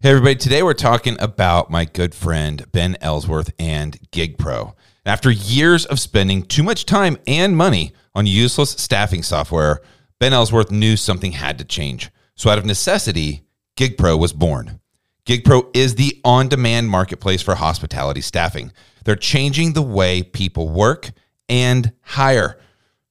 Hey, 0.00 0.10
everybody. 0.10 0.36
Today 0.36 0.62
we're 0.62 0.74
talking 0.74 1.16
about 1.18 1.72
my 1.72 1.84
good 1.84 2.14
friend 2.14 2.64
Ben 2.70 2.96
Ellsworth 3.00 3.52
and 3.58 3.98
GigPro. 4.12 4.74
After 5.04 5.28
years 5.28 5.86
of 5.86 5.98
spending 5.98 6.44
too 6.44 6.62
much 6.62 6.86
time 6.86 7.18
and 7.26 7.56
money 7.56 7.90
on 8.14 8.24
useless 8.24 8.70
staffing 8.70 9.24
software, 9.24 9.80
Ben 10.20 10.32
Ellsworth 10.32 10.70
knew 10.70 10.96
something 10.96 11.32
had 11.32 11.58
to 11.58 11.64
change. 11.64 12.12
So, 12.36 12.48
out 12.48 12.58
of 12.58 12.64
necessity, 12.64 13.42
GigPro 13.76 14.16
was 14.16 14.32
born. 14.32 14.78
GigPro 15.26 15.68
is 15.74 15.96
the 15.96 16.20
on 16.24 16.46
demand 16.46 16.88
marketplace 16.88 17.42
for 17.42 17.56
hospitality 17.56 18.20
staffing. 18.20 18.70
They're 19.04 19.16
changing 19.16 19.72
the 19.72 19.82
way 19.82 20.22
people 20.22 20.68
work 20.68 21.10
and 21.48 21.90
hire. 22.02 22.56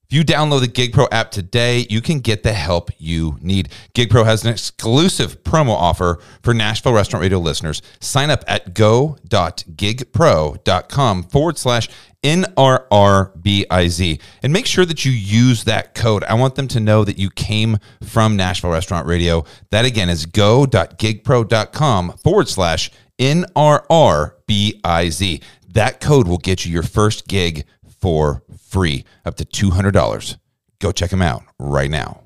If 0.09 0.15
you 0.15 0.23
download 0.23 0.61
the 0.61 0.69
GigPro 0.69 1.09
app 1.11 1.31
today, 1.31 1.85
you 1.89 1.99
can 1.99 2.19
get 2.19 2.43
the 2.43 2.53
help 2.53 2.91
you 2.97 3.37
need. 3.41 3.67
GigPro 3.93 4.23
has 4.23 4.45
an 4.45 4.51
exclusive 4.51 5.43
promo 5.43 5.71
offer 5.71 6.19
for 6.41 6.53
Nashville 6.53 6.93
Restaurant 6.93 7.23
Radio 7.23 7.39
listeners. 7.39 7.81
Sign 7.99 8.29
up 8.29 8.45
at 8.47 8.73
go.gigpro.com 8.73 11.23
forward 11.23 11.57
slash 11.57 11.89
NRRBIZ 12.23 14.21
and 14.43 14.53
make 14.53 14.65
sure 14.65 14.85
that 14.85 15.03
you 15.03 15.11
use 15.11 15.65
that 15.65 15.93
code. 15.93 16.23
I 16.23 16.35
want 16.35 16.55
them 16.55 16.69
to 16.69 16.79
know 16.79 17.03
that 17.03 17.17
you 17.17 17.29
came 17.29 17.77
from 18.01 18.37
Nashville 18.37 18.71
Restaurant 18.71 19.07
Radio. 19.07 19.43
That 19.71 19.83
again 19.83 20.07
is 20.07 20.25
go.gigpro.com 20.25 22.13
forward 22.23 22.47
slash 22.47 22.91
NRRBIZ. 23.19 23.83
That 25.67 25.99
code 25.99 26.29
will 26.29 26.37
get 26.37 26.65
you 26.65 26.71
your 26.71 26.83
first 26.83 27.27
gig 27.27 27.65
for 27.99 28.43
free, 28.67 29.05
up 29.25 29.35
to 29.37 29.45
$200. 29.45 30.37
Go 30.79 30.91
check 30.91 31.09
them 31.09 31.21
out 31.21 31.43
right 31.59 31.89
now. 31.89 32.23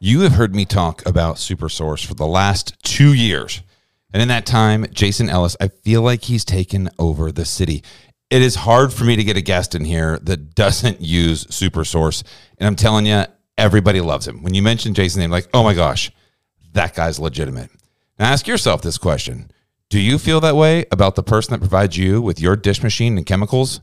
You 0.00 0.20
have 0.20 0.32
heard 0.32 0.54
me 0.54 0.64
talk 0.64 1.04
about 1.06 1.36
SuperSource 1.36 2.06
for 2.06 2.14
the 2.14 2.26
last 2.26 2.76
two 2.84 3.14
years. 3.14 3.62
And 4.12 4.22
in 4.22 4.28
that 4.28 4.46
time, 4.46 4.86
Jason 4.92 5.28
Ellis, 5.28 5.56
I 5.60 5.68
feel 5.68 6.02
like 6.02 6.24
he's 6.24 6.44
taken 6.44 6.88
over 6.98 7.32
the 7.32 7.44
city. 7.44 7.82
It 8.30 8.42
is 8.42 8.54
hard 8.54 8.92
for 8.92 9.04
me 9.04 9.16
to 9.16 9.24
get 9.24 9.36
a 9.36 9.42
guest 9.42 9.74
in 9.74 9.84
here 9.84 10.18
that 10.22 10.54
doesn't 10.54 11.00
use 11.00 11.44
SuperSource. 11.46 12.22
And 12.58 12.66
I'm 12.66 12.76
telling 12.76 13.06
you, 13.06 13.24
everybody 13.56 14.00
loves 14.00 14.28
him. 14.28 14.42
When 14.42 14.54
you 14.54 14.62
mention 14.62 14.94
Jason's 14.94 15.18
name, 15.18 15.30
like, 15.30 15.48
oh 15.52 15.64
my 15.64 15.74
gosh, 15.74 16.12
that 16.72 16.94
guy's 16.94 17.18
legitimate. 17.18 17.70
Now 18.18 18.26
ask 18.26 18.46
yourself 18.46 18.82
this 18.82 18.98
question 18.98 19.50
Do 19.90 20.00
you 20.00 20.18
feel 20.18 20.40
that 20.40 20.56
way 20.56 20.86
about 20.92 21.16
the 21.16 21.22
person 21.22 21.52
that 21.52 21.60
provides 21.60 21.96
you 21.96 22.22
with 22.22 22.40
your 22.40 22.56
dish 22.56 22.82
machine 22.82 23.16
and 23.16 23.26
chemicals? 23.26 23.80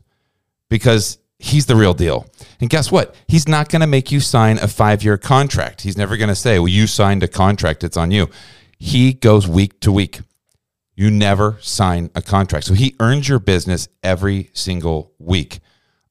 Because 0.68 1.18
he's 1.38 1.66
the 1.66 1.76
real 1.76 1.94
deal. 1.94 2.26
And 2.60 2.70
guess 2.70 2.90
what? 2.90 3.14
He's 3.28 3.48
not 3.48 3.68
going 3.68 3.80
to 3.80 3.86
make 3.86 4.10
you 4.10 4.20
sign 4.20 4.58
a 4.58 4.68
five 4.68 5.02
year 5.02 5.18
contract. 5.18 5.82
He's 5.82 5.96
never 5.96 6.16
going 6.16 6.28
to 6.28 6.34
say, 6.34 6.58
well, 6.58 6.68
you 6.68 6.86
signed 6.86 7.22
a 7.22 7.28
contract, 7.28 7.84
it's 7.84 7.96
on 7.96 8.10
you. 8.10 8.28
He 8.78 9.12
goes 9.12 9.46
week 9.46 9.80
to 9.80 9.92
week. 9.92 10.20
You 10.94 11.10
never 11.10 11.58
sign 11.60 12.10
a 12.14 12.22
contract. 12.22 12.66
So 12.66 12.74
he 12.74 12.94
earns 13.00 13.28
your 13.28 13.38
business 13.38 13.88
every 14.02 14.50
single 14.54 15.12
week. 15.18 15.60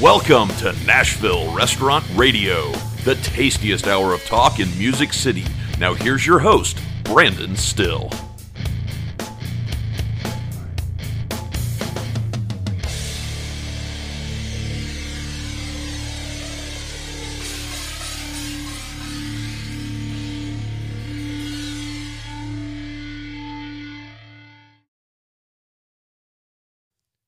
Welcome 0.00 0.50
to 0.58 0.72
Nashville 0.86 1.52
Restaurant 1.52 2.04
Radio, 2.14 2.70
the 3.02 3.16
tastiest 3.16 3.88
hour 3.88 4.14
of 4.14 4.24
talk 4.26 4.60
in 4.60 4.68
Music 4.78 5.12
City. 5.12 5.44
Now 5.80 5.92
here's 5.92 6.24
your 6.24 6.38
host, 6.38 6.78
Brandon 7.02 7.56
Styll. 7.56 8.08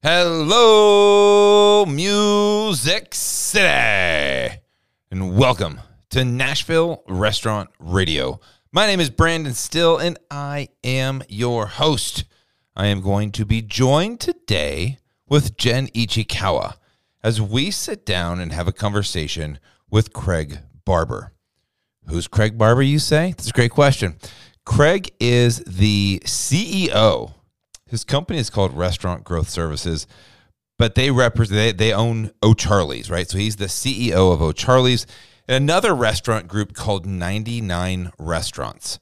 Hello 0.03 1.85
music 1.85 3.15
city 3.15 4.57
and 5.11 5.37
welcome 5.37 5.79
to 6.09 6.25
nashville 6.25 7.05
restaurant 7.07 7.69
radio. 7.79 8.41
My 8.73 8.87
name 8.87 8.99
is 8.99 9.11
brandon 9.11 9.53
styll 9.53 9.99
and 9.99 10.17
i 10.31 10.69
am 10.83 11.23
your 11.29 11.67
host. 11.67 12.25
I 12.75 12.87
am 12.87 13.03
going 13.03 13.31
to 13.33 13.45
be 13.45 13.61
joined 13.61 14.21
today 14.21 14.97
with 15.29 15.59
jen 15.59 15.89
ichikawa 15.89 16.77
as 17.23 17.43
we 17.43 17.71
sit 17.71 18.07
down 18.07 18.41
and 18.41 18.53
have 18.53 18.67
a 18.67 18.73
conversation 18.73 19.59
with 19.91 20.15
craig 20.15 20.61
barber. 20.87 21.35
Who's 22.07 22.27
craig 22.27 22.57
barber 22.57 22.81
you 22.81 23.01
say? 23.01 23.35
That's 23.37 23.51
a 23.51 23.53
great 23.53 23.73
question. 23.73 24.17
Craig 24.65 25.13
is 25.21 25.59
the 25.67 26.23
ceo 26.25 27.35
his 27.91 28.05
company 28.05 28.39
is 28.39 28.51
called 28.51 28.77
Restaurant 28.77 29.25
Growth 29.25 29.49
Services, 29.49 30.07
but 30.79 30.95
they 30.95 31.11
represent 31.11 31.57
they, 31.57 31.73
they 31.73 31.93
own 31.93 32.31
O'Charlie's, 32.43 33.11
right? 33.11 33.29
So 33.29 33.37
he's 33.37 33.57
the 33.57 33.67
CEO 33.67 34.33
of 34.33 34.41
O'Charlie's, 34.41 35.07
and 35.49 35.57
another 35.57 35.95
restaurant 35.95 36.47
group 36.47 36.73
called 36.73 37.05
99 37.05 38.13
Restaurants. 38.19 39.01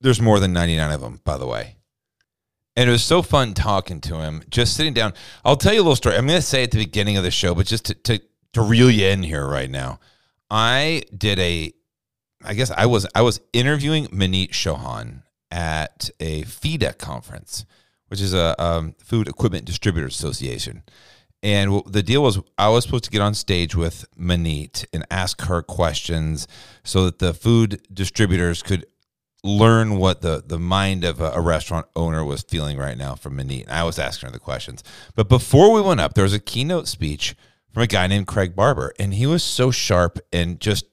There's 0.00 0.20
more 0.20 0.38
than 0.38 0.52
99 0.52 0.92
of 0.92 1.00
them, 1.00 1.20
by 1.24 1.38
the 1.38 1.46
way. 1.46 1.76
And 2.76 2.88
it 2.88 2.92
was 2.92 3.02
so 3.02 3.22
fun 3.22 3.54
talking 3.54 4.00
to 4.02 4.16
him, 4.16 4.42
just 4.50 4.76
sitting 4.76 4.94
down. 4.94 5.14
I'll 5.44 5.56
tell 5.56 5.72
you 5.72 5.80
a 5.80 5.82
little 5.82 5.96
story. 5.96 6.16
I'm 6.16 6.26
going 6.26 6.38
to 6.38 6.46
say 6.46 6.62
at 6.62 6.70
the 6.70 6.78
beginning 6.78 7.16
of 7.16 7.24
the 7.24 7.30
show, 7.30 7.54
but 7.54 7.66
just 7.66 7.86
to, 7.86 7.94
to, 7.94 8.20
to 8.52 8.62
reel 8.62 8.90
you 8.90 9.06
in 9.06 9.22
here 9.22 9.46
right 9.46 9.70
now. 9.70 9.98
I 10.50 11.02
did 11.16 11.38
a, 11.38 11.72
I 12.44 12.54
guess 12.54 12.70
I 12.70 12.86
was 12.86 13.06
I 13.14 13.22
was 13.22 13.40
interviewing 13.52 14.06
Maneet 14.06 14.50
Chauhan 14.50 15.22
at 15.50 16.10
a 16.20 16.42
FEDA 16.42 16.98
conference, 16.98 17.64
which 18.08 18.20
is 18.20 18.34
a 18.34 18.60
um, 18.62 18.94
Food 18.98 19.28
Equipment 19.28 19.64
Distributors 19.64 20.14
Association. 20.14 20.82
And 21.42 21.82
the 21.86 22.02
deal 22.02 22.22
was, 22.22 22.38
I 22.58 22.68
was 22.68 22.84
supposed 22.84 23.04
to 23.04 23.10
get 23.10 23.22
on 23.22 23.34
stage 23.34 23.74
with 23.74 24.04
Maneet 24.18 24.84
and 24.92 25.06
ask 25.10 25.42
her 25.42 25.62
questions 25.62 26.46
so 26.84 27.04
that 27.06 27.18
the 27.18 27.32
food 27.32 27.80
distributors 27.92 28.62
could 28.62 28.84
learn 29.42 29.96
what 29.96 30.20
the, 30.20 30.42
the 30.46 30.58
mind 30.58 31.02
of 31.02 31.20
a, 31.20 31.30
a 31.30 31.40
restaurant 31.40 31.86
owner 31.96 32.22
was 32.22 32.42
feeling 32.42 32.76
right 32.76 32.98
now 32.98 33.14
from 33.14 33.38
Maneet. 33.38 33.70
I 33.70 33.84
was 33.84 33.98
asking 33.98 34.28
her 34.28 34.32
the 34.32 34.38
questions. 34.38 34.84
But 35.14 35.30
before 35.30 35.72
we 35.72 35.80
went 35.80 36.00
up, 36.00 36.12
there 36.12 36.24
was 36.24 36.34
a 36.34 36.40
keynote 36.40 36.88
speech 36.88 37.34
from 37.72 37.84
a 37.84 37.86
guy 37.86 38.06
named 38.06 38.26
Craig 38.26 38.54
Barber. 38.54 38.92
And 38.98 39.14
he 39.14 39.26
was 39.26 39.42
so 39.42 39.70
sharp 39.70 40.18
and 40.30 40.60
just 40.60 40.84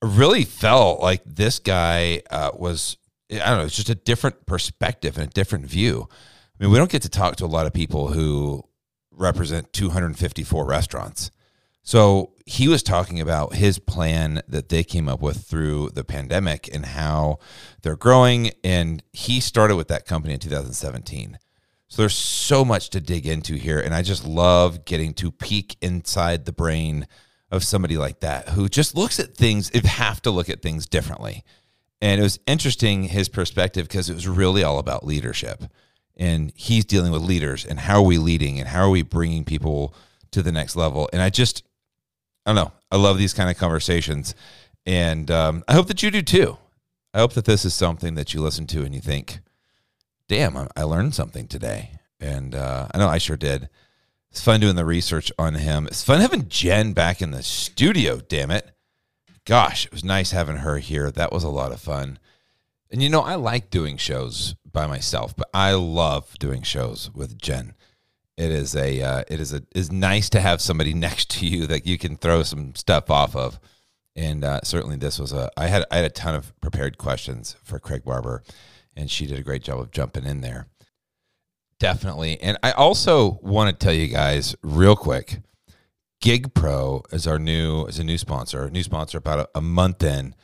really 0.00 0.44
felt 0.44 1.00
like 1.00 1.22
this 1.26 1.58
guy 1.58 2.22
uh, 2.30 2.52
was 2.54 2.96
I 3.40 3.50
don't 3.50 3.58
know, 3.58 3.64
it's 3.64 3.76
just 3.76 3.90
a 3.90 3.94
different 3.94 4.46
perspective 4.46 5.16
and 5.16 5.26
a 5.26 5.30
different 5.30 5.66
view. 5.66 6.08
I 6.10 6.62
mean, 6.62 6.72
we 6.72 6.78
don't 6.78 6.90
get 6.90 7.02
to 7.02 7.08
talk 7.08 7.36
to 7.36 7.44
a 7.44 7.46
lot 7.46 7.66
of 7.66 7.72
people 7.72 8.08
who 8.08 8.64
represent 9.10 9.72
254 9.72 10.66
restaurants. 10.66 11.30
So 11.82 12.32
he 12.46 12.66
was 12.66 12.82
talking 12.82 13.20
about 13.20 13.54
his 13.54 13.78
plan 13.78 14.40
that 14.48 14.70
they 14.70 14.84
came 14.84 15.08
up 15.08 15.20
with 15.20 15.46
through 15.46 15.90
the 15.90 16.04
pandemic 16.04 16.68
and 16.72 16.86
how 16.86 17.38
they're 17.82 17.96
growing. 17.96 18.52
And 18.64 19.02
he 19.12 19.38
started 19.40 19.76
with 19.76 19.88
that 19.88 20.06
company 20.06 20.32
in 20.32 20.40
2017. 20.40 21.38
So 21.88 22.02
there's 22.02 22.14
so 22.14 22.64
much 22.64 22.88
to 22.90 23.00
dig 23.00 23.26
into 23.26 23.54
here. 23.56 23.78
And 23.78 23.94
I 23.94 24.00
just 24.00 24.26
love 24.26 24.86
getting 24.86 25.12
to 25.14 25.30
peek 25.30 25.76
inside 25.82 26.46
the 26.46 26.52
brain 26.52 27.06
of 27.50 27.62
somebody 27.62 27.98
like 27.98 28.20
that 28.20 28.48
who 28.50 28.68
just 28.68 28.96
looks 28.96 29.20
at 29.20 29.36
things, 29.36 29.70
if 29.74 29.84
have 29.84 30.22
to 30.22 30.30
look 30.30 30.48
at 30.48 30.62
things 30.62 30.86
differently. 30.86 31.44
And 32.04 32.20
it 32.20 32.22
was 32.22 32.38
interesting 32.46 33.04
his 33.04 33.30
perspective 33.30 33.88
because 33.88 34.10
it 34.10 34.14
was 34.14 34.28
really 34.28 34.62
all 34.62 34.78
about 34.78 35.06
leadership. 35.06 35.64
And 36.18 36.52
he's 36.54 36.84
dealing 36.84 37.12
with 37.12 37.22
leaders 37.22 37.64
and 37.64 37.80
how 37.80 38.00
are 38.00 38.06
we 38.06 38.18
leading 38.18 38.60
and 38.60 38.68
how 38.68 38.82
are 38.82 38.90
we 38.90 39.00
bringing 39.00 39.42
people 39.42 39.94
to 40.32 40.42
the 40.42 40.52
next 40.52 40.76
level. 40.76 41.08
And 41.14 41.22
I 41.22 41.30
just, 41.30 41.64
I 42.44 42.52
don't 42.52 42.62
know, 42.62 42.72
I 42.90 42.96
love 42.98 43.16
these 43.16 43.32
kind 43.32 43.48
of 43.48 43.56
conversations. 43.56 44.34
And 44.84 45.30
um, 45.30 45.64
I 45.66 45.72
hope 45.72 45.86
that 45.86 46.02
you 46.02 46.10
do 46.10 46.20
too. 46.20 46.58
I 47.14 47.20
hope 47.20 47.32
that 47.32 47.46
this 47.46 47.64
is 47.64 47.72
something 47.72 48.16
that 48.16 48.34
you 48.34 48.42
listen 48.42 48.66
to 48.66 48.84
and 48.84 48.94
you 48.94 49.00
think, 49.00 49.40
damn, 50.28 50.58
I 50.76 50.82
learned 50.82 51.14
something 51.14 51.48
today. 51.48 52.00
And 52.20 52.54
uh, 52.54 52.86
I 52.92 52.98
know 52.98 53.08
I 53.08 53.16
sure 53.16 53.38
did. 53.38 53.70
It's 54.30 54.44
fun 54.44 54.60
doing 54.60 54.76
the 54.76 54.84
research 54.84 55.32
on 55.38 55.54
him. 55.54 55.86
It's 55.86 56.04
fun 56.04 56.20
having 56.20 56.50
Jen 56.50 56.92
back 56.92 57.22
in 57.22 57.30
the 57.30 57.42
studio, 57.42 58.20
damn 58.20 58.50
it 58.50 58.73
gosh, 59.44 59.86
it 59.86 59.92
was 59.92 60.04
nice 60.04 60.30
having 60.30 60.56
her 60.56 60.78
here. 60.78 61.10
That 61.10 61.32
was 61.32 61.44
a 61.44 61.48
lot 61.48 61.72
of 61.72 61.80
fun. 61.80 62.18
And 62.90 63.02
you 63.02 63.08
know, 63.08 63.22
I 63.22 63.34
like 63.34 63.70
doing 63.70 63.96
shows 63.96 64.54
by 64.70 64.86
myself, 64.86 65.34
but 65.36 65.48
I 65.52 65.72
love 65.72 66.38
doing 66.38 66.62
shows 66.62 67.10
with 67.14 67.38
Jen. 67.38 67.74
It 68.36 68.50
is 68.50 68.74
a 68.74 69.00
uh, 69.00 69.24
it 69.28 69.40
is 69.40 69.52
a 69.52 69.62
is 69.74 69.92
nice 69.92 70.28
to 70.30 70.40
have 70.40 70.60
somebody 70.60 70.92
next 70.94 71.30
to 71.30 71.46
you 71.46 71.66
that 71.66 71.86
you 71.86 71.98
can 71.98 72.16
throw 72.16 72.42
some 72.42 72.74
stuff 72.74 73.10
off 73.10 73.36
of. 73.36 73.60
And 74.16 74.44
uh, 74.44 74.60
certainly, 74.62 74.96
this 74.96 75.18
was 75.18 75.32
a 75.32 75.50
I 75.56 75.66
had 75.66 75.84
I 75.90 75.96
had 75.96 76.04
a 76.04 76.10
ton 76.10 76.34
of 76.34 76.58
prepared 76.60 76.98
questions 76.98 77.56
for 77.62 77.78
Craig 77.78 78.04
Barber, 78.04 78.42
and 78.96 79.10
she 79.10 79.26
did 79.26 79.38
a 79.38 79.42
great 79.42 79.62
job 79.62 79.80
of 79.80 79.90
jumping 79.90 80.24
in 80.24 80.40
there. 80.40 80.68
Definitely, 81.78 82.40
and 82.40 82.56
I 82.62 82.72
also 82.72 83.38
want 83.42 83.76
to 83.78 83.84
tell 83.84 83.94
you 83.94 84.08
guys 84.08 84.54
real 84.62 84.96
quick. 84.96 85.40
Gig 86.24 86.54
Pro 86.54 87.02
is 87.12 87.26
our 87.26 87.38
new 87.38 87.84
is 87.84 87.98
a 87.98 88.04
new 88.04 88.16
sponsor, 88.16 88.70
new 88.70 88.82
sponsor 88.82 89.18
about 89.18 89.40
a, 89.40 89.48
a 89.56 89.60
month 89.60 90.02
in. 90.02 90.34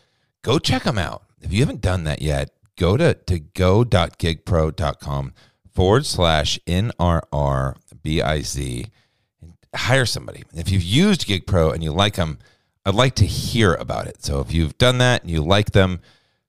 Go 0.43 0.59
check 0.59 0.83
them 0.83 0.99
out. 0.99 1.23
If 1.41 1.55
you 1.55 1.61
haven't 1.61 1.81
done 1.81 2.05
that 2.05 2.21
yet, 2.21 2.51
go 2.77 2.99
to, 2.99 3.15
to 3.15 3.39
go.gigpro.com 3.39 5.33
forward 5.73 6.05
slash 6.05 6.59
NRRBIZ 6.67 7.79
and 9.41 9.55
hire 9.75 10.05
somebody. 10.05 10.43
If 10.53 10.71
you've 10.71 10.83
used 10.83 11.27
Gig 11.27 11.47
Pro 11.47 11.71
and 11.71 11.83
you 11.83 11.93
like 11.93 12.17
them, 12.17 12.41
I'd 12.85 12.95
like 12.95 13.15
to 13.15 13.25
hear 13.25 13.73
about 13.73 14.07
it. 14.07 14.23
So 14.23 14.41
if 14.41 14.53
you've 14.53 14.77
done 14.77 14.99
that 14.99 15.23
and 15.23 15.31
you 15.31 15.43
like 15.43 15.71
them, 15.71 16.03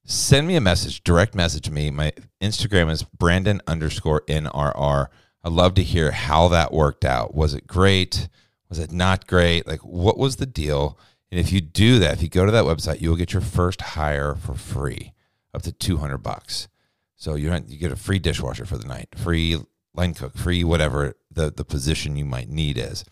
send 0.04 0.46
me 0.46 0.58
a 0.58 0.62
message, 0.62 1.06
direct 1.06 1.36
message 1.36 1.70
me. 1.70 1.90
My 1.90 2.12
Instagram 2.42 2.92
is 2.92 3.04
Brandon 3.04 3.62
underscore 3.66 4.24
NRR. 4.28 5.08
I'd 5.46 5.54
love 5.54 5.76
to 5.76 5.84
hear 5.84 6.12
how 6.12 6.50
that 6.50 6.74
worked 6.74 7.06
out. 7.06 7.34
Was 7.34 7.54
it 7.54 7.66
great? 7.66 8.28
Was 8.72 8.80
it 8.80 8.94
not 8.94 9.28
great? 9.28 9.68
Like, 9.68 9.82
what 9.82 10.18
was 10.18 10.38
the 10.38 10.46
deal? 10.46 10.98
And 11.30 11.38
if 11.42 11.52
you 11.52 11.60
do 11.60 12.00
that, 12.00 12.14
if 12.14 12.24
you 12.24 12.30
go 12.30 12.46
to 12.46 12.52
that 12.54 12.64
website, 12.64 13.02
you 13.02 13.10
will 13.10 13.18
get 13.18 13.34
your 13.34 13.42
first 13.42 13.82
hire 13.82 14.34
for 14.34 14.56
free, 14.56 15.12
up 15.54 15.62
to 15.64 15.74
two 15.74 15.98
hundred 15.98 16.20
bucks. 16.20 16.70
So 17.18 17.36
you 17.36 17.54
you 17.68 17.78
get 17.78 17.92
a 17.92 17.98
free 17.98 18.18
dishwasher 18.18 18.66
for 18.66 18.78
the 18.78 18.88
night, 18.88 19.10
free 19.18 19.58
line 19.94 20.14
cook, 20.14 20.38
free 20.38 20.64
whatever 20.64 21.16
the 21.30 21.52
the 21.52 21.66
position 21.66 22.16
you 22.16 22.24
might 22.24 22.48
need 22.48 22.78
is. 22.78 23.04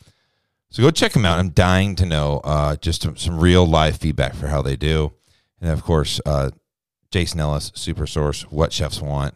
So 0.69 0.81
go 0.81 0.91
check 0.91 1.11
them 1.11 1.25
out. 1.25 1.39
I'm 1.39 1.49
dying 1.49 1.93
to 1.97 2.05
know 2.05 2.39
uh, 2.45 2.77
just 2.77 3.01
some, 3.01 3.17
some, 3.17 3.37
real 3.37 3.65
live 3.65 3.97
feedback 3.97 4.35
for 4.35 4.47
how 4.47 4.61
they 4.61 4.77
do, 4.77 5.11
and 5.59 5.71
of 5.71 5.83
course, 5.83 6.21
uh, 6.25 6.51
Jason 7.11 7.41
Ellis, 7.41 7.73
Super 7.75 8.07
Source, 8.07 8.43
What 8.43 8.71
Chefs 8.71 9.01
Want, 9.01 9.35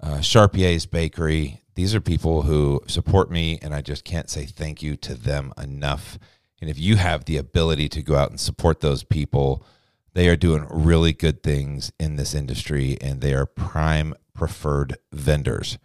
uh, 0.00 0.20
Charpier's 0.20 0.86
Bakery. 0.86 1.62
These 1.76 1.94
are 1.94 2.00
people 2.00 2.42
who 2.42 2.82
support 2.88 3.30
me, 3.30 3.58
and 3.62 3.74
I 3.74 3.82
just 3.82 4.04
can't 4.04 4.28
say 4.28 4.46
thank 4.46 4.82
you 4.82 4.96
to 4.96 5.14
them 5.14 5.52
enough. 5.56 6.18
And 6.60 6.70
if 6.70 6.78
you 6.78 6.96
have 6.96 7.26
the 7.26 7.36
ability 7.36 7.88
to 7.90 8.02
go 8.02 8.16
out 8.16 8.30
and 8.30 8.40
support 8.40 8.80
those 8.80 9.04
people, 9.04 9.64
they 10.14 10.28
are 10.28 10.36
doing 10.36 10.66
really 10.70 11.12
good 11.12 11.42
things 11.42 11.92
in 12.00 12.16
this 12.16 12.34
industry 12.34 12.96
and 13.02 13.20
they 13.20 13.34
are 13.34 13.44
prime 13.44 14.14
preferred 14.32 14.96
vendors. 15.12 15.76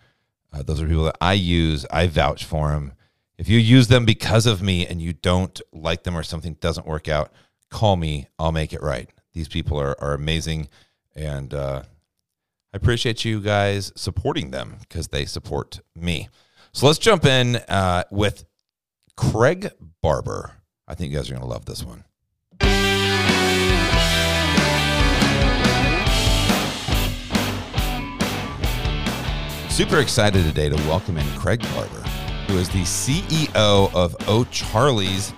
Uh, 0.53 0.63
those 0.63 0.81
are 0.81 0.87
people 0.87 1.03
that 1.03 1.17
I 1.19 1.33
use, 1.33 1.85
I 1.91 2.07
vouch 2.07 2.45
for 2.45 2.71
them. 2.71 2.93
If 3.37 3.49
you 3.49 3.59
use 3.59 3.89
them 3.89 4.05
because 4.05 4.45
of 4.45 4.61
me 4.61 4.87
and 4.87 5.01
you 5.01 5.11
don't 5.11 5.59
like 5.73 6.03
them 6.03 6.17
or 6.17 6.23
something 6.23 6.53
doesn't 6.61 6.87
work 6.87 7.09
out, 7.09 7.33
call 7.69 7.97
me. 7.97 8.27
I'll 8.39 8.53
make 8.53 8.71
it 8.71 8.81
right. 8.81 9.09
These 9.33 9.49
people 9.49 9.77
are, 9.77 10.01
are 10.01 10.13
amazing. 10.13 10.69
And 11.15 11.53
uh, 11.53 11.83
I 12.73 12.77
appreciate 12.77 13.25
you 13.25 13.41
guys 13.41 13.91
supporting 13.95 14.51
them 14.51 14.77
because 14.79 15.09
they 15.09 15.25
support 15.25 15.81
me. 15.93 16.29
So 16.71 16.87
let's 16.87 16.99
jump 16.99 17.25
in 17.25 17.57
uh, 17.57 18.05
with 18.11 18.45
Craig 19.17 19.71
Barber. 20.01 20.53
I 20.87 20.95
think 20.95 21.11
you 21.11 21.17
guys 21.17 21.29
are 21.29 21.33
going 21.33 21.43
to 21.43 21.49
love 21.49 21.65
this 21.65 21.83
one. 21.83 22.05
Super 29.69 29.99
excited 29.99 30.45
today 30.45 30.69
to 30.69 30.75
welcome 30.87 31.17
in 31.17 31.27
Craig 31.37 31.61
Barber, 31.73 32.07
who 32.47 32.57
is 32.57 32.69
the 32.69 32.83
CEO 32.83 33.93
of 33.93 34.15
O'Charlie's. 34.29 35.33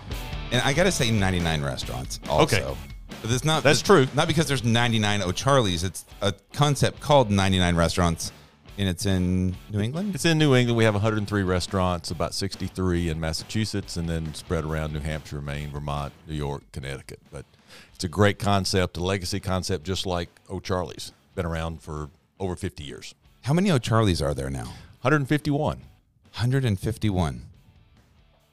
And 0.51 0.61
I 0.61 0.73
got 0.73 0.83
to 0.83 0.91
say, 0.91 1.09
99 1.09 1.63
restaurants 1.63 2.19
also. 2.29 2.57
Okay. 2.57 2.77
But 3.23 3.31
it's 3.31 3.43
not, 3.43 3.63
That's 3.63 3.81
true. 3.81 4.05
Not 4.13 4.27
because 4.27 4.47
there's 4.47 4.63
99 4.63 5.23
O'Charlie's. 5.23 5.83
It's 5.83 6.05
a 6.21 6.33
concept 6.53 6.99
called 6.99 7.31
99 7.31 7.75
restaurants 7.75 8.31
and 8.77 8.89
it's 8.89 9.05
in 9.05 9.55
New 9.71 9.79
England. 9.79 10.15
It's 10.15 10.25
in 10.25 10.37
New 10.37 10.55
England. 10.55 10.77
We 10.77 10.83
have 10.83 10.93
103 10.93 11.43
restaurants, 11.43 12.11
about 12.11 12.33
63 12.33 13.09
in 13.09 13.19
Massachusetts, 13.19 13.97
and 13.97 14.09
then 14.09 14.33
spread 14.33 14.63
around 14.63 14.93
New 14.93 14.99
Hampshire, 14.99 15.41
Maine, 15.41 15.69
Vermont, 15.71 16.13
New 16.27 16.33
York, 16.33 16.63
Connecticut. 16.71 17.19
But 17.31 17.45
it's 17.93 18.03
a 18.03 18.07
great 18.07 18.39
concept, 18.39 18.97
a 18.97 19.03
legacy 19.03 19.39
concept, 19.39 19.85
just 19.85 20.05
like 20.05 20.29
O'Charlie's. 20.49 21.11
Been 21.35 21.45
around 21.45 21.81
for 21.81 22.09
over 22.39 22.55
50 22.55 22.83
years. 22.83 23.13
How 23.41 23.53
many 23.53 23.71
O'Charlie's 23.71 24.21
are 24.21 24.33
there 24.33 24.49
now? 24.49 24.65
151. 25.01 25.77
151. 25.77 27.41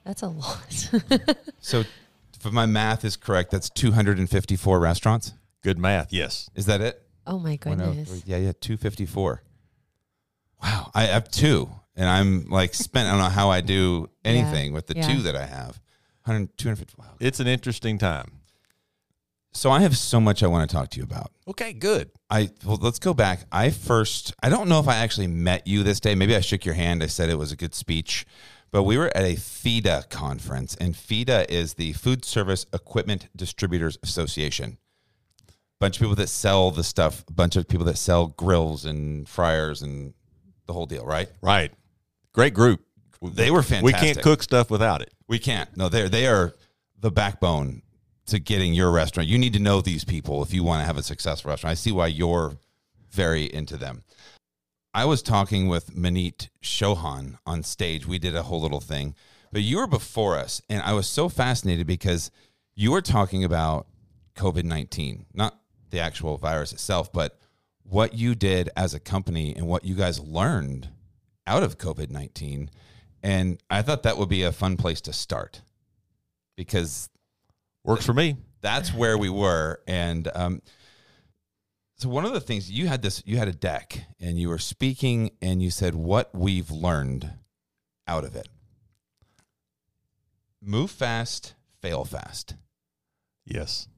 That's 0.05 0.23
a 0.23 0.29
lot. 0.29 0.91
so, 1.61 1.85
if 2.47 2.53
my 2.53 2.67
math 2.67 3.05
is 3.05 3.17
correct, 3.17 3.51
that's 3.51 3.71
254 3.71 4.79
restaurants. 4.79 5.35
Good 5.63 5.79
math. 5.79 6.13
Yes. 6.13 6.49
Is 6.55 6.67
that 6.67 6.81
it? 6.81 7.03
oh 7.27 7.39
my 7.39 7.55
oh 7.55 7.57
goodness. 7.77 8.23
Yeah, 8.27 8.39
yeah, 8.39 8.53
254. 8.61 9.43
Wow, 10.63 10.91
I 10.95 11.05
have 11.05 11.31
two, 11.31 11.71
and 11.97 12.09
I'm 12.09 12.49
like 12.49 12.75
spent. 12.75 13.09
I 13.09 13.13
don't 13.13 13.21
know 13.21 13.29
how 13.29 13.51
I 13.51 13.61
do 13.61 14.11
anything 14.25 14.69
Yeah, 14.69 14.75
with 14.75 14.87
the 14.89 14.97
yeah. 14.97 15.09
two 15.09 15.23
that 15.23 15.37
I 15.37 15.47
have. 15.47 15.81
100, 16.25 16.57
250. 16.59 16.95
Wow. 16.99 17.07
It's 17.19 17.41
an 17.41 17.47
interesting 17.47 17.99
time. 17.99 18.40
So 19.53 19.71
I 19.71 19.81
have 19.81 19.97
so 19.97 20.21
much 20.21 20.43
I 20.43 20.47
want 20.47 20.69
to 20.69 20.75
talk 20.75 20.91
to 20.91 20.99
you 20.99 21.05
about. 21.05 21.33
Okay, 21.49 21.73
good. 21.73 22.11
I 22.29 22.51
well, 22.65 22.79
let's 22.81 23.01
go 23.01 23.13
back. 23.13 23.41
I 23.51 23.71
first. 23.71 24.33
I 24.43 24.49
don't 24.49 24.69
know 24.69 24.79
if 24.79 24.89
I 24.89 24.97
actually 24.97 25.27
met 25.27 25.67
you 25.67 25.83
this 25.83 25.99
day. 25.99 26.15
Maybe 26.15 26.37
I 26.37 26.41
shook 26.41 26.65
your 26.65 26.75
hand. 26.75 27.03
I 27.03 27.07
said 27.07 27.31
it 27.31 27.39
was 27.39 27.51
a 27.51 27.57
good 27.57 27.75
speech, 27.75 28.27
but 28.71 28.85
we 28.85 28.97
were 28.97 29.09
at 29.09 29.25
a 29.25 29.35
FEDA 29.35 30.09
conference, 30.09 30.77
and 30.77 30.95
FEDA 30.95 31.51
is 31.51 31.75
the 31.75 31.93
Food 31.95 32.25
Service 32.25 32.65
Equipment 32.73 33.29
Distributors 33.35 33.99
Association. 34.05 34.79
Bunch 35.81 35.97
of 35.97 36.01
people 36.01 36.17
that 36.17 36.29
sell 36.29 36.71
the 36.71 36.85
stuff. 36.85 37.25
Bunch 37.31 37.57
of 37.57 37.67
people 37.67 37.87
that 37.87 37.99
sell 37.99 38.29
grills 38.29 38.85
and 38.85 39.29
fryers 39.29 39.83
and 39.83 40.15
the 40.67 40.73
whole 40.73 40.87
deal. 40.87 41.05
Right? 41.05 41.29
Right. 41.43 41.73
Great 42.33 42.55
group. 42.55 42.83
They 43.21 43.51
were 43.51 43.63
fantastic. 43.63 43.85
We 43.85 43.93
can't 43.93 44.23
cook 44.23 44.43
stuff 44.45 44.71
without 44.71 45.03
it. 45.03 45.13
We 45.27 45.41
can't. 45.41 45.77
No, 45.77 45.89
they're 45.89 46.09
they 46.09 46.27
are 46.27 46.55
the 46.99 47.11
backbone 47.11 47.83
to 48.31 48.39
getting 48.41 48.75
your 48.75 48.91
restaurant. 48.91 49.29
You 49.29 49.39
need 49.39 49.53
to 49.53 49.61
know 49.61 49.81
these 49.81 50.05
people 50.05 50.43
if 50.43 50.53
you 50.53 50.65
want 50.65 50.81
to 50.81 50.87
have 50.87 50.97
a 50.97 51.03
successful 51.03 51.51
restaurant. 51.51 51.73
I 51.73 51.75
see 51.75 51.93
why 51.93 52.09
you're 52.09 52.57
very 53.11 53.45
into 53.45 53.77
them. 53.77 54.03
I 54.93 55.05
was 55.05 55.23
talking 55.23 55.69
with 55.69 55.95
Maneet 55.95 56.49
Chauhan 56.63 57.39
on 57.47 57.63
stage. 57.63 58.07
We 58.07 58.19
did 58.19 58.35
a 58.35 58.43
whole 58.43 58.61
little 58.61 58.81
thing, 58.81 59.15
but 59.53 59.63
you 59.63 59.77
were 59.77 59.87
before 59.87 60.37
us, 60.37 60.63
and 60.69 60.83
I 60.83 60.95
was 60.95 61.07
so 61.07 61.29
fascinated 61.29 61.87
because 61.87 62.31
you 62.75 62.91
were 62.91 63.03
talking 63.03 63.45
about 63.45 63.87
COVID 64.35 64.65
nineteen, 64.65 65.27
not 65.35 65.61
the 65.91 66.01
actual 66.01 66.39
virus 66.39 66.73
itself, 66.73 67.13
but 67.13 67.39
what 67.83 68.15
you 68.15 68.35
did 68.35 68.71
as 68.77 68.95
a 68.95 69.01
company 69.01 69.55
and 69.55 69.67
what 69.67 69.85
you 69.85 69.95
guys 69.95 70.21
learned 70.21 70.89
out 71.47 71.63
of 71.63 71.79
COVID 71.79 72.11
nineteen. 72.11 72.71
And 73.23 73.63
I 73.69 73.83
thought 73.83 74.05
that 74.05 74.17
would 74.19 74.29
be 74.29 74.45
a 74.45 74.53
fun 74.53 74.77
place 74.77 75.01
to 75.03 75.13
start 75.13 75.63
because 76.57 77.09
Works 77.85 78.05
for 78.07 78.13
me. 78.15 78.37
that's 78.61 78.93
where 78.93 79.17
we 79.17 79.29
were. 79.31 79.81
And 79.87 80.29
um, 80.35 80.63
so 81.97 82.09
one 82.09 82.25
of 82.25 82.33
the 82.33 82.41
things 82.41 82.71
you 82.71 82.89
had 82.89 83.03
this, 83.03 83.23
you 83.27 83.37
had 83.39 83.49
a 83.49 83.53
deck, 83.53 84.05
and 84.21 84.39
you 84.39 84.49
were 84.49 84.59
speaking, 84.59 85.31
and 85.41 85.63
you 85.63 85.71
said 85.71 85.95
what 85.95 86.35
we've 86.35 86.71
learned 86.71 87.33
out 88.07 88.25
of 88.25 88.37
it. 88.37 88.49
Move 90.63 90.91
fast, 90.91 91.55
fail 91.81 92.05
fast. 92.05 92.55
Yes. 93.47 93.89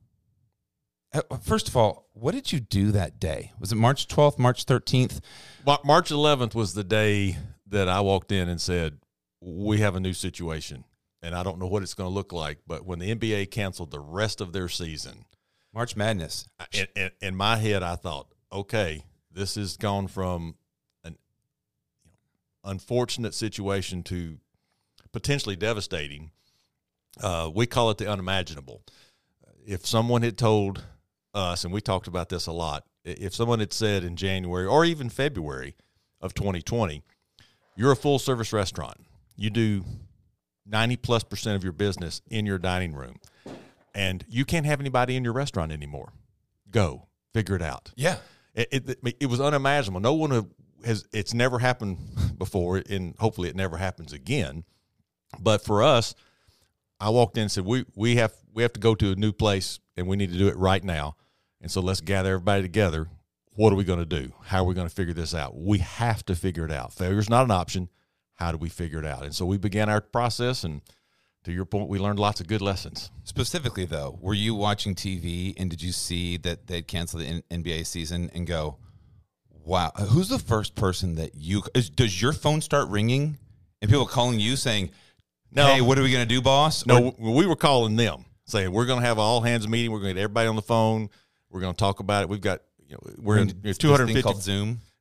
Uh, 1.13 1.23
First 1.43 1.69
of 1.69 1.77
all, 1.77 2.09
what 2.13 2.33
did 2.35 2.53
you 2.53 2.61
do 2.61 2.93
that 2.93 3.19
day? 3.19 3.53
Was 3.59 3.73
it 3.73 3.77
March 3.77 4.07
12th, 4.09 4.39
March 4.39 4.65
13th? 4.65 5.21
March 5.85 6.11
11th 6.11 6.55
was 6.55 6.75
the 6.75 6.85
day 6.85 7.37
that 7.67 7.89
I 7.89 8.01
walked 8.01 8.31
in 8.33 8.49
and 8.49 8.61
said, 8.61 8.99
"We 9.41 9.81
have 9.81 9.97
a 9.97 10.01
new 10.01 10.13
situation, 10.13 10.85
and 11.23 11.35
I 11.35 11.43
don't 11.43 11.59
know 11.59 11.67
what 11.67 11.83
it's 11.83 11.95
going 11.95 12.11
to 12.11 12.15
look 12.15 12.33
like." 12.33 12.59
But 12.67 12.85
when 12.85 12.99
the 12.99 13.15
NBA 13.15 13.51
canceled 13.51 13.91
the 13.91 14.01
rest 14.01 14.41
of 14.41 14.53
their 14.53 14.69
season, 14.69 15.25
March 15.75 15.97
Madness. 15.97 16.47
In, 16.73 16.87
in, 16.95 17.11
in 17.21 17.37
my 17.37 17.57
head, 17.57 17.83
I 17.83 17.97
thought, 17.97 18.29
"Okay, 18.53 19.05
this 19.31 19.55
has 19.55 19.77
gone 19.77 20.09
from 20.09 20.57
an 21.05 21.17
unfortunate 22.65 23.35
situation 23.35 24.03
to 24.05 24.39
potentially 25.13 25.57
devastating." 25.57 26.31
Uh, 27.21 27.51
we 27.55 27.67
call 27.67 27.91
it 27.91 27.99
the 27.99 28.11
unimaginable. 28.11 28.83
If 29.67 29.87
someone 29.87 30.23
had 30.23 30.39
told 30.39 30.83
us, 31.35 31.65
and 31.65 31.73
we 31.73 31.81
talked 31.81 32.07
about 32.07 32.29
this 32.29 32.47
a 32.47 32.53
lot, 32.53 32.85
if 33.05 33.35
someone 33.35 33.61
had 33.61 33.73
said 33.73 34.05
in 34.05 34.17
January 34.17 34.67
or 34.67 34.85
even 34.85 35.09
February 35.09 35.75
of 36.21 36.35
2020, 36.35 37.03
you're 37.77 37.93
a 37.93 37.97
full 37.97 38.19
service 38.19 38.53
restaurant, 38.53 38.99
you 39.37 39.51
do 39.51 39.85
90 40.67 40.97
plus 40.97 41.25
percent 41.25 41.57
of 41.57 41.65
your 41.65 41.73
business 41.73 42.23
in 42.31 42.47
your 42.47 42.59
dining 42.59 42.95
room, 42.95 43.17
and 43.95 44.25
you 44.29 44.45
can't 44.45 44.67
have 44.67 44.81
anybody 44.81 45.17
in 45.17 45.25
your 45.25 45.33
restaurant 45.33 45.73
anymore. 45.73 46.13
Go 46.71 47.07
figure 47.33 47.57
it 47.57 47.63
out. 47.63 47.93
Yeah. 47.97 48.17
It, 48.55 48.69
it, 49.03 49.17
it 49.21 49.27
was 49.27 49.41
unimaginable. 49.41 50.01
No 50.01 50.13
one 50.13 50.51
has. 50.85 51.07
It's 51.13 51.33
never 51.33 51.59
happened 51.59 51.99
before, 52.39 52.83
and 52.89 53.15
hopefully 53.19 53.49
it 53.49 53.57
never 53.57 53.79
happens 53.79 54.13
again. 54.13 54.65
But 55.41 55.65
for 55.65 55.83
us, 55.83 56.15
I 57.01 57.09
walked 57.09 57.37
in 57.39 57.43
and 57.43 57.51
said, 57.51 57.65
"We 57.65 57.87
we 57.95 58.17
have 58.17 58.35
we 58.53 58.63
have 58.63 58.75
to 58.75 58.81
go 58.81 58.95
to 58.95 59.13
a 59.13 59.17
new 59.17 59.33
place, 59.33 59.81
and 59.97 60.07
we 60.07 60.17
need 60.17 60.33
to 60.33 60.39
do 60.39 60.49
it 60.49 60.57
right 60.57 60.85
now. 60.85 61.17
And 61.61 61.71
so 61.71 61.81
let's 61.81 62.01
gather 62.01 62.35
everybody 62.35 62.63
together. 62.63 63.09
What 63.55 63.73
are 63.73 63.77
we 63.77 63.85
going 63.85 63.99
to 63.99 64.07
do? 64.07 64.33
How 64.45 64.63
are 64.63 64.65
we 64.65 64.75
going 64.75 64.89
to 64.89 64.95
figure 64.95 65.15
this 65.15 65.35
out? 65.35 65.57
We 65.57 65.79
have 65.79 66.25
to 66.27 66.35
figure 66.35 66.65
it 66.65 66.73
out. 66.73 66.93
Failure 66.93 67.19
is 67.19 67.31
not 67.31 67.45
an 67.45 67.51
option. 67.51 67.89
How 68.35 68.53
do 68.53 68.59
we 68.59 68.69
figure 68.69 68.99
it 68.99 69.05
out? 69.05 69.25
And 69.25 69.35
so 69.35 69.45
we 69.47 69.59
began 69.59 69.89
our 69.89 70.01
process, 70.01 70.65
and 70.65 70.83
to 71.45 71.53
your 71.53 71.65
point, 71.65 71.89
we 71.89 71.99
learned 71.99 72.19
lots 72.19 72.41
of 72.41 72.47
good 72.47 72.63
lessons. 72.63 73.11
Specifically, 73.25 73.85
though, 73.85 74.19
were 74.21 74.35
you 74.35 74.55
watching 74.55 74.95
TV 74.95 75.55
and 75.57 75.71
did 75.71 75.83
you 75.83 75.93
see 75.93 76.37
that 76.39 76.67
they'd 76.67 76.87
canceled 76.87 77.23
the 77.23 77.43
NBA 77.51 77.87
season 77.87 78.31
and 78.35 78.47
go, 78.47 78.79
"Wow, 79.51 79.93
who's 80.11 80.29
the 80.29 80.39
first 80.39 80.75
person 80.75 81.17
that 81.17 81.35
you?" 81.35 81.63
Is, 81.75 81.91
does 81.91 82.21
your 82.21 82.33
phone 82.33 82.61
start 82.61 82.89
ringing 82.89 83.39
and 83.81 83.91
people 83.91 84.07
calling 84.07 84.41
you 84.41 84.57
saying? 84.57 84.91
No. 85.55 85.67
Hey, 85.67 85.81
what 85.81 85.99
are 85.99 86.03
we 86.03 86.11
going 86.11 86.27
to 86.27 86.35
do, 86.35 86.41
boss? 86.41 86.87
No, 86.87 87.15
or, 87.19 87.35
we 87.35 87.47
were 87.47 87.57
calling 87.57 87.97
them 87.97 88.25
saying 88.47 88.73
we're 88.73 88.87
going 88.87 89.01
to 89.01 89.07
have 89.07 89.19
an 89.19 89.23
all 89.23 89.41
hands 89.41 89.69
meeting. 89.69 89.91
We're 89.93 89.99
going 89.99 90.11
to 90.11 90.15
get 90.15 90.23
everybody 90.23 90.49
on 90.49 90.57
the 90.57 90.63
phone. 90.63 91.11
We're 91.51 91.61
going 91.61 91.75
to 91.75 91.79
talk 91.79 92.01
about 92.01 92.23
it. 92.23 92.29
We've 92.29 92.41
got 92.41 92.61
you 92.87 92.95
know 92.95 93.13
we're 93.19 93.39
in 93.39 93.49
you 93.49 93.55
know, 93.65 93.73
250 93.73 94.23
called 94.23 94.43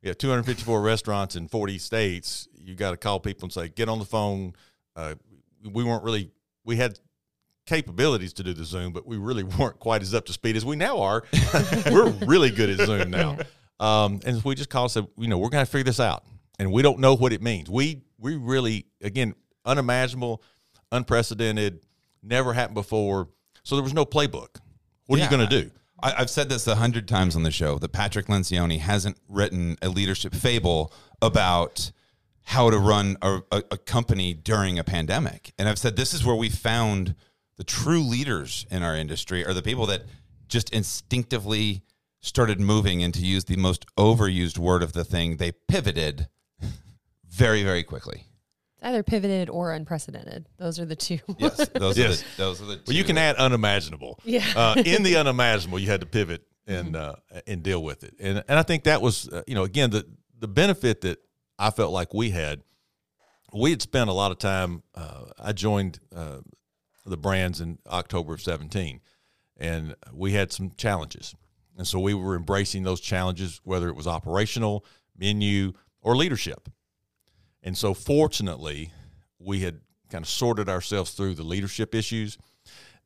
Zoom. 0.03 0.08
Yeah, 0.10 0.13
254 0.13 0.81
restaurants 0.81 1.36
in 1.36 1.48
40 1.48 1.77
states. 1.77 2.48
You 2.55 2.75
got 2.75 2.91
to 2.91 2.98
call 2.98 3.20
people 3.20 3.46
and 3.46 3.53
say, 3.53 3.70
get 3.70 3.89
on 3.89 4.00
the 4.00 4.05
phone. 4.05 4.53
Uh, 4.96 5.15
we 5.63 5.84
weren't 5.84 6.03
really 6.03 6.31
we 6.63 6.75
had 6.75 7.00
capabilities 7.65 8.34
to 8.34 8.43
do 8.43 8.53
the 8.53 8.63
Zoom, 8.63 8.91
but 8.93 9.08
we 9.08 9.17
really 9.17 9.43
weren't 9.60 9.79
quite 9.79 10.01
as 10.01 10.13
up 10.13 10.25
to 10.25 10.34
speed 10.34 10.55
as 10.55 10.65
we 10.65 10.75
now 10.75 11.00
are. 11.00 11.24
we're 11.91 12.10
really 12.25 12.51
good 12.51 12.70
at 12.70 12.86
Zoom 12.86 13.10
now. 13.10 13.38
Um, 13.79 14.20
and 14.25 14.43
we 14.43 14.55
just 14.55 14.70
called 14.70 14.86
and 14.86 14.91
said, 14.91 15.08
you 15.17 15.27
know, 15.27 15.38
we're 15.38 15.50
going 15.50 15.65
to 15.65 15.72
figure 15.72 15.86
this 15.86 16.00
out, 16.00 16.24
and 16.60 16.72
we 16.72 16.84
don't 16.84 17.00
know 17.00 17.15
what 17.15 17.34
it 17.34 17.41
means. 17.41 17.67
We 17.67 18.03
we 18.20 18.36
really 18.36 18.86
again 19.01 19.34
unimaginable, 19.65 20.43
unprecedented, 20.91 21.81
never 22.22 22.53
happened 22.53 22.75
before. 22.75 23.29
So 23.63 23.75
there 23.75 23.84
was 23.84 23.93
no 23.93 24.05
playbook. 24.05 24.60
What 25.08 25.17
yeah, 25.17 25.25
are 25.25 25.31
you 25.31 25.38
going 25.38 25.50
to 25.50 25.63
do? 25.63 25.72
I, 26.01 26.12
have 26.12 26.29
said 26.29 26.50
this 26.50 26.67
a 26.67 26.75
hundred 26.75 27.08
times 27.08 27.36
on 27.36 27.43
the 27.43 27.51
show 27.51 27.77
that 27.79 27.91
Patrick 27.91 28.27
Lencioni 28.27 28.79
hasn't 28.79 29.17
written 29.27 29.77
a 29.81 29.89
leadership 29.89 30.34
fable 30.34 30.93
about 31.22 31.91
how 32.43 32.70
to 32.70 32.77
run 32.77 33.17
a, 33.22 33.41
a, 33.51 33.63
a, 33.72 33.77
company 33.77 34.34
during 34.34 34.79
a 34.79 34.84
pandemic. 34.84 35.53
And 35.60 35.70
I've 35.70 35.77
said 35.77 35.96
this 35.96 36.13
is 36.13 36.25
where 36.25 36.36
we 36.36 36.50
found 36.50 37.15
the 37.58 37.63
true 37.63 38.01
leaders 38.01 38.65
in 38.72 38.81
our 38.81 38.96
industry 38.96 39.46
are 39.46 39.53
the 39.53 39.62
people 39.62 39.86
that 39.88 40.03
just 40.48 40.72
instinctively 40.72 41.84
started 42.22 42.60
moving 42.60 43.03
and 43.03 43.13
to 43.13 43.25
use 43.25 43.46
the 43.46 43.55
most 43.55 43.86
overused 43.96 44.58
word 44.58 44.84
of 44.84 44.93
the 44.93 45.03
thing, 45.03 45.38
they 45.38 45.51
pivoted 45.51 46.27
very, 47.29 47.63
very 47.63 47.84
quickly. 47.84 48.25
It's 48.81 48.89
either 48.89 49.03
pivoted 49.03 49.50
or 49.50 49.73
unprecedented. 49.73 50.47
Those 50.57 50.79
are 50.79 50.85
the 50.85 50.95
two. 50.95 51.19
yes, 51.38 51.69
those, 51.69 51.97
yes. 51.97 52.21
Are 52.21 52.25
the, 52.25 52.25
those 52.38 52.61
are 52.61 52.65
the 52.65 52.75
two. 52.77 52.81
Well, 52.88 52.97
you 52.97 53.03
can 53.03 53.17
add 53.17 53.35
unimaginable. 53.35 54.19
Yeah. 54.23 54.45
Uh, 54.55 54.81
in 54.83 55.03
the 55.03 55.15
unimaginable, 55.17 55.79
you 55.79 55.88
had 55.88 56.01
to 56.01 56.07
pivot 56.07 56.43
and 56.65 56.95
uh, 56.95 57.15
and 57.45 57.61
deal 57.61 57.83
with 57.83 58.03
it. 58.03 58.15
And 58.19 58.43
and 58.47 58.57
I 58.57 58.63
think 58.63 58.85
that 58.85 59.01
was, 59.01 59.29
uh, 59.29 59.43
you 59.47 59.55
know, 59.55 59.63
again, 59.63 59.91
the, 59.91 60.05
the 60.39 60.47
benefit 60.47 61.01
that 61.01 61.19
I 61.59 61.69
felt 61.69 61.93
like 61.93 62.13
we 62.13 62.31
had, 62.31 62.63
we 63.53 63.69
had 63.69 63.81
spent 63.81 64.09
a 64.09 64.13
lot 64.13 64.31
of 64.31 64.39
time. 64.39 64.81
Uh, 64.95 65.25
I 65.38 65.53
joined 65.53 66.00
uh, 66.15 66.39
the 67.05 67.17
brands 67.17 67.61
in 67.61 67.77
October 67.88 68.33
of 68.33 68.41
17, 68.41 69.00
and 69.57 69.95
we 70.11 70.31
had 70.31 70.51
some 70.51 70.71
challenges. 70.75 71.35
And 71.77 71.88
so 71.88 72.00
we 72.00 72.13
were 72.13 72.35
embracing 72.35 72.83
those 72.83 73.00
challenges, 73.00 73.61
whether 73.63 73.89
it 73.89 73.95
was 73.95 74.07
operational, 74.07 74.85
menu, 75.15 75.73
or 76.01 76.15
leadership. 76.15 76.67
And 77.63 77.77
so, 77.77 77.93
fortunately, 77.93 78.91
we 79.39 79.59
had 79.59 79.81
kind 80.09 80.23
of 80.23 80.29
sorted 80.29 80.69
ourselves 80.69 81.11
through 81.11 81.35
the 81.35 81.43
leadership 81.43 81.95
issues. 81.95 82.37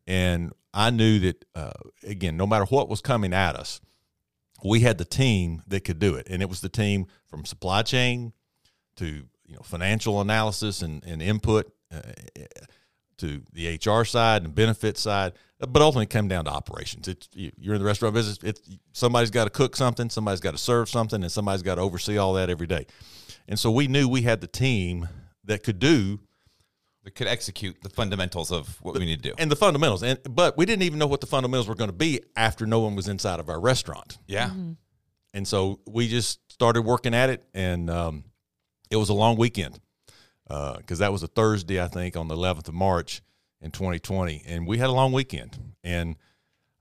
And 0.07 0.53
I 0.73 0.89
knew 0.91 1.19
that, 1.19 1.45
uh, 1.55 1.71
again, 2.03 2.37
no 2.37 2.47
matter 2.47 2.65
what 2.65 2.89
was 2.89 3.01
coming 3.01 3.33
at 3.33 3.55
us, 3.55 3.81
we 4.63 4.81
had 4.81 4.97
the 4.97 5.05
team 5.05 5.63
that 5.67 5.81
could 5.81 5.99
do 5.99 6.15
it. 6.15 6.27
And 6.29 6.41
it 6.41 6.49
was 6.49 6.61
the 6.61 6.69
team 6.69 7.07
from 7.27 7.45
supply 7.45 7.81
chain 7.81 8.33
to 8.97 9.05
you 9.45 9.55
know 9.55 9.61
financial 9.61 10.21
analysis 10.21 10.81
and, 10.81 11.03
and 11.05 11.21
input 11.21 11.71
uh, 11.93 12.01
to 13.17 13.41
the 13.53 13.79
HR 13.85 14.03
side 14.03 14.43
and 14.43 14.53
benefit 14.53 14.97
side, 14.97 15.33
but 15.59 15.81
ultimately 15.81 16.03
it 16.03 16.09
came 16.09 16.27
down 16.27 16.45
to 16.45 16.51
operations. 16.51 17.07
It's 17.07 17.29
you're 17.33 17.75
in 17.75 17.81
the 17.81 17.85
restaurant 17.85 18.13
business. 18.13 18.39
It's 18.43 18.61
somebody's 18.93 19.31
got 19.31 19.45
to 19.45 19.49
cook 19.49 19.75
something, 19.75 20.09
somebody's 20.09 20.41
got 20.41 20.51
to 20.51 20.57
serve 20.57 20.89
something, 20.89 21.21
and 21.21 21.31
somebody's 21.31 21.61
got 21.63 21.75
to 21.75 21.81
oversee 21.81 22.17
all 22.17 22.33
that 22.33 22.49
every 22.49 22.67
day. 22.67 22.85
And 23.47 23.59
so 23.59 23.71
we 23.71 23.87
knew 23.87 24.07
we 24.07 24.23
had 24.23 24.41
the 24.41 24.47
team 24.47 25.07
that 25.43 25.63
could 25.63 25.79
do 25.79 26.19
that 27.03 27.13
could 27.13 27.27
execute 27.27 27.77
the 27.83 27.89
fundamentals 27.89 28.51
of 28.51 28.81
what 28.81 28.95
we 28.95 29.05
need 29.05 29.21
to 29.21 29.29
do. 29.29 29.35
And 29.37 29.51
the 29.51 29.55
fundamentals. 29.55 30.01
And 30.01 30.19
but 30.27 30.57
we 30.57 30.65
didn't 30.65 30.83
even 30.83 30.97
know 30.97 31.07
what 31.07 31.21
the 31.21 31.27
fundamentals 31.27 31.67
were 31.67 31.75
going 31.75 31.89
to 31.89 31.95
be 31.95 32.21
after 32.35 32.65
no 32.65 32.79
one 32.79 32.95
was 32.95 33.07
inside 33.07 33.39
of 33.39 33.49
our 33.49 33.59
restaurant. 33.59 34.17
Yeah. 34.27 34.49
Mm-hmm. 34.49 34.71
And 35.35 35.47
so 35.47 35.81
we 35.85 36.07
just 36.07 36.39
started 36.51 36.81
working 36.81 37.13
at 37.13 37.29
it 37.29 37.43
and 37.53 37.89
um, 37.89 38.23
it 38.89 38.95
was 38.95 39.09
a 39.09 39.13
long 39.13 39.37
weekend 39.37 39.79
because 40.47 41.01
uh, 41.01 41.05
that 41.05 41.11
was 41.11 41.23
a 41.23 41.27
Thursday, 41.27 41.81
I 41.81 41.87
think, 41.87 42.15
on 42.15 42.27
the 42.27 42.35
11th 42.35 42.67
of 42.67 42.73
March 42.73 43.21
in 43.61 43.71
2020, 43.71 44.43
and 44.45 44.67
we 44.67 44.77
had 44.77 44.89
a 44.89 44.93
long 44.93 45.11
weekend. 45.11 45.57
And 45.83 46.15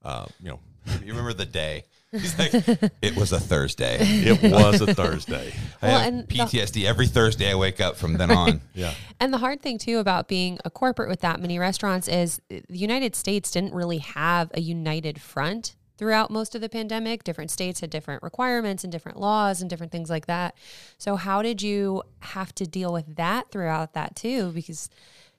uh, 0.03 0.25
you 0.39 0.49
know, 0.49 0.59
you 1.03 1.07
remember 1.07 1.33
the 1.33 1.45
day? 1.45 1.83
He's 2.19 2.37
like, 2.37 2.53
it 3.01 3.15
was 3.15 3.31
a 3.31 3.39
Thursday. 3.39 3.97
It 4.25 4.51
was 4.51 4.81
a 4.81 4.93
Thursday. 4.93 5.53
I 5.81 5.87
well, 5.87 5.99
have 5.99 6.13
PTSD 6.27 6.73
the, 6.73 6.87
every 6.87 7.07
Thursday. 7.07 7.51
I 7.51 7.55
wake 7.55 7.79
up 7.79 7.95
from 7.95 8.13
then 8.13 8.31
on. 8.31 8.61
yeah. 8.73 8.93
And 9.19 9.33
the 9.33 9.37
hard 9.37 9.61
thing 9.61 9.77
too 9.77 9.99
about 9.99 10.27
being 10.27 10.57
a 10.65 10.69
corporate 10.69 11.09
with 11.09 11.21
that 11.21 11.39
many 11.39 11.59
restaurants 11.59 12.07
is 12.07 12.41
the 12.49 12.63
United 12.69 13.15
States 13.15 13.51
didn't 13.51 13.73
really 13.73 13.99
have 13.99 14.51
a 14.53 14.61
united 14.61 15.21
front 15.21 15.75
throughout 15.97 16.31
most 16.31 16.55
of 16.55 16.61
the 16.61 16.69
pandemic. 16.69 17.23
Different 17.23 17.51
states 17.51 17.81
had 17.81 17.89
different 17.89 18.23
requirements 18.23 18.83
and 18.83 18.91
different 18.91 19.19
laws 19.19 19.61
and 19.61 19.69
different 19.69 19.91
things 19.91 20.09
like 20.09 20.27
that. 20.27 20.55
So, 20.97 21.15
how 21.15 21.41
did 21.41 21.61
you 21.61 22.03
have 22.19 22.53
to 22.55 22.65
deal 22.65 22.91
with 22.93 23.15
that 23.15 23.51
throughout 23.51 23.93
that 23.93 24.15
too? 24.15 24.51
Because 24.51 24.89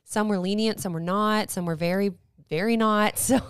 some 0.05 0.29
were 0.29 0.39
lenient, 0.39 0.81
some 0.81 0.93
were 0.93 1.01
not, 1.01 1.51
some 1.51 1.67
were 1.67 1.77
very, 1.77 2.13
very 2.49 2.77
not. 2.77 3.19
So, 3.27 3.41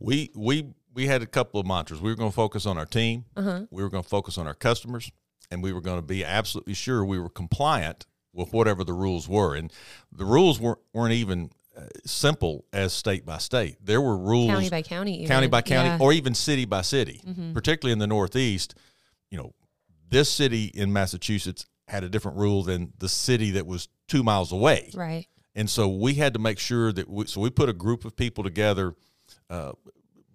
we 0.00 0.30
we 0.34 0.74
we 0.94 1.06
had 1.06 1.22
a 1.22 1.26
couple 1.26 1.60
of 1.60 1.66
mantras. 1.66 2.00
We 2.00 2.10
were 2.10 2.16
going 2.16 2.30
to 2.30 2.34
focus 2.34 2.66
on 2.66 2.78
our 2.78 2.86
team. 2.86 3.24
Uh-huh. 3.36 3.66
We 3.70 3.82
were 3.82 3.90
going 3.90 4.02
to 4.02 4.08
focus 4.08 4.38
on 4.38 4.46
our 4.46 4.54
customers, 4.54 5.10
and 5.50 5.62
we 5.62 5.72
were 5.72 5.80
going 5.80 5.98
to 5.98 6.06
be 6.06 6.24
absolutely 6.24 6.74
sure 6.74 7.04
we 7.04 7.18
were 7.18 7.30
compliant 7.30 8.06
with 8.32 8.52
whatever 8.52 8.84
the 8.84 8.92
rules 8.92 9.28
were. 9.28 9.54
And 9.54 9.72
the 10.12 10.24
rules 10.24 10.60
weren't 10.60 10.80
weren't 10.92 11.14
even 11.14 11.50
simple 12.06 12.64
as 12.72 12.92
state 12.92 13.26
by 13.26 13.38
state. 13.38 13.76
There 13.82 14.00
were 14.00 14.16
rules 14.16 14.50
county 14.50 14.70
by 14.70 14.82
county, 14.82 15.16
even. 15.16 15.28
county 15.28 15.46
by 15.48 15.62
county, 15.62 15.90
yeah. 15.90 15.98
or 16.00 16.12
even 16.12 16.34
city 16.34 16.64
by 16.64 16.82
city. 16.82 17.20
Mm-hmm. 17.26 17.52
Particularly 17.52 17.92
in 17.92 17.98
the 17.98 18.06
Northeast, 18.06 18.74
you 19.30 19.38
know, 19.38 19.54
this 20.08 20.30
city 20.30 20.66
in 20.66 20.92
Massachusetts 20.92 21.66
had 21.88 22.04
a 22.04 22.08
different 22.08 22.38
rule 22.38 22.62
than 22.62 22.92
the 22.98 23.08
city 23.08 23.52
that 23.52 23.66
was 23.66 23.88
two 24.08 24.22
miles 24.22 24.52
away. 24.52 24.90
Right. 24.94 25.26
And 25.54 25.68
so 25.68 25.88
we 25.88 26.14
had 26.14 26.34
to 26.34 26.38
make 26.38 26.58
sure 26.58 26.92
that 26.92 27.08
we, 27.08 27.26
so 27.26 27.40
we 27.40 27.50
put 27.50 27.68
a 27.68 27.72
group 27.72 28.04
of 28.04 28.16
people 28.16 28.42
together, 28.42 28.94
uh, 29.50 29.72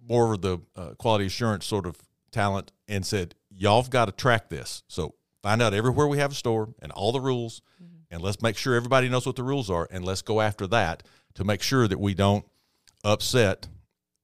more 0.09 0.33
of 0.33 0.41
the 0.41 0.57
uh, 0.75 0.89
quality 0.97 1.27
assurance 1.27 1.65
sort 1.65 1.85
of 1.85 1.95
talent, 2.31 2.71
and 2.87 3.05
said, 3.05 3.35
y'all 3.49 3.81
have 3.81 3.89
got 3.89 4.05
to 4.05 4.11
track 4.11 4.49
this. 4.49 4.83
So 4.87 5.15
find 5.41 5.61
out 5.61 5.73
everywhere 5.73 6.07
we 6.07 6.17
have 6.17 6.31
a 6.31 6.35
store 6.35 6.73
and 6.81 6.91
all 6.91 7.11
the 7.11 7.21
rules, 7.21 7.61
mm-hmm. 7.81 8.13
and 8.13 8.21
let's 8.21 8.41
make 8.41 8.57
sure 8.57 8.75
everybody 8.75 9.07
knows 9.07 9.25
what 9.25 9.35
the 9.35 9.43
rules 9.43 9.69
are, 9.69 9.87
and 9.91 10.03
let's 10.03 10.21
go 10.21 10.41
after 10.41 10.67
that 10.67 11.03
to 11.35 11.43
make 11.43 11.61
sure 11.61 11.87
that 11.87 11.99
we 11.99 12.13
don't 12.13 12.45
upset 13.03 13.67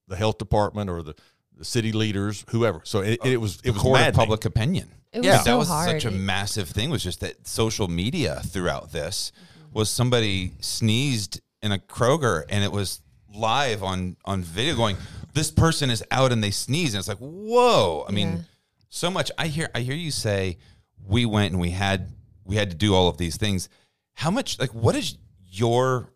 the 0.08 0.16
health 0.16 0.38
department 0.38 0.90
or 0.90 1.02
the, 1.02 1.16
the 1.58 1.66
city 1.66 1.92
leaders, 1.92 2.46
whoever. 2.50 2.82
So 2.84 3.00
it, 3.00 3.20
it 3.24 3.38
was 3.38 3.60
it 3.64 3.72
was 3.72 3.82
court 3.82 4.02
of 4.02 4.14
public 4.14 4.46
opinion. 4.46 4.90
It 5.14 5.20
was 5.20 5.28
yeah, 5.28 5.38
so 5.40 5.52
that 5.52 5.58
was 5.58 5.68
hard. 5.70 5.90
such 5.90 6.06
a 6.06 6.12
massive 6.12 6.70
thing. 6.70 6.90
Was 6.90 7.04
just 7.04 7.22
that 7.22 7.48
social 7.48 7.88
media 7.88 8.42
throughout 8.46 8.92
this 8.92 9.32
mm-hmm. 9.32 9.80
was 9.80 9.90
somebody 9.90 10.52
sneezed 10.60 11.42
in 11.62 11.72
a 11.72 11.78
Kroger 11.78 12.44
and 12.50 12.64
it 12.64 12.72
was 12.72 13.02
live 13.34 13.84
on 13.84 14.18
on 14.26 14.44
video 14.44 14.76
going. 14.76 14.98
This 15.36 15.52
person 15.52 15.92
is 15.92 16.04
out 16.10 16.32
and 16.32 16.44
they 16.44 16.52
sneeze 16.52 16.94
and 16.94 17.00
it's 17.00 17.08
like 17.08 17.20
whoa. 17.20 18.06
I 18.08 18.12
mean, 18.12 18.30
yeah. 18.30 18.42
so 18.90 19.12
much. 19.12 19.32
I 19.38 19.48
hear 19.48 19.70
I 19.76 19.82
hear 19.82 19.96
you 19.96 20.12
say 20.12 20.58
we 21.06 21.26
went 21.28 21.52
and 21.52 21.62
we 21.62 21.70
had 21.70 22.12
we 22.44 22.56
had 22.56 22.72
to 22.72 22.76
do 22.76 22.96
all 22.96 23.08
of 23.08 23.18
these 23.18 23.38
things. 23.38 23.70
How 24.14 24.32
much 24.32 24.60
like 24.60 24.74
what 24.74 24.96
is 24.96 25.18
your 25.52 26.10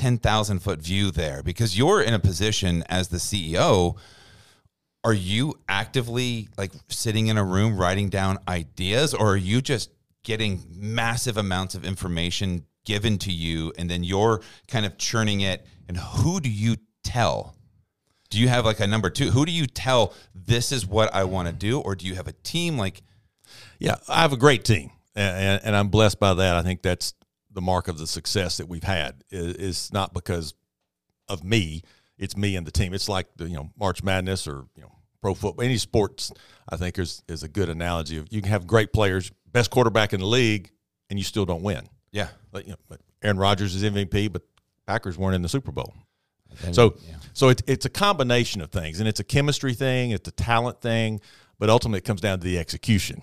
10,000 0.00 0.60
foot 0.60 0.80
view 0.80 1.10
there 1.10 1.42
because 1.42 1.76
you're 1.76 2.00
in 2.00 2.14
a 2.14 2.18
position 2.18 2.82
as 2.88 3.08
the 3.08 3.18
CEO. 3.18 3.98
Are 5.04 5.12
you 5.12 5.58
actively 5.68 6.48
like 6.56 6.72
sitting 6.88 7.26
in 7.26 7.36
a 7.36 7.44
room 7.44 7.78
writing 7.78 8.08
down 8.08 8.38
ideas 8.48 9.12
or 9.12 9.32
are 9.32 9.36
you 9.36 9.60
just 9.60 9.90
getting 10.24 10.64
massive 10.74 11.36
amounts 11.36 11.74
of 11.74 11.84
information 11.84 12.64
given 12.86 13.18
to 13.18 13.30
you 13.30 13.74
and 13.76 13.90
then 13.90 14.02
you're 14.02 14.40
kind 14.68 14.86
of 14.86 14.96
churning 14.96 15.42
it 15.42 15.66
and 15.86 15.98
who 15.98 16.40
do 16.40 16.50
you 16.50 16.76
tell? 17.04 17.54
Do 18.30 18.38
you 18.38 18.48
have 18.48 18.64
like 18.64 18.80
a 18.80 18.86
number 18.86 19.10
two? 19.10 19.30
Who 19.30 19.44
do 19.44 19.52
you 19.52 19.66
tell 19.66 20.14
this 20.34 20.72
is 20.72 20.86
what 20.86 21.12
I 21.14 21.24
want 21.24 21.48
to 21.48 21.54
do, 21.54 21.80
or 21.80 21.94
do 21.94 22.06
you 22.06 22.14
have 22.14 22.28
a 22.28 22.32
team 22.32 22.78
like? 22.78 23.02
Yeah, 23.78 23.96
I 24.08 24.22
have 24.22 24.32
a 24.32 24.36
great 24.36 24.64
team, 24.64 24.92
and, 25.16 25.60
and 25.64 25.76
I'm 25.76 25.88
blessed 25.88 26.20
by 26.20 26.34
that. 26.34 26.56
I 26.56 26.62
think 26.62 26.82
that's 26.82 27.14
the 27.50 27.60
mark 27.60 27.88
of 27.88 27.98
the 27.98 28.06
success 28.06 28.58
that 28.58 28.68
we've 28.68 28.84
had. 28.84 29.24
Is, 29.30 29.92
not 29.92 30.14
because 30.14 30.54
of 31.28 31.42
me; 31.42 31.82
it's 32.16 32.36
me 32.36 32.54
and 32.54 32.66
the 32.66 32.70
team. 32.70 32.94
It's 32.94 33.08
like 33.08 33.26
the 33.36 33.48
you 33.48 33.56
know 33.56 33.70
March 33.78 34.04
Madness 34.04 34.46
or 34.46 34.66
you 34.76 34.82
know 34.82 34.92
pro 35.20 35.34
football. 35.34 35.64
Any 35.64 35.78
sports, 35.78 36.32
I 36.68 36.76
think 36.76 36.98
is 36.98 37.22
is 37.28 37.42
a 37.42 37.48
good 37.48 37.68
analogy 37.68 38.16
of 38.16 38.28
you 38.30 38.40
can 38.42 38.50
have 38.52 38.66
great 38.66 38.92
players, 38.92 39.32
best 39.50 39.70
quarterback 39.70 40.12
in 40.12 40.20
the 40.20 40.26
league, 40.26 40.70
and 41.08 41.18
you 41.18 41.24
still 41.24 41.44
don't 41.44 41.62
win. 41.62 41.88
Yeah, 42.12 42.28
Like, 42.52 42.64
you 42.64 42.72
know, 42.72 42.78
but 42.88 43.00
Aaron 43.22 43.38
Rodgers 43.38 43.74
is 43.74 43.84
MVP, 43.84 44.32
but 44.32 44.42
Packers 44.86 45.16
weren't 45.16 45.36
in 45.36 45.42
the 45.42 45.48
Super 45.48 45.70
Bowl. 45.70 45.94
So, 46.72 46.96
so 47.32 47.48
it's 47.48 47.62
it's 47.66 47.86
a 47.86 47.90
combination 47.90 48.60
of 48.60 48.70
things, 48.70 49.00
and 49.00 49.08
it's 49.08 49.20
a 49.20 49.24
chemistry 49.24 49.74
thing, 49.74 50.10
it's 50.10 50.28
a 50.28 50.32
talent 50.32 50.80
thing, 50.80 51.20
but 51.58 51.70
ultimately 51.70 51.98
it 51.98 52.04
comes 52.04 52.20
down 52.20 52.38
to 52.38 52.44
the 52.44 52.58
execution. 52.58 53.22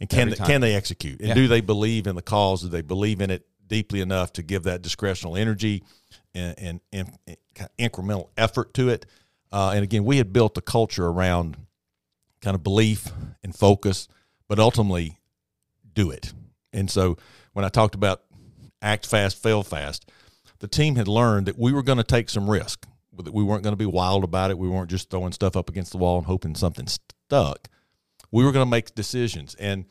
And 0.00 0.08
can 0.08 0.30
they, 0.30 0.36
can 0.36 0.60
they 0.60 0.74
execute? 0.74 1.20
And 1.20 1.28
Yeah. 1.28 1.34
do 1.34 1.48
they 1.48 1.60
believe 1.60 2.06
in 2.08 2.16
the 2.16 2.22
cause? 2.22 2.62
Do 2.62 2.68
they 2.68 2.82
believe 2.82 3.20
in 3.20 3.30
it 3.30 3.46
deeply 3.68 4.00
enough 4.00 4.32
to 4.34 4.42
give 4.42 4.64
that 4.64 4.82
discretional 4.82 5.38
energy 5.38 5.84
and, 6.34 6.54
and, 6.58 6.80
and 6.92 7.36
kind 7.54 7.70
incremental 7.78 8.28
effort 8.36 8.74
to 8.74 8.88
it? 8.88 9.06
Uh, 9.52 9.72
and 9.74 9.84
again, 9.84 10.04
we 10.04 10.16
had 10.16 10.32
built 10.32 10.58
a 10.58 10.60
culture 10.60 11.06
around 11.06 11.56
kind 12.40 12.56
of 12.56 12.64
belief 12.64 13.12
and 13.44 13.54
focus, 13.54 14.08
but 14.48 14.58
ultimately 14.58 15.20
do 15.94 16.10
it. 16.10 16.32
And 16.72 16.90
so 16.90 17.16
when 17.52 17.64
I 17.64 17.68
talked 17.68 17.94
about 17.94 18.22
act 18.80 19.06
fast, 19.06 19.40
fail 19.40 19.62
fast, 19.62 20.10
the 20.62 20.68
team 20.68 20.94
had 20.94 21.08
learned 21.08 21.46
that 21.46 21.58
we 21.58 21.72
were 21.72 21.82
going 21.82 21.98
to 21.98 22.04
take 22.04 22.30
some 22.30 22.48
risk. 22.48 22.86
That 23.18 23.34
we 23.34 23.42
weren't 23.42 23.64
going 23.64 23.72
to 23.72 23.76
be 23.76 23.84
wild 23.84 24.22
about 24.22 24.52
it. 24.52 24.56
We 24.56 24.68
weren't 24.68 24.88
just 24.88 25.10
throwing 25.10 25.32
stuff 25.32 25.56
up 25.56 25.68
against 25.68 25.90
the 25.90 25.98
wall 25.98 26.18
and 26.18 26.26
hoping 26.26 26.54
something 26.54 26.86
stuck. 26.86 27.68
We 28.30 28.44
were 28.44 28.52
going 28.52 28.64
to 28.64 28.70
make 28.70 28.94
decisions, 28.94 29.56
and 29.56 29.86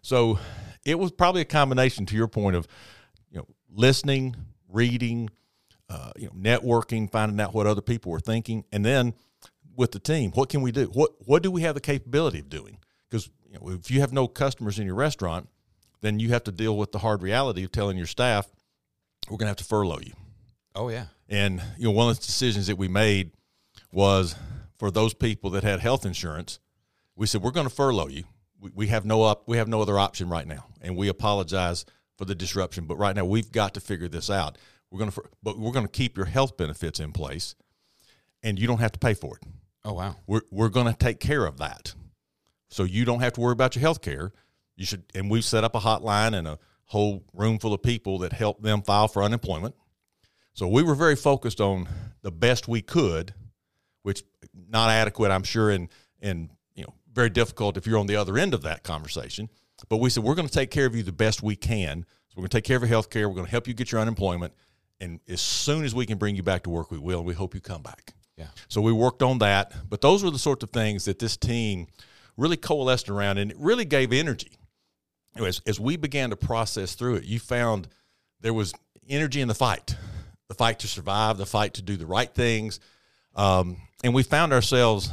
so 0.00 0.38
it 0.86 0.98
was 0.98 1.10
probably 1.10 1.42
a 1.42 1.44
combination. 1.44 2.06
To 2.06 2.14
your 2.14 2.28
point 2.28 2.54
of, 2.54 2.68
you 3.30 3.38
know, 3.38 3.48
listening, 3.68 4.36
reading, 4.68 5.28
uh, 5.90 6.12
you 6.16 6.28
know, 6.28 6.32
networking, 6.32 7.10
finding 7.10 7.38
out 7.40 7.52
what 7.52 7.66
other 7.66 7.82
people 7.82 8.12
were 8.12 8.20
thinking, 8.20 8.64
and 8.72 8.84
then 8.84 9.14
with 9.76 9.90
the 9.90 9.98
team, 9.98 10.30
what 10.32 10.48
can 10.48 10.62
we 10.62 10.70
do? 10.70 10.84
What 10.86 11.10
what 11.18 11.42
do 11.42 11.50
we 11.50 11.62
have 11.62 11.74
the 11.74 11.80
capability 11.80 12.38
of 12.38 12.48
doing? 12.48 12.78
Because 13.10 13.28
you 13.50 13.58
know, 13.58 13.70
if 13.70 13.90
you 13.90 14.00
have 14.00 14.12
no 14.12 14.28
customers 14.28 14.78
in 14.78 14.86
your 14.86 14.94
restaurant, 14.94 15.48
then 16.00 16.20
you 16.20 16.28
have 16.28 16.44
to 16.44 16.52
deal 16.52 16.78
with 16.78 16.92
the 16.92 17.00
hard 17.00 17.22
reality 17.22 17.64
of 17.64 17.72
telling 17.72 17.96
your 17.96 18.06
staff, 18.06 18.48
we're 19.32 19.38
going 19.38 19.46
to 19.46 19.50
have 19.50 19.56
to 19.56 19.64
furlough 19.64 19.98
you. 20.04 20.12
oh 20.74 20.90
yeah, 20.90 21.06
And 21.28 21.62
you 21.78 21.84
know, 21.84 21.90
one 21.92 22.10
of 22.10 22.20
the 22.20 22.26
decisions 22.26 22.66
that 22.66 22.76
we 22.76 22.86
made 22.86 23.30
was 23.90 24.36
for 24.78 24.90
those 24.90 25.14
people 25.14 25.48
that 25.50 25.62
had 25.64 25.80
health 25.80 26.04
insurance, 26.04 26.60
we 27.16 27.26
said 27.26 27.40
we're 27.42 27.50
going 27.50 27.66
to 27.68 27.74
furlough 27.74 28.08
you. 28.08 28.24
We, 28.60 28.70
we 28.74 28.86
have 28.88 29.06
no 29.06 29.22
up, 29.22 29.48
we 29.48 29.56
have 29.56 29.68
no 29.68 29.80
other 29.80 29.98
option 29.98 30.28
right 30.28 30.46
now, 30.46 30.66
and 30.82 30.96
we 30.98 31.08
apologize 31.08 31.86
for 32.18 32.26
the 32.26 32.34
disruption. 32.34 32.84
But 32.84 32.96
right 32.96 33.16
now, 33.16 33.24
we've 33.24 33.50
got 33.50 33.72
to 33.74 33.80
figure 33.80 34.06
this 34.08 34.28
out. 34.28 34.58
We're 34.90 34.98
going 34.98 35.10
to, 35.12 35.22
but 35.42 35.58
we're 35.58 35.72
going 35.72 35.86
to 35.86 35.90
keep 35.92 36.18
your 36.18 36.26
health 36.26 36.58
benefits 36.58 37.00
in 37.00 37.12
place, 37.12 37.54
and 38.42 38.58
you 38.58 38.66
don't 38.66 38.80
have 38.80 38.92
to 38.92 38.98
pay 38.98 39.14
for 39.14 39.36
it. 39.38 39.48
oh 39.86 39.94
wow, 39.94 40.16
We're 40.26 40.42
we're 40.50 40.68
going 40.68 40.86
to 40.88 40.98
take 40.98 41.20
care 41.20 41.46
of 41.46 41.56
that, 41.56 41.94
so 42.68 42.84
you 42.84 43.06
don't 43.06 43.20
have 43.20 43.32
to 43.32 43.40
worry 43.40 43.52
about 43.52 43.76
your 43.76 43.80
health 43.80 44.02
care. 44.02 44.32
You 44.76 44.84
should, 44.84 45.04
and 45.14 45.30
we've 45.30 45.44
set 45.44 45.64
up 45.64 45.74
a 45.74 45.80
hotline 45.80 46.34
and 46.34 46.46
a 46.46 46.58
whole 46.92 47.24
room 47.32 47.58
full 47.58 47.72
of 47.72 47.82
people 47.82 48.18
that 48.18 48.34
help 48.34 48.62
them 48.62 48.82
file 48.82 49.08
for 49.08 49.22
unemployment. 49.22 49.74
So 50.52 50.68
we 50.68 50.82
were 50.82 50.94
very 50.94 51.16
focused 51.16 51.58
on 51.58 51.88
the 52.20 52.30
best 52.30 52.68
we 52.68 52.82
could, 52.82 53.32
which 54.02 54.22
not 54.68 54.90
adequate, 54.90 55.30
I'm 55.30 55.42
sure, 55.42 55.70
and 55.70 55.88
and 56.20 56.50
you 56.74 56.84
know 56.84 56.92
very 57.10 57.30
difficult 57.30 57.78
if 57.78 57.86
you're 57.86 57.98
on 57.98 58.06
the 58.06 58.16
other 58.16 58.36
end 58.36 58.52
of 58.52 58.62
that 58.62 58.82
conversation. 58.84 59.48
But 59.88 59.96
we 59.96 60.10
said 60.10 60.22
we're 60.22 60.34
going 60.34 60.46
to 60.46 60.52
take 60.52 60.70
care 60.70 60.86
of 60.86 60.94
you 60.94 61.02
the 61.02 61.12
best 61.12 61.42
we 61.42 61.56
can. 61.56 62.04
So 62.28 62.34
we're 62.36 62.42
going 62.42 62.50
to 62.50 62.56
take 62.58 62.64
care 62.64 62.76
of 62.76 62.82
your 62.82 62.88
health 62.90 63.08
care. 63.08 63.26
We're 63.28 63.34
going 63.34 63.46
to 63.46 63.50
help 63.50 63.66
you 63.66 63.74
get 63.74 63.90
your 63.90 64.00
unemployment, 64.02 64.52
and 65.00 65.18
as 65.28 65.40
soon 65.40 65.84
as 65.84 65.94
we 65.94 66.04
can 66.04 66.18
bring 66.18 66.36
you 66.36 66.42
back 66.42 66.62
to 66.64 66.70
work, 66.70 66.90
we 66.90 66.98
will. 66.98 67.24
We 67.24 67.32
hope 67.34 67.54
you 67.54 67.62
come 67.62 67.82
back. 67.82 68.12
yeah, 68.36 68.48
So 68.68 68.82
we 68.82 68.92
worked 68.92 69.22
on 69.22 69.38
that. 69.38 69.72
But 69.88 70.02
those 70.02 70.22
were 70.22 70.30
the 70.30 70.38
sorts 70.38 70.62
of 70.62 70.70
things 70.70 71.06
that 71.06 71.18
this 71.18 71.38
team 71.38 71.86
really 72.36 72.58
coalesced 72.58 73.08
around, 73.08 73.38
and 73.38 73.50
it 73.50 73.56
really 73.58 73.86
gave 73.86 74.12
energy. 74.12 74.58
You 75.34 75.42
know, 75.42 75.46
As, 75.48 75.60
as 75.66 75.80
we 75.80 75.96
began 75.96 76.30
to 76.30 76.36
process 76.36 76.94
through 76.94 77.16
it, 77.16 77.24
you 77.24 77.38
found 77.38 77.88
there 78.40 78.54
was 78.54 78.74
energy 79.08 79.40
in 79.40 79.48
the 79.48 79.54
fight 79.54 79.96
the 80.48 80.54
fight 80.58 80.80
to 80.80 80.86
survive, 80.86 81.38
the 81.38 81.46
fight 81.46 81.72
to 81.72 81.80
do 81.80 81.96
the 81.96 82.04
right 82.04 82.34
things. 82.34 82.78
Um, 83.34 83.78
and 84.04 84.12
we 84.12 84.22
found 84.22 84.52
ourselves 84.52 85.10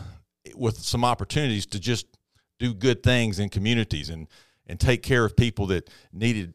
with 0.53 0.77
some 0.77 1.05
opportunities 1.05 1.65
to 1.67 1.79
just 1.79 2.07
do 2.57 2.73
good 2.73 3.01
things 3.03 3.39
in 3.39 3.47
communities 3.47 4.09
and, 4.09 4.27
and 4.67 4.77
take 4.77 5.01
care 5.01 5.23
of 5.23 5.37
people 5.37 5.67
that 5.67 5.89
needed 6.11 6.53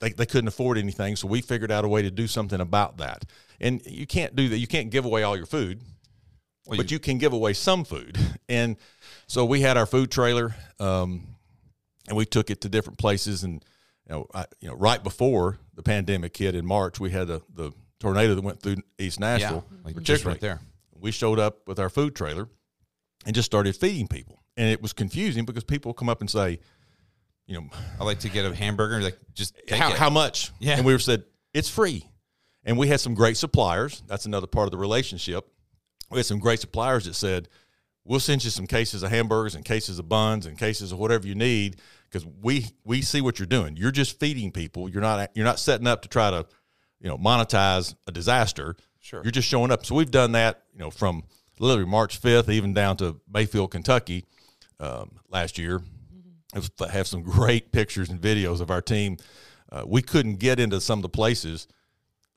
they, 0.00 0.10
they 0.10 0.26
couldn't 0.26 0.48
afford 0.48 0.76
anything 0.76 1.16
so 1.16 1.26
we 1.26 1.40
figured 1.40 1.72
out 1.72 1.84
a 1.84 1.88
way 1.88 2.02
to 2.02 2.10
do 2.10 2.26
something 2.26 2.60
about 2.60 2.98
that 2.98 3.24
and 3.60 3.80
you 3.86 4.06
can't 4.06 4.36
do 4.36 4.50
that 4.50 4.58
you 4.58 4.66
can't 4.66 4.90
give 4.90 5.06
away 5.06 5.22
all 5.22 5.34
your 5.34 5.46
food 5.46 5.80
Well, 6.66 6.76
but 6.76 6.90
you 6.90 6.98
can 6.98 7.16
give 7.16 7.32
away 7.32 7.54
some 7.54 7.84
food. 7.84 8.18
And 8.48 8.76
so 9.26 9.44
we 9.44 9.60
had 9.60 9.76
our 9.76 9.86
food 9.86 10.08
trailer, 10.12 10.54
um, 10.78 11.26
and 12.08 12.16
we 12.16 12.24
took 12.24 12.50
it 12.50 12.60
to 12.62 12.68
different 12.68 12.98
places. 12.98 13.42
And 13.44 13.64
you 14.08 14.14
know, 14.14 14.26
I, 14.34 14.46
you 14.60 14.68
know, 14.68 14.74
right 14.74 15.02
before 15.02 15.58
the 15.74 15.82
pandemic 15.82 16.36
hit 16.36 16.54
in 16.54 16.66
March, 16.66 17.00
we 17.00 17.10
had 17.10 17.28
the, 17.28 17.42
the 17.54 17.72
tornado 18.00 18.34
that 18.34 18.42
went 18.42 18.60
through 18.60 18.76
East 18.98 19.18
yeah, 19.20 19.36
Nashville. 19.38 19.64
like 19.84 19.94
just 19.96 20.24
particularly. 20.24 20.34
right 20.34 20.40
there. 20.40 20.60
We 20.98 21.10
showed 21.10 21.38
up 21.38 21.66
with 21.66 21.78
our 21.78 21.90
food 21.90 22.16
trailer 22.16 22.48
and 23.26 23.34
just 23.34 23.46
started 23.46 23.76
feeding 23.76 24.08
people, 24.08 24.42
and 24.56 24.68
it 24.68 24.80
was 24.80 24.92
confusing 24.92 25.44
because 25.44 25.64
people 25.64 25.92
come 25.92 26.08
up 26.08 26.20
and 26.20 26.30
say, 26.30 26.60
you 27.46 27.54
know, 27.54 27.68
I 28.00 28.04
like 28.04 28.20
to 28.20 28.28
get 28.28 28.44
a 28.44 28.54
hamburger, 28.54 29.00
like 29.00 29.18
just 29.32 29.54
take 29.66 29.78
how, 29.78 29.90
it. 29.90 29.96
how 29.96 30.10
much? 30.10 30.50
Yeah. 30.58 30.76
And 30.76 30.84
we 30.84 30.92
were 30.92 30.98
said, 30.98 31.24
it's 31.54 31.68
free. 31.68 32.08
And 32.64 32.76
we 32.76 32.88
had 32.88 33.00
some 33.00 33.14
great 33.14 33.36
suppliers. 33.36 34.02
That's 34.08 34.26
another 34.26 34.48
part 34.48 34.66
of 34.66 34.72
the 34.72 34.78
relationship. 34.78 35.46
We 36.10 36.18
had 36.18 36.26
some 36.26 36.40
great 36.40 36.60
suppliers 36.60 37.04
that 37.04 37.14
said, 37.14 37.48
we'll 38.04 38.20
send 38.20 38.44
you 38.44 38.50
some 38.50 38.66
cases 38.66 39.04
of 39.04 39.10
hamburgers 39.10 39.54
and 39.54 39.64
cases 39.64 39.98
of 39.98 40.08
buns 40.08 40.46
and 40.46 40.58
cases 40.58 40.90
of 40.90 40.98
whatever 40.98 41.26
you 41.26 41.36
need 41.36 41.76
because 42.10 42.26
we 42.42 42.66
we 42.84 43.02
see 43.02 43.20
what 43.20 43.38
you're 43.38 43.46
doing. 43.46 43.76
You're 43.76 43.90
just 43.90 44.18
feeding 44.20 44.50
people. 44.52 44.88
You're 44.88 45.02
not 45.02 45.30
you're 45.34 45.44
not 45.44 45.58
setting 45.58 45.86
up 45.86 46.02
to 46.02 46.08
try 46.08 46.30
to, 46.30 46.46
you 47.00 47.08
know, 47.08 47.18
monetize 47.18 47.94
a 48.06 48.12
disaster. 48.12 48.76
Sure. 49.00 49.22
You're 49.22 49.30
just 49.32 49.48
showing 49.48 49.70
up. 49.70 49.86
So 49.86 49.94
we've 49.94 50.10
done 50.10 50.32
that, 50.32 50.62
you 50.72 50.80
know, 50.80 50.90
from 50.90 51.22
literally 51.60 51.88
March 51.88 52.20
5th 52.20 52.48
even 52.48 52.74
down 52.74 52.96
to 52.98 53.20
Mayfield, 53.32 53.70
Kentucky, 53.70 54.24
um, 54.80 55.12
last 55.30 55.58
year. 55.58 55.80
I 56.54 56.58
was- 56.58 56.70
I 56.80 56.88
have 56.88 57.06
some 57.06 57.22
great 57.22 57.70
pictures 57.72 58.08
and 58.08 58.20
videos 58.20 58.60
of 58.60 58.70
our 58.70 58.80
team. 58.82 59.18
Uh, 59.70 59.84
we 59.86 60.00
couldn't 60.02 60.36
get 60.36 60.58
into 60.60 60.80
some 60.80 60.98
of 61.00 61.02
the 61.02 61.08
places. 61.08 61.66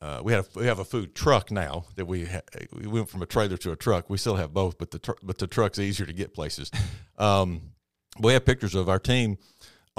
Uh, 0.02 0.22
we 0.24 0.32
have 0.34 0.48
we 0.56 0.66
have 0.66 0.80
a 0.80 0.86
food 0.86 1.14
truck 1.14 1.52
now 1.52 1.86
that 1.96 2.06
we 2.06 2.26
ha- 2.26 2.42
we 2.72 2.88
went 2.88 3.10
from 3.10 3.22
a 3.22 3.26
trailer 3.26 3.58
to 3.58 3.72
a 3.72 3.76
truck. 3.76 4.10
We 4.10 4.18
still 4.18 4.36
have 4.38 4.54
both, 4.54 4.78
but 4.78 4.92
the 4.92 5.00
tr- 5.00 5.20
but 5.22 5.38
the 5.40 5.48
truck's 5.48 5.78
easier 5.80 6.06
to 6.06 6.14
get 6.14 6.34
places. 6.34 6.72
Um, 7.18 7.74
we 8.22 8.32
have 8.32 8.46
pictures 8.46 8.76
of 8.76 8.88
our 8.88 8.98
team 9.00 9.38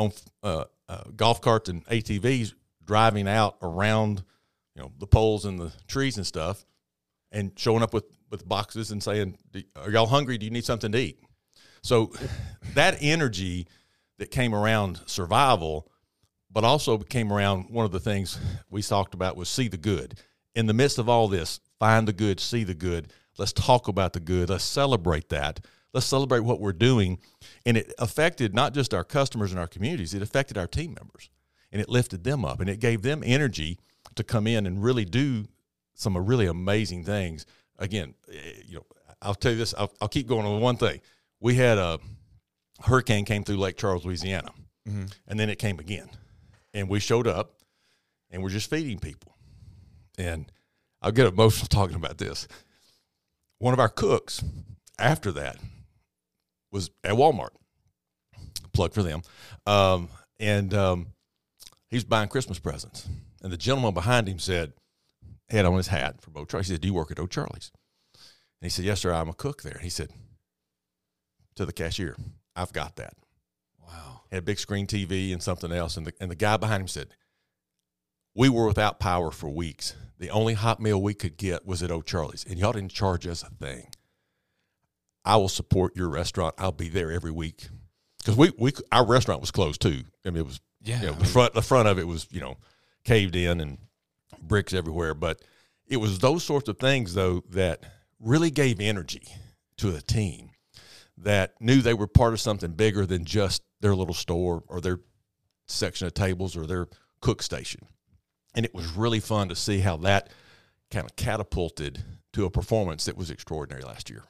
on 0.01 0.13
uh, 0.43 0.65
uh, 0.89 1.05
golf 1.17 1.41
carts 1.41 1.69
and 1.69 1.85
ATVs 1.87 2.55
driving 2.85 3.29
out 3.29 3.57
around 3.63 4.25
you 4.75 4.83
know 4.83 4.93
the 4.99 5.07
poles 5.07 5.45
and 5.45 5.59
the 5.59 5.73
trees 5.87 6.17
and 6.17 6.27
stuff, 6.27 6.65
and 7.31 7.53
showing 7.57 7.83
up 7.83 7.93
with 7.93 8.05
with 8.31 8.49
boxes 8.49 8.91
and 8.91 9.03
saying, 9.03 9.37
"Are 9.77 9.91
y'all 9.91 10.07
hungry? 10.07 10.39
Do 10.39 10.47
you 10.47 10.51
need 10.51 10.65
something 10.65 10.93
to 10.93 10.99
eat?" 10.99 11.21
So 11.83 12.13
that 12.75 12.97
energy 13.01 13.67
that 14.19 14.31
came 14.31 14.55
around 14.55 15.01
survival, 15.07 15.91
but 16.51 16.65
also 16.65 16.99
came 16.99 17.33
around 17.33 17.71
one 17.71 17.85
of 17.85 17.93
the 17.93 18.01
things 18.01 18.39
we 18.71 18.83
talked 18.83 19.15
about 19.15 19.37
was 19.37 19.49
see 19.49 19.69
the 19.69 19.77
good. 19.77 20.19
In 20.55 20.67
the 20.67 20.75
midst 20.75 20.99
of 20.99 21.09
all 21.09 21.29
this, 21.29 21.61
find 21.79 22.09
the 22.09 22.13
good, 22.13 22.41
see 22.41 22.65
the 22.65 22.75
good. 22.75 23.13
Let's 23.39 23.53
talk 23.53 23.89
about 23.89 24.13
the 24.13 24.21
good. 24.21 24.51
Let's 24.51 24.65
celebrate 24.65 25.29
that. 25.29 25.61
Let's 25.93 26.07
celebrate 26.07 26.41
what 26.41 26.61
we're 26.61 26.73
doing. 26.73 27.19
And 27.67 27.77
it 27.77 27.93
affected 27.99 28.55
not 28.55 28.75
just 28.75 28.95
our 28.95 29.05
customers 29.05 29.51
and 29.51 29.61
our 29.61 29.67
communities, 29.67 30.15
it 30.15 30.23
affected 30.23 30.57
our 30.57 30.67
team 30.67 30.95
members. 30.95 31.31
And 31.73 31.81
it 31.81 31.89
lifted 31.89 32.25
them 32.25 32.45
up 32.45 32.61
and 32.61 32.69
it 32.69 32.81
gave 32.81 33.03
them 33.03 33.23
energy 33.25 33.79
to 34.17 34.25
come 34.25 34.47
in 34.47 34.67
and 34.67 34.83
really 34.83 35.05
do 35.05 35.47
some 35.95 36.17
really 36.17 36.47
amazing 36.47 37.05
things. 37.05 37.47
Again, 37.79 38.15
eh, 38.33 38.63
you 38.67 38.77
know, 38.77 38.87
I'll 39.23 39.35
tell 39.35 39.53
you 39.53 39.59
this, 39.59 39.75
I'll, 39.77 39.93
I'll 40.01 40.09
keep 40.09 40.27
going 40.27 40.47
on 40.47 40.61
one 40.61 40.77
thing. 40.77 41.01
We 41.41 41.55
had 41.55 41.79
a 41.79 41.99
hurricane 42.83 43.25
came 43.25 43.45
through 43.45 43.59
Lake 43.59 43.77
Charles, 43.77 44.05
Louisiana, 44.05 44.51
and 45.29 45.39
then 45.39 45.51
it 45.51 45.59
came 45.59 45.79
again. 45.79 46.09
And 46.75 46.89
we 46.89 47.01
showed 47.01 47.27
up 47.27 47.57
and 48.31 48.43
we're 48.43 48.49
just 48.49 48.71
feeding 48.71 48.99
people. 48.99 49.37
And 50.19 50.51
I'll 51.03 51.13
get 51.13 51.27
emotional 51.27 51.67
talking 51.69 51.97
about 51.97 52.19
this. 52.19 52.49
One 53.59 53.75
of 53.75 53.81
our 53.81 53.89
cooks, 53.89 54.43
after 54.99 55.33
that, 55.33 55.59
was 56.73 56.91
at 57.05 57.15
Walmart. 57.15 57.51
Plug 58.73 58.93
for 58.93 59.03
them. 59.03 59.23
Um, 59.67 60.09
and 60.39 60.73
um, 60.75 61.09
he 61.89 61.97
was 61.97 62.05
buying 62.05 62.29
Christmas 62.29 62.59
presents. 62.59 63.09
And 63.43 63.53
the 63.53 63.57
gentleman 63.57 63.95
behind 63.95 64.29
him 64.29 64.39
said, 64.39 64.73
had 65.51 65.65
on 65.65 65.77
his 65.77 65.89
hat 65.89 66.21
for 66.21 66.31
O'Charlie's. 66.39 66.69
He 66.69 66.75
said, 66.75 66.81
Do 66.81 66.89
you 66.89 66.95
work 66.95 67.11
at 67.11 67.19
O'Charlie's? 67.19 67.73
And 68.15 68.67
he 68.67 68.69
said, 68.69 68.85
Yes, 68.85 69.01
sir, 69.01 69.13
I'm 69.13 69.29
a 69.29 69.35
cook 69.35 69.63
there. 69.63 69.81
He 69.83 69.91
said 69.91 70.11
to 71.57 71.67
the 71.67 71.73
cashier, 71.73 72.17
I've 72.55 72.73
got 72.73 72.97
that. 72.97 73.15
Wow. 73.81 74.23
Had 74.31 74.39
a 74.39 74.43
big 74.43 74.59
screen 74.59 74.87
TV 74.87 75.33
and 75.33 75.43
something 75.43 75.73
else. 75.73 75.97
And 75.97 76.07
the, 76.07 76.13
and 76.21 76.31
the 76.31 76.37
guy 76.37 76.57
behind 76.57 76.83
him 76.83 76.89
said, 76.89 77.09
We 78.35 78.49
were 78.49 78.67
without 78.67 79.01
power 79.01 79.31
for 79.31 79.49
weeks. 79.51 79.95
The 80.19 80.31
only 80.31 80.55
hot 80.55 80.81
meal 80.81 81.01
we 81.01 81.15
could 81.15 81.37
get 81.37 81.67
was 81.67 81.83
at 81.83 81.91
O'Charlie's, 81.91 82.45
and 82.45 82.59
y'all 82.59 82.73
didn't 82.73 82.93
charge 82.93 83.27
us 83.27 83.43
a 83.43 83.51
thing. 83.51 83.89
I 85.25 85.37
will 85.37 85.49
support 85.49 85.97
your 85.97 86.09
restaurant. 86.09 86.55
I'll 86.59 86.73
be 86.73 86.89
there 86.89 87.11
every 87.11 87.31
week 87.31 87.69
because 88.19 88.37
we, 88.37 88.53
we 88.59 88.73
our 88.93 89.07
restaurant 89.07 89.41
was 89.41 89.51
closed 89.51 89.81
too. 89.81 90.03
I 90.25 90.31
mean, 90.31 90.39
it 90.39 90.47
was 90.47 90.61
Yeah. 90.83 91.01
you 91.01 91.07
know, 91.09 91.13
the 91.15 91.27
front 91.27 91.55
the 91.55 91.63
front 91.63 91.89
of 91.89 91.99
it 91.99 92.07
was 92.07 92.27
you 92.31 92.41
know 92.41 92.57
caved 93.05 93.37
in 93.37 93.61
and 93.61 93.79
bricks 94.43 94.73
everywhere. 94.73 95.15
But 95.15 95.43
it 95.87 95.99
was 95.99 96.19
those 96.19 96.45
sorts 96.45 96.69
of 96.69 96.79
things 96.79 97.15
though 97.15 97.43
that 97.51 97.85
really 98.19 98.51
gave 98.51 98.81
energy 98.81 99.23
to 99.79 99.95
a 99.95 100.01
team 100.01 100.51
that 101.19 101.53
knew 101.61 101.83
they 101.83 101.95
were 101.95 102.07
part 102.07 102.33
of 102.33 102.41
something 102.41 102.73
bigger 102.73 103.05
than 103.07 103.25
just 103.25 103.63
their 103.81 103.95
little 103.95 104.15
store 104.15 104.63
or 104.69 104.81
their 104.81 105.01
section 105.67 106.07
of 106.07 106.15
tables 106.15 106.57
or 106.57 106.67
their 106.67 106.89
cook 107.21 107.43
station. 107.43 107.81
And 108.55 108.65
it 108.65 108.75
was 108.75 108.87
really 108.97 109.21
fun 109.21 109.49
to 109.51 109.57
see 109.57 109.81
how 109.81 109.97
that 109.99 110.31
kind 110.91 111.05
of 111.05 111.15
catapulted 111.17 112.03
to 112.33 112.45
a 112.47 112.51
performance 112.51 113.05
that 113.05 113.17
was 113.17 113.31
extraordinary 113.31 113.83
last 113.83 114.11
year. 114.11 114.25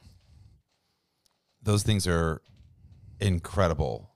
Those 1.62 1.82
things 1.82 2.06
are 2.06 2.42
incredible. 3.20 4.10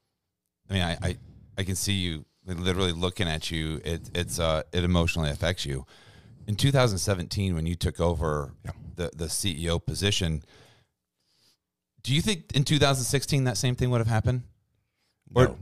I 0.68 0.72
mean, 0.72 0.82
I, 0.82 0.98
I, 1.02 1.18
I 1.58 1.64
can 1.64 1.76
see 1.76 1.92
you 1.92 2.24
literally 2.46 2.92
looking 2.92 3.28
at 3.28 3.50
you. 3.50 3.80
It, 3.84 4.10
it's, 4.14 4.38
uh, 4.38 4.62
it 4.72 4.84
emotionally 4.84 5.30
affects 5.30 5.64
you. 5.66 5.86
In 6.46 6.56
2017, 6.56 7.54
when 7.54 7.66
you 7.66 7.74
took 7.74 8.00
over 8.00 8.52
the, 8.96 9.10
the 9.14 9.26
CEO 9.26 9.84
position, 9.84 10.42
do 12.02 12.14
you 12.14 12.20
think 12.20 12.52
in 12.54 12.64
2016 12.64 13.44
that 13.44 13.56
same 13.56 13.74
thing 13.74 13.90
would 13.90 13.98
have 13.98 14.06
happened? 14.08 14.42
Or 15.34 15.44
No. 15.46 15.58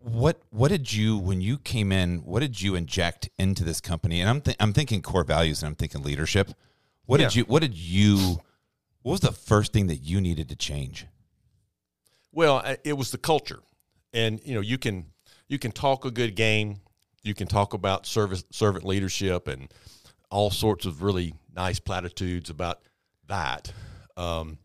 what 0.00 0.40
what 0.50 0.68
did 0.68 0.90
you 0.92 1.18
when 1.18 1.40
you 1.42 1.58
came 1.58 1.92
in? 1.92 2.20
What 2.24 2.40
did 2.40 2.62
you 2.62 2.74
inject 2.74 3.28
into 3.38 3.62
this 3.62 3.80
company? 3.82 4.20
And 4.22 4.30
I'm 4.30 4.40
th- 4.40 4.56
I'm 4.58 4.72
thinking 4.72 5.02
core 5.02 5.22
values 5.22 5.62
and 5.62 5.68
I'm 5.68 5.74
thinking 5.74 6.02
leadership. 6.02 6.50
What 7.04 7.18
did 7.18 7.34
you 7.34 7.44
What 7.44 7.60
did 7.60 7.74
you? 7.74 8.38
What 9.06 9.12
was 9.12 9.20
the 9.20 9.30
first 9.30 9.72
thing 9.72 9.86
that 9.86 9.98
you 9.98 10.20
needed 10.20 10.48
to 10.48 10.56
change? 10.56 11.06
Well, 12.32 12.60
it 12.82 12.94
was 12.94 13.12
the 13.12 13.18
culture, 13.18 13.60
and 14.12 14.40
you 14.44 14.52
know 14.52 14.60
you 14.60 14.78
can 14.78 15.12
you 15.46 15.60
can 15.60 15.70
talk 15.70 16.04
a 16.04 16.10
good 16.10 16.34
game, 16.34 16.80
you 17.22 17.32
can 17.32 17.46
talk 17.46 17.72
about 17.72 18.04
service 18.04 18.42
servant 18.50 18.84
leadership 18.84 19.46
and 19.46 19.72
all 20.28 20.50
sorts 20.50 20.86
of 20.86 21.04
really 21.04 21.34
nice 21.54 21.78
platitudes 21.78 22.50
about 22.50 22.80
that. 23.28 23.72
Um, 24.16 24.58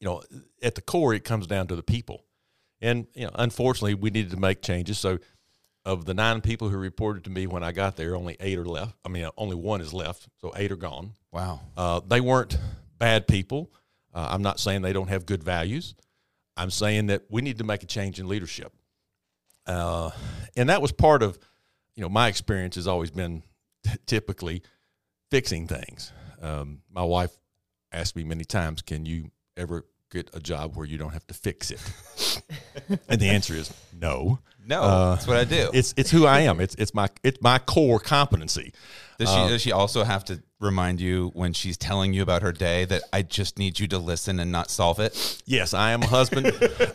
you 0.00 0.08
know, 0.08 0.24
at 0.60 0.74
the 0.74 0.82
core, 0.82 1.14
it 1.14 1.22
comes 1.22 1.46
down 1.46 1.68
to 1.68 1.76
the 1.76 1.84
people, 1.84 2.24
and 2.80 3.06
you 3.14 3.26
know, 3.26 3.30
unfortunately, 3.36 3.94
we 3.94 4.10
needed 4.10 4.32
to 4.32 4.36
make 4.36 4.62
changes. 4.62 4.98
So, 4.98 5.20
of 5.84 6.06
the 6.06 6.14
nine 6.14 6.40
people 6.40 6.70
who 6.70 6.76
reported 6.76 7.22
to 7.22 7.30
me 7.30 7.46
when 7.46 7.62
I 7.62 7.70
got 7.70 7.94
there, 7.94 8.16
only 8.16 8.36
eight 8.40 8.58
are 8.58 8.64
left. 8.64 8.96
I 9.04 9.10
mean, 9.10 9.28
only 9.36 9.54
one 9.54 9.80
is 9.80 9.94
left, 9.94 10.26
so 10.40 10.52
eight 10.56 10.72
are 10.72 10.76
gone. 10.76 11.12
Wow. 11.30 11.60
Uh, 11.76 12.00
they 12.04 12.20
weren't 12.20 12.58
bad 13.00 13.26
people. 13.26 13.72
Uh, 14.14 14.28
I'm 14.30 14.42
not 14.42 14.60
saying 14.60 14.82
they 14.82 14.92
don't 14.92 15.08
have 15.08 15.26
good 15.26 15.42
values. 15.42 15.96
I'm 16.56 16.70
saying 16.70 17.06
that 17.06 17.22
we 17.28 17.42
need 17.42 17.58
to 17.58 17.64
make 17.64 17.82
a 17.82 17.86
change 17.86 18.20
in 18.20 18.28
leadership. 18.28 18.72
Uh, 19.66 20.10
and 20.56 20.68
that 20.68 20.80
was 20.80 20.92
part 20.92 21.22
of, 21.22 21.38
you 21.96 22.02
know, 22.02 22.08
my 22.08 22.28
experience 22.28 22.76
has 22.76 22.86
always 22.86 23.10
been 23.10 23.42
typically 24.06 24.62
fixing 25.30 25.66
things. 25.66 26.12
Um, 26.40 26.82
my 26.90 27.02
wife 27.02 27.36
asked 27.92 28.14
me 28.14 28.24
many 28.24 28.44
times, 28.44 28.82
"Can 28.82 29.06
you 29.06 29.30
ever 29.56 29.86
get 30.10 30.30
a 30.34 30.40
job 30.40 30.76
where 30.76 30.86
you 30.86 30.98
don't 30.98 31.12
have 31.12 31.26
to 31.28 31.34
fix 31.34 31.70
it?" 31.70 31.80
and 33.08 33.20
the 33.20 33.28
answer 33.28 33.54
is 33.54 33.72
no. 33.92 34.40
No, 34.70 34.82
Uh, 34.82 35.14
that's 35.16 35.26
what 35.26 35.36
I 35.36 35.44
do. 35.44 35.68
It's 35.74 35.92
it's 35.96 36.10
who 36.10 36.26
I 36.26 36.40
am. 36.40 36.60
It's 36.60 36.76
it's 36.76 36.94
my 36.94 37.08
it's 37.24 37.40
my 37.42 37.58
core 37.58 37.98
competency. 37.98 38.72
Does 39.18 39.28
she 39.28 39.34
Uh, 39.36 39.48
does 39.48 39.60
she 39.60 39.72
also 39.72 40.04
have 40.04 40.24
to 40.26 40.42
remind 40.60 41.00
you 41.00 41.30
when 41.34 41.52
she's 41.52 41.76
telling 41.76 42.12
you 42.14 42.22
about 42.22 42.42
her 42.42 42.52
day 42.52 42.84
that 42.84 43.02
I 43.12 43.22
just 43.22 43.58
need 43.58 43.80
you 43.80 43.88
to 43.88 43.98
listen 43.98 44.38
and 44.38 44.52
not 44.52 44.70
solve 44.70 45.00
it? 45.00 45.42
Yes, 45.44 45.74
I 45.74 45.90
am 45.90 46.02
a 46.02 46.06
husband. 46.06 46.46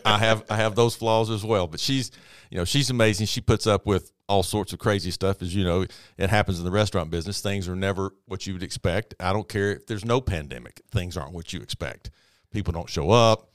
I 0.06 0.18
have 0.18 0.42
I 0.50 0.56
have 0.56 0.74
those 0.74 0.96
flaws 0.96 1.30
as 1.30 1.44
well. 1.44 1.66
But 1.66 1.78
she's 1.78 2.10
you 2.50 2.56
know 2.56 2.64
she's 2.64 2.88
amazing. 2.88 3.26
She 3.26 3.42
puts 3.42 3.66
up 3.66 3.84
with 3.84 4.10
all 4.26 4.42
sorts 4.42 4.72
of 4.72 4.78
crazy 4.78 5.10
stuff. 5.10 5.42
As 5.42 5.54
you 5.54 5.62
know, 5.62 5.84
it 6.16 6.30
happens 6.30 6.58
in 6.58 6.64
the 6.64 6.70
restaurant 6.70 7.10
business. 7.10 7.42
Things 7.42 7.68
are 7.68 7.76
never 7.76 8.10
what 8.24 8.46
you 8.46 8.54
would 8.54 8.62
expect. 8.62 9.14
I 9.20 9.34
don't 9.34 9.48
care 9.48 9.72
if 9.72 9.86
there's 9.86 10.04
no 10.04 10.22
pandemic. 10.22 10.80
Things 10.90 11.16
aren't 11.16 11.32
what 11.34 11.52
you 11.52 11.60
expect. 11.60 12.10
People 12.50 12.72
don't 12.72 12.88
show 12.88 13.10
up. 13.10 13.50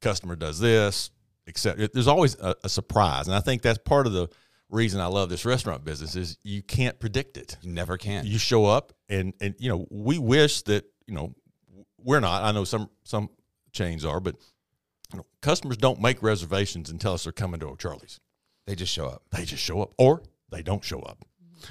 Customer 0.00 0.34
does 0.34 0.58
this. 0.58 1.10
Except 1.50 1.92
there's 1.92 2.06
always 2.06 2.36
a, 2.36 2.54
a 2.62 2.68
surprise, 2.68 3.26
and 3.26 3.34
I 3.34 3.40
think 3.40 3.60
that's 3.60 3.78
part 3.78 4.06
of 4.06 4.12
the 4.12 4.28
reason 4.68 5.00
I 5.00 5.06
love 5.06 5.28
this 5.28 5.44
restaurant 5.44 5.84
business 5.84 6.14
is 6.14 6.38
you 6.44 6.62
can't 6.62 6.98
predict 7.00 7.36
it. 7.36 7.56
You 7.60 7.72
never 7.72 7.98
can. 7.98 8.24
you 8.24 8.38
show 8.38 8.66
up 8.66 8.92
and 9.08 9.34
and 9.40 9.56
you 9.58 9.68
know 9.68 9.84
we 9.90 10.16
wish 10.18 10.62
that 10.62 10.84
you 11.06 11.14
know 11.14 11.34
we're 11.98 12.20
not. 12.20 12.44
I 12.44 12.52
know 12.52 12.62
some 12.62 12.88
some 13.02 13.30
chains 13.72 14.04
are 14.04 14.20
but 14.20 14.36
you 15.12 15.18
know, 15.18 15.26
customers 15.42 15.76
don't 15.76 16.00
make 16.00 16.22
reservations 16.22 16.88
and 16.88 17.00
tell 17.00 17.14
us 17.14 17.24
they're 17.24 17.32
coming 17.32 17.58
to 17.60 17.66
o'charlie's 17.66 18.20
they 18.66 18.76
just 18.76 18.92
show 18.92 19.06
up. 19.06 19.24
they 19.32 19.44
just 19.44 19.62
show 19.62 19.82
up 19.82 19.92
or 19.98 20.22
they 20.50 20.62
don't 20.62 20.84
show 20.84 21.00
up. 21.00 21.24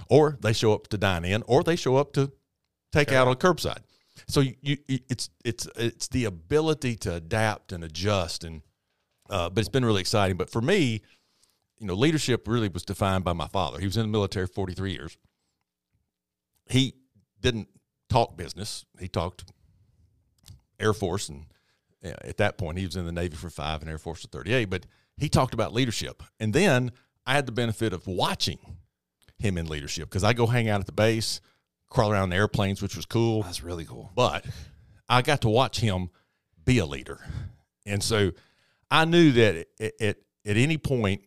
Or 0.10 0.38
they 0.42 0.54
show 0.54 0.74
up 0.74 0.88
to 0.90 0.98
dine 0.98 1.24
in 1.24 1.42
or 1.48 1.64
they 1.64 1.78
show 1.78 1.96
up 1.96 2.14
to 2.14 2.32
take 2.92 3.12
out 3.14 3.28
on 3.28 3.36
curbside. 3.36 3.80
So 4.28 4.42
you, 4.42 4.56
you 4.62 4.78
it's 4.88 5.30
it's 5.46 5.68
it's 5.78 6.10
the 6.10 6.26
ability 6.26 6.96
to 6.98 7.16
adapt 7.16 7.72
and 7.72 7.84
adjust 7.84 8.44
and 8.44 8.62
uh, 9.30 9.50
but 9.50 9.60
it's 9.60 9.70
been 9.70 9.86
really 9.86 10.02
exciting. 10.02 10.38
But 10.38 10.50
for 10.50 10.62
me 10.62 11.02
you 11.80 11.88
know 11.88 11.94
leadership 11.94 12.48
really 12.48 12.68
was 12.70 12.84
defined 12.84 13.24
by 13.24 13.34
my 13.34 13.48
father. 13.48 13.80
He 13.80 13.86
was 13.86 13.98
in 13.98 14.04
the 14.04 14.10
military 14.10 14.48
43 14.48 14.92
years. 14.92 15.18
He 16.70 16.94
didn't 17.40 17.70
talk 18.10 18.38
business. 18.38 18.86
He 19.00 19.08
talked 19.08 19.46
air 20.80 20.94
force 20.94 21.30
and 21.30 21.46
yeah, 22.02 22.16
at 22.22 22.38
that 22.38 22.58
point 22.58 22.78
he 22.78 22.86
was 22.86 22.96
in 22.96 23.06
the 23.06 23.12
navy 23.12 23.36
for 23.36 23.50
five 23.50 23.82
and 23.82 23.90
air 23.90 23.98
force 23.98 24.22
for 24.22 24.28
38 24.30 24.66
but 24.66 24.86
he 25.18 25.28
talked 25.28 25.54
about 25.54 25.74
leadership. 25.74 26.24
And 26.40 26.54
then 26.54 26.92
i 27.26 27.34
had 27.34 27.46
the 27.46 27.52
benefit 27.52 27.94
of 27.94 28.08
watching 28.08 28.60
him 29.38 29.58
in 29.58 29.68
leadership 29.68 30.10
because 30.10 30.24
i 30.24 30.34
go 30.34 30.48
hang 30.48 30.70
out 30.70 30.80
at 30.80 30.86
the 30.86 30.92
base 30.92 31.42
crawl 31.90 32.12
around 32.12 32.32
in 32.32 32.38
airplanes 32.38 32.82
which 32.82 32.96
was 32.96 33.06
cool. 33.06 33.44
That's 33.44 33.64
really 33.64 33.86
cool. 33.86 34.12
but 34.16 34.46
I 35.08 35.22
got 35.22 35.42
to 35.42 35.50
watch 35.50 35.80
him 35.80 36.12
be 36.64 36.78
a 36.78 36.86
leader. 36.86 37.20
And 37.86 38.04
so 38.04 38.32
I 38.92 39.06
knew 39.06 39.32
that 39.34 39.68
at, 39.80 39.94
at, 40.00 40.18
at 40.46 40.58
any 40.58 40.78
point, 40.78 41.22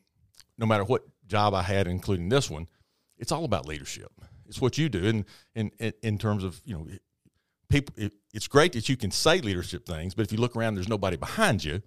no 0.59 0.67
matter 0.67 0.85
what 0.85 1.03
job 1.27 1.55
I 1.55 1.63
had, 1.63 1.87
including 1.87 2.29
this 2.29 2.51
one, 2.51 2.67
it's 3.19 3.33
all 3.33 3.45
about 3.45 3.67
leadership. 3.67 4.13
It's 4.47 4.61
what 4.61 4.77
you 4.79 4.89
do. 4.89 5.07
And 5.07 5.25
in, 5.55 5.71
in, 5.79 5.93
in 6.03 6.19
terms 6.19 6.45
of, 6.45 6.61
you 6.65 6.75
know, 6.75 6.87
people, 7.69 7.95
it, 7.97 8.13
it's 8.35 8.49
great 8.49 8.73
that 8.73 8.89
you 8.89 8.97
can 8.97 9.11
say 9.11 9.41
leadership 9.41 9.87
things, 9.87 10.15
but 10.15 10.25
if 10.25 10.33
you 10.33 10.39
look 10.39 10.57
around, 10.57 10.75
there's 10.75 10.89
nobody 10.89 11.17
behind 11.17 11.65
you, 11.65 11.83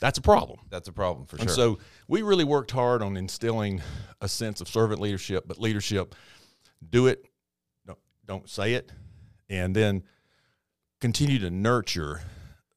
that's 0.00 0.18
a 0.18 0.22
problem. 0.22 0.60
That's 0.70 0.88
a 0.88 0.92
problem 0.92 1.26
for 1.26 1.36
And 1.36 1.48
sure. 1.48 1.54
so 1.54 1.78
we 2.06 2.22
really 2.22 2.44
worked 2.44 2.70
hard 2.70 3.02
on 3.02 3.16
instilling 3.16 3.82
a 4.20 4.28
sense 4.28 4.60
of 4.60 4.68
servant 4.68 5.00
leadership, 5.00 5.44
but 5.46 5.58
leadership, 5.58 6.14
do 6.88 7.08
it, 7.08 7.24
don't, 7.86 7.98
don't 8.24 8.48
say 8.48 8.74
it, 8.74 8.92
and 9.50 9.74
then 9.74 10.04
continue 11.00 11.38
to 11.40 11.50
nurture, 11.50 12.22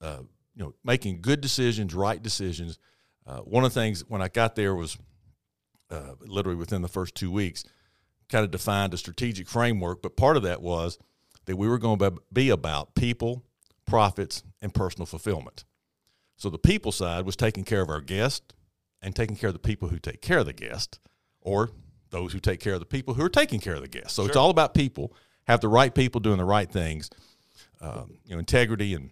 uh, 0.02 0.20
you 0.56 0.64
know, 0.64 0.74
making 0.84 1.22
good 1.22 1.42
decisions, 1.42 1.94
right 1.94 2.22
decisions. 2.22 2.80
Uh, 3.26 3.40
one 3.40 3.64
of 3.64 3.74
the 3.74 3.80
things 3.80 4.04
when 4.08 4.22
I 4.22 4.28
got 4.28 4.56
there 4.56 4.76
was 4.76 4.98
uh, 5.90 6.14
literally 6.20 6.58
within 6.58 6.82
the 6.82 6.88
first 6.88 7.16
two 7.16 7.32
weeks, 7.32 7.64
kind 8.30 8.46
of 8.46 8.52
defined 8.52 8.94
a 8.94 8.98
strategic 8.98 9.48
framework, 9.48 10.02
but 10.02 10.16
part 10.16 10.38
of 10.38 10.44
that 10.44 10.62
was 10.62 10.98
that 11.46 11.58
we 11.58 11.68
were 11.68 11.78
going 11.78 12.00
to 12.00 12.14
be 12.32 12.50
about 12.50 12.96
people, 12.96 13.44
profits, 13.86 14.44
and 14.62 14.74
personal 14.74 15.06
fulfillment. 15.06 15.66
So 16.38 16.50
the 16.50 16.58
people 16.58 16.92
side 16.92 17.26
was 17.26 17.36
taking 17.36 17.64
care 17.64 17.82
of 17.82 17.90
our 17.90 18.02
guest 18.02 18.54
and 19.02 19.16
taking 19.16 19.36
care 19.36 19.50
of 19.50 19.54
the 19.54 19.60
people 19.60 19.90
who 19.90 20.00
take 20.00 20.22
care 20.22 20.40
of 20.40 20.46
the 20.46 20.54
guest, 20.54 21.00
or 21.42 21.72
those 22.10 22.34
who 22.34 22.40
take 22.40 22.60
care 22.60 22.74
of 22.74 22.80
the 22.80 22.86
people 22.86 23.14
who 23.14 23.24
are 23.24 23.30
taking 23.30 23.60
care 23.60 23.76
of 23.76 23.82
the 23.82 23.88
guest. 23.88 24.16
So 24.16 24.26
it's 24.26 24.36
all 24.36 24.50
about 24.50 24.74
people. 24.74 25.14
Have 25.48 25.62
the 25.62 25.68
right 25.68 25.94
people 25.94 26.22
doing 26.22 26.38
the 26.38 26.46
right 26.46 26.70
things, 26.70 27.10
um, 27.80 28.18
you 28.26 28.34
know, 28.34 28.40
integrity 28.40 28.94
and 28.94 29.10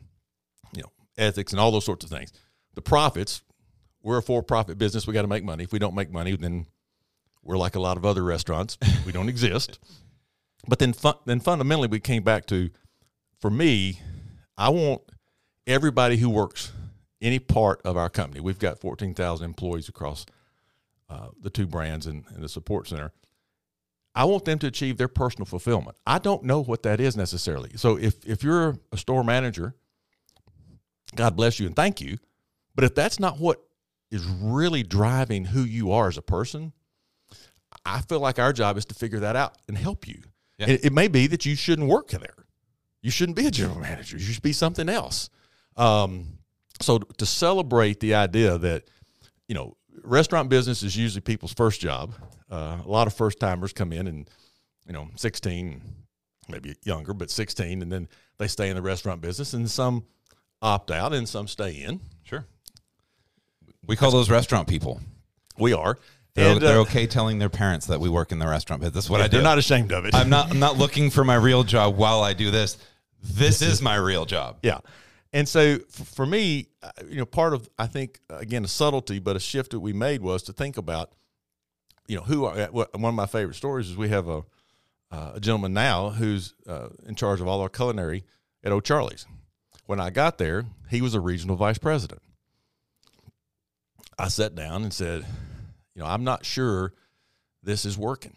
ethics 1.19 1.51
and 1.51 1.59
all 1.59 1.71
those 1.71 1.85
sorts 1.85 2.03
of 2.03 2.09
things. 2.09 2.31
The 2.75 2.81
profits, 2.81 3.41
we're 4.01 4.17
a 4.17 4.23
for-profit 4.23 4.77
business. 4.77 5.05
We 5.05 5.13
got 5.13 5.23
to 5.23 5.27
make 5.27 5.43
money. 5.43 5.63
If 5.63 5.71
we 5.71 5.79
don't 5.79 5.95
make 5.95 6.11
money, 6.11 6.35
then 6.35 6.67
we're 7.43 7.57
like 7.57 7.75
a 7.75 7.79
lot 7.79 7.97
of 7.97 8.05
other 8.05 8.23
restaurants. 8.23 8.77
We 9.05 9.13
don't 9.13 9.29
exist. 9.29 9.79
But 10.67 10.77
then, 10.77 10.93
then 11.25 11.39
fundamentally, 11.39 11.87
we 11.87 11.99
came 11.99 12.21
back 12.21 12.45
to, 12.47 12.69
for 13.39 13.49
me, 13.49 13.99
I 14.55 14.69
want 14.69 15.01
everybody 15.65 16.17
who 16.17 16.29
works 16.29 16.71
any 17.21 17.39
part 17.39 17.81
of 17.85 17.97
our 17.97 18.09
company. 18.09 18.39
We've 18.41 18.59
got 18.59 18.79
fourteen 18.79 19.13
thousand 19.13 19.45
employees 19.45 19.89
across 19.89 20.25
uh, 21.09 21.29
the 21.41 21.49
two 21.49 21.65
brands 21.65 22.07
and, 22.07 22.23
and 22.33 22.43
the 22.43 22.49
support 22.49 22.87
center. 22.87 23.11
I 24.15 24.25
want 24.25 24.45
them 24.45 24.59
to 24.59 24.67
achieve 24.67 24.97
their 24.97 25.07
personal 25.07 25.45
fulfillment. 25.45 25.97
I 26.05 26.19
don't 26.19 26.43
know 26.43 26.61
what 26.61 26.83
that 26.83 26.99
is 26.99 27.15
necessarily. 27.15 27.71
So 27.75 27.97
if 27.97 28.25
if 28.25 28.43
you're 28.43 28.77
a 28.91 28.97
store 28.97 29.23
manager, 29.23 29.75
God 31.15 31.35
bless 31.35 31.59
you 31.59 31.67
and 31.67 31.75
thank 31.75 32.01
you. 32.01 32.17
But 32.75 32.83
if 32.83 32.95
that's 32.95 33.19
not 33.19 33.39
what 33.39 33.61
is 34.11 34.25
really 34.25 34.83
driving 34.83 35.45
who 35.45 35.63
you 35.63 35.91
are 35.91 36.07
as 36.07 36.17
a 36.17 36.21
person, 36.21 36.73
I 37.85 38.01
feel 38.01 38.19
like 38.19 38.39
our 38.39 38.53
job 38.53 38.77
is 38.77 38.85
to 38.85 38.95
figure 38.95 39.19
that 39.19 39.35
out 39.35 39.57
and 39.67 39.77
help 39.77 40.07
you. 40.07 40.21
Yeah. 40.57 40.69
It, 40.69 40.85
it 40.85 40.93
may 40.93 41.07
be 41.07 41.27
that 41.27 41.45
you 41.45 41.55
shouldn't 41.55 41.87
work 41.87 42.09
there. 42.09 42.45
You 43.01 43.11
shouldn't 43.11 43.37
be 43.37 43.47
a 43.47 43.51
general 43.51 43.79
manager. 43.81 44.17
You 44.17 44.23
should 44.23 44.43
be 44.43 44.53
something 44.53 44.89
else. 44.89 45.29
Um, 45.77 46.39
so 46.81 46.99
to 46.99 47.25
celebrate 47.25 47.99
the 47.99 48.15
idea 48.15 48.57
that 48.57 48.83
you 49.47 49.55
know 49.55 49.75
restaurant 50.03 50.49
business 50.49 50.83
is 50.83 50.95
usually 50.95 51.21
people's 51.21 51.53
first 51.53 51.81
job. 51.81 52.13
Uh, 52.49 52.79
a 52.83 52.89
lot 52.89 53.07
of 53.07 53.13
first 53.13 53.39
timers 53.39 53.73
come 53.73 53.93
in 53.93 54.07
and 54.07 54.29
you 54.87 54.93
know 54.93 55.07
16, 55.15 55.81
maybe 56.47 56.75
younger, 56.83 57.13
but 57.13 57.29
16, 57.29 57.81
and 57.81 57.91
then 57.91 58.07
they 58.37 58.47
stay 58.47 58.69
in 58.69 58.75
the 58.75 58.81
restaurant 58.81 59.21
business, 59.21 59.53
and 59.53 59.69
some 59.69 60.05
opt 60.61 60.91
out 60.91 61.13
and 61.13 61.27
some 61.27 61.47
stay 61.47 61.71
in. 61.83 61.99
Sure. 62.23 62.45
We 63.85 63.95
call 63.95 64.11
those 64.11 64.29
restaurant 64.29 64.67
people. 64.67 65.01
We 65.57 65.73
are. 65.73 65.97
They're, 66.35 66.51
And, 66.53 66.63
uh, 66.63 66.67
they're 66.67 66.79
okay 66.79 67.07
telling 67.07 67.39
their 67.39 67.49
parents 67.49 67.87
that 67.87 67.99
we 67.99 68.07
work 68.09 68.31
in 68.31 68.39
the 68.39 68.47
restaurant 68.47 68.81
business. 68.81 69.05
That's 69.05 69.09
what 69.09 69.21
I 69.21 69.27
do. 69.27 69.37
They're 69.37 69.43
not 69.43 69.57
ashamed 69.57 69.91
of 69.91 70.05
it. 70.05 70.13
I'm 70.15 70.29
not. 70.29 70.51
I'm 70.51 70.59
not 70.59 70.77
looking 70.77 71.09
for 71.09 71.23
my 71.23 71.35
real 71.35 71.63
job 71.63 71.97
while 71.97 72.21
I 72.21 72.33
do 72.33 72.51
this. 72.51 72.77
This 73.21 73.61
is 73.61 73.81
my 73.81 73.95
real 73.95 74.25
job. 74.25 74.59
Yeah. 74.63 74.79
And 75.33 75.47
so 75.47 75.79
for 75.89 76.25
me, 76.25 76.67
uh, 76.81 76.91
you 77.07 77.17
know, 77.17 77.25
part 77.25 77.53
of 77.53 77.69
I 77.77 77.87
think 77.87 78.19
again 78.29 78.63
a 78.63 78.67
subtlety, 78.67 79.19
but 79.19 79.35
a 79.35 79.39
shift 79.39 79.71
that 79.71 79.79
we 79.79 79.91
made 79.91 80.21
was 80.21 80.43
to 80.43 80.53
think 80.53 80.77
about, 80.77 81.11
you 82.07 82.15
know, 82.15 82.23
who 82.23 82.45
are 82.45 82.67
what- 82.67 82.97
one 82.97 83.09
of 83.09 83.15
my 83.15 83.25
favorite 83.25 83.55
stories 83.55 83.89
is 83.89 83.97
we 83.97 84.09
have 84.09 84.27
a 84.29 84.43
uh, 85.11 85.31
a 85.35 85.39
gentleman 85.39 85.73
now 85.73 86.11
who's 86.11 86.53
uh, 86.67 86.89
in 87.07 87.15
charge 87.15 87.41
of 87.41 87.47
all 87.47 87.59
our 87.61 87.69
culinary 87.69 88.23
at 88.63 88.71
O'Charlie's. 88.71 89.25
When 89.89 89.99
I 89.99 90.11
got 90.11 90.37
there, 90.37 90.65
he 90.91 91.01
was 91.01 91.15
a 91.15 91.19
regional 91.19 91.55
vice 91.55 91.79
president. 91.79 92.21
I 94.19 94.27
sat 94.27 94.53
down 94.53 94.83
and 94.83 94.93
said, 94.93 95.25
you 95.95 96.03
know, 96.03 96.07
I'm 96.07 96.23
not 96.23 96.45
sure 96.45 96.93
this 97.63 97.85
is 97.85 97.97
working, 97.97 98.35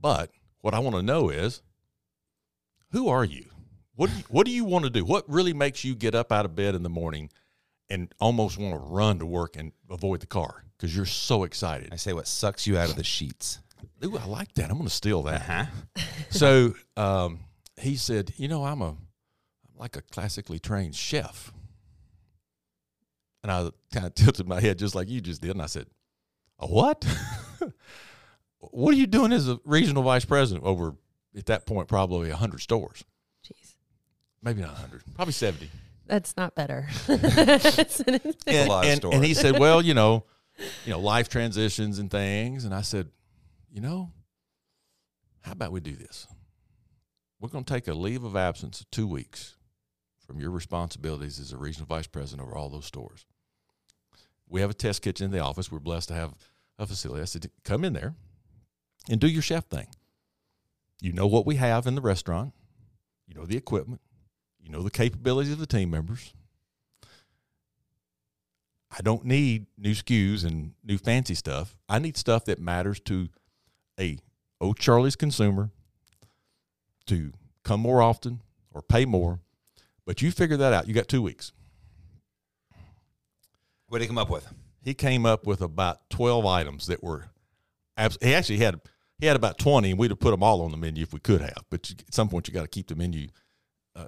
but 0.00 0.30
what 0.60 0.72
I 0.72 0.78
want 0.78 0.94
to 0.94 1.02
know 1.02 1.30
is 1.30 1.62
who 2.92 3.08
are 3.08 3.24
you? 3.24 3.46
What 3.96 4.08
do 4.08 4.16
you, 4.16 4.22
what 4.28 4.46
do 4.46 4.52
you 4.52 4.64
want 4.64 4.84
to 4.84 4.90
do? 4.90 5.04
What 5.04 5.28
really 5.28 5.52
makes 5.52 5.82
you 5.82 5.96
get 5.96 6.14
up 6.14 6.30
out 6.30 6.44
of 6.44 6.54
bed 6.54 6.76
in 6.76 6.84
the 6.84 6.88
morning 6.88 7.28
and 7.90 8.14
almost 8.20 8.56
want 8.56 8.74
to 8.80 8.88
run 8.88 9.18
to 9.18 9.26
work 9.26 9.56
and 9.56 9.72
avoid 9.90 10.20
the 10.20 10.28
car 10.28 10.62
because 10.76 10.94
you're 10.94 11.06
so 11.06 11.42
excited? 11.42 11.88
I 11.90 11.96
say 11.96 12.12
what 12.12 12.28
sucks 12.28 12.68
you 12.68 12.78
out 12.78 12.88
of 12.88 12.94
the 12.94 13.02
sheets. 13.02 13.58
Ooh, 14.04 14.16
I 14.16 14.26
like 14.26 14.54
that. 14.54 14.70
I'm 14.70 14.76
going 14.76 14.84
to 14.84 14.94
steal 14.94 15.24
that. 15.24 15.42
Huh? 15.42 15.64
So 16.30 16.74
um, 16.96 17.40
he 17.76 17.96
said, 17.96 18.32
"You 18.36 18.46
know, 18.46 18.64
I'm 18.64 18.80
a 18.80 18.94
like 19.78 19.96
a 19.96 20.02
classically 20.02 20.58
trained 20.58 20.94
chef." 20.94 21.52
And 23.42 23.52
I 23.52 23.70
kind 23.92 24.06
of 24.06 24.14
tilted 24.14 24.48
my 24.48 24.60
head 24.60 24.78
just 24.78 24.94
like 24.94 25.08
you 25.08 25.20
just 25.20 25.42
did, 25.42 25.50
and 25.50 25.62
I 25.62 25.66
said, 25.66 25.86
"A 26.58 26.66
what? 26.66 27.04
what 28.58 28.94
are 28.94 28.96
you 28.96 29.06
doing 29.06 29.32
as 29.32 29.48
a 29.48 29.60
regional 29.64 30.02
vice 30.02 30.24
president 30.24 30.64
over 30.64 30.94
at 31.36 31.46
that 31.46 31.66
point 31.66 31.88
probably 31.88 32.30
hundred 32.30 32.60
stores? 32.60 33.04
Jeez. 33.46 33.74
Maybe 34.42 34.62
not 34.62 34.74
hundred, 34.74 35.02
probably 35.14 35.32
seventy. 35.32 35.70
That's 36.06 36.36
not 36.36 36.54
better. 36.54 36.88
It's 37.08 38.00
a 38.00 38.66
lot 38.66 38.84
of 38.84 38.90
and, 38.90 38.98
stores. 38.98 39.14
and 39.14 39.24
he 39.24 39.34
said, 39.34 39.58
"Well, 39.58 39.80
you 39.82 39.94
know, 39.94 40.24
you 40.84 40.92
know, 40.92 41.00
life 41.00 41.28
transitions 41.28 41.98
and 41.98 42.10
things." 42.10 42.64
And 42.64 42.74
I 42.74 42.82
said, 42.82 43.08
"You 43.70 43.80
know, 43.80 44.12
how 45.44 45.52
about 45.52 45.72
we 45.72 45.80
do 45.80 45.94
this? 45.96 46.26
We're 47.40 47.50
going 47.50 47.64
to 47.64 47.72
take 47.72 47.88
a 47.88 47.94
leave 47.94 48.24
of 48.24 48.36
absence 48.36 48.80
of 48.80 48.90
two 48.90 49.06
weeks 49.06 49.56
from 50.26 50.40
your 50.40 50.50
responsibilities 50.50 51.38
as 51.38 51.52
a 51.52 51.56
regional 51.56 51.86
vice 51.86 52.06
president 52.06 52.46
over 52.46 52.56
all 52.56 52.68
those 52.68 52.86
stores. 52.86 53.26
We 54.48 54.60
have 54.60 54.70
a 54.70 54.74
test 54.74 55.02
kitchen 55.02 55.26
in 55.26 55.30
the 55.30 55.40
office. 55.40 55.70
We're 55.70 55.80
blessed 55.80 56.08
to 56.08 56.14
have 56.14 56.34
a 56.78 56.86
facility. 56.86 57.22
I 57.22 57.26
said, 57.26 57.50
come 57.64 57.84
in 57.84 57.92
there 57.92 58.14
and 59.08 59.20
do 59.20 59.28
your 59.28 59.42
chef 59.42 59.66
thing. 59.66 59.88
You 61.00 61.12
know 61.12 61.26
what 61.26 61.46
we 61.46 61.56
have 61.56 61.86
in 61.86 61.94
the 61.94 62.00
restaurant. 62.00 62.52
You 63.26 63.34
know 63.34 63.44
the 63.44 63.56
equipment. 63.56 64.00
You 64.60 64.70
know 64.70 64.82
the 64.82 64.90
capabilities 64.90 65.52
of 65.52 65.58
the 65.58 65.66
team 65.66 65.90
members." 65.90 66.32
I 68.96 69.02
don't 69.02 69.24
need 69.24 69.66
new 69.76 69.90
SKUs 69.90 70.44
and 70.44 70.74
new 70.84 70.98
fancy 70.98 71.34
stuff. 71.34 71.76
I 71.88 71.98
need 71.98 72.16
stuff 72.16 72.44
that 72.44 72.60
matters 72.60 73.00
to 73.00 73.28
a 73.98 74.18
O'Charlie's 74.60 75.16
consumer 75.16 75.70
to 77.06 77.32
come 77.64 77.80
more 77.80 78.00
often 78.00 78.40
or 78.72 78.82
pay 78.82 79.04
more. 79.04 79.40
But 80.06 80.20
you 80.22 80.30
figure 80.30 80.56
that 80.58 80.72
out. 80.72 80.86
You 80.86 80.94
got 80.94 81.08
two 81.08 81.22
weeks. 81.22 81.52
What 83.88 83.98
did 83.98 84.04
he 84.04 84.08
come 84.08 84.18
up 84.18 84.30
with? 84.30 84.46
He 84.82 84.94
came 84.94 85.24
up 85.24 85.46
with 85.46 85.60
about 85.60 86.08
twelve 86.10 86.46
items 86.46 86.86
that 86.86 87.02
were. 87.02 87.26
Abs- 87.96 88.18
he 88.20 88.34
actually 88.34 88.58
had 88.58 88.80
he 89.18 89.26
had 89.26 89.36
about 89.36 89.58
twenty, 89.58 89.90
and 89.90 89.98
we'd 89.98 90.10
have 90.10 90.20
put 90.20 90.30
them 90.32 90.42
all 90.42 90.62
on 90.62 90.70
the 90.70 90.76
menu 90.76 91.02
if 91.02 91.12
we 91.12 91.20
could 91.20 91.40
have. 91.40 91.64
But 91.70 91.88
you, 91.90 91.96
at 92.06 92.12
some 92.14 92.28
point, 92.28 92.48
you 92.48 92.54
got 92.54 92.62
to 92.62 92.68
keep 92.68 92.88
the 92.88 92.96
menu 92.96 93.28
uh, 93.96 94.06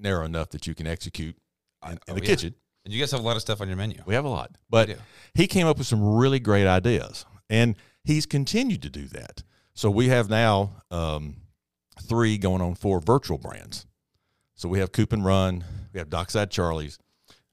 narrow 0.00 0.24
enough 0.24 0.50
that 0.50 0.66
you 0.66 0.74
can 0.74 0.86
execute 0.86 1.36
in, 1.84 1.92
in 1.92 1.98
Oh, 2.08 2.14
the 2.14 2.20
yeah. 2.20 2.26
kitchen. 2.26 2.54
And 2.84 2.92
you 2.94 3.00
guys 3.00 3.10
have 3.12 3.20
a 3.20 3.22
lot 3.22 3.36
of 3.36 3.42
stuff 3.42 3.60
on 3.60 3.68
your 3.68 3.76
menu. 3.76 4.02
We 4.06 4.14
have 4.14 4.24
a 4.24 4.28
lot, 4.30 4.56
but 4.70 4.90
he 5.34 5.46
came 5.46 5.66
up 5.66 5.78
with 5.78 5.86
some 5.86 6.16
really 6.16 6.38
great 6.40 6.66
ideas, 6.66 7.26
and 7.50 7.76
he's 8.04 8.24
continued 8.24 8.82
to 8.82 8.90
do 8.90 9.06
that. 9.08 9.42
So 9.74 9.90
we 9.90 10.08
have 10.08 10.30
now 10.30 10.82
um, 10.90 11.36
three 12.02 12.38
going 12.38 12.62
on 12.62 12.74
four 12.76 13.00
virtual 13.00 13.36
brands. 13.38 13.84
So 14.58 14.68
we 14.68 14.80
have 14.80 14.90
Coop 14.90 15.12
and 15.12 15.24
Run, 15.24 15.62
we 15.92 15.98
have 15.98 16.10
Dockside 16.10 16.50
Charlie's, 16.50 16.98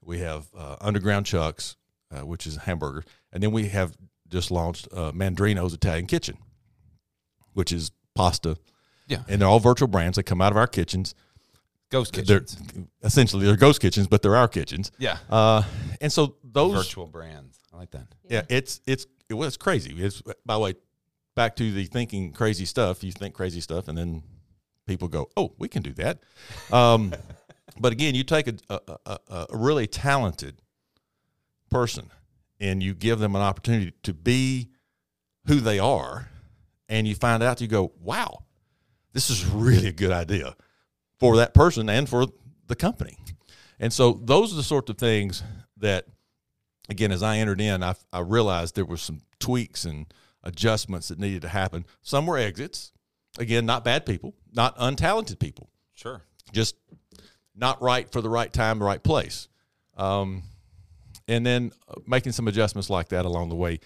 we 0.02 0.18
have 0.18 0.46
uh, 0.58 0.74
Underground 0.80 1.24
Chuck's, 1.24 1.76
uh, 2.10 2.26
which 2.26 2.48
is 2.48 2.56
hamburger, 2.56 3.04
and 3.32 3.40
then 3.40 3.52
we 3.52 3.68
have 3.68 3.96
just 4.28 4.50
launched 4.50 4.88
uh, 4.92 5.12
Mandrino's 5.12 5.72
Italian 5.72 6.06
Kitchen, 6.08 6.36
which 7.52 7.70
is 7.70 7.92
pasta, 8.16 8.56
Yeah. 9.06 9.22
and 9.28 9.40
they're 9.40 9.46
all 9.48 9.60
virtual 9.60 9.86
brands 9.86 10.16
that 10.16 10.24
come 10.24 10.40
out 10.42 10.50
of 10.50 10.56
our 10.56 10.66
kitchens. 10.66 11.14
Ghost 11.90 12.12
They're 12.12 12.40
kitchens. 12.40 12.88
essentially 13.04 13.46
they're 13.46 13.54
ghost 13.54 13.80
kitchens, 13.80 14.08
but 14.08 14.20
they're 14.20 14.34
our 14.34 14.48
kitchens. 14.48 14.90
Yeah. 14.98 15.18
Uh, 15.30 15.62
and 16.00 16.12
so 16.12 16.34
those 16.42 16.74
Virtual 16.74 17.06
brands. 17.06 17.60
I 17.72 17.76
like 17.76 17.92
that. 17.92 18.08
yeah, 18.28 18.42
it's 18.48 18.80
it's 18.84 19.06
it 19.28 19.34
was 19.34 19.56
crazy. 19.56 19.94
It's 19.96 20.20
by 20.44 20.54
the 20.54 20.58
way, 20.60 20.74
back 21.36 21.54
to 21.54 21.70
the 21.70 21.84
thinking 21.84 22.32
crazy 22.32 22.64
stuff. 22.64 23.04
You 23.04 23.12
think 23.12 23.34
crazy 23.34 23.60
stuff, 23.60 23.86
and 23.86 23.96
then 23.96 24.24
people 24.86 25.08
go, 25.08 25.28
"Oh, 25.36 25.52
we 25.58 25.68
can 25.68 25.82
do 25.82 25.92
that." 25.94 26.20
Um, 26.72 27.14
but 27.80 27.92
again, 27.92 28.14
you 28.14 28.24
take 28.24 28.48
a, 28.48 28.54
a, 28.68 28.98
a, 29.06 29.18
a 29.50 29.56
really 29.56 29.86
talented 29.86 30.62
person 31.70 32.10
and 32.60 32.82
you 32.82 32.94
give 32.94 33.18
them 33.18 33.36
an 33.36 33.42
opportunity 33.42 33.92
to 34.02 34.14
be 34.14 34.70
who 35.46 35.60
they 35.60 35.78
are, 35.78 36.28
and 36.88 37.06
you 37.06 37.14
find 37.14 37.42
out 37.42 37.60
you 37.60 37.68
go, 37.68 37.92
"Wow, 38.00 38.44
this 39.12 39.30
is 39.30 39.44
really 39.44 39.88
a 39.88 39.92
good 39.92 40.12
idea 40.12 40.56
for 41.18 41.36
that 41.36 41.54
person 41.54 41.88
and 41.88 42.08
for 42.08 42.26
the 42.66 42.76
company." 42.76 43.18
And 43.78 43.92
so 43.92 44.12
those 44.12 44.52
are 44.52 44.56
the 44.56 44.62
sorts 44.62 44.88
of 44.90 44.98
things 44.98 45.42
that 45.76 46.06
again, 46.88 47.12
as 47.12 47.22
I 47.22 47.38
entered 47.38 47.60
in, 47.60 47.82
I, 47.82 47.94
I 48.12 48.20
realized 48.20 48.74
there 48.74 48.84
were 48.84 48.96
some 48.96 49.20
tweaks 49.38 49.84
and 49.84 50.12
adjustments 50.42 51.08
that 51.08 51.18
needed 51.18 51.42
to 51.42 51.48
happen. 51.48 51.84
Some 52.02 52.26
were 52.26 52.38
exits. 52.38 52.92
Again, 53.38 53.66
not 53.66 53.84
bad 53.84 54.06
people, 54.06 54.34
not 54.52 54.76
untalented 54.78 55.38
people, 55.38 55.68
Sure. 55.94 56.22
just 56.52 56.76
not 57.54 57.80
right 57.82 58.10
for 58.10 58.20
the 58.20 58.28
right 58.30 58.52
time, 58.52 58.78
the 58.78 58.84
right 58.84 59.02
place. 59.02 59.48
Um, 59.96 60.42
and 61.28 61.44
then 61.44 61.72
uh, 61.88 61.94
making 62.06 62.32
some 62.32 62.48
adjustments 62.48 62.88
like 62.90 63.08
that 63.08 63.24
along 63.24 63.48
the 63.48 63.56
way 63.56 63.80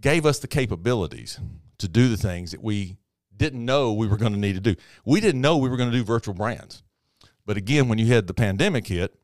gave 0.00 0.26
us 0.26 0.38
the 0.38 0.48
capabilities 0.48 1.38
to 1.78 1.88
do 1.88 2.08
the 2.08 2.16
things 2.16 2.50
that 2.52 2.62
we 2.62 2.96
didn't 3.36 3.64
know 3.64 3.92
we 3.92 4.06
were 4.06 4.16
going 4.16 4.32
to 4.32 4.38
need 4.38 4.54
to 4.54 4.60
do. 4.60 4.74
We 5.04 5.20
didn't 5.20 5.40
know 5.40 5.56
we 5.56 5.68
were 5.68 5.76
going 5.76 5.90
to 5.90 5.96
do 5.96 6.04
virtual 6.04 6.34
brands. 6.34 6.82
But 7.46 7.56
again, 7.56 7.88
when 7.88 7.98
you 7.98 8.06
had 8.06 8.26
the 8.26 8.34
pandemic 8.34 8.86
hit 8.86 9.14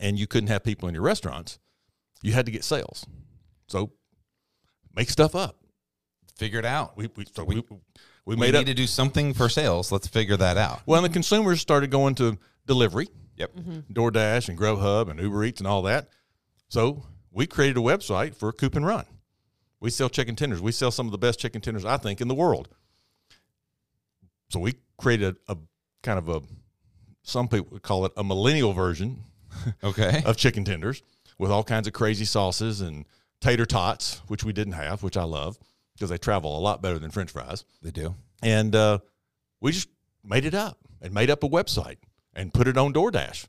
and 0.00 0.18
you 0.18 0.26
couldn't 0.26 0.48
have 0.48 0.64
people 0.64 0.88
in 0.88 0.94
your 0.94 1.04
restaurants, 1.04 1.58
you 2.22 2.32
had 2.32 2.46
to 2.46 2.52
get 2.52 2.64
sales. 2.64 3.06
So 3.68 3.92
make 4.94 5.08
stuff 5.08 5.34
up. 5.36 5.56
Figure 6.36 6.58
it 6.58 6.64
out. 6.64 6.96
We, 6.96 7.08
we, 7.16 7.26
so 7.32 7.44
we, 7.44 7.56
we, 7.68 7.78
We 8.28 8.36
made 8.36 8.52
need 8.52 8.60
up. 8.60 8.66
to 8.66 8.74
do 8.74 8.86
something 8.86 9.32
for 9.34 9.48
sales. 9.48 9.90
Let's 9.90 10.06
figure 10.06 10.36
that 10.36 10.56
out. 10.56 10.82
well, 10.86 11.02
and 11.02 11.10
the 11.10 11.14
consumers 11.14 11.60
started 11.60 11.90
going 11.90 12.14
to 12.16 12.38
delivery, 12.66 13.08
Yep. 13.36 13.54
Mm-hmm. 13.56 13.92
DoorDash 13.92 14.48
and 14.48 14.58
Grubhub 14.58 15.08
and 15.10 15.18
Uber 15.20 15.44
Eats 15.44 15.60
and 15.60 15.66
all 15.66 15.82
that. 15.82 16.08
So 16.68 17.04
we 17.30 17.46
created 17.46 17.76
a 17.76 17.80
website 17.80 18.34
for 18.34 18.52
Coop 18.52 18.74
and 18.76 18.84
Run. 18.86 19.06
We 19.80 19.90
sell 19.90 20.08
chicken 20.08 20.34
tenders. 20.36 20.60
We 20.60 20.72
sell 20.72 20.90
some 20.90 21.06
of 21.06 21.12
the 21.12 21.18
best 21.18 21.38
chicken 21.38 21.60
tenders 21.60 21.84
I 21.84 21.96
think 21.98 22.20
in 22.20 22.26
the 22.28 22.34
world. 22.34 22.68
So 24.50 24.58
we 24.60 24.74
created 24.96 25.36
a, 25.48 25.56
kind 26.02 26.18
of 26.18 26.28
a 26.28 26.42
some 27.22 27.46
people 27.48 27.68
would 27.72 27.82
call 27.82 28.06
it 28.06 28.12
a 28.16 28.24
millennial 28.24 28.72
version 28.72 29.18
Okay. 29.84 30.22
of 30.24 30.36
chicken 30.36 30.64
tenders 30.64 31.02
with 31.38 31.50
all 31.50 31.62
kinds 31.62 31.86
of 31.86 31.92
crazy 31.92 32.24
sauces 32.24 32.80
and 32.80 33.04
tater 33.40 33.66
tots, 33.66 34.20
which 34.28 34.42
we 34.44 34.52
didn't 34.52 34.72
have, 34.74 35.02
which 35.02 35.16
I 35.16 35.24
love. 35.24 35.58
Because 35.98 36.10
they 36.10 36.18
travel 36.18 36.56
a 36.56 36.60
lot 36.60 36.80
better 36.80 36.98
than 36.98 37.10
French 37.10 37.30
fries. 37.30 37.64
They 37.82 37.90
do. 37.90 38.14
And 38.42 38.74
uh, 38.74 38.98
we 39.60 39.72
just 39.72 39.88
made 40.24 40.44
it 40.44 40.54
up 40.54 40.78
and 41.02 41.12
made 41.12 41.30
up 41.30 41.42
a 41.42 41.48
website 41.48 41.96
and 42.34 42.54
put 42.54 42.68
it 42.68 42.76
on 42.76 42.92
DoorDash. 42.92 43.46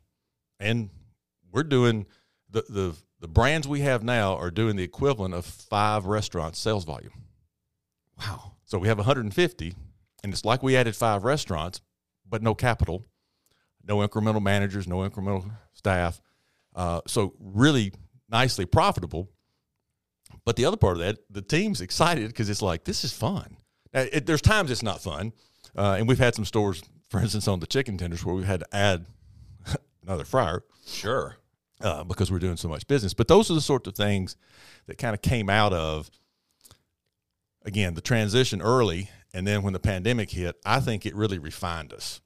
And 0.60 0.90
we're 1.52 1.64
doing 1.64 2.08
the, 2.50 2.64
the, 2.68 2.96
the 3.20 3.28
brands 3.28 3.68
we 3.68 3.82
have 3.82 4.04
now 4.04 4.36
are 4.36 4.52
doing 4.52 4.76
the 4.76 4.84
equivalent 4.84 5.34
of 5.36 5.46
five 5.46 6.06
restaurants 6.06 6.60
sales 6.60 6.86
volume. 6.86 7.14
Wow. 8.18 8.54
So 8.66 8.78
we 8.78 8.88
have 8.88 8.98
150, 8.98 9.76
and 10.24 10.34
it's 10.34 10.46
like 10.46 10.62
we 10.62 10.76
added 10.76 10.96
five 10.96 11.24
restaurants, 11.24 11.82
but 12.28 12.44
no 12.44 12.54
capital, 12.54 13.06
no 13.84 13.98
incremental 13.98 14.42
managers, 14.42 14.88
no 14.88 14.98
incremental 14.98 15.50
staff. 15.74 16.22
Uh, 16.76 17.02
so 17.08 17.34
really 17.40 17.94
nicely 18.30 18.66
profitable. 18.66 19.30
But 20.50 20.56
the 20.56 20.66
other 20.66 20.78
part 20.78 20.94
of 20.94 21.02
that, 21.02 21.20
the 21.30 21.44
team's 21.44 21.80
excited 21.80 22.28
because 22.30 22.50
it's 22.50 22.64
like 22.64 22.84
this 22.84 23.04
is 23.04 23.14
fun. 23.14 23.58
Now, 23.94 24.08
it, 24.12 24.26
there's 24.26 24.42
times 24.42 24.72
it's 24.72 24.82
not 24.82 25.00
fun, 25.00 25.32
uh, 25.78 25.98
and 26.00 26.08
we've 26.08 26.18
had 26.18 26.34
some 26.34 26.44
stores, 26.44 26.82
for 27.12 27.20
instance, 27.20 27.48
on 27.48 27.60
the 27.60 27.68
chicken 27.68 28.00
tenders 28.00 28.26
where 28.26 28.34
we 28.34 28.46
had 28.46 28.62
to 28.62 28.76
add 28.76 29.06
another 30.04 30.26
fryer 30.26 30.64
Sure. 30.88 31.36
uh, 31.82 32.04
because 32.04 32.32
we're 32.32 32.40
doing 32.40 32.58
so 32.58 32.68
much 32.68 32.88
business. 32.88 33.14
But 33.14 33.28
those 33.28 33.52
are 33.52 33.54
the 33.54 33.62
sorts 33.62 33.88
of 33.88 33.94
things 33.94 34.38
that 34.88 34.98
kind 34.98 35.14
of 35.14 35.22
came 35.22 35.52
out 35.52 35.72
of, 35.72 36.10
again, 37.64 37.94
the 37.94 38.02
transition 38.02 38.60
early. 38.60 39.12
And 39.36 39.46
then 39.46 39.62
when 39.62 39.74
the 39.74 39.80
pandemic 39.80 40.32
hit, 40.32 40.56
I 40.66 40.80
think 40.80 41.06
it 41.06 41.14
really 41.14 41.38
refined 41.38 41.94
us. 41.94 42.22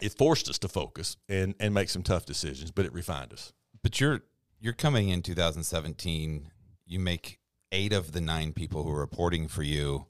It 0.00 0.16
forced 0.16 0.48
us 0.48 0.56
to 0.60 0.68
focus 0.68 1.18
and, 1.28 1.54
and 1.60 1.74
make 1.74 1.90
some 1.90 2.02
tough 2.04 2.24
decisions, 2.24 2.70
but 2.70 2.86
it 2.86 2.92
refined 2.94 3.34
us. 3.34 3.52
But 3.82 4.00
you're 4.00 4.22
you're 4.60 4.72
coming 4.72 5.10
in 5.10 5.20
2017. 5.20 6.50
You 6.86 6.98
make 7.00 7.38
eight 7.72 7.92
of 7.92 8.12
the 8.12 8.20
nine 8.20 8.52
people 8.52 8.82
who 8.84 8.90
are 8.90 9.00
reporting 9.00 9.48
for 9.48 9.62
you 9.62 10.06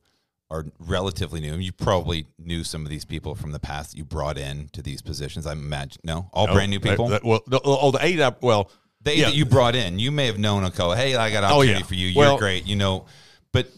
are 0.51 0.67
relatively 0.79 1.41
new. 1.41 1.57
You 1.57 1.73
probably 1.73 2.27
knew 2.39 2.65
some 2.65 2.83
of 2.85 2.91
these 2.91 3.05
people 3.05 3.35
from 3.35 3.53
the 3.53 3.59
past 3.59 3.93
that 3.93 3.97
you 3.99 4.05
brought 4.05 4.37
in 4.39 4.69
to 4.73 4.83
these 4.83 5.01
positions. 5.03 5.47
I 5.47 5.53
imagine 5.53 6.01
no, 6.05 6.29
all 6.33 6.47
brand 6.47 6.71
new 6.71 6.77
Oh, 6.79 6.81
people. 6.81 7.09
that- 7.09 7.25
well, 7.25 7.41
the, 7.47 7.61
oh, 7.65 7.91
the 7.91 8.05
eight, 8.05 8.21
I- 8.21 8.35
well, 8.43 8.71
the 9.01 9.13
eight 9.13 9.19
yeah. 9.19 9.25
that 9.27 9.35
you 9.35 9.45
brought 9.47 9.75
in, 9.75 9.99
you 9.99 10.11
may 10.11 10.27
have 10.27 10.39
known 10.39 10.65
a 10.65 10.71
couple. 10.71 10.95
Hey, 10.95 11.15
I 11.15 11.31
got 11.31 11.45
an 11.45 11.51
Oh, 11.51 11.55
opportunity 11.57 11.81
yeah. 11.81 11.87
for 11.87 11.95
you. 11.95 12.07
You're 12.09 12.19
Well- 12.19 12.39
great. 12.39 12.67
You 12.67 12.77
know, 12.77 13.07
but 13.53 13.69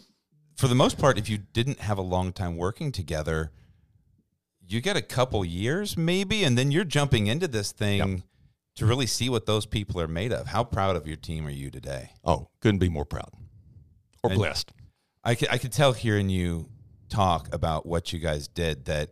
for 0.57 0.67
the 0.67 0.75
most 0.75 0.97
part, 0.97 1.17
if 1.17 1.29
you 1.29 1.37
didn't 1.53 1.79
have 1.81 1.97
a 1.97 2.01
long 2.03 2.33
time 2.33 2.57
working 2.57 2.91
together, 2.91 3.51
you 4.67 4.81
get 4.81 4.97
a 4.97 5.01
couple 5.01 5.45
years 5.45 5.95
maybe, 5.95 6.43
and 6.43 6.57
then 6.57 6.71
you're 6.71 6.83
jumping 6.83 7.27
into 7.27 7.47
this 7.47 7.71
thing 7.71 8.23
to 8.77 8.85
really 8.85 9.05
see 9.07 9.29
what 9.29 9.45
those 9.45 9.65
people 9.65 9.99
are 10.01 10.07
made 10.07 10.31
of. 10.31 10.47
How 10.47 10.63
proud 10.63 10.95
of 10.95 11.05
your 11.07 11.17
team 11.17 11.45
are 11.45 11.51
you 11.51 11.69
today? 11.69 12.11
oh, 12.23 12.47
couldn't 12.61 12.79
be 12.79 12.89
more 12.89 13.05
proud 13.05 13.31
or 14.23 14.31
And- 14.31 14.39
blessed. 14.39 14.71
I 15.23 15.35
could, 15.35 15.49
I 15.49 15.57
could 15.57 15.73
tell 15.73 15.91
hearing 15.93 16.29
you 16.29 16.69
talk 17.09 17.53
about 17.53 17.85
what 17.85 18.13
you 18.13 18.19
guys 18.19 18.47
did 18.47 18.85
that 18.85 19.09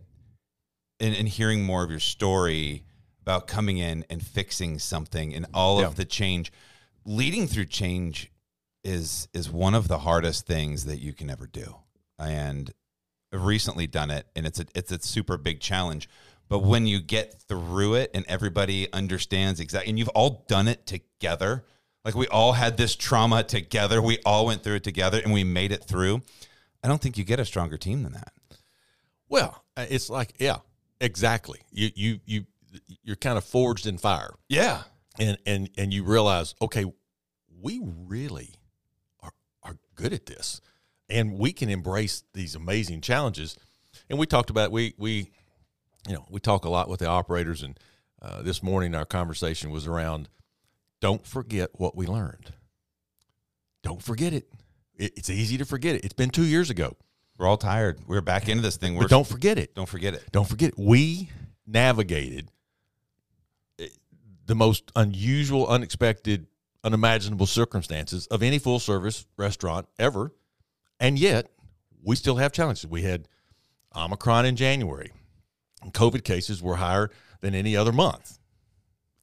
and, 0.99 1.13
and 1.15 1.27
hearing 1.27 1.63
more 1.63 1.83
of 1.83 1.89
your 1.89 1.99
story 1.99 2.85
about 3.21 3.47
coming 3.47 3.77
in 3.79 4.05
and 4.09 4.25
fixing 4.25 4.79
something 4.79 5.33
and 5.33 5.45
all 5.53 5.81
Yeah. 5.81 5.87
of 5.87 5.95
the 5.95 6.05
change 6.05 6.51
leading 7.05 7.47
through 7.47 7.65
change 7.65 8.31
is 8.83 9.27
is 9.33 9.49
one 9.49 9.73
of 9.75 9.87
the 9.87 9.99
hardest 9.99 10.45
things 10.45 10.85
that 10.85 10.97
you 10.99 11.11
can 11.11 11.29
ever 11.29 11.47
do 11.47 11.75
and 12.19 12.71
I've 13.33 13.43
recently 13.45 13.87
done 13.87 14.11
it 14.11 14.27
and 14.35 14.45
it's 14.45 14.59
a 14.59 14.65
it's 14.75 14.91
a 14.91 15.01
super 15.01 15.37
big 15.37 15.59
challenge 15.59 16.07
but 16.47 16.59
when 16.59 16.85
you 16.85 16.99
get 16.99 17.41
through 17.47 17.95
it 17.95 18.11
and 18.13 18.23
everybody 18.27 18.91
understands 18.93 19.59
exactly 19.59 19.89
and 19.89 19.97
you've 19.99 20.09
all 20.09 20.45
done 20.47 20.67
it 20.67 20.85
together 20.85 21.63
like 22.03 22.15
we 22.15 22.27
all 22.27 22.53
had 22.53 22.77
this 22.77 22.95
trauma 22.95 23.43
together 23.43 24.01
we 24.01 24.19
all 24.25 24.45
went 24.45 24.63
through 24.63 24.75
it 24.75 24.83
together 24.83 25.19
and 25.23 25.33
we 25.33 25.43
made 25.43 25.71
it 25.71 25.83
through 25.83 26.21
i 26.83 26.87
don't 26.87 27.01
think 27.01 27.17
you 27.17 27.23
get 27.23 27.39
a 27.39 27.45
stronger 27.45 27.77
team 27.77 28.03
than 28.03 28.13
that 28.13 28.31
Well, 29.29 29.63
uh, 29.75 29.85
it's 29.89 30.09
like, 30.09 30.33
yeah, 30.39 30.57
exactly. 31.01 31.59
You, 31.71 31.89
you, 31.95 32.19
you, 32.25 32.45
you're 33.03 33.15
kind 33.15 33.37
of 33.37 33.43
forged 33.43 33.87
in 33.87 33.97
fire. 33.97 34.33
yeah 34.49 34.83
and 35.19 35.37
and 35.45 35.69
and 35.77 35.93
you 35.93 36.03
realize 36.03 36.53
okay 36.61 36.85
we 37.61 37.81
really 37.83 38.53
are 39.21 39.31
are 39.63 39.77
good 39.95 40.11
at 40.13 40.25
this 40.25 40.61
and 41.09 41.39
we 41.39 41.53
can 41.53 41.69
embrace 41.69 42.23
these 42.33 42.53
amazing 42.55 42.99
challenges 43.01 43.57
and 44.09 44.19
we 44.19 44.25
talked 44.25 44.49
about 44.49 44.71
we 44.71 44.93
we 44.97 45.31
you 46.07 46.13
know 46.13 46.25
we 46.29 46.39
talk 46.39 46.65
a 46.65 46.69
lot 46.69 46.89
with 46.89 46.99
the 46.99 47.07
operators 47.07 47.63
and 47.63 47.79
uh, 48.21 48.41
this 48.41 48.63
morning 48.63 48.95
our 48.95 49.05
conversation 49.05 49.71
was 49.71 49.87
around 49.87 50.29
don't 51.01 51.25
forget 51.25 51.69
what 51.73 51.95
we 51.95 52.07
learned 52.07 52.53
don't 53.83 54.01
forget 54.01 54.33
it. 54.33 54.47
it 54.95 55.13
it's 55.15 55.29
easy 55.29 55.57
to 55.57 55.65
forget 55.65 55.95
it 55.95 56.03
it's 56.05 56.13
been 56.13 56.29
two 56.29 56.45
years 56.45 56.69
ago 56.69 56.95
we're 57.37 57.47
all 57.47 57.57
tired 57.57 57.99
we're 58.07 58.21
back 58.21 58.47
into 58.49 58.61
this 58.61 58.77
thing 58.77 58.95
we're 58.95 59.03
but 59.03 59.09
don't 59.09 59.27
forget 59.27 59.57
it 59.57 59.75
don't 59.75 59.89
forget 59.89 60.13
it 60.13 60.23
don't 60.31 60.47
forget, 60.47 60.73
we 60.77 61.29
navigated 61.65 62.51
eh, 63.79 63.87
the 64.45 64.55
most 64.55 64.91
unusual, 64.95 65.67
unexpected, 65.67 66.47
unimaginable 66.83 67.45
circumstances 67.47 68.27
of 68.27 68.43
any 68.43 68.59
full 68.59 68.79
service 68.79 69.25
restaurant 69.37 69.87
ever. 69.97 70.33
And 70.99 71.19
yet, 71.19 71.51
we 72.03 72.15
still 72.15 72.35
have 72.37 72.51
challenges. 72.51 72.87
We 72.87 73.01
had 73.01 73.27
Omicron 73.95 74.45
in 74.45 74.55
January. 74.55 75.11
COVID 75.91 76.23
cases 76.23 76.61
were 76.61 76.75
higher 76.75 77.09
than 77.41 77.55
any 77.55 77.75
other 77.75 77.91
month. 77.91 78.39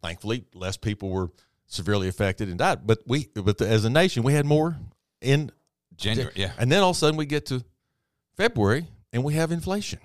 Thankfully, 0.02 0.44
less 0.54 0.76
people 0.76 1.10
were 1.10 1.30
severely 1.66 2.08
affected 2.08 2.48
and 2.48 2.58
died. 2.58 2.86
But 2.86 3.00
we, 3.06 3.28
but 3.34 3.60
as 3.60 3.84
a 3.84 3.90
nation, 3.90 4.22
we 4.22 4.34
had 4.34 4.46
more 4.46 4.76
in 5.20 5.52
january 5.94 6.32
yeah 6.34 6.50
and 6.58 6.72
then 6.72 6.82
all 6.82 6.90
of 6.90 6.96
a 6.96 6.98
sudden 6.98 7.16
we 7.16 7.24
get 7.24 7.46
to 7.46 7.62
February 8.36 8.86
and 9.12 9.22
we 9.22 9.34
have 9.34 9.52
inflation 9.52 10.00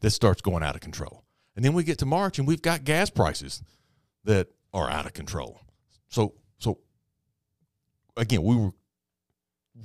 that 0.00 0.10
starts 0.10 0.40
going 0.40 0.62
out 0.62 0.74
of 0.74 0.80
control. 0.80 1.24
And 1.56 1.64
then 1.64 1.72
we 1.72 1.82
get 1.82 1.98
to 1.98 2.06
March 2.06 2.38
and 2.38 2.46
we've 2.46 2.62
got 2.62 2.84
gas 2.84 3.10
prices 3.10 3.62
that 4.24 4.48
are 4.72 4.88
out 4.88 5.06
of 5.06 5.12
control. 5.12 5.60
So 6.08 6.34
so 6.58 6.78
again, 8.16 8.42
we 8.42 8.56
were 8.56 8.70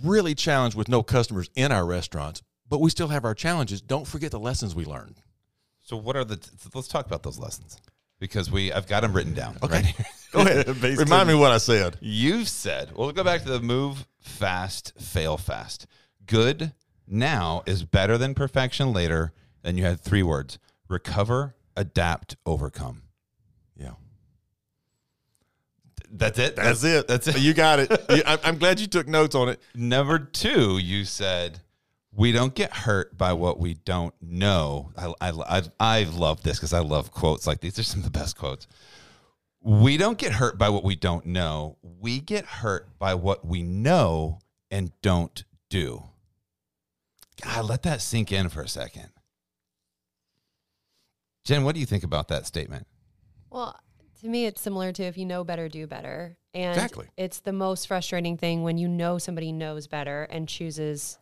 really 0.03 0.35
challenged 0.35 0.77
with 0.77 0.87
no 0.87 1.01
customers 1.03 1.49
in 1.55 1.71
our 1.71 1.85
restaurants, 1.85 2.41
but 2.69 2.79
we 2.79 2.89
still 2.89 3.07
have 3.07 3.25
our 3.25 3.35
challenges. 3.35 3.81
Don't 3.81 4.07
forget 4.07 4.31
the 4.31 4.39
lessons 4.39 4.75
we 4.75 4.85
learned. 4.85 5.21
So 5.83 5.95
what 5.95 6.15
are 6.15 6.23
the 6.23 6.39
let's 6.73 6.87
talk 6.87 7.05
about 7.05 7.21
those 7.23 7.37
lessons 7.37 7.77
because 8.19 8.49
we 8.49 8.73
i've 8.73 8.87
got 8.87 9.01
them 9.01 9.13
written 9.13 9.33
down 9.33 9.57
Okay. 9.61 9.81
right. 9.81 9.95
Go 10.33 10.39
ahead. 10.41 10.67
Remind 10.97 11.27
me 11.27 11.35
what 11.35 11.51
I 11.51 11.59
said. 11.59 11.95
You've 12.01 12.49
said, 12.49 12.89
well, 12.95 13.05
we'll 13.05 13.13
go 13.13 13.23
back 13.23 13.43
to 13.43 13.49
the 13.51 13.59
move 13.59 14.07
fast, 14.19 14.91
fail 14.99 15.37
fast. 15.37 15.85
Good 16.25 16.71
now 17.07 17.61
is 17.67 17.83
better 17.83 18.17
than 18.17 18.33
perfection 18.33 18.91
later. 18.93 19.31
And 19.63 19.77
you 19.77 19.83
had 19.85 19.99
three 19.99 20.23
words 20.23 20.57
recover, 20.89 21.53
adapt, 21.77 22.35
overcome. 22.47 23.03
Yeah. 23.77 23.91
That's 26.11 26.39
it. 26.39 26.55
That's 26.55 26.83
it. 26.83 27.07
That's 27.07 27.27
it. 27.27 27.37
You 27.39 27.53
got 27.53 27.79
it. 27.79 27.91
I'm 28.43 28.57
glad 28.57 28.79
you 28.79 28.87
took 28.87 29.07
notes 29.07 29.35
on 29.35 29.49
it. 29.49 29.59
Number 29.75 30.17
two, 30.17 30.79
you 30.79 31.05
said, 31.05 31.59
we 32.15 32.31
don't 32.31 32.53
get 32.53 32.71
hurt 32.71 33.17
by 33.17 33.33
what 33.33 33.59
we 33.59 33.73
don't 33.73 34.13
know. 34.21 34.91
I, 34.95 35.13
I, 35.19 35.31
I, 35.31 35.61
I 35.79 36.03
love 36.03 36.43
this 36.43 36.57
because 36.57 36.73
I 36.73 36.79
love 36.79 37.11
quotes 37.11 37.47
like 37.47 37.61
these. 37.61 37.75
They're 37.75 37.83
some 37.83 38.01
of 38.01 38.05
the 38.05 38.11
best 38.11 38.37
quotes. 38.37 38.67
We 39.61 39.97
don't 39.97 40.17
get 40.17 40.33
hurt 40.33 40.57
by 40.57 40.69
what 40.69 40.83
we 40.83 40.95
don't 40.95 41.25
know. 41.25 41.77
We 41.81 42.19
get 42.19 42.45
hurt 42.45 42.99
by 42.99 43.15
what 43.15 43.45
we 43.45 43.63
know 43.63 44.39
and 44.69 44.91
don't 45.01 45.43
do. 45.69 46.03
God, 47.41 47.65
let 47.65 47.83
that 47.83 48.01
sink 48.01 48.31
in 48.31 48.49
for 48.49 48.61
a 48.61 48.67
second. 48.67 49.09
Jen, 51.45 51.63
what 51.63 51.73
do 51.73 51.79
you 51.79 51.85
think 51.85 52.03
about 52.03 52.27
that 52.27 52.45
statement? 52.45 52.87
Well, 53.49 53.77
to 54.21 54.27
me, 54.27 54.45
it's 54.45 54.61
similar 54.61 54.91
to 54.93 55.03
if 55.03 55.17
you 55.17 55.25
know 55.25 55.43
better, 55.43 55.67
do 55.67 55.87
better. 55.87 56.37
And 56.53 56.75
Exactly. 56.75 57.07
it's 57.17 57.39
the 57.39 57.51
most 57.51 57.87
frustrating 57.87 58.37
thing 58.37 58.63
when 58.63 58.77
you 58.77 58.87
know 58.87 59.17
somebody 59.17 59.51
knows 59.51 59.87
better 59.87 60.23
and 60.23 60.47
chooses 60.47 61.17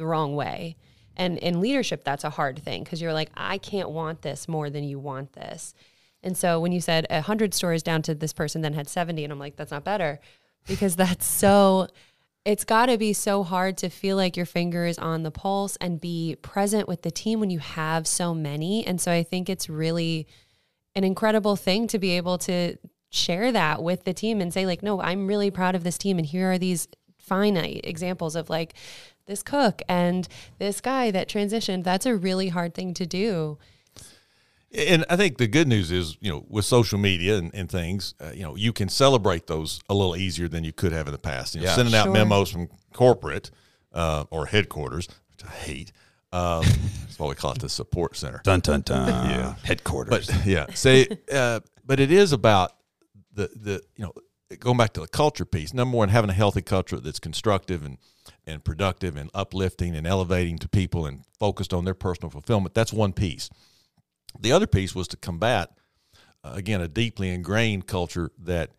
the 0.00 0.06
wrong 0.06 0.34
way. 0.34 0.76
And 1.16 1.38
in 1.38 1.60
leadership, 1.60 2.02
that's 2.02 2.24
a 2.24 2.30
hard 2.30 2.58
thing 2.58 2.82
because 2.82 3.00
you're 3.00 3.12
like, 3.12 3.30
I 3.36 3.58
can't 3.58 3.90
want 3.90 4.22
this 4.22 4.48
more 4.48 4.70
than 4.70 4.84
you 4.84 4.98
want 4.98 5.34
this. 5.34 5.74
And 6.22 6.36
so 6.36 6.60
when 6.60 6.72
you 6.72 6.80
said 6.80 7.06
100 7.08 7.54
stories 7.54 7.82
down 7.82 8.02
to 8.02 8.14
this 8.14 8.32
person 8.32 8.62
then 8.62 8.74
had 8.74 8.88
70, 8.88 9.24
and 9.24 9.32
I'm 9.32 9.38
like, 9.38 9.56
that's 9.56 9.70
not 9.70 9.84
better 9.84 10.20
because 10.66 10.96
that's 10.96 11.26
so, 11.26 11.88
it's 12.44 12.64
got 12.64 12.86
to 12.86 12.98
be 12.98 13.12
so 13.12 13.42
hard 13.42 13.76
to 13.78 13.88
feel 13.88 14.16
like 14.16 14.36
your 14.36 14.46
finger 14.46 14.86
is 14.86 14.98
on 14.98 15.22
the 15.22 15.30
pulse 15.30 15.76
and 15.76 16.00
be 16.00 16.36
present 16.42 16.88
with 16.88 17.02
the 17.02 17.10
team 17.10 17.38
when 17.38 17.50
you 17.50 17.58
have 17.58 18.06
so 18.06 18.34
many. 18.34 18.86
And 18.86 19.00
so 19.00 19.12
I 19.12 19.22
think 19.22 19.48
it's 19.48 19.68
really, 19.68 20.26
an 20.94 21.04
incredible 21.04 21.56
thing 21.56 21.86
to 21.88 21.98
be 21.98 22.10
able 22.16 22.38
to 22.38 22.76
share 23.10 23.52
that 23.52 23.82
with 23.82 24.04
the 24.04 24.14
team 24.14 24.40
and 24.40 24.52
say 24.52 24.66
like 24.66 24.82
no 24.82 25.00
i'm 25.00 25.26
really 25.26 25.50
proud 25.50 25.74
of 25.74 25.82
this 25.82 25.98
team 25.98 26.18
and 26.18 26.26
here 26.26 26.52
are 26.52 26.58
these 26.58 26.86
finite 27.18 27.80
examples 27.84 28.36
of 28.36 28.48
like 28.48 28.74
this 29.30 29.42
cook 29.42 29.80
and 29.88 30.28
this 30.58 30.80
guy 30.80 31.10
that 31.10 31.28
transitioned 31.28 31.84
that's 31.84 32.04
a 32.06 32.14
really 32.14 32.48
hard 32.48 32.74
thing 32.74 32.92
to 32.92 33.06
do 33.06 33.56
And 34.72 35.04
I 35.10 35.16
think 35.16 35.38
the 35.38 35.48
good 35.48 35.66
news 35.66 35.90
is, 35.90 36.16
you 36.20 36.30
know, 36.30 36.44
with 36.48 36.64
social 36.64 36.96
media 36.98 37.38
and, 37.38 37.50
and 37.54 37.68
things, 37.68 38.14
uh, 38.20 38.30
you 38.32 38.42
know, 38.44 38.54
you 38.54 38.72
can 38.72 38.88
celebrate 38.88 39.48
those 39.48 39.80
a 39.88 39.94
little 39.94 40.14
easier 40.16 40.46
than 40.48 40.62
you 40.62 40.72
could 40.72 40.92
have 40.92 41.08
in 41.08 41.12
the 41.12 41.18
past. 41.18 41.54
You 41.56 41.60
know, 41.62 41.66
Yeah. 41.66 41.74
sending 41.74 41.94
out 41.94 42.04
Sure. 42.04 42.12
memos 42.12 42.50
from 42.52 42.68
corporate 42.92 43.50
uh, 43.92 44.24
or 44.30 44.46
headquarters, 44.46 45.08
which 45.32 45.44
I 45.44 45.50
hate. 45.50 45.92
Um, 46.32 46.62
that's 47.02 47.18
why 47.18 47.26
we 47.28 47.34
call 47.34 47.50
it 47.50 47.58
the 47.58 47.68
support 47.68 48.16
center. 48.16 48.40
Dun 48.44 48.60
dun 48.60 48.82
dun. 48.82 49.08
Yeah. 49.30 49.54
Headquarters. 49.64 50.28
But 50.28 50.46
yeah, 50.46 50.66
say, 50.74 51.08
uh, 51.32 51.58
but 51.84 51.98
it 51.98 52.12
is 52.12 52.30
about 52.32 52.70
the 53.34 53.48
the 53.56 53.82
you 53.96 54.04
know 54.04 54.12
going 54.60 54.76
back 54.76 54.92
to 54.92 55.00
the 55.00 55.08
culture 55.08 55.44
piece. 55.44 55.74
Number 55.74 55.96
one, 55.96 56.08
having 56.10 56.30
a 56.30 56.38
healthy 56.42 56.62
culture 56.62 57.00
that's 57.00 57.18
constructive 57.18 57.84
and 57.84 57.98
and 58.50 58.64
productive 58.64 59.16
and 59.16 59.30
uplifting 59.32 59.94
and 59.94 60.06
elevating 60.06 60.58
to 60.58 60.68
people 60.68 61.06
and 61.06 61.24
focused 61.38 61.72
on 61.72 61.84
their 61.84 61.94
personal 61.94 62.30
fulfillment. 62.30 62.74
That's 62.74 62.92
one 62.92 63.12
piece. 63.12 63.48
The 64.38 64.52
other 64.52 64.66
piece 64.66 64.94
was 64.94 65.08
to 65.08 65.16
combat 65.16 65.70
uh, 66.44 66.52
again 66.54 66.80
a 66.80 66.88
deeply 66.88 67.30
ingrained 67.30 67.86
culture 67.86 68.30
that 68.38 68.70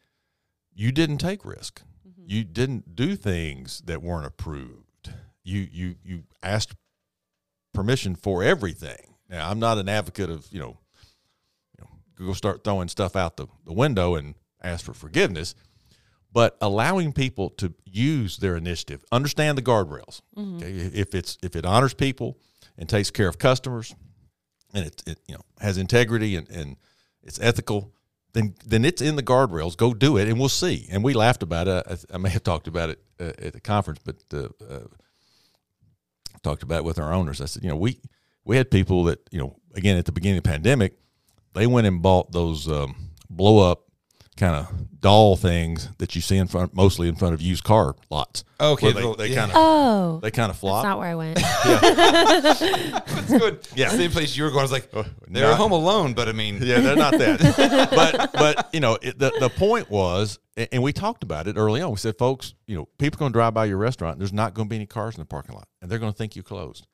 you 0.74 0.91
didn't 0.91 1.17
take 1.17 1.45
risk. 1.45 1.82
You 2.26 2.43
didn't 2.43 2.95
do 2.95 3.15
things 3.15 3.82
that 3.86 4.01
weren't 4.01 4.26
approved. 4.26 5.11
You 5.43 5.67
you 5.72 5.95
you 6.03 6.24
asked 6.43 6.76
permission 7.74 8.15
for 8.15 8.43
everything. 8.43 9.15
Now, 9.30 9.49
I'm 9.49 9.59
not 9.59 9.78
an 9.78 9.89
advocate 9.89 10.30
of 10.30 10.47
you 10.51 10.59
know, 10.59 10.78
you 11.78 11.84
know 11.84 12.26
go 12.28 12.34
start 12.34 12.63
throwing 12.63 12.88
stuff 12.88 13.15
out 13.15 13.38
the, 13.38 13.47
the 13.65 13.74
window 13.74 14.15
and 14.15 14.36
ask 14.61 14.86
for 14.86 14.93
forgiveness, 14.93 15.55
but 16.32 16.57
allowing 16.61 17.13
people 17.13 17.49
to 17.51 17.73
use 17.86 18.38
their 18.38 18.55
initiative, 18.55 19.03
understand 19.11 19.57
the 19.57 19.61
guardrails. 19.61 20.21
Okay, 20.57 20.71
if 20.71 21.13
it's 21.13 21.38
if 21.43 21.55
it 21.55 21.65
honors 21.65 21.93
people 21.93 22.38
and 22.77 22.88
takes 22.88 23.11
care 23.11 23.27
of 23.27 23.38
customers, 23.38 23.93
and 24.73 24.86
it, 24.86 25.03
it 25.05 25.19
you 25.27 25.36
know 25.36 25.41
has 25.59 25.77
integrity 25.77 26.36
and, 26.36 26.49
and 26.49 26.77
it's 27.23 27.39
ethical, 27.39 27.91
then 28.34 28.55
then 28.65 28.86
it's 28.86 29.01
in 29.01 29.15
the 29.15 29.23
guardrails. 29.23 29.75
Go 29.75 29.93
do 29.93 30.17
it, 30.17 30.27
and 30.27 30.39
we'll 30.39 30.49
see. 30.49 30.88
And 30.89 31.03
we 31.03 31.13
laughed 31.13 31.43
about 31.43 31.67
it. 31.67 31.86
I, 31.88 32.15
I 32.15 32.17
may 32.17 32.29
have 32.29 32.43
talked 32.43 32.67
about 32.67 32.89
it 32.89 32.99
uh, 33.19 33.34
at 33.38 33.53
the 33.53 33.61
conference, 33.61 33.99
but 34.03 34.15
uh, 34.34 34.47
uh, 34.69 34.88
talked 36.43 36.63
about 36.63 36.79
it 36.79 36.86
with 36.86 36.99
our 36.99 37.13
owners. 37.13 37.41
I 37.41 37.45
said, 37.45 37.63
you 37.63 37.69
know, 37.69 37.75
we 37.75 37.99
we 38.45 38.57
had 38.57 38.71
people 38.71 39.03
that 39.05 39.19
you 39.32 39.39
know, 39.39 39.57
again 39.75 39.97
at 39.97 40.05
the 40.05 40.11
beginning 40.11 40.38
of 40.38 40.43
the 40.43 40.49
pandemic, 40.49 40.97
they 41.53 41.67
went 41.67 41.88
and 41.88 42.01
bought 42.01 42.32
those 42.32 42.69
um, 42.69 43.09
blow 43.29 43.69
up 43.69 43.90
kind 44.38 44.55
of 44.55 44.99
doll 45.01 45.36
things 45.36 45.89
that 45.97 46.15
you 46.15 46.21
see 46.21 46.38
in 46.38 46.47
front, 46.47 46.73
mostly 46.73 47.07
in 47.07 47.15
front 47.15 47.34
of 47.34 47.41
used 47.41 47.63
car 47.63 47.95
lots. 48.09 48.43
Oh, 48.59 48.71
okay, 48.73 48.91
they, 48.91 49.13
they 49.17 49.27
yeah. 49.27 49.36
kind 49.36 49.51
of 49.51 49.57
Oh, 49.57 50.19
they 50.21 50.32
kind 50.32 50.49
of 50.49 50.57
flop. 50.57 50.84
that's 50.84 50.86
flop. 50.86 50.97
not 50.97 50.99
where 50.99 51.09
I 51.09 51.15
went. 51.15 51.38
That's 53.07 53.29
good. 53.32 53.67
Yeah. 53.75 53.89
Same 53.89 54.11
place 54.11 54.36
you 54.36 54.43
were 54.43 54.49
going. 54.49 54.59
I 54.59 54.63
was 54.63 54.71
like, 54.71 54.89
Oh, 54.93 55.05
they're 55.27 55.47
not- 55.47 55.57
home 55.57 55.71
alone, 55.71 56.13
but 56.13 56.27
I 56.27 56.32
mean, 56.32 56.59
yeah, 56.61 56.79
they're 56.79 56.95
not 56.95 57.17
that. 57.17 57.89
but 57.91 58.32
but 58.34 58.69
you 58.73 58.79
know, 58.79 58.97
it, 59.01 59.17
the 59.19 59.32
the 59.39 59.49
point 59.49 59.89
was, 59.89 60.39
and 60.55 60.82
we 60.84 60.93
talked 60.93 61.23
about 61.23 61.47
it 61.47 61.57
early 61.57 61.82
on. 61.82 61.91
We 61.91 61.97
said, 61.97 62.17
folks, 62.17 62.53
you 62.67 62.75
know, 62.77 62.88
people 62.97 63.17
going 63.19 63.32
to 63.32 63.38
drive 63.38 63.53
by 63.53 63.65
your 63.65 63.77
restaurant. 63.77 64.17
There's 64.19 64.34
not 64.34 64.53
going 64.53 64.67
to 64.67 64.69
be 64.69 64.75
any 64.77 64.86
cars 64.86 65.15
in 65.15 65.21
the 65.21 65.25
parking 65.25 65.55
lot, 65.55 65.67
and 65.82 65.89
they're 65.91 65.99
going 65.99 66.11
to 66.11 66.17
think 66.17 66.36
you 66.36 66.43
closed. 66.43 66.88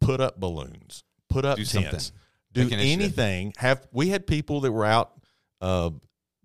Put 0.00 0.20
up 0.20 0.40
balloons. 0.40 1.04
Put 1.28 1.44
up 1.44 1.56
Do 1.56 1.64
tents. 1.64 2.12
something. 2.52 2.68
Do 2.70 2.76
anything. 2.76 3.52
Have 3.58 3.86
we 3.92 4.08
had 4.08 4.26
people 4.26 4.60
that 4.62 4.72
were 4.72 4.84
out 4.86 5.12
uh, 5.60 5.90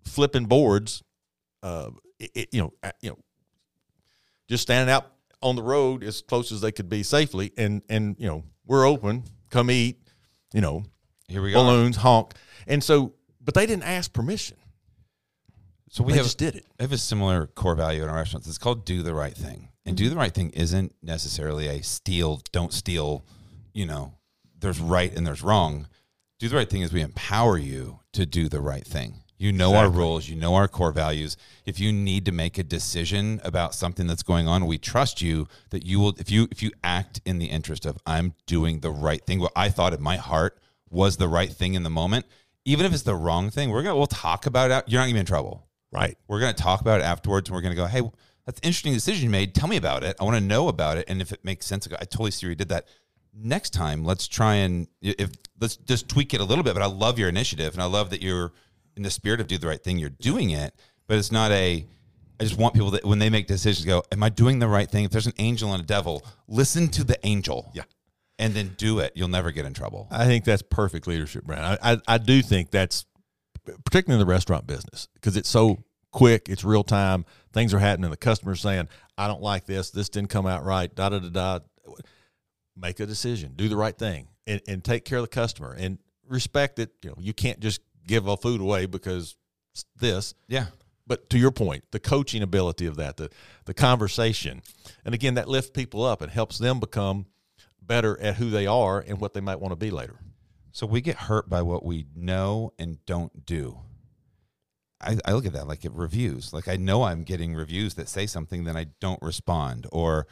flipping 0.04 0.46
boards? 0.46 1.02
Uh, 1.62 1.90
it, 2.18 2.30
it- 2.34 2.48
you 2.52 2.60
know, 2.62 2.72
you 3.00 3.10
know, 3.10 3.18
just 4.48 4.62
standing 4.62 4.92
out 4.92 5.06
on 5.42 5.56
the 5.56 5.62
road 5.62 6.02
as 6.04 6.22
close 6.22 6.50
as 6.52 6.60
they 6.60 6.72
could 6.72 6.88
be 6.88 7.02
safely, 7.02 7.52
and 7.56 7.82
and 7.88 8.16
you 8.18 8.26
know, 8.26 8.44
we're 8.66 8.86
open. 8.86 9.24
Come 9.50 9.70
eat. 9.70 9.98
You 10.54 10.60
know, 10.60 10.84
here 11.28 11.42
we 11.42 11.52
go. 11.52 11.62
balloons, 11.62 11.96
honk. 11.96 12.32
And 12.66 12.82
so, 12.82 13.12
but 13.40 13.54
they 13.54 13.66
didn't 13.66 13.82
ask 13.84 14.12
permission. 14.12 14.56
So 15.90 16.02
we 16.04 16.12
They 16.12 16.18
have 16.18 16.26
just 16.26 16.38
did 16.38 16.54
it. 16.56 16.64
I 16.78 16.82
have 16.84 16.92
a 16.92 16.98
similar 16.98 17.46
core 17.48 17.74
value 17.74 18.02
in 18.02 18.08
our 18.08 18.16
restaurants. 18.16 18.46
It's 18.48 18.58
called 18.58 18.84
do 18.84 19.02
the 19.02 19.14
right 19.14 19.34
thing. 19.36 19.68
And 19.84 19.96
do 19.96 20.08
the 20.08 20.16
right 20.16 20.32
thing 20.34 20.50
isn't 20.50 20.94
necessarily 21.02 21.68
a 21.68 21.82
steal, 21.82 22.40
don't 22.52 22.72
steal, 22.72 23.24
you 23.72 23.86
know, 23.86 24.14
there's 24.58 24.80
right 24.80 25.14
and 25.16 25.24
there's 25.26 25.42
wrong. 25.42 25.86
Do 26.40 26.48
the 26.48 26.56
right 26.56 26.68
thing 26.68 26.82
is 26.82 26.92
we 26.92 27.02
empower 27.02 27.56
you 27.56 28.00
to 28.16 28.26
do 28.26 28.48
the 28.48 28.60
right 28.60 28.84
thing. 28.86 29.22
You 29.38 29.52
know 29.52 29.74
our 29.74 29.90
rules, 29.90 30.28
you 30.28 30.34
know 30.36 30.54
our 30.54 30.66
core 30.66 30.92
values. 30.92 31.36
If 31.66 31.78
you 31.78 31.92
need 31.92 32.24
to 32.24 32.32
make 32.32 32.56
a 32.56 32.62
decision 32.62 33.40
about 33.44 33.74
something 33.74 34.06
that's 34.06 34.22
going 34.22 34.48
on, 34.48 34.66
we 34.66 34.78
trust 34.78 35.20
you 35.20 35.46
that 35.70 35.84
you 35.84 36.00
will 36.00 36.14
if 36.18 36.30
you 36.30 36.48
if 36.50 36.62
you 36.62 36.70
act 36.82 37.20
in 37.26 37.38
the 37.38 37.46
interest 37.46 37.84
of 37.84 37.98
I'm 38.06 38.32
doing 38.46 38.80
the 38.80 38.90
right 38.90 39.22
thing, 39.24 39.40
what 39.40 39.52
I 39.54 39.68
thought 39.68 39.92
in 39.92 40.02
my 40.02 40.16
heart 40.16 40.58
was 40.88 41.18
the 41.18 41.28
right 41.28 41.52
thing 41.52 41.74
in 41.74 41.82
the 41.82 41.90
moment, 41.90 42.24
even 42.64 42.86
if 42.86 42.94
it's 42.94 43.02
the 43.02 43.14
wrong 43.14 43.50
thing, 43.50 43.68
we're 43.68 43.82
gonna 43.82 43.96
we'll 43.96 44.06
talk 44.06 44.46
about 44.46 44.70
it. 44.70 44.84
You're 44.88 45.00
not 45.00 45.04
gonna 45.04 45.14
be 45.14 45.20
in 45.20 45.26
trouble 45.26 45.66
Right. 45.92 46.16
we're 46.28 46.40
going 46.40 46.54
to 46.54 46.62
talk 46.62 46.80
about 46.80 47.00
it 47.00 47.04
afterwards 47.04 47.48
and 47.48 47.54
we're 47.54 47.62
going 47.62 47.74
to 47.74 47.76
go 47.76 47.86
hey 47.86 48.02
that's 48.44 48.58
an 48.60 48.64
interesting 48.66 48.92
decision 48.92 49.24
you 49.24 49.30
made 49.30 49.54
tell 49.54 49.68
me 49.68 49.76
about 49.76 50.02
it 50.02 50.14
i 50.20 50.24
want 50.24 50.36
to 50.36 50.42
know 50.42 50.68
about 50.68 50.98
it 50.98 51.04
and 51.08 51.22
if 51.22 51.32
it 51.32 51.42
makes 51.44 51.64
sense 51.64 51.88
i 51.92 52.04
totally 52.04 52.30
see 52.30 52.44
where 52.44 52.50
you 52.50 52.56
did 52.56 52.68
that 52.68 52.86
next 53.32 53.70
time 53.72 54.04
let's 54.04 54.26
try 54.28 54.56
and 54.56 54.88
if 55.00 55.30
let's 55.60 55.76
just 55.76 56.08
tweak 56.08 56.34
it 56.34 56.40
a 56.40 56.44
little 56.44 56.64
bit 56.64 56.74
but 56.74 56.82
i 56.82 56.86
love 56.86 57.18
your 57.18 57.28
initiative 57.28 57.72
and 57.74 57.82
i 57.82 57.86
love 57.86 58.10
that 58.10 58.22
you're 58.22 58.52
in 58.96 59.02
the 59.02 59.10
spirit 59.10 59.40
of 59.40 59.46
do 59.46 59.58
the 59.58 59.66
right 59.66 59.82
thing 59.82 59.98
you're 59.98 60.10
doing 60.10 60.50
it 60.50 60.74
but 61.06 61.16
it's 61.18 61.32
not 61.32 61.50
a 61.52 61.86
i 62.40 62.44
just 62.44 62.58
want 62.58 62.74
people 62.74 62.90
that 62.90 63.04
when 63.04 63.18
they 63.18 63.30
make 63.30 63.46
decisions 63.46 63.84
go 63.84 64.02
am 64.12 64.22
i 64.22 64.28
doing 64.28 64.58
the 64.58 64.68
right 64.68 64.90
thing 64.90 65.04
if 65.04 65.10
there's 65.10 65.26
an 65.26 65.32
angel 65.38 65.72
and 65.72 65.82
a 65.82 65.86
devil 65.86 66.22
listen 66.48 66.88
to 66.88 67.04
the 67.04 67.18
angel 67.26 67.70
Yeah. 67.74 67.82
and 68.38 68.54
then 68.54 68.74
do 68.76 68.98
it 69.00 69.12
you'll 69.14 69.28
never 69.28 69.50
get 69.50 69.64
in 69.66 69.72
trouble 69.74 70.08
I 70.10 70.24
think 70.26 70.44
that's 70.44 70.62
perfect 70.62 71.06
leadership, 71.06 71.44
Brad. 71.44 71.78
I, 71.82 71.92
I, 71.92 72.00
I 72.06 72.18
do 72.18 72.42
think 72.42 72.70
that's 72.70 73.04
particularly 73.84 74.20
in 74.20 74.26
the 74.26 74.30
restaurant 74.32 74.66
business 74.66 75.08
because 75.14 75.36
it's 75.36 75.48
so 75.48 75.82
quick, 76.12 76.48
it's 76.48 76.62
real 76.64 76.84
time. 76.84 77.24
Things 77.52 77.74
are 77.74 77.78
happening. 77.78 78.10
The 78.10 78.16
customer's 78.16 78.60
saying, 78.60 78.88
I 79.18 79.26
don't 79.26 79.42
like 79.42 79.66
this. 79.66 79.90
This 79.90 80.08
didn't 80.08 80.30
come 80.30 80.46
out 80.46 80.64
right. 80.64 80.94
Da 80.94 81.08
da 81.08 81.18
da 81.18 81.28
da. 81.28 81.58
Make 82.76 83.00
a 83.00 83.06
decision. 83.06 83.52
Do 83.56 83.68
the 83.68 83.76
right 83.76 83.96
thing 83.96 84.28
and, 84.46 84.60
and 84.66 84.84
take 84.84 85.04
care 85.04 85.18
of 85.18 85.24
the 85.24 85.28
customer 85.28 85.74
and 85.78 85.98
respect 86.28 86.78
it. 86.78 86.92
You 87.02 87.10
know, 87.10 87.16
you 87.18 87.32
can't 87.32 87.60
just 87.60 87.80
give 88.06 88.26
a 88.26 88.36
food 88.36 88.60
away 88.60 88.86
because 88.86 89.36
this. 89.98 90.34
yeah 90.48 90.66
but 91.06 91.30
to 91.30 91.38
your 91.38 91.52
point, 91.52 91.84
the 91.92 92.00
coaching 92.00 92.42
ability 92.42 92.86
of 92.86 92.96
that, 92.96 93.16
the 93.16 93.30
the 93.64 93.74
conversation, 93.74 94.62
and 95.04 95.14
again, 95.14 95.34
that 95.34 95.48
lifts 95.48 95.70
people 95.70 96.04
up 96.04 96.20
and 96.20 96.30
helps 96.30 96.58
them 96.58 96.80
become 96.80 97.26
better 97.80 98.20
at 98.20 98.36
who 98.36 98.50
they 98.50 98.66
are 98.66 98.98
and 99.06 99.20
what 99.20 99.32
they 99.32 99.40
might 99.40 99.60
want 99.60 99.72
to 99.72 99.76
be 99.76 99.90
later. 99.90 100.18
So 100.72 100.86
we 100.86 101.00
get 101.00 101.16
hurt 101.16 101.48
by 101.48 101.62
what 101.62 101.84
we 101.84 102.06
know 102.14 102.72
and 102.78 102.98
don't 103.06 103.46
do. 103.46 103.78
I, 105.00 105.16
I 105.24 105.32
look 105.32 105.46
at 105.46 105.52
that 105.52 105.68
like 105.68 105.84
it 105.84 105.92
reviews. 105.92 106.52
Like 106.52 106.68
I 106.68 106.76
know 106.76 107.04
I'm 107.04 107.22
getting 107.22 107.54
reviews 107.54 107.94
that 107.94 108.08
say 108.08 108.26
something, 108.26 108.64
then 108.64 108.76
I 108.76 108.86
don't 109.00 109.22
respond. 109.22 109.86
Or 109.92 110.26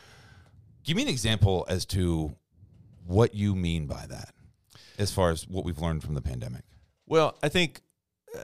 give 0.83 0.97
me 0.97 1.03
an 1.03 1.09
example 1.09 1.65
as 1.69 1.87
to 1.87 2.35
what 3.07 3.35
you 3.35 3.55
mean 3.55 3.87
by 3.87 4.07
that, 4.09 4.35
as 4.99 5.13
far 5.13 5.31
as 5.31 5.47
what 5.47 5.65
we've 5.65 5.79
learned 5.79 6.03
from 6.03 6.15
the 6.15 6.23
pandemic. 6.23 6.63
Well, 7.07 7.37
I 7.43 7.49
think 7.49 7.81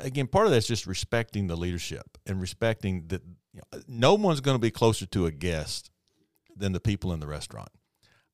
again, 0.02 0.26
part 0.26 0.46
of 0.46 0.52
that's 0.52 0.66
just 0.66 0.86
respecting 0.86 1.46
the 1.46 1.56
leadership 1.56 2.18
and 2.26 2.40
respecting 2.40 3.06
that 3.08 3.22
you 3.52 3.60
know, 3.72 3.82
no 3.88 4.14
one's 4.14 4.40
going 4.40 4.54
to 4.54 4.60
be 4.60 4.70
closer 4.70 5.06
to 5.06 5.26
a 5.26 5.30
guest 5.30 5.90
than 6.56 6.72
the 6.72 6.80
people 6.80 7.12
in 7.12 7.20
the 7.20 7.26
restaurant. 7.26 7.70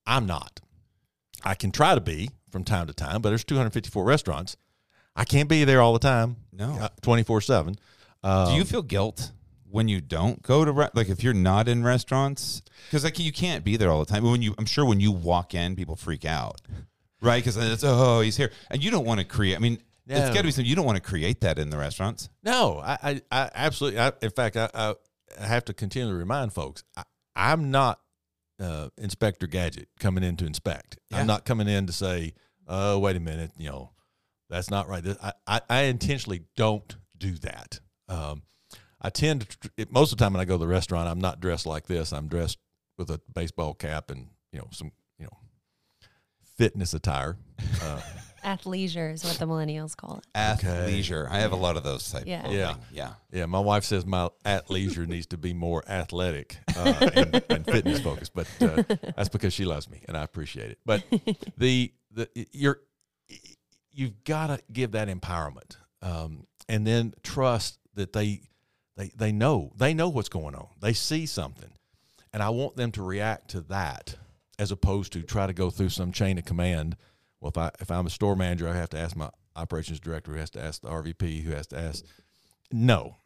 I'm 0.07 0.27
not. 0.27 0.61
I 1.43 1.55
can 1.55 1.71
try 1.71 1.95
to 1.95 2.01
be 2.01 2.31
from 2.51 2.65
time 2.65 2.87
to 2.87 2.93
time, 2.93 3.23
but 3.23 3.31
there's 3.31 3.45
254 3.45 4.05
restaurants. 4.05 4.57
I 5.15 5.25
can't 5.25 5.49
be 5.49 5.65
there 5.65 5.81
all 5.81 5.93
the 5.93 5.99
time. 5.99 6.37
No. 6.53 6.73
Uh, 6.75 6.89
24 7.03 7.41
seven. 7.41 7.75
do 8.23 8.29
you 8.29 8.61
um, 8.61 8.65
feel 8.65 8.83
guilt 8.83 9.33
when 9.71 9.89
you 9.89 10.01
don't 10.01 10.43
go 10.43 10.65
to 10.65 10.73
re- 10.73 10.89
like 10.95 11.09
if 11.09 11.23
you're 11.23 11.35
not 11.35 11.69
in 11.69 11.83
restaurants 11.85 12.63
because 12.87 13.05
like 13.05 13.19
you 13.19 13.33
can't 13.33 13.65
be 13.65 13.77
there 13.77 13.91
all 13.91 13.99
the 13.99 14.07
time. 14.07 14.25
When 14.25 14.43
you, 14.43 14.55
I'm 14.59 14.67
sure 14.67 14.85
when 14.85 15.01
you 15.01 15.13
walk 15.13 15.55
in, 15.55 15.77
people 15.77 15.97
freak 15.97 16.25
out, 16.25 16.61
right? 17.21 17.43
Because 17.43 17.57
it's 17.57 17.85
oh 17.85 18.21
he's 18.21 18.37
here, 18.37 18.51
and 18.71 18.83
you 18.83 18.91
don't 18.91 19.05
want 19.05 19.21
to 19.21 19.27
create. 19.27 19.57
I 19.57 19.59
mean, 19.59 19.79
it's 20.07 20.29
got 20.29 20.37
to 20.37 20.43
be 20.45 20.51
something 20.51 20.69
you 20.69 20.77
don't 20.77 20.87
want 20.87 20.97
to 20.97 21.03
create 21.03 21.41
that 21.41 21.59
in 21.59 21.71
the 21.71 21.77
restaurants. 21.77 22.29
No, 22.43 22.79
I, 22.79 22.99
I, 23.03 23.21
I 23.31 23.51
absolutely. 23.55 24.01
I, 24.01 24.13
in 24.23 24.31
fact, 24.31 24.57
I, 24.57 24.71
I, 24.73 24.95
I 25.41 25.47
have 25.47 25.65
to 25.67 25.75
continually 25.75 26.17
remind 26.17 26.53
folks, 26.53 26.85
I, 26.97 27.03
I'm 27.35 27.71
not 27.71 28.01
uh, 28.61 28.89
Inspector 28.99 29.47
Gadget 29.49 29.89
coming 29.99 30.23
in 30.23 30.37
to 30.37 30.47
inspect. 30.47 30.99
Yeah. 31.11 31.19
I'm 31.19 31.27
not 31.27 31.45
coming 31.45 31.69
in 31.69 31.87
to 31.87 31.93
say, 31.93 32.35
"Oh, 32.69 32.99
wait 32.99 33.17
a 33.17 33.21
minute, 33.21 33.51
you 33.59 33.69
know, 33.69 33.91
that's 34.49 34.71
not 34.71 34.89
right." 34.89 35.05
I, 35.23 35.33
I, 35.47 35.61
I 35.69 35.83
intentionally 35.83 36.43
don't 36.57 36.97
do 37.19 37.33
that. 37.39 37.81
Um, 38.09 38.43
I 39.07 39.11
tend 39.11 39.47
to 39.77 39.87
most 39.89 40.11
of 40.11 40.19
the 40.19 40.25
time 40.25 40.33
when 40.33 40.41
I 40.41 40.45
go 40.45 40.55
to 40.55 40.59
the 40.59 40.67
restaurant, 40.67 41.09
I'm 41.09 41.21
not 41.21 41.39
dressed 41.39 41.65
like 41.65 41.87
this. 41.87 42.13
I'm 42.13 42.27
dressed 42.27 42.59
with 42.99 43.09
a 43.09 43.21
baseball 43.33 43.73
cap 43.73 44.11
and 44.11 44.31
you 44.51 44.59
know 44.59 44.67
some 44.73 44.91
you 45.17 45.27
know 45.27 46.09
fitness 46.59 46.93
attire. 46.93 47.37
Uh, 47.81 48.01
Athleisure 48.45 49.13
is 49.13 49.25
what 49.25 49.39
the 49.39 49.47
millennials 49.47 49.97
call 49.97 50.19
it. 50.19 50.25
Athleisure. 50.37 51.31
I 51.31 51.39
have 51.39 51.53
a 51.53 51.57
lot 51.57 51.77
of 51.77 51.85
those 51.85 52.11
type. 52.11 52.25
Yeah. 52.27 52.47
Of 52.47 52.53
Yeah. 52.53 52.75
yeah. 52.93 53.13
Yeah, 53.31 53.47
my 53.47 53.61
wife 53.61 53.85
says 53.85 54.05
my 54.05 54.29
at 54.45 54.71
leisure 54.71 55.07
needs 55.07 55.27
to 55.27 55.37
be 55.37 55.55
more 55.55 55.85
athletic 55.89 56.59
uh, 56.77 57.11
and, 57.15 57.45
and 57.49 57.65
fitness 57.65 58.01
focused, 58.01 58.35
but 58.35 58.49
uh, 58.61 58.83
that's 59.17 59.29
because 59.29 59.53
she 59.53 59.65
loves 59.65 59.89
me 59.89 60.03
and 60.09 60.17
I 60.17 60.25
appreciate 60.25 60.73
it. 60.73 60.79
But 60.85 61.05
the 61.57 61.93
the 62.11 62.29
you're 62.51 62.81
you've 63.93 64.25
got 64.25 64.49
to 64.49 64.61
give 64.73 64.93
that 64.93 65.07
empowerment, 65.07 65.77
um, 66.03 66.49
and 66.69 66.85
then 66.85 67.15
trust 67.23 67.79
that 67.95 68.13
they 68.13 68.43
they 68.97 69.09
they 69.17 69.33
know 69.33 69.73
they 69.77 69.95
know 69.95 70.09
what's 70.09 70.29
going 70.29 70.55
on. 70.55 70.69
They 70.81 70.93
see 70.93 71.27
something, 71.27 71.71
and 72.33 72.43
I 72.43 72.51
want 72.51 72.77
them 72.77 72.93
to 72.93 73.03
react 73.03 73.51
to 73.51 73.61
that 73.63 74.17
as 74.59 74.71
opposed 74.71 75.13
to 75.13 75.23
try 75.23 75.47
to 75.47 75.53
go 75.53 75.71
through 75.71 75.91
some 75.91 76.13
chain 76.13 76.39
of 76.39 76.45
command. 76.45 76.97
Well, 77.41 77.51
if 77.51 77.59
I 77.59 77.71
if 77.81 77.91
I'm 77.91 78.07
a 78.07 78.11
store 78.11 78.37
manager, 78.37 78.69
I 78.69 78.75
have 78.75 78.91
to 78.91 78.99
ask 78.99 79.15
my 79.17 79.31
operations 79.55 80.01
director, 80.01 80.33
who 80.33 80.39
has 80.39 80.51
to 80.51 80.63
ask 80.63 80.83
the 80.83 80.89
RVP, 80.89 81.43
who 81.43 81.53
has 81.53 81.67
to 81.69 81.79
ask. 81.79 82.05
No, 82.73 83.17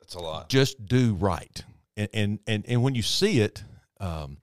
That's 0.00 0.14
a 0.14 0.20
lot. 0.20 0.48
just 0.48 0.84
do 0.86 1.14
right, 1.14 1.64
and 1.96 2.08
and 2.12 2.38
and, 2.46 2.64
and 2.68 2.82
when 2.82 2.94
you 2.94 3.02
see 3.02 3.40
it, 3.40 3.64
um, 4.00 4.38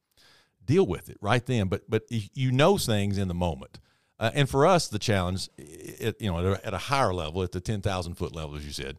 deal 0.66 0.86
with 0.88 1.10
it 1.10 1.18
right 1.22 1.46
then. 1.46 1.68
But 1.68 1.90
but 1.90 2.04
you 2.10 2.52
know 2.52 2.78
things 2.78 3.18
in 3.18 3.28
the 3.28 3.34
moment. 3.36 3.80
Uh, 4.20 4.32
and 4.34 4.50
for 4.50 4.66
us, 4.66 4.88
the 4.88 4.98
challenge, 4.98 5.48
it, 5.60 6.20
you 6.20 6.32
know, 6.32 6.40
at 6.40 6.46
a, 6.46 6.68
at 6.68 6.74
a 6.74 6.78
higher 6.80 7.14
level, 7.14 7.44
at 7.44 7.52
the 7.52 7.62
ten 7.62 7.82
thousand 7.82 8.16
foot 8.16 8.34
level, 8.34 8.56
as 8.56 8.66
you 8.66 8.72
said, 8.72 8.98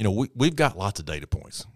you 0.00 0.04
know, 0.04 0.12
we 0.12 0.30
we've 0.34 0.56
got 0.56 0.78
lots 0.78 0.98
of 0.98 1.04
data 1.04 1.26
points. 1.26 1.66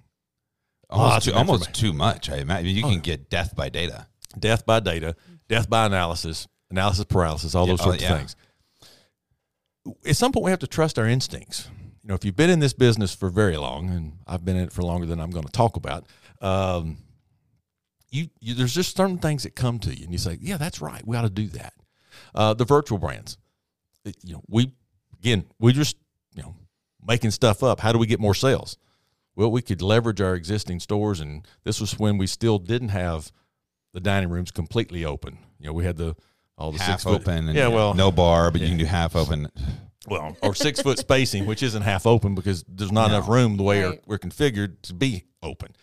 Almost, 0.88 1.26
too, 1.26 1.34
almost 1.34 1.74
too 1.74 1.92
much. 1.92 2.30
I 2.30 2.38
imagine 2.38 2.74
you 2.74 2.82
can 2.82 3.00
get 3.00 3.28
death 3.28 3.54
by 3.54 3.68
data. 3.68 4.06
death 4.38 4.64
by 4.64 4.80
data, 4.80 5.14
death 5.46 5.68
by 5.68 5.84
analysis, 5.84 6.48
analysis 6.70 7.04
paralysis, 7.04 7.54
all 7.54 7.66
Yeah, 7.66 7.72
those 7.74 7.80
oh, 7.82 7.84
sorts 7.84 8.02
yeah. 8.02 8.12
of 8.12 8.18
things. 8.18 8.36
At 10.06 10.16
some 10.16 10.32
point, 10.32 10.44
we 10.44 10.50
have 10.50 10.60
to 10.60 10.66
trust 10.66 10.98
our 10.98 11.06
instincts. 11.06 11.68
You 12.02 12.08
know, 12.08 12.14
if 12.14 12.24
you've 12.24 12.36
been 12.36 12.48
in 12.48 12.60
this 12.60 12.72
business 12.72 13.14
for 13.14 13.28
very 13.28 13.58
long, 13.58 13.90
and 13.90 14.12
I've 14.26 14.42
been 14.42 14.56
in 14.56 14.64
it 14.64 14.72
for 14.72 14.82
longer 14.82 15.06
than 15.06 15.20
I'm 15.20 15.30
going 15.30 15.44
to 15.44 15.52
talk 15.52 15.76
about, 15.76 16.06
um, 16.40 16.96
you, 18.10 18.28
you 18.40 18.54
there's 18.54 18.74
just 18.74 18.96
certain 18.96 19.18
things 19.18 19.42
that 19.42 19.54
come 19.54 19.78
to 19.80 19.94
you, 19.94 20.04
and 20.04 20.12
you 20.12 20.18
say, 20.18 20.38
"Yeah, 20.40 20.56
that's 20.56 20.80
right. 20.80 21.06
We 21.06 21.14
ought 21.14 21.22
to 21.22 21.30
do 21.30 21.48
that." 21.48 21.74
Uh, 22.34 22.54
the 22.54 22.64
virtual 22.64 22.96
brands, 22.96 23.36
you 24.22 24.32
know, 24.32 24.42
we 24.48 24.72
again, 25.18 25.44
we 25.58 25.74
just 25.74 25.96
you 26.34 26.42
know 26.42 26.54
making 27.06 27.30
stuff 27.30 27.62
up. 27.62 27.80
How 27.80 27.92
do 27.92 27.98
we 27.98 28.06
get 28.06 28.20
more 28.20 28.34
sales? 28.34 28.78
Well, 29.36 29.50
we 29.50 29.62
could 29.62 29.82
leverage 29.82 30.20
our 30.20 30.34
existing 30.34 30.80
stores, 30.80 31.20
and 31.20 31.46
this 31.64 31.80
was 31.80 31.98
when 31.98 32.18
we 32.18 32.26
still 32.26 32.58
didn't 32.58 32.90
have 32.90 33.32
the 33.92 34.00
dining 34.00 34.28
rooms 34.30 34.50
completely 34.50 35.04
open. 35.04 35.38
You 35.58 35.66
know, 35.68 35.72
we 35.72 35.84
had 35.84 35.96
the 35.96 36.14
all 36.56 36.70
the 36.72 36.78
half 36.78 37.00
six 37.00 37.02
foot, 37.04 37.22
open. 37.22 37.48
And 37.48 37.56
yeah, 37.56 37.66
well, 37.68 37.94
no 37.94 38.12
bar, 38.12 38.50
but 38.52 38.60
you 38.60 38.68
can 38.68 38.76
do 38.78 38.84
half 38.84 39.16
open. 39.16 39.48
well, 40.06 40.36
or 40.40 40.54
six 40.54 40.80
foot 40.80 40.98
spacing, 40.98 41.46
which 41.46 41.62
isn't 41.64 41.82
half 41.82 42.06
open 42.06 42.34
because 42.36 42.64
there's 42.68 42.92
not 42.92 43.10
enough 43.10 43.28
room 43.28 43.56
the 43.56 43.64
way 43.64 43.82
Right. 43.84 44.00
we're 44.06 44.18
configured 44.18 44.80
to 44.82 44.94
be 44.94 45.24
open. 45.42 45.74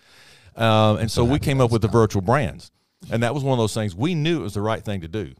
Um, 0.56 0.98
and 0.98 1.12
so 1.12 1.24
we 1.26 1.40
came 1.40 1.60
up 1.60 1.72
with 1.72 1.82
the 1.82 1.88
virtual 1.90 2.22
brands, 2.22 2.72
and 3.12 3.24
that 3.24 3.34
was 3.34 3.44
one 3.44 3.54
of 3.54 3.62
those 3.62 3.74
things 3.74 3.94
we 3.96 4.16
knew 4.16 4.40
it 4.40 4.44
was 4.44 4.54
the 4.54 4.62
right 4.62 4.84
thing 4.84 5.02
to 5.02 5.08
do, 5.10 5.34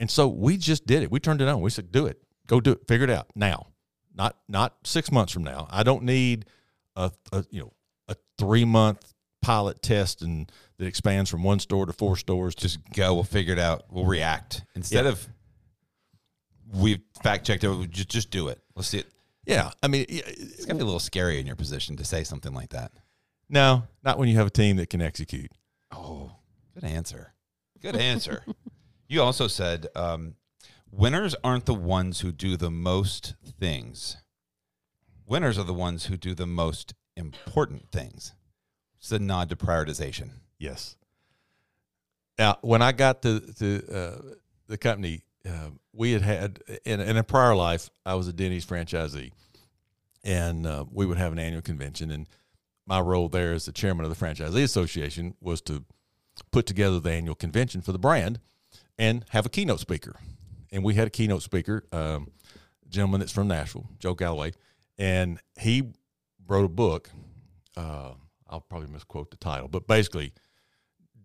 and 0.00 0.10
so 0.10 0.26
we 0.28 0.56
just 0.56 0.86
did 0.86 1.02
it. 1.04 1.10
We 1.12 1.20
turned 1.20 1.40
it 1.42 1.48
on. 1.48 1.60
We 1.60 1.70
said, 1.70 1.92
"Do 1.92 2.06
it. 2.06 2.20
Go 2.48 2.60
do 2.60 2.72
it. 2.72 2.86
Figure 2.88 3.04
it 3.04 3.10
out 3.10 3.26
now, 3.36 3.68
not 4.14 4.36
not 4.48 4.76
six 4.84 5.10
months 5.12 5.32
from 5.32 5.44
now. 5.44 5.66
I 5.70 5.82
don't 5.82 6.04
need 6.04 6.46
a, 6.96 7.10
a 7.32 7.44
you 7.50 7.60
know 7.60 7.72
a 8.08 8.16
three 8.38 8.64
month 8.64 9.12
pilot 9.42 9.82
test 9.82 10.22
and 10.22 10.50
that 10.78 10.86
expands 10.86 11.28
from 11.30 11.42
one 11.42 11.58
store 11.58 11.86
to 11.86 11.92
four 11.92 12.16
stores. 12.16 12.54
Just 12.54 12.78
go. 12.92 13.14
We'll 13.14 13.24
figure 13.24 13.52
it 13.52 13.58
out. 13.58 13.84
We'll 13.90 14.06
react 14.06 14.62
instead 14.74 15.04
Yeah. 15.04 15.10
of 15.12 15.28
we 16.72 17.00
fact 17.22 17.46
checked 17.46 17.64
it. 17.64 17.90
Just 17.90 18.08
just 18.08 18.30
do 18.30 18.48
it. 18.48 18.60
Let's 18.74 18.88
see 18.88 18.98
it. 18.98 19.06
yeah. 19.46 19.70
I 19.82 19.88
mean, 19.88 20.06
It's 20.08 20.64
gonna 20.64 20.78
be 20.78 20.82
a 20.82 20.86
little 20.86 20.98
scary 21.00 21.38
in 21.38 21.46
your 21.46 21.56
position 21.56 21.96
to 21.96 22.04
say 22.04 22.24
something 22.24 22.52
like 22.54 22.70
that. 22.70 22.92
no, 23.48 23.84
not 24.02 24.18
when 24.18 24.28
you 24.28 24.36
have 24.36 24.46
a 24.46 24.50
team 24.50 24.76
that 24.76 24.90
can 24.90 25.00
execute. 25.02 25.50
Oh, 25.92 26.32
good 26.74 26.84
answer. 26.84 27.32
Good 27.80 27.96
answer. 27.96 28.42
you 29.08 29.20
also 29.22 29.46
said 29.46 29.86
um, 29.94 30.34
winners 30.96 31.34
aren't 31.42 31.66
the 31.66 31.74
ones 31.74 32.20
who 32.20 32.32
do 32.32 32.56
the 32.56 32.70
most 32.70 33.34
things. 33.58 34.16
Winners 35.26 35.58
are 35.58 35.64
the 35.64 35.74
ones 35.74 36.06
who 36.06 36.16
do 36.16 36.34
the 36.34 36.46
most 36.46 36.94
important 37.16 37.90
things. 37.90 38.32
It's 38.98 39.12
a 39.12 39.18
nod 39.18 39.48
to 39.50 39.56
prioritization. 39.56 40.30
Yes. 40.58 40.96
Now, 42.38 42.58
when 42.62 42.82
I 42.82 42.92
got 42.92 43.22
to, 43.22 43.40
to 43.40 43.94
uh, 43.94 44.34
the 44.66 44.78
company, 44.78 45.22
uh, 45.46 45.70
we 45.92 46.12
had 46.12 46.22
had 46.22 46.62
in, 46.84 47.00
in 47.00 47.16
a 47.16 47.22
prior 47.22 47.54
life, 47.54 47.90
I 48.04 48.14
was 48.14 48.28
a 48.28 48.32
Denny's 48.32 48.66
franchisee, 48.66 49.32
and 50.24 50.66
uh, 50.66 50.84
we 50.90 51.06
would 51.06 51.18
have 51.18 51.32
an 51.32 51.38
annual 51.38 51.62
convention. 51.62 52.10
And 52.10 52.26
my 52.86 53.00
role 53.00 53.28
there 53.28 53.52
as 53.52 53.66
the 53.66 53.72
chairman 53.72 54.04
of 54.04 54.16
the 54.16 54.24
franchisee 54.24 54.62
association 54.62 55.34
was 55.40 55.60
to 55.62 55.84
put 56.50 56.66
together 56.66 56.98
the 56.98 57.12
annual 57.12 57.34
convention 57.34 57.80
for 57.80 57.92
the 57.92 57.98
brand 57.98 58.40
and 58.98 59.24
have 59.30 59.46
a 59.46 59.50
keynote 59.50 59.80
speaker. 59.80 60.16
And 60.74 60.82
we 60.82 60.94
had 60.94 61.06
a 61.06 61.10
keynote 61.10 61.42
speaker, 61.42 61.84
um, 61.92 62.32
a 62.84 62.88
gentleman 62.88 63.20
that's 63.20 63.30
from 63.30 63.46
Nashville, 63.46 63.88
Joe 64.00 64.16
Calloway, 64.16 64.52
and 64.98 65.38
he 65.56 65.92
wrote 66.48 66.64
a 66.64 66.68
book. 66.68 67.10
Uh, 67.76 68.10
I'll 68.48 68.60
probably 68.60 68.88
misquote 68.88 69.30
the 69.30 69.36
title, 69.36 69.68
but 69.68 69.86
basically, 69.86 70.32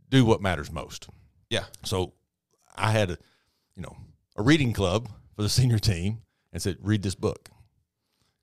do 0.10 0.24
what 0.24 0.40
matters 0.40 0.72
most. 0.72 1.10
Yeah. 1.50 1.66
So 1.84 2.14
I 2.76 2.92
had 2.92 3.10
a, 3.10 3.18
you 3.76 3.82
know, 3.82 3.98
a 4.38 4.44
reading 4.44 4.72
club 4.72 5.10
for 5.36 5.42
the 5.42 5.50
senior 5.60 5.80
team 5.80 6.22
and 6.54 6.62
said, 6.62 6.78
read 6.82 7.02
this 7.02 7.16
book. 7.16 7.50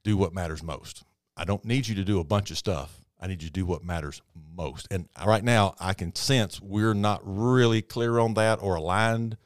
Do 0.03 0.17
what 0.17 0.35
matters 0.35 0.63
most. 0.63 1.05
I 1.37 1.45
don't 1.45 1.65
need 1.65 1.87
you 1.87 1.95
to 1.97 2.05
do 2.05 2.19
a 2.19 2.25
bunch 2.25 2.51
of 2.51 2.59
stuff. 2.59 3.01
I 3.21 3.29
need 3.29 3.43
you 3.43 3.49
to 3.49 3.53
do 3.53 3.65
what 3.65 3.85
matters 3.85 4.23
most. 4.57 4.89
And 4.91 5.09
right 5.25 5.43
now, 5.43 5.75
I 5.79 5.95
can 5.95 6.15
sense 6.15 6.61
we're 6.61 6.95
not 6.95 7.21
really 7.25 7.81
clear 7.81 8.19
on 8.19 8.35
that 8.35 8.61
or 8.61 8.75
aligned 8.75 9.37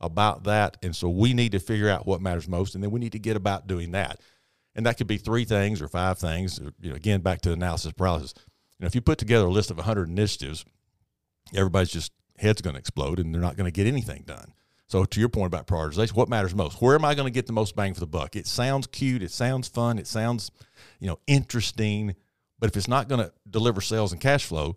about 0.00 0.44
that. 0.44 0.76
And 0.82 0.94
so 0.94 1.08
we 1.08 1.32
need 1.34 1.52
to 1.52 1.58
figure 1.58 1.88
out 1.88 2.06
what 2.06 2.20
matters 2.20 2.48
most, 2.48 2.74
and 2.74 2.82
then 2.82 2.90
we 2.90 3.00
need 3.00 3.12
to 3.12 3.18
get 3.18 3.36
about 3.36 3.66
doing 3.66 3.92
that. 3.92 4.20
And 4.74 4.84
that 4.84 4.98
could 4.98 5.06
be 5.06 5.16
three 5.16 5.44
things 5.44 5.80
or 5.80 5.88
five 5.88 6.18
things. 6.18 6.60
You 6.80 6.90
know, 6.90 6.96
again, 6.96 7.20
back 7.20 7.40
to 7.42 7.52
analysis 7.52 7.92
paralysis. 7.92 8.34
You 8.78 8.84
know, 8.84 8.86
if 8.86 8.94
you 8.94 9.00
put 9.00 9.18
together 9.18 9.46
a 9.46 9.50
list 9.50 9.70
of 9.70 9.78
100 9.78 10.08
initiatives, 10.08 10.64
everybody's 11.54 11.90
just 11.90 12.12
head's 12.38 12.60
going 12.60 12.74
to 12.74 12.80
explode 12.80 13.18
and 13.18 13.34
they're 13.34 13.40
not 13.40 13.56
going 13.56 13.64
to 13.64 13.70
get 13.70 13.86
anything 13.86 14.24
done. 14.26 14.52
So 14.88 15.04
to 15.04 15.20
your 15.20 15.28
point 15.28 15.46
about 15.46 15.66
prioritization, 15.66 16.14
what 16.14 16.28
matters 16.28 16.54
most? 16.54 16.80
Where 16.80 16.94
am 16.94 17.04
I 17.04 17.14
going 17.14 17.26
to 17.26 17.32
get 17.32 17.46
the 17.46 17.52
most 17.52 17.74
bang 17.74 17.94
for 17.94 18.00
the 18.00 18.06
buck? 18.06 18.36
It 18.36 18.46
sounds 18.46 18.86
cute, 18.86 19.22
it 19.22 19.32
sounds 19.32 19.66
fun, 19.66 19.98
it 19.98 20.06
sounds, 20.06 20.50
you 21.00 21.08
know, 21.08 21.18
interesting, 21.26 22.14
but 22.58 22.70
if 22.70 22.76
it's 22.76 22.86
not 22.86 23.08
going 23.08 23.20
to 23.20 23.32
deliver 23.48 23.80
sales 23.80 24.12
and 24.12 24.20
cash 24.20 24.44
flow, 24.44 24.76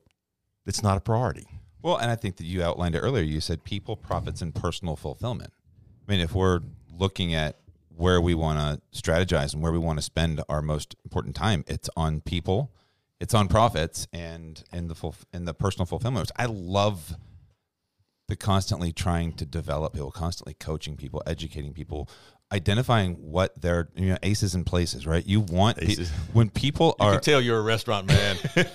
it's 0.65 0.81
not 0.81 0.97
a 0.97 1.01
priority. 1.01 1.47
Well, 1.81 1.97
and 1.97 2.11
I 2.11 2.15
think 2.15 2.37
that 2.37 2.45
you 2.45 2.61
outlined 2.63 2.95
it 2.95 2.99
earlier. 2.99 3.23
You 3.23 3.39
said 3.41 3.63
people, 3.63 3.95
profits, 3.95 4.41
and 4.41 4.53
personal 4.53 4.95
fulfillment. 4.95 5.53
I 6.07 6.11
mean, 6.11 6.19
if 6.21 6.33
we're 6.33 6.61
looking 6.91 7.33
at 7.33 7.57
where 7.95 8.19
we 8.21 8.33
want 8.33 8.59
to 8.59 9.01
strategize 9.01 9.53
and 9.53 9.61
where 9.61 9.71
we 9.71 9.77
want 9.77 9.97
to 9.97 10.03
spend 10.03 10.41
our 10.49 10.61
most 10.61 10.95
important 11.03 11.35
time, 11.35 11.63
it's 11.67 11.89
on 11.95 12.21
people, 12.21 12.71
it's 13.19 13.33
on 13.33 13.47
profits, 13.47 14.07
and 14.11 14.63
and 14.71 14.89
the 14.89 14.95
full 14.95 15.15
and 15.33 15.47
the 15.47 15.53
personal 15.53 15.85
fulfillment. 15.85 16.31
I 16.35 16.45
love 16.45 17.15
the 18.27 18.35
constantly 18.35 18.91
trying 18.91 19.33
to 19.33 19.45
develop 19.45 19.93
people, 19.93 20.11
constantly 20.11 20.53
coaching 20.53 20.95
people, 20.95 21.23
educating 21.25 21.73
people, 21.73 22.09
identifying 22.51 23.15
what 23.15 23.59
their 23.61 23.89
you 23.95 24.09
know 24.09 24.17
aces 24.23 24.55
and 24.55 24.65
places. 24.65 25.07
Right? 25.07 25.25
You 25.25 25.41
want 25.41 25.77
pe- 25.77 25.95
when 26.33 26.49
people 26.49 26.95
You 26.99 27.05
are 27.05 27.11
can 27.13 27.21
tell 27.21 27.41
you're 27.41 27.59
a 27.59 27.63
restaurant 27.63 28.07
man. 28.07 28.37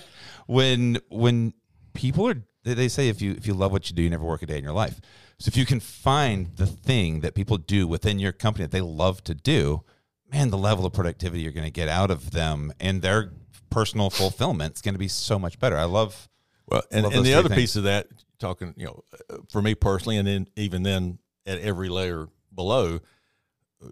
when 0.47 0.99
when 1.09 1.53
people 1.93 2.27
are 2.27 2.41
they- 2.65 2.73
they 2.73 2.87
say 2.89 3.07
if 3.07 3.21
you 3.21 3.31
if 3.31 3.47
you 3.47 3.53
love 3.53 3.71
what 3.71 3.89
you 3.89 3.95
do 3.95 4.01
you 4.03 4.09
never 4.09 4.25
work 4.25 4.41
a 4.41 4.45
day 4.45 4.57
in 4.57 4.63
your 4.63 4.73
life 4.73 4.99
so 5.39 5.47
if 5.49 5.55
you 5.57 5.65
can 5.65 5.79
find 5.79 6.55
the 6.57 6.65
thing 6.67 7.21
that 7.21 7.33
people 7.35 7.57
do 7.57 7.87
within 7.87 8.19
your 8.19 8.31
company 8.33 8.65
that 8.65 8.71
they 8.71 8.81
love 8.81 9.23
to 9.23 9.33
do 9.33 9.83
man 10.31 10.49
the 10.49 10.57
level 10.57 10.85
of 10.85 10.91
productivity 10.93 11.41
you're 11.41 11.51
going 11.53 11.63
to 11.65 11.71
get 11.71 11.87
out 11.87 12.11
of 12.11 12.31
them 12.31 12.73
and 12.79 13.01
their 13.01 13.31
personal 13.69 14.09
fulfillment 14.09 14.75
is 14.75 14.81
going 14.81 14.93
to 14.95 14.99
be 14.99 15.07
so 15.07 15.39
much 15.39 15.57
better 15.59 15.77
i 15.77 15.83
love 15.85 16.27
Well, 16.67 16.81
and, 16.91 17.03
Love 17.03 17.13
and 17.13 17.25
the 17.25 17.33
other 17.35 17.49
things. 17.49 17.61
piece 17.61 17.75
of 17.75 17.83
that, 17.83 18.07
talking, 18.39 18.73
you 18.75 18.85
know, 18.87 19.03
for 19.49 19.61
me 19.61 19.75
personally, 19.75 20.17
and 20.17 20.27
then 20.27 20.47
even 20.55 20.81
then 20.83 21.19
at 21.45 21.59
every 21.59 21.89
layer 21.89 22.27
below, 22.53 22.99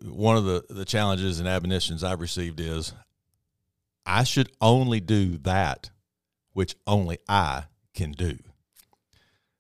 one 0.02 0.38
of 0.38 0.46
the, 0.46 0.66
the 0.70 0.84
challenges 0.86 1.38
and 1.40 1.48
admonitions 1.48 2.04
I've 2.04 2.20
received 2.20 2.60
is 2.60 2.94
I 4.08 4.24
should 4.24 4.50
only 4.60 5.00
do 5.00 5.38
that 5.40 5.92
which 6.54 6.76
only 6.88 7.20
I 7.30 7.66
can 7.94 8.12
do. 8.12 8.38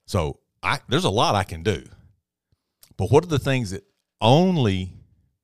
So 0.05 0.39
I 0.61 0.79
there's 0.89 1.05
a 1.05 1.09
lot 1.09 1.35
I 1.35 1.43
can 1.43 1.63
do. 1.63 1.83
But 2.97 3.11
what 3.11 3.23
are 3.23 3.27
the 3.27 3.39
things 3.39 3.71
that 3.71 3.83
only 4.21 4.93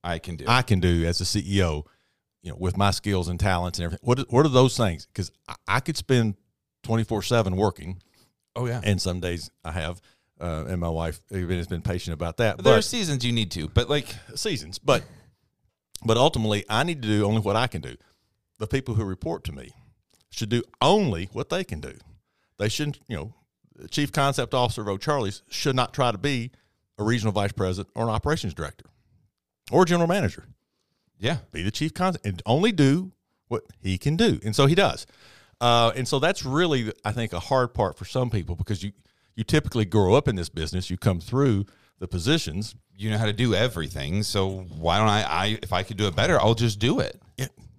i 0.02 0.18
can 0.18 0.36
do 0.36 0.44
I 0.48 0.62
can 0.62 0.80
do 0.80 1.04
as 1.04 1.20
a 1.20 1.24
CEO, 1.24 1.84
you 2.42 2.50
know, 2.50 2.56
with 2.58 2.76
my 2.76 2.90
skills 2.90 3.28
and 3.28 3.38
talents 3.38 3.78
and 3.78 3.84
everything. 3.84 4.06
What 4.06 4.18
are- 4.20 4.26
what 4.30 4.46
are 4.46 4.50
those 4.50 4.76
things? 4.76 5.06
Because 5.06 5.30
I, 5.48 5.54
I 5.68 5.80
could 5.80 5.96
spend 5.96 6.36
twenty 6.82 7.04
four 7.04 7.22
seven 7.22 7.56
working, 7.56 8.00
oh 8.56 8.66
yeah 8.66 8.80
and 8.82 9.00
some 9.00 9.20
days 9.20 9.50
I 9.64 9.72
have, 9.72 10.00
uh, 10.40 10.64
and 10.68 10.80
my 10.80 10.88
wife 10.88 11.20
even 11.30 11.58
has 11.58 11.66
been 11.66 11.82
patient 11.82 12.14
about 12.14 12.38
that. 12.38 12.56
there 12.64 12.78
are 12.78 12.82
seasons 12.82 13.24
you 13.26 13.32
need 13.32 13.50
to 13.52 13.68
but 13.68 13.90
like 13.90 14.06
seasons, 14.34 14.78
but 14.78 15.02
but 16.02 16.16
ultimately, 16.16 16.64
I 16.70 16.84
need 16.84 17.02
to 17.02 17.08
do 17.08 17.24
only 17.26 17.42
what 17.42 17.56
I 17.56 17.66
can 17.66 17.82
do. 17.82 17.94
The 18.58 18.66
people 18.66 18.94
who 18.94 19.04
report 19.04 19.44
to 19.44 19.52
me 19.52 19.72
should 20.30 20.48
do 20.48 20.62
only 20.80 21.28
what 21.34 21.50
they 21.50 21.62
can 21.64 21.80
do. 21.80 21.92
They 22.58 22.70
shouldn't, 22.70 23.00
you 23.06 23.16
know, 23.16 23.34
chief 23.88 24.12
concept 24.12 24.54
officer 24.54 24.82
of 24.82 24.88
O'Charley's 24.88 25.42
should 25.48 25.76
not 25.76 25.94
try 25.94 26.12
to 26.12 26.18
be 26.18 26.50
a 26.98 27.04
regional 27.04 27.32
vice 27.32 27.52
president 27.52 27.88
or 27.94 28.04
an 28.04 28.10
operations 28.10 28.54
director 28.54 28.86
or 29.72 29.82
a 29.82 29.86
general 29.86 30.08
manager 30.08 30.46
yeah 31.18 31.38
be 31.52 31.62
the 31.62 31.70
chief 31.70 31.94
concept 31.94 32.26
and 32.26 32.42
only 32.46 32.72
do 32.72 33.12
what 33.50 33.64
he 33.82 33.98
can 33.98 34.16
do. 34.16 34.40
And 34.44 34.56
so 34.56 34.66
he 34.66 34.74
does. 34.74 35.06
Uh, 35.60 35.92
and 35.94 36.08
so 36.08 36.18
that's 36.18 36.44
really, 36.44 36.92
I 37.04 37.12
think, 37.12 37.34
a 37.34 37.40
hard 37.40 37.74
part 37.74 37.98
for 37.98 38.06
some 38.06 38.30
people 38.30 38.54
because 38.54 38.82
you 38.82 38.92
you 39.36 39.44
typically 39.44 39.84
grow 39.84 40.14
up 40.14 40.28
in 40.28 40.36
this 40.36 40.48
business, 40.48 40.90
you 40.90 40.96
come 40.96 41.20
through 41.20 41.66
the 41.98 42.08
positions. 42.08 42.74
You 42.96 43.10
know 43.10 43.18
how 43.18 43.26
to 43.26 43.32
do 43.32 43.54
everything, 43.54 44.22
so 44.22 44.66
why 44.78 44.98
don't 44.98 45.08
I? 45.08 45.22
I 45.22 45.58
if 45.62 45.72
I 45.72 45.82
could 45.82 45.96
do 45.96 46.06
it 46.06 46.16
better, 46.16 46.40
I'll 46.40 46.54
just 46.54 46.78
do 46.78 47.00
it. 47.00 47.20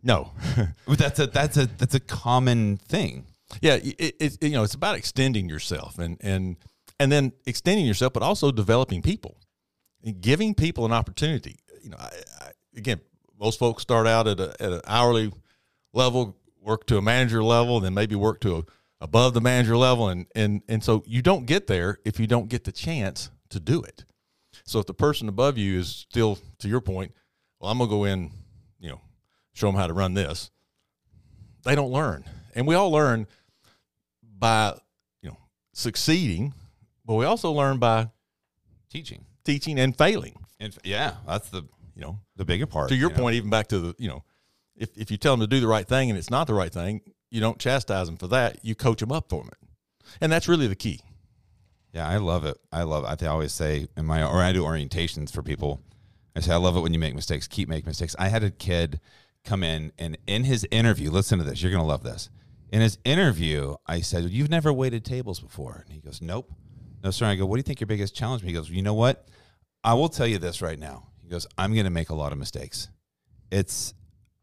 No, 0.04 0.32
that's 0.88 1.20
a 1.20 1.28
that's 1.28 1.58
a 1.58 1.66
that's 1.66 1.96
a 1.96 2.00
common 2.00 2.78
thing. 2.78 3.26
Yeah, 3.62 3.76
it, 3.76 4.16
it, 4.20 4.44
you 4.44 4.52
know, 4.52 4.64
it's 4.64 4.74
about 4.74 4.96
extending 4.96 5.50
yourself 5.50 6.00
and 6.00 6.18
and 6.22 6.58
and 7.00 7.12
then 7.12 7.34
extending 7.46 7.86
yourself, 7.86 8.14
but 8.14 8.24
also 8.24 8.52
developing 8.52 9.02
people, 9.02 9.38
and 10.04 10.22
giving 10.22 10.54
people 10.54 10.86
an 10.86 10.92
opportunity. 10.92 11.60
You 11.84 11.90
know, 11.90 11.98
I, 12.00 12.10
I, 12.40 12.52
again, 12.76 13.02
most 13.40 13.60
folks 13.60 13.82
start 13.82 14.08
out 14.08 14.28
at 14.28 14.40
a 14.40 14.56
at 14.62 14.72
an 14.72 14.82
hourly 14.86 15.32
level, 15.94 16.38
work 16.62 16.86
to 16.88 16.98
a 16.98 17.02
manager 17.02 17.44
level, 17.44 17.80
then 17.80 17.94
maybe 17.94 18.16
work 18.16 18.40
to 18.42 18.58
a, 18.58 18.64
above 19.02 19.34
the 19.34 19.42
manager 19.42 19.76
level, 19.76 20.10
and 20.10 20.28
and 20.36 20.62
and 20.68 20.84
so 20.84 21.04
you 21.06 21.22
don't 21.22 21.46
get 21.46 21.68
there 21.68 21.98
if 22.06 22.20
you 22.20 22.28
don't 22.28 22.50
get 22.50 22.64
the 22.64 22.72
chance 22.72 23.32
to 23.50 23.60
do 23.60 23.82
it. 23.82 24.06
So 24.64 24.80
if 24.80 24.86
the 24.86 24.94
person 24.94 25.28
above 25.28 25.58
you 25.58 25.80
is 25.80 25.90
still, 25.90 26.38
to 26.60 26.68
your 26.68 26.82
point, 26.82 27.14
well, 27.60 27.72
I'm 27.72 27.80
gonna 27.80 27.90
go 27.90 28.04
in, 28.04 28.32
you 28.80 28.90
know, 28.90 29.02
show 29.54 29.68
them 29.68 29.76
how 29.76 29.88
to 29.88 29.94
run 29.94 30.14
this. 30.14 30.52
They 31.64 31.76
don't 31.76 31.92
learn, 31.92 32.26
and 32.54 32.68
we 32.68 32.76
all 32.76 32.92
learn 32.92 33.28
by 34.42 34.78
you 35.22 35.30
know 35.30 35.38
succeeding, 35.72 36.54
but 37.06 37.14
we 37.16 37.24
also 37.24 37.52
learn 37.52 37.78
by 37.78 38.10
Teaching, 38.90 39.24
teaching 39.46 39.80
and 39.80 39.98
failing. 39.98 40.36
and 40.60 40.78
yeah, 40.84 41.14
that's 41.26 41.48
the 41.50 41.62
You 41.96 42.02
know, 42.02 42.20
the 42.36 42.44
bigger 42.44 42.66
part. 42.66 42.90
to 42.90 42.96
your 42.96 43.10
you 43.10 43.16
know? 43.16 43.22
point, 43.22 43.36
even 43.36 43.50
back 43.50 43.68
to 43.68 43.80
the 43.80 43.96
you 43.98 44.10
know, 44.10 44.26
if 44.76 44.90
if 44.98 45.10
you 45.10 45.16
tell 45.16 45.32
them 45.38 45.40
to 45.40 45.48
do 45.48 45.62
the 45.62 45.68
right 45.68 45.88
thing 45.88 46.10
and 46.10 46.20
it's 46.20 46.30
not 46.30 46.48
the 46.48 46.54
right 46.54 46.74
thing, 46.74 47.00
you 47.30 47.40
don't 47.40 47.58
chastise 47.58 48.08
them 48.08 48.18
for 48.18 48.28
that. 48.28 48.60
You 48.66 48.76
coach 48.76 49.00
them 49.00 49.14
up 49.14 49.30
for 49.30 49.48
it, 49.48 49.58
and 50.20 50.30
that's 50.30 50.50
really 50.50 50.68
the 50.68 50.76
key. 50.76 51.00
Yeah, 51.94 52.06
I 52.08 52.18
love 52.18 52.44
it. 52.44 52.58
I 52.72 52.84
love. 52.84 53.06
It. 53.06 53.24
I 53.24 53.28
always 53.28 53.54
say 53.54 53.88
in 53.96 54.06
my 54.06 54.24
or 54.24 54.42
I 54.42 54.52
do 54.52 54.64
orientations 54.64 55.32
for 55.32 55.42
people. 55.42 55.80
I 56.36 56.40
say 56.42 56.52
I 56.54 56.58
love 56.58 56.76
it 56.76 56.82
when 56.82 56.94
you 56.94 57.00
make 57.00 57.16
mistakes. 57.16 57.48
Keep 57.48 57.70
making 57.70 57.88
mistakes. 57.88 58.16
I 58.20 58.28
had 58.28 58.44
a 58.44 58.52
kid 58.52 59.00
come 59.46 59.64
in 59.64 59.92
and 59.98 60.18
in 60.28 60.44
his 60.44 60.68
interview, 60.72 61.12
listen 61.12 61.38
to 61.40 61.44
this. 61.46 61.62
You're 61.62 61.72
gonna 61.72 61.86
love 61.86 62.04
this. 62.04 62.30
In 62.72 62.82
his 62.82 62.98
interview, 63.04 63.76
I 63.86 64.02
said, 64.02 64.30
"You've 64.30 64.50
never 64.50 64.72
waited 64.72 65.04
tables 65.04 65.40
before," 65.40 65.84
and 65.86 65.94
he 65.94 66.00
goes, 66.00 66.22
"Nope." 66.22 66.54
No, 67.04 67.12
sir. 67.12 67.26
I 67.26 67.36
go, 67.36 67.46
"What 67.46 67.58
do 67.58 67.60
you 67.60 67.64
think 67.64 67.82
your 67.82 67.88
biggest 67.88 68.16
challenge?" 68.16 68.44
He 68.44 68.54
goes, 68.54 68.70
"You 68.70 68.82
know 68.82 68.94
what? 68.94 69.28
I 69.84 69.94
will 69.94 70.10
tell 70.10 70.28
you 70.28 70.38
this 70.38 70.62
right 70.62 70.80
now." 70.80 71.10
He 71.22 71.28
goes, 71.28 71.46
"I'm 71.58 71.76
gonna 71.76 71.90
make 71.90 72.10
a 72.10 72.16
lot 72.16 72.32
of 72.32 72.38
mistakes. 72.38 72.88
It's, 73.52 73.94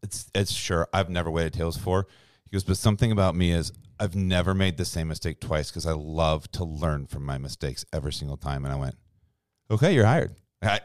it's, 0.03 0.29
it's 0.35 0.51
sure. 0.51 0.87
I've 0.93 1.09
never 1.09 1.31
waited 1.31 1.53
tables 1.53 1.77
before." 1.77 2.05
He 2.45 2.51
goes, 2.51 2.63
"But 2.63 2.77
something 2.77 3.11
about 3.11 3.35
me 3.35 3.51
is 3.51 3.71
I've 3.99 4.15
never 4.15 4.53
made 4.53 4.77
the 4.77 4.85
same 4.85 5.07
mistake 5.07 5.39
twice 5.39 5.71
because 5.71 5.87
I 5.87 5.93
love 5.93 6.51
to 6.51 6.63
learn 6.63 7.07
from 7.07 7.25
my 7.25 7.39
mistakes 7.39 7.83
every 7.91 8.13
single 8.13 8.37
time." 8.37 8.63
And 8.63 8.73
I 8.73 8.77
went, 8.77 8.95
"Okay, 9.71 9.95
you're 9.95 10.05
hired." 10.05 10.35
I, 10.61 10.81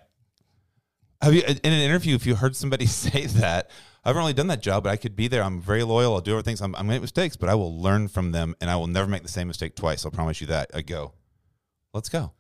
have 1.21 1.35
you 1.35 1.43
in 1.43 1.59
an 1.73 1.81
interview? 1.81 2.15
If 2.15 2.27
you 2.27 2.37
heard 2.37 2.57
somebody 2.57 2.87
say 2.87 3.27
that, 3.27 3.71
I've 4.05 4.17
only 4.17 4.33
done 4.35 4.49
that 4.49 4.61
job, 4.61 4.85
but 4.85 4.91
I 4.91 4.97
could 4.97 5.17
be 5.17 5.29
there. 5.29 5.43
I'm 5.43 5.61
very 5.61 5.83
loyal. 5.83 6.15
I'll 6.15 6.21
do 6.21 6.33
everything. 6.33 6.57
I'm, 6.61 6.75
I'm 6.75 6.83
going 6.83 6.87
to 6.89 6.93
make 6.95 7.01
mistakes, 7.01 7.37
but 7.37 7.49
I 7.49 7.55
will 7.55 7.81
learn 7.81 8.09
from 8.09 8.33
them, 8.33 8.55
and 8.61 8.69
I 8.71 8.77
will 8.77 8.87
never 8.87 9.09
make 9.09 9.23
the 9.23 9.29
same 9.29 9.49
mistake 9.49 9.75
twice. 9.77 10.05
I'll 10.05 10.11
promise 10.11 10.41
you 10.41 10.47
that. 10.49 10.71
I 10.75 10.83
go, 10.83 11.13
let's 11.95 12.09
go. 12.11 12.33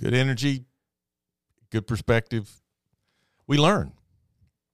Good 0.00 0.14
energy, 0.14 0.64
good 1.70 1.86
perspective. 1.86 2.50
We 3.46 3.58
learn. 3.58 3.92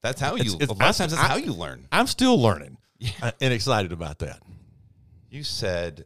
That's 0.03 0.21
how 0.21 0.35
you. 0.37 0.41
It's- 0.43 0.55
it's- 0.55 0.69
a 0.69 0.73
lot 0.73 0.91
of 0.91 0.97
times, 0.97 1.13
that's 1.13 1.23
I- 1.23 1.29
how 1.29 1.37
you 1.37 1.53
learn. 1.53 1.87
I'm 1.91 2.07
still 2.07 2.41
learning 2.41 2.77
uh, 3.23 3.33
and 3.41 3.53
excited 3.53 3.93
about 3.93 4.19
that. 4.21 4.41
You 5.31 5.43
said 5.43 6.05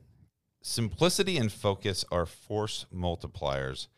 simplicity 0.63 1.37
and 1.37 1.53
focus 1.53 2.05
are 2.11 2.25
force 2.27 2.87
multipliers, 2.95 3.89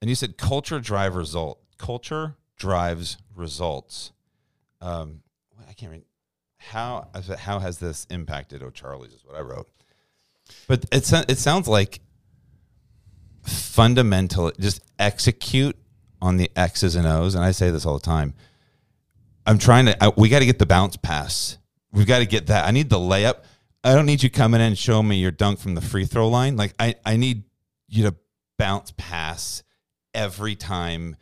and 0.00 0.08
you 0.10 0.14
said 0.16 0.36
culture 0.38 0.80
drive 0.80 1.14
result. 1.14 1.60
Culture 1.78 2.36
drives 2.56 3.18
results. 3.34 4.12
Um, 4.80 5.20
I 5.22 5.25
can't 5.76 5.92
read. 5.92 6.04
How 6.58 7.08
how 7.38 7.58
has 7.58 7.78
this 7.78 8.06
impacted 8.10 8.62
oh, 8.62 8.66
O'Charley's? 8.66 9.12
Is 9.12 9.24
what 9.24 9.36
I 9.36 9.40
wrote. 9.40 9.68
But 10.66 10.84
it 10.92 11.10
it 11.28 11.38
sounds 11.38 11.68
like 11.68 12.00
fundamental. 13.42 14.52
Just 14.58 14.80
execute 14.98 15.76
on 16.20 16.36
the 16.36 16.50
X's 16.56 16.96
and 16.96 17.06
O's, 17.06 17.34
and 17.34 17.44
I 17.44 17.50
say 17.50 17.70
this 17.70 17.84
all 17.84 17.94
the 17.94 18.04
time. 18.04 18.34
I'm 19.46 19.58
trying 19.58 19.86
to. 19.86 20.04
I, 20.04 20.12
we 20.16 20.28
got 20.28 20.40
to 20.40 20.46
get 20.46 20.58
the 20.58 20.66
bounce 20.66 20.96
pass. 20.96 21.58
We've 21.92 22.06
got 22.06 22.18
to 22.18 22.26
get 22.26 22.46
that. 22.48 22.66
I 22.66 22.70
need 22.72 22.90
the 22.90 22.98
layup. 22.98 23.44
I 23.84 23.94
don't 23.94 24.06
need 24.06 24.22
you 24.22 24.30
coming 24.30 24.60
in 24.60 24.68
and 24.68 24.78
showing 24.78 25.06
me 25.06 25.16
your 25.16 25.30
dunk 25.30 25.60
from 25.60 25.74
the 25.74 25.80
free 25.80 26.04
throw 26.04 26.28
line. 26.28 26.56
Like 26.56 26.74
I, 26.78 26.96
I 27.04 27.16
need 27.16 27.44
you 27.88 28.10
to 28.10 28.16
bounce 28.58 28.92
pass 28.96 29.62
every 30.12 30.56
time 30.56 31.16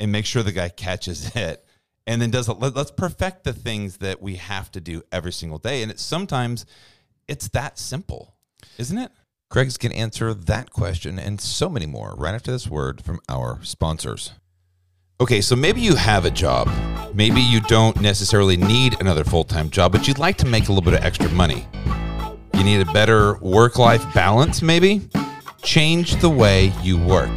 and 0.00 0.12
make 0.12 0.24
sure 0.24 0.42
the 0.42 0.52
guy 0.52 0.68
catches 0.70 1.36
it. 1.36 1.65
And 2.06 2.22
then 2.22 2.30
does. 2.30 2.48
Let, 2.48 2.76
let's 2.76 2.90
perfect 2.90 3.44
the 3.44 3.52
things 3.52 3.98
that 3.98 4.22
we 4.22 4.36
have 4.36 4.70
to 4.72 4.80
do 4.80 5.02
every 5.10 5.32
single 5.32 5.58
day. 5.58 5.82
And 5.82 5.90
it's 5.90 6.02
sometimes 6.02 6.64
it's 7.28 7.48
that 7.48 7.78
simple, 7.78 8.34
isn't 8.78 8.96
it? 8.96 9.10
Going 9.50 9.70
to 9.70 9.94
answer 9.94 10.34
that 10.34 10.70
question 10.70 11.18
and 11.18 11.40
so 11.40 11.68
many 11.68 11.86
more 11.86 12.14
right 12.16 12.34
after 12.34 12.50
this 12.50 12.68
word 12.68 13.02
from 13.02 13.20
our 13.28 13.60
sponsors. 13.62 14.32
Okay, 15.18 15.40
so 15.40 15.56
maybe 15.56 15.80
you 15.80 15.94
have 15.94 16.26
a 16.26 16.30
job. 16.30 16.68
Maybe 17.14 17.40
you 17.40 17.60
don't 17.62 18.00
necessarily 18.02 18.56
need 18.56 19.00
another 19.00 19.24
full 19.24 19.44
time 19.44 19.70
job, 19.70 19.92
but 19.92 20.06
you'd 20.06 20.18
like 20.18 20.36
to 20.38 20.46
make 20.46 20.68
a 20.68 20.72
little 20.72 20.84
bit 20.84 20.98
of 20.98 21.04
extra 21.04 21.30
money. 21.30 21.66
You 22.54 22.64
need 22.64 22.80
a 22.80 22.92
better 22.92 23.38
work 23.38 23.78
life 23.78 24.04
balance, 24.12 24.60
maybe? 24.60 25.08
Change 25.62 26.20
the 26.20 26.28
way 26.28 26.72
you 26.82 26.98
work. 26.98 27.30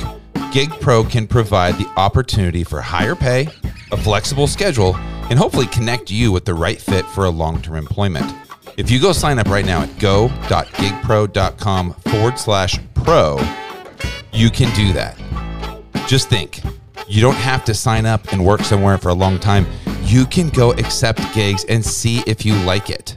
Gig 0.52 0.72
Pro 0.82 1.04
can 1.04 1.28
provide 1.28 1.76
the 1.76 1.88
opportunity 1.96 2.64
for 2.64 2.82
higher 2.82 3.16
pay, 3.16 3.48
a 3.92 3.98
flexible 3.98 4.48
schedule, 4.48 4.96
and 5.30 5.38
hopefully 5.38 5.68
connect 5.68 6.10
you 6.12 6.32
with 6.32 6.46
the 6.46 6.54
right 6.54 6.82
fit 6.82 7.06
for 7.06 7.26
a 7.26 7.30
long 7.30 7.62
term 7.62 7.76
employment. 7.76 8.34
If 8.78 8.90
you 8.90 9.00
go 9.02 9.12
sign 9.12 9.40
up 9.40 9.48
right 9.48 9.66
now 9.66 9.82
at 9.82 10.00
go.gigpro.com 10.00 11.94
forward 11.94 12.40
slash 12.40 12.80
pro, 12.94 13.38
you 14.32 14.50
can 14.50 14.74
do 14.76 14.94
that. 14.94 15.18
Just 16.08 16.30
think, 16.30 16.62
you 17.08 17.22
don't 17.22 17.36
have 17.36 17.66
to 17.66 17.74
sign 17.74 18.06
up 18.06 18.32
and 18.32 18.46
work 18.46 18.62
somewhere 18.62 18.98
for 18.98 19.10
a 19.10 19.14
long 19.14 19.38
time. 19.40 19.66
You 20.04 20.26
can 20.26 20.50
go 20.50 20.72
accept 20.74 21.22
gigs 21.34 21.66
and 21.66 21.84
see 21.86 22.24
if 22.26 22.46
you 22.46 22.56
like 22.64 22.90
it. 22.90 23.14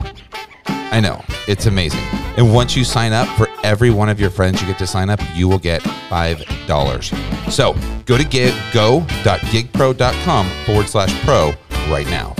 I 0.65 0.99
know, 0.99 1.23
it's 1.47 1.65
amazing. 1.65 2.01
And 2.37 2.53
once 2.53 2.75
you 2.75 2.83
sign 2.83 3.13
up, 3.13 3.27
for 3.37 3.47
every 3.63 3.91
one 3.91 4.09
of 4.09 4.19
your 4.19 4.29
friends 4.29 4.61
you 4.61 4.67
get 4.67 4.77
to 4.79 4.87
sign 4.87 5.09
up, 5.09 5.19
you 5.35 5.47
will 5.47 5.59
get 5.59 5.81
$5. 5.81 7.51
So 7.51 7.75
go 8.05 8.17
to 8.17 8.23
gig, 8.23 8.53
go.gigpro.com 8.73 10.49
forward 10.65 10.87
slash 10.87 11.23
pro 11.23 11.53
right 11.89 12.07
now. 12.07 12.35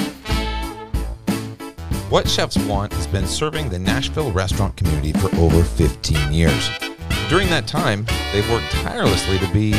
What 2.09 2.29
Chefs 2.29 2.57
Want 2.57 2.93
has 2.93 3.07
been 3.07 3.25
serving 3.25 3.69
the 3.69 3.79
Nashville 3.79 4.31
restaurant 4.31 4.77
community 4.77 5.13
for 5.13 5.35
over 5.37 5.63
15 5.63 6.31
years. 6.31 6.69
During 7.27 7.49
that 7.49 7.65
time, 7.65 8.05
they've 8.31 8.47
worked 8.51 8.71
tirelessly 8.71 9.39
to 9.39 9.51
be, 9.51 9.71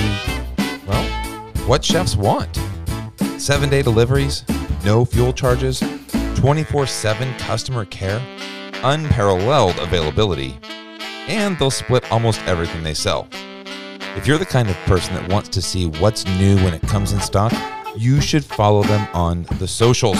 well, 0.86 1.04
what 1.66 1.84
chefs 1.84 2.16
want. 2.16 2.58
Seven 3.38 3.70
day 3.70 3.82
deliveries, 3.82 4.44
no 4.84 5.04
fuel 5.04 5.32
charges, 5.32 5.80
24 6.44 6.86
7 6.86 7.34
customer 7.38 7.86
care, 7.86 8.20
unparalleled 8.82 9.78
availability, 9.78 10.58
and 11.26 11.58
they'll 11.58 11.70
split 11.70 12.04
almost 12.12 12.38
everything 12.42 12.82
they 12.82 12.92
sell. 12.92 13.26
If 14.14 14.26
you're 14.26 14.36
the 14.36 14.44
kind 14.44 14.68
of 14.68 14.76
person 14.80 15.14
that 15.14 15.32
wants 15.32 15.48
to 15.48 15.62
see 15.62 15.86
what's 15.86 16.26
new 16.26 16.56
when 16.56 16.74
it 16.74 16.82
comes 16.82 17.12
in 17.12 17.20
stock, 17.20 17.50
you 17.96 18.20
should 18.20 18.44
follow 18.44 18.82
them 18.82 19.08
on 19.14 19.44
the 19.58 19.66
socials 19.66 20.18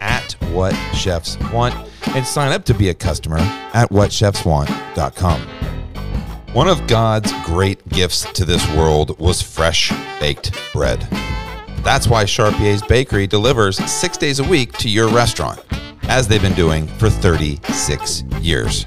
at 0.00 0.32
What 0.54 0.72
Chefs 0.94 1.36
Want 1.52 1.74
and 2.14 2.26
sign 2.26 2.52
up 2.52 2.64
to 2.64 2.72
be 2.72 2.88
a 2.88 2.94
customer 2.94 3.36
at 3.74 3.90
whatchefswant.com. 3.90 5.42
One 6.54 6.68
of 6.68 6.86
God's 6.86 7.34
great 7.44 7.86
gifts 7.90 8.22
to 8.32 8.46
this 8.46 8.66
world 8.74 9.18
was 9.18 9.42
fresh 9.42 9.92
baked 10.20 10.58
bread. 10.72 11.06
That's 11.82 12.08
why 12.08 12.24
Charpier's 12.24 12.82
Bakery 12.82 13.26
delivers 13.26 13.76
six 13.90 14.16
days 14.16 14.40
a 14.40 14.44
week 14.44 14.72
to 14.78 14.88
your 14.88 15.08
restaurant, 15.08 15.60
as 16.04 16.26
they've 16.28 16.42
been 16.42 16.54
doing 16.54 16.86
for 16.86 17.08
36 17.08 18.22
years. 18.40 18.86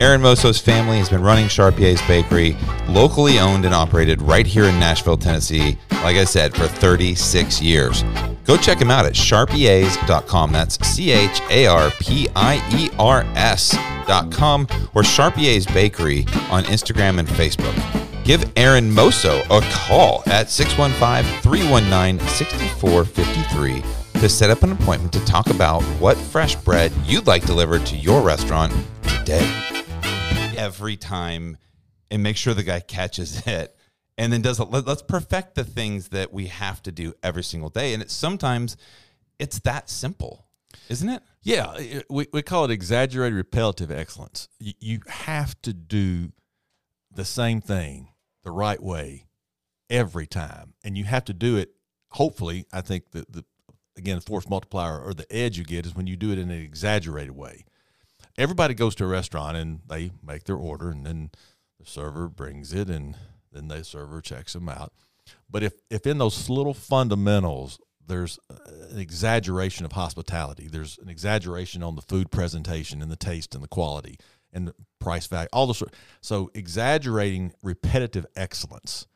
Aaron 0.00 0.20
Moso's 0.20 0.60
family 0.60 0.98
has 0.98 1.08
been 1.08 1.22
running 1.22 1.48
Charpier's 1.48 2.00
Bakery, 2.02 2.56
locally 2.88 3.40
owned 3.40 3.64
and 3.64 3.74
operated 3.74 4.22
right 4.22 4.46
here 4.46 4.64
in 4.64 4.78
Nashville, 4.78 5.16
Tennessee, 5.16 5.76
like 5.90 6.16
I 6.16 6.24
said, 6.24 6.54
for 6.54 6.68
36 6.68 7.60
years. 7.60 8.04
Go 8.44 8.56
check 8.56 8.80
him 8.80 8.90
out 8.90 9.06
at 9.06 9.12
charpiers.com. 9.14 10.52
That's 10.52 10.86
C 10.86 11.10
H 11.10 11.42
A 11.50 11.66
R 11.66 11.90
P 12.00 12.28
I 12.36 12.66
E 12.72 12.88
R 12.98 13.24
S.com 13.34 14.66
or 14.94 15.02
Charpier's 15.02 15.66
Bakery 15.66 16.24
on 16.50 16.62
Instagram 16.64 17.18
and 17.18 17.28
Facebook. 17.28 18.07
Give 18.28 18.44
Aaron 18.56 18.90
Moso 18.90 19.40
a 19.44 19.62
call 19.72 20.22
at 20.26 20.50
615 20.50 21.40
319 21.40 22.28
6453 22.28 24.20
to 24.20 24.28
set 24.28 24.50
up 24.50 24.62
an 24.62 24.72
appointment 24.72 25.14
to 25.14 25.24
talk 25.24 25.48
about 25.48 25.82
what 25.98 26.14
fresh 26.14 26.54
bread 26.54 26.92
you'd 27.06 27.26
like 27.26 27.46
delivered 27.46 27.86
to 27.86 27.96
your 27.96 28.20
restaurant 28.20 28.70
today. 29.02 29.50
Every 30.58 30.94
time 30.94 31.56
and 32.10 32.22
make 32.22 32.36
sure 32.36 32.52
the 32.52 32.62
guy 32.62 32.80
catches 32.80 33.46
it 33.46 33.74
and 34.18 34.30
then 34.30 34.42
does. 34.42 34.60
Let, 34.60 34.86
us 34.86 35.00
perfect 35.00 35.54
the 35.54 35.64
things 35.64 36.08
that 36.08 36.30
we 36.30 36.48
have 36.48 36.82
to 36.82 36.92
do 36.92 37.14
every 37.22 37.42
single 37.42 37.70
day. 37.70 37.94
And 37.94 38.02
it's 38.02 38.12
sometimes 38.12 38.76
it's 39.38 39.58
that 39.60 39.88
simple, 39.88 40.44
isn't 40.90 41.08
it? 41.08 41.22
Yeah, 41.44 42.02
we, 42.10 42.26
we 42.30 42.42
call 42.42 42.66
it 42.66 42.70
exaggerated 42.72 43.38
repetitive 43.38 43.90
excellence. 43.90 44.50
You, 44.60 44.74
you 44.80 45.00
have 45.06 45.58
to 45.62 45.72
do 45.72 46.32
the 47.10 47.24
same 47.24 47.62
thing 47.62 48.10
the 48.48 48.52
right 48.52 48.82
way 48.82 49.26
every 49.90 50.26
time, 50.26 50.72
and 50.82 50.96
you 50.96 51.04
have 51.04 51.26
to 51.26 51.34
do 51.34 51.58
it. 51.58 51.72
Hopefully, 52.12 52.64
I 52.72 52.80
think 52.80 53.10
the, 53.10 53.26
the 53.28 53.44
again 53.94 54.20
force 54.20 54.48
multiplier 54.48 54.98
or 54.98 55.12
the 55.12 55.30
edge 55.30 55.58
you 55.58 55.64
get 55.64 55.84
is 55.84 55.94
when 55.94 56.06
you 56.06 56.16
do 56.16 56.32
it 56.32 56.38
in 56.38 56.50
an 56.50 56.62
exaggerated 56.62 57.36
way. 57.36 57.66
Everybody 58.38 58.72
goes 58.72 58.94
to 58.94 59.04
a 59.04 59.08
restaurant 59.08 59.58
and 59.58 59.80
they 59.86 60.12
make 60.22 60.44
their 60.44 60.56
order, 60.56 60.88
and 60.88 61.04
then 61.04 61.30
the 61.78 61.84
server 61.84 62.26
brings 62.26 62.72
it, 62.72 62.88
and 62.88 63.16
then 63.52 63.68
the 63.68 63.84
server 63.84 64.22
checks 64.22 64.54
them 64.54 64.70
out. 64.70 64.94
But 65.50 65.62
if 65.62 65.74
if 65.90 66.06
in 66.06 66.16
those 66.16 66.48
little 66.48 66.74
fundamentals 66.74 67.78
there's 68.06 68.38
an 68.48 68.98
exaggeration 68.98 69.84
of 69.84 69.92
hospitality, 69.92 70.68
there's 70.68 70.96
an 70.96 71.10
exaggeration 71.10 71.82
on 71.82 71.96
the 71.96 72.00
food 72.00 72.30
presentation 72.30 73.02
and 73.02 73.10
the 73.10 73.16
taste 73.16 73.54
and 73.54 73.62
the 73.62 73.68
quality 73.68 74.16
and 74.52 74.72
price 74.98 75.26
value, 75.26 75.48
all 75.52 75.72
sort- 75.74 75.94
So 76.20 76.50
exaggerating 76.54 77.52
repetitive 77.62 78.26
excellence. 78.36 79.06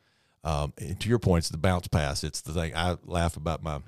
Um, 0.43 0.73
and 0.77 0.99
to 0.99 1.09
your 1.09 1.19
point, 1.19 1.43
it's 1.43 1.49
the 1.49 1.57
bounce 1.57 1.87
pass. 1.87 2.23
It's 2.23 2.41
the 2.41 2.53
thing 2.53 2.75
I 2.75 2.97
laugh 3.05 3.37
about. 3.37 3.63
My 3.63 3.79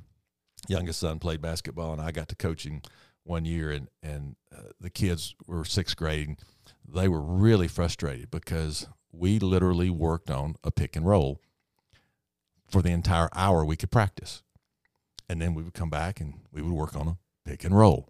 youngest 0.67 0.99
son 0.99 1.19
played 1.19 1.41
basketball, 1.41 1.91
and 1.91 2.01
I 2.01 2.11
got 2.11 2.29
to 2.29 2.35
coaching 2.35 2.81
one 3.23 3.45
year, 3.45 3.71
and 3.71 3.89
and 4.01 4.35
uh, 4.55 4.69
the 4.79 4.89
kids 4.89 5.35
were 5.47 5.65
sixth 5.65 5.97
grade. 5.97 6.29
And 6.29 6.37
they 6.87 7.07
were 7.07 7.21
really 7.21 7.67
frustrated 7.67 8.31
because 8.31 8.87
we 9.11 9.39
literally 9.39 9.89
worked 9.89 10.29
on 10.29 10.55
a 10.63 10.71
pick 10.71 10.95
and 10.95 11.05
roll 11.05 11.39
for 12.69 12.81
the 12.81 12.91
entire 12.91 13.29
hour 13.33 13.65
we 13.65 13.75
could 13.75 13.91
practice, 13.91 14.41
and 15.29 15.41
then 15.41 15.53
we 15.55 15.63
would 15.63 15.73
come 15.73 15.89
back 15.89 16.19
and 16.21 16.39
we 16.51 16.61
would 16.61 16.73
work 16.73 16.95
on 16.95 17.07
a 17.07 17.17
pick 17.49 17.63
and 17.63 17.77
roll. 17.77 18.09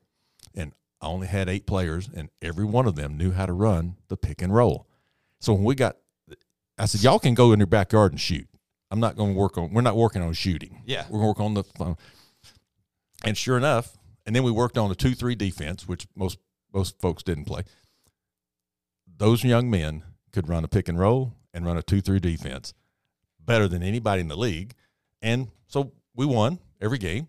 I 1.06 1.08
only 1.08 1.28
had 1.28 1.48
eight 1.48 1.68
players, 1.68 2.10
and 2.14 2.30
every 2.42 2.66
one 2.66 2.88
of 2.88 2.96
them 2.96 3.16
knew 3.16 3.32
how 3.32 3.46
to 3.46 3.54
run 3.54 3.96
the 4.08 4.18
pick 4.18 4.42
and 4.42 4.54
roll. 4.54 4.88
So 5.40 5.54
when 5.54 5.64
we 5.64 5.76
got, 5.76 5.98
I 6.80 6.88
said, 6.88 7.04
"Y'all 7.04 7.20
can 7.20 7.36
go 7.36 7.54
in 7.54 7.60
your 7.60 7.68
backyard 7.68 8.12
and 8.12 8.20
shoot." 8.20 8.48
I'm 8.90 9.00
not 9.00 9.16
going 9.16 9.34
to 9.34 9.40
work 9.40 9.58
on. 9.58 9.72
We're 9.72 9.82
not 9.82 9.96
working 9.96 10.24
on 10.24 10.34
shooting. 10.34 10.82
Yeah. 10.86 11.06
we're 11.10 11.20
going 11.20 11.22
to 11.22 11.28
work 11.28 11.40
on 11.40 11.54
the. 11.54 11.64
phone. 11.64 11.98
And 13.24 13.38
sure 13.38 13.56
enough, 13.56 13.98
and 14.26 14.36
then 14.36 14.44
we 14.44 14.52
worked 14.52 14.78
on 14.78 14.90
a 14.90 14.96
two-three 14.96 15.36
defense, 15.36 15.88
which 15.88 16.08
most 16.16 16.40
most 16.74 17.00
folks 17.00 17.22
didn't 17.22 17.46
play. 17.46 17.62
Those 19.18 19.44
young 19.44 19.70
men 19.70 20.04
could 20.32 20.50
run 20.50 20.64
a 20.64 20.68
pick 20.68 20.90
and 20.90 21.00
roll 21.00 21.34
and 21.54 21.66
run 21.66 21.78
a 21.78 21.84
two-three 21.84 22.20
defense 22.20 22.74
better 23.40 23.68
than 23.68 23.84
anybody 23.84 24.22
in 24.22 24.28
the 24.28 24.36
league, 24.38 24.74
and 25.22 25.50
so 25.68 25.92
we 26.16 26.26
won 26.26 26.58
every 26.82 26.98
game. 26.98 27.28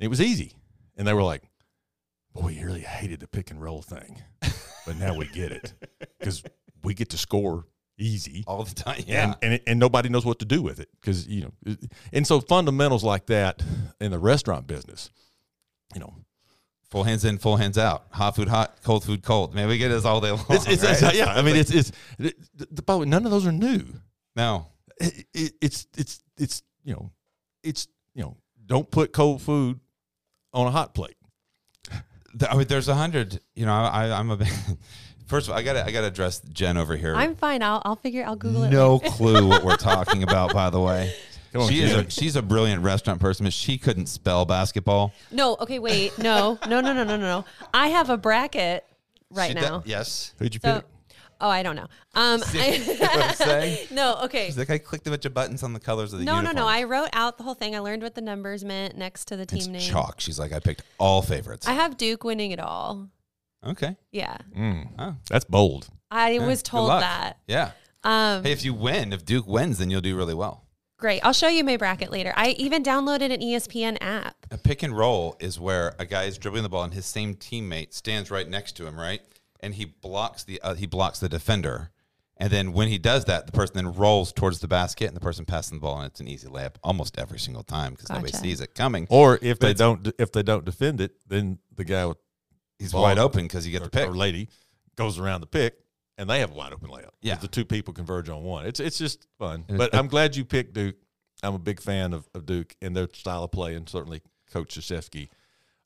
It 0.00 0.08
was 0.08 0.20
easy, 0.20 0.54
and 0.96 1.06
they 1.06 1.12
were 1.12 1.22
like, 1.22 1.44
"Boy, 2.34 2.48
you 2.50 2.66
really 2.66 2.80
hated 2.80 3.20
the 3.20 3.28
pick 3.28 3.50
and 3.50 3.60
roll 3.62 3.82
thing, 3.82 4.22
but 4.86 4.96
now 4.98 5.14
we 5.14 5.26
get 5.28 5.52
it 5.52 5.72
because 6.18 6.42
we 6.82 6.94
get 6.94 7.10
to 7.10 7.18
score 7.18 7.66
easy." 7.98 8.44
All 8.46 8.64
the 8.64 8.74
time. 8.74 9.02
Yeah. 9.06 9.24
and 9.24 9.36
and, 9.42 9.52
it, 9.54 9.62
and 9.66 9.78
nobody 9.80 10.08
knows 10.08 10.24
what 10.24 10.38
to 10.40 10.44
do 10.44 10.62
with 10.62 10.80
it 10.80 10.88
because 11.00 11.26
you 11.28 11.42
know, 11.42 11.52
it- 11.66 11.92
and 12.12 12.26
so 12.26 12.40
fundamentals 12.40 13.04
like 13.04 13.26
that 13.26 13.62
in 14.00 14.10
the 14.10 14.18
restaurant 14.18 14.66
business, 14.66 15.10
you 15.94 16.00
know, 16.00 16.14
full 16.90 17.04
hands 17.04 17.24
in, 17.24 17.38
full 17.38 17.56
hands 17.56 17.78
out. 17.78 18.06
Hot 18.10 18.36
food 18.36 18.48
hot, 18.48 18.78
cold 18.84 19.04
food 19.04 19.22
cold. 19.22 19.54
Man, 19.54 19.68
we 19.68 19.78
get 19.78 19.88
this 19.88 20.04
all 20.04 20.20
day 20.20 20.30
long. 20.30 20.44
it's, 20.50 20.66
it's, 20.68 20.82
right? 20.84 20.96
it's- 20.96 21.14
yeah. 21.14 21.26
I 21.32 21.42
mean, 21.42 21.56
it's 21.56 21.70
it's 21.70 21.92
it, 22.18 22.34
the, 22.54 22.82
by 22.82 22.94
the 22.94 22.98
way, 23.00 23.06
none 23.06 23.24
of 23.24 23.30
those 23.30 23.46
are 23.46 23.52
new. 23.52 23.84
no. 24.36 24.66
It, 25.00 25.26
it, 25.34 25.52
it's 25.60 25.86
it's 25.96 26.20
it's 26.36 26.62
you 26.84 26.92
know, 26.92 27.10
it's 27.64 27.88
you 28.14 28.22
know, 28.22 28.36
don't 28.66 28.88
put 28.88 29.12
cold 29.12 29.40
food 29.42 29.80
on 30.52 30.66
a 30.66 30.70
hot 30.70 30.94
plate. 30.94 31.16
Th- 32.38 32.50
I 32.50 32.56
mean, 32.56 32.66
there's 32.66 32.88
a 32.88 32.94
hundred. 32.94 33.40
You 33.54 33.66
know, 33.66 33.72
I, 33.74 34.10
I'm 34.18 34.30
a. 34.30 34.36
big- 34.38 34.48
First 35.26 35.46
of 35.48 35.52
all, 35.52 35.58
I 35.58 35.62
got 35.62 35.74
to 35.74 35.84
I 35.86 35.90
got 35.92 36.02
to 36.02 36.08
address 36.08 36.40
Jen 36.52 36.76
over 36.76 36.94
here. 36.96 37.14
I'm 37.16 37.34
fine. 37.36 37.62
I'll 37.62 37.80
I'll 37.84 37.96
figure. 37.96 38.24
I'll 38.26 38.36
Google 38.36 38.64
it. 38.64 38.70
no 38.70 38.96
later. 38.96 39.10
clue 39.16 39.48
what 39.48 39.64
we're 39.64 39.76
talking 39.76 40.22
about. 40.22 40.52
By 40.52 40.68
the 40.68 40.80
way, 40.80 41.14
Come 41.52 41.62
on, 41.62 41.68
she 41.70 41.80
is 41.80 41.90
Jen. 41.92 42.04
a, 42.06 42.10
she's 42.10 42.36
a 42.36 42.42
brilliant 42.42 42.82
restaurant 42.82 43.18
person, 43.20 43.44
but 43.44 43.52
she 43.54 43.78
couldn't 43.78 44.06
spell 44.06 44.44
basketball. 44.44 45.12
No. 45.30 45.56
Okay. 45.60 45.78
Wait. 45.78 46.18
No. 46.18 46.58
No. 46.68 46.80
No. 46.80 46.92
No. 46.92 47.04
No. 47.04 47.16
No. 47.16 47.18
No. 47.18 47.44
I 47.72 47.88
have 47.88 48.10
a 48.10 48.16
bracket 48.18 48.84
right 49.30 49.48
She 49.48 49.54
now. 49.54 49.78
did- 49.78 49.88
yes. 49.90 50.34
Who'd 50.38 50.54
you 50.54 50.60
So, 50.62 50.74
pick? 50.76 50.84
Oh, 51.42 51.48
I 51.50 51.62
don't 51.62 51.76
know. 51.76 51.86
Um, 52.14 52.40
See 52.40 52.78
what 52.98 53.40
I'm 53.46 53.76
no. 53.94 54.16
Okay. 54.24 54.46
She's 54.46 54.56
like, 54.56 54.70
I 54.70 54.78
clicked 54.78 55.06
a 55.06 55.10
bunch 55.10 55.24
of 55.26 55.34
buttons 55.34 55.62
on 55.62 55.74
the 55.74 55.80
colors 55.80 56.12
of 56.14 56.20
the 56.20 56.24
No, 56.24 56.34
no, 56.36 56.38
uniform. 56.50 56.56
no. 56.56 56.66
I 56.68 56.84
wrote 56.84 57.10
out 57.12 57.36
the 57.36 57.44
whole 57.44 57.54
thing. 57.54 57.76
I 57.76 57.80
learned 57.80 58.02
what 58.02 58.14
the 58.14 58.20
numbers 58.22 58.64
meant 58.64 58.96
next 58.96 59.26
to 59.26 59.36
the 59.36 59.44
team 59.44 59.58
it's 59.58 59.68
name. 59.68 59.80
chalk. 59.80 60.20
She's 60.20 60.38
like, 60.38 60.52
I 60.52 60.60
picked 60.60 60.82
all 60.98 61.20
favorites. 61.20 61.68
I 61.68 61.72
have 61.72 61.96
Duke 61.98 62.24
winning 62.24 62.52
it 62.52 62.60
all. 62.60 63.08
okay. 63.66 63.96
Yeah. 64.12 64.38
Mm, 64.56 64.88
Oh, 64.98 65.16
that's 65.28 65.44
bold. 65.44 65.88
I 66.10 66.32
yeah. 66.32 66.46
was 66.46 66.62
told 66.62 66.90
that. 66.90 67.38
Yeah. 67.46 67.72
Um, 68.04 68.42
Hey, 68.44 68.52
if 68.52 68.64
you 68.64 68.74
win, 68.74 69.12
if 69.12 69.24
Duke 69.24 69.46
wins, 69.46 69.78
then 69.78 69.90
you'll 69.90 70.00
do 70.00 70.16
really 70.16 70.34
well. 70.34 70.64
great. 70.98 71.20
I'll 71.24 71.32
show 71.32 71.48
you 71.48 71.64
my 71.64 71.76
bracket 71.76 72.10
later. 72.12 72.32
I 72.36 72.50
even 72.50 72.82
downloaded 72.84 73.32
an 73.32 73.40
ESPN 73.40 73.98
app. 74.00 74.36
A 74.52 74.58
pick 74.58 74.82
and 74.84 74.96
roll 74.96 75.36
is 75.40 75.58
where 75.58 75.94
a 75.98 76.04
guy 76.06 76.24
is 76.24 76.38
dribbling 76.38 76.62
the 76.62 76.68
ball 76.68 76.82
and 76.84 76.94
his 76.94 77.06
same 77.06 77.34
teammate 77.34 77.92
stands 77.92 78.30
right 78.30 78.48
next 78.48 78.72
to 78.76 78.86
him, 78.86 78.98
right? 78.98 79.20
And 79.62 79.74
he 79.74 79.84
blocks 79.84 80.44
the 80.44 80.60
uh, 80.62 80.74
he 80.74 80.86
blocks 80.86 81.20
the 81.20 81.28
defender. 81.28 81.90
And 82.38 82.50
then 82.50 82.72
when 82.72 82.88
he 82.88 82.98
does 82.98 83.26
that, 83.26 83.46
the 83.46 83.52
person 83.52 83.74
then 83.76 83.92
rolls 83.94 84.32
towards 84.32 84.58
the 84.58 84.66
basket 84.66 85.06
and 85.06 85.14
the 85.14 85.20
person 85.20 85.44
passing 85.44 85.78
the 85.78 85.82
ball 85.82 85.98
and 85.98 86.06
it's 86.06 86.18
an 86.18 86.26
easy 86.26 86.48
layup 86.48 86.74
almost 86.82 87.16
every 87.18 87.38
single 87.38 87.62
time 87.62 87.92
because 87.92 88.10
nobody 88.10 88.32
sees 88.32 88.60
it 88.60 88.74
coming. 88.74 89.06
Or 89.10 89.38
if 89.40 89.60
But 89.60 89.66
they 89.68 89.74
don't 89.74 90.12
if 90.18 90.32
they 90.32 90.42
don't 90.42 90.64
defend 90.64 91.00
it, 91.00 91.12
then 91.28 91.58
the 91.74 91.84
guy 91.84 92.06
with 92.06 92.16
He's 92.78 92.92
wide 92.92 93.18
open 93.18 93.44
because 93.44 93.64
you 93.64 93.70
get 93.70 93.82
or, 93.82 93.84
the 93.84 93.90
pick. 93.90 94.08
or 94.08 94.12
lady 94.12 94.48
goes 94.96 95.20
around 95.20 95.42
the 95.42 95.46
pick 95.46 95.76
and 96.18 96.28
they 96.28 96.40
have 96.40 96.50
a 96.50 96.54
wide 96.54 96.72
open 96.72 96.88
layup. 96.88 97.10
Yeah. 97.20 97.36
the 97.36 97.46
two 97.48 97.64
people 97.64 97.94
converge 97.94 98.28
on 98.28 98.42
one. 98.42 98.66
It's 98.66 98.80
it's 98.80 98.98
just 98.98 99.28
fun. 99.38 99.64
And 99.68 99.78
But 99.78 99.94
I'm 99.94 100.08
glad 100.08 100.34
you 100.34 100.44
picked 100.44 100.74
Duke. 100.74 100.96
I'm 101.44 101.54
a 101.54 101.58
big 101.60 101.80
fan 101.80 102.12
of, 102.12 102.28
of 102.34 102.46
Duke 102.46 102.74
and 102.82 102.96
their 102.96 103.08
style 103.12 103.44
of 103.44 103.52
play, 103.52 103.74
and 103.74 103.88
certainly 103.88 104.22
Coach 104.52 104.74
Krzyzewski. 104.76 105.28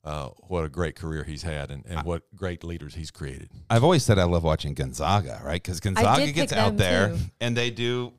Uh, 0.07 0.29
what 0.47 0.63
a 0.63 0.69
great 0.69 0.95
career 0.95 1.25
he's 1.25 1.43
had, 1.43 1.69
and, 1.69 1.83
and 1.85 2.03
what 2.05 2.23
great 2.33 2.63
leaders 2.63 2.95
he's 2.95 3.11
created. 3.11 3.49
I've 3.69 3.83
always 3.83 4.03
said 4.03 4.17
I 4.17 4.23
love 4.23 4.41
watching 4.41 4.73
Gonzaga, 4.73 5.41
right? 5.43 5.61
Because 5.61 5.81
Gonzaga 5.81 6.31
gets 6.31 6.53
out 6.53 6.77
there 6.77 7.09
too. 7.09 7.17
and 7.41 7.57
they 7.57 7.71
do. 7.71 8.13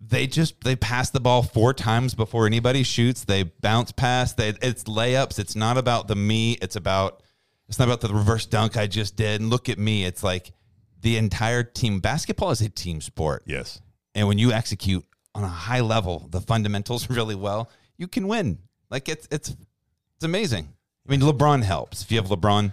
They 0.00 0.28
just 0.28 0.62
they 0.62 0.76
pass 0.76 1.10
the 1.10 1.18
ball 1.18 1.42
four 1.42 1.74
times 1.74 2.14
before 2.14 2.46
anybody 2.46 2.84
shoots. 2.84 3.24
They 3.24 3.42
bounce 3.42 3.90
pass. 3.90 4.32
They 4.34 4.50
it's 4.62 4.84
layups. 4.84 5.40
It's 5.40 5.56
not 5.56 5.76
about 5.76 6.06
the 6.06 6.14
me. 6.14 6.52
It's 6.62 6.76
about 6.76 7.22
it's 7.68 7.80
not 7.80 7.88
about 7.88 8.00
the 8.00 8.14
reverse 8.14 8.46
dunk 8.46 8.76
I 8.76 8.86
just 8.86 9.16
did. 9.16 9.40
And 9.40 9.50
look 9.50 9.68
at 9.68 9.78
me. 9.78 10.04
It's 10.04 10.22
like 10.22 10.52
the 11.00 11.16
entire 11.16 11.64
team. 11.64 11.98
Basketball 11.98 12.50
is 12.52 12.60
a 12.60 12.68
team 12.68 13.00
sport, 13.00 13.42
Yes, 13.44 13.80
and 14.14 14.28
when 14.28 14.38
you 14.38 14.52
execute 14.52 15.04
on 15.34 15.42
a 15.42 15.48
high 15.48 15.80
level, 15.80 16.28
the 16.30 16.40
fundamentals 16.40 17.10
really 17.18 17.34
well, 17.34 17.70
you 17.96 18.06
can 18.06 18.28
win. 18.28 18.58
Like 18.88 19.08
it's 19.08 19.26
it's 19.32 19.48
it's 19.48 20.24
amazing. 20.24 20.68
I 21.06 21.10
mean, 21.10 21.20
LeBron 21.20 21.62
helps. 21.62 22.02
If 22.02 22.10
you 22.10 22.18
have 22.18 22.28
LeBron, 22.30 22.72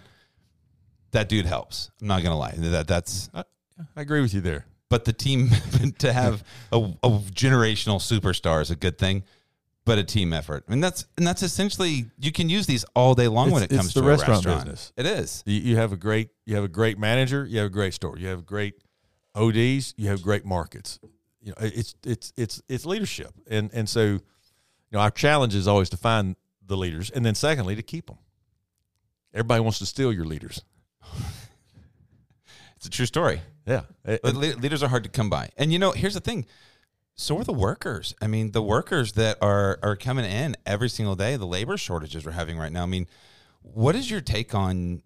that 1.11 1.27
dude 1.29 1.45
helps. 1.45 1.91
I'm 2.01 2.07
not 2.07 2.23
gonna 2.23 2.37
lie. 2.37 2.53
That 2.57 2.87
that's 2.87 3.29
I, 3.33 3.43
I 3.95 4.01
agree 4.01 4.21
with 4.21 4.33
you 4.33 4.41
there. 4.41 4.65
but 4.89 5.05
the 5.05 5.13
team 5.13 5.49
to 5.99 6.13
have 6.13 6.43
a, 6.71 6.77
a 6.77 7.09
generational 7.33 7.99
superstar 7.99 8.61
is 8.61 8.71
a 8.71 8.75
good 8.75 8.97
thing, 8.97 9.23
but 9.85 9.97
a 9.97 10.03
team 10.03 10.31
effort. 10.31 10.63
I 10.67 10.71
mean, 10.71 10.79
that's 10.79 11.05
and 11.17 11.27
that's 11.27 11.43
essentially 11.43 12.05
you 12.19 12.31
can 12.31 12.47
use 12.49 12.67
these 12.67 12.85
all 12.95 13.15
day 13.15 13.27
long 13.27 13.51
when 13.51 13.63
it 13.63 13.69
comes 13.69 13.85
it's 13.85 13.93
to 13.95 14.03
restaurant 14.03 14.45
restaurant. 14.45 14.65
business. 14.65 14.93
It 14.95 15.05
is. 15.05 15.43
You, 15.45 15.59
you 15.59 15.75
have 15.75 15.91
a 15.91 15.97
great 15.97 16.29
you 16.45 16.55
have 16.55 16.63
a 16.63 16.69
great 16.69 16.97
manager. 16.97 17.45
You 17.45 17.59
have 17.59 17.67
a 17.67 17.73
great 17.73 17.93
store. 17.93 18.17
You 18.17 18.27
have 18.27 18.45
great 18.45 18.75
ODs. 19.35 19.93
You 19.97 20.07
have 20.07 20.21
great 20.21 20.45
markets. 20.45 20.99
You 21.41 21.49
know, 21.49 21.55
it's 21.59 21.95
it's 22.05 22.31
it's 22.37 22.61
it's 22.69 22.85
leadership, 22.85 23.33
and 23.49 23.71
and 23.73 23.89
so, 23.89 24.03
you 24.03 24.21
know, 24.91 24.99
our 24.99 25.09
challenge 25.09 25.55
is 25.55 25.67
always 25.67 25.89
to 25.89 25.97
find 25.97 26.35
the 26.71 26.77
leaders, 26.77 27.11
and 27.11 27.23
then 27.23 27.35
secondly 27.35 27.75
to 27.75 27.83
keep 27.83 28.07
them. 28.07 28.17
Everybody 29.33 29.61
wants 29.61 29.77
to 29.79 29.85
steal 29.85 30.11
your 30.11 30.25
leaders. 30.25 30.63
It's 32.77 32.87
a 32.87 32.89
true 32.89 33.05
story. 33.05 33.41
Yeah, 33.67 33.81
But 34.03 34.33
le- 34.33 34.55
leaders 34.55 34.81
are 34.81 34.87
hard 34.87 35.03
to 35.03 35.09
come 35.09 35.29
by. 35.29 35.49
And 35.55 35.71
you 35.71 35.77
know, 35.77 35.91
here's 35.91 36.15
the 36.15 36.19
thing. 36.19 36.47
So 37.13 37.37
are 37.37 37.43
the 37.43 37.53
workers. 37.53 38.15
I 38.19 38.25
mean, 38.25 38.53
the 38.53 38.61
workers 38.63 39.11
that 39.11 39.37
are 39.39 39.77
are 39.83 39.95
coming 39.95 40.25
in 40.25 40.55
every 40.65 40.89
single 40.89 41.15
day, 41.15 41.35
the 41.35 41.45
labor 41.45 41.77
shortages 41.77 42.25
we're 42.25 42.31
having 42.31 42.57
right 42.57 42.71
now. 42.71 42.81
I 42.81 42.87
mean, 42.87 43.05
what 43.61 43.95
is 43.95 44.09
your 44.09 44.19
take 44.19 44.55
on 44.55 45.03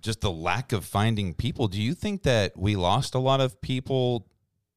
just 0.00 0.22
the 0.22 0.32
lack 0.32 0.72
of 0.72 0.84
finding 0.84 1.34
people? 1.34 1.68
Do 1.68 1.80
you 1.80 1.94
think 1.94 2.24
that 2.24 2.58
we 2.58 2.74
lost 2.74 3.14
a 3.14 3.20
lot 3.20 3.40
of 3.40 3.60
people 3.60 4.26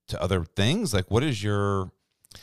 to 0.10 0.22
other 0.22 0.46
things? 0.46 0.94
Like 0.94 1.10
what 1.10 1.24
is 1.24 1.42
your 1.42 1.86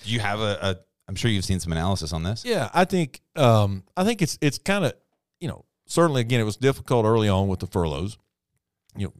do 0.03 0.11
you 0.11 0.19
have 0.19 0.41
a, 0.41 0.59
a 0.61 0.77
I'm 1.09 1.15
sure 1.15 1.31
you've 1.31 1.45
seen 1.45 1.61
some 1.61 1.73
analysis 1.73 2.13
on 2.13 2.23
this. 2.23 2.45
Yeah, 2.45 2.71
I 2.73 2.85
think 2.85 3.21
um, 3.37 3.85
I 3.97 4.05
think 4.05 4.23
it's 4.23 4.39
it's 4.41 4.59
kind 4.59 4.85
of 4.85 4.93
you 5.41 5.49
know 5.49 5.65
certainly 5.87 6.21
again 6.21 6.41
it 6.41 6.45
was 6.45 6.57
difficult 6.57 7.05
early 7.07 7.29
on 7.29 7.49
with 7.49 7.61
the 7.61 7.67
furloughs. 7.67 8.17
You 8.97 9.07
know, 9.07 9.13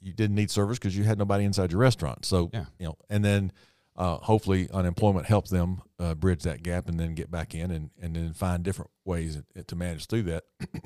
you 0.00 0.12
didn't 0.12 0.36
need 0.36 0.50
service 0.50 0.78
because 0.78 0.96
you 0.96 1.04
had 1.04 1.18
nobody 1.18 1.44
inside 1.44 1.72
your 1.72 1.80
restaurant. 1.80 2.24
So 2.24 2.50
Yeah. 2.52 2.66
you 2.78 2.86
know, 2.86 2.96
and 3.08 3.24
then 3.24 3.52
uh, 3.96 4.16
hopefully 4.16 4.68
unemployment 4.72 5.26
helped 5.26 5.50
them 5.50 5.82
uh, 5.98 6.14
bridge 6.14 6.42
that 6.44 6.62
gap 6.62 6.88
and 6.88 6.98
then 6.98 7.14
get 7.14 7.30
back 7.30 7.54
in 7.54 7.70
and 7.70 7.90
and 8.00 8.14
then 8.16 8.32
find 8.32 8.62
different 8.62 8.90
ways 9.04 9.36
to 9.66 9.76
manage 9.76 10.06
through 10.06 10.22
that. 10.22 10.44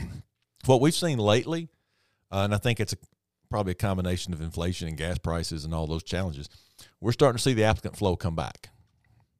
what 0.66 0.80
we've 0.80 0.94
seen 0.94 1.18
lately, 1.18 1.68
uh, 2.32 2.38
and 2.38 2.54
I 2.54 2.58
think 2.58 2.80
it's 2.80 2.92
a, 2.92 2.96
probably 3.50 3.72
a 3.72 3.76
combination 3.76 4.32
of 4.32 4.40
inflation 4.40 4.88
and 4.88 4.96
gas 4.96 5.18
prices 5.18 5.64
and 5.64 5.74
all 5.74 5.86
those 5.86 6.02
challenges. 6.02 6.48
We're 7.00 7.12
starting 7.12 7.36
to 7.36 7.42
see 7.42 7.52
the 7.54 7.64
applicant 7.64 7.96
flow 7.96 8.16
come 8.16 8.34
back. 8.34 8.70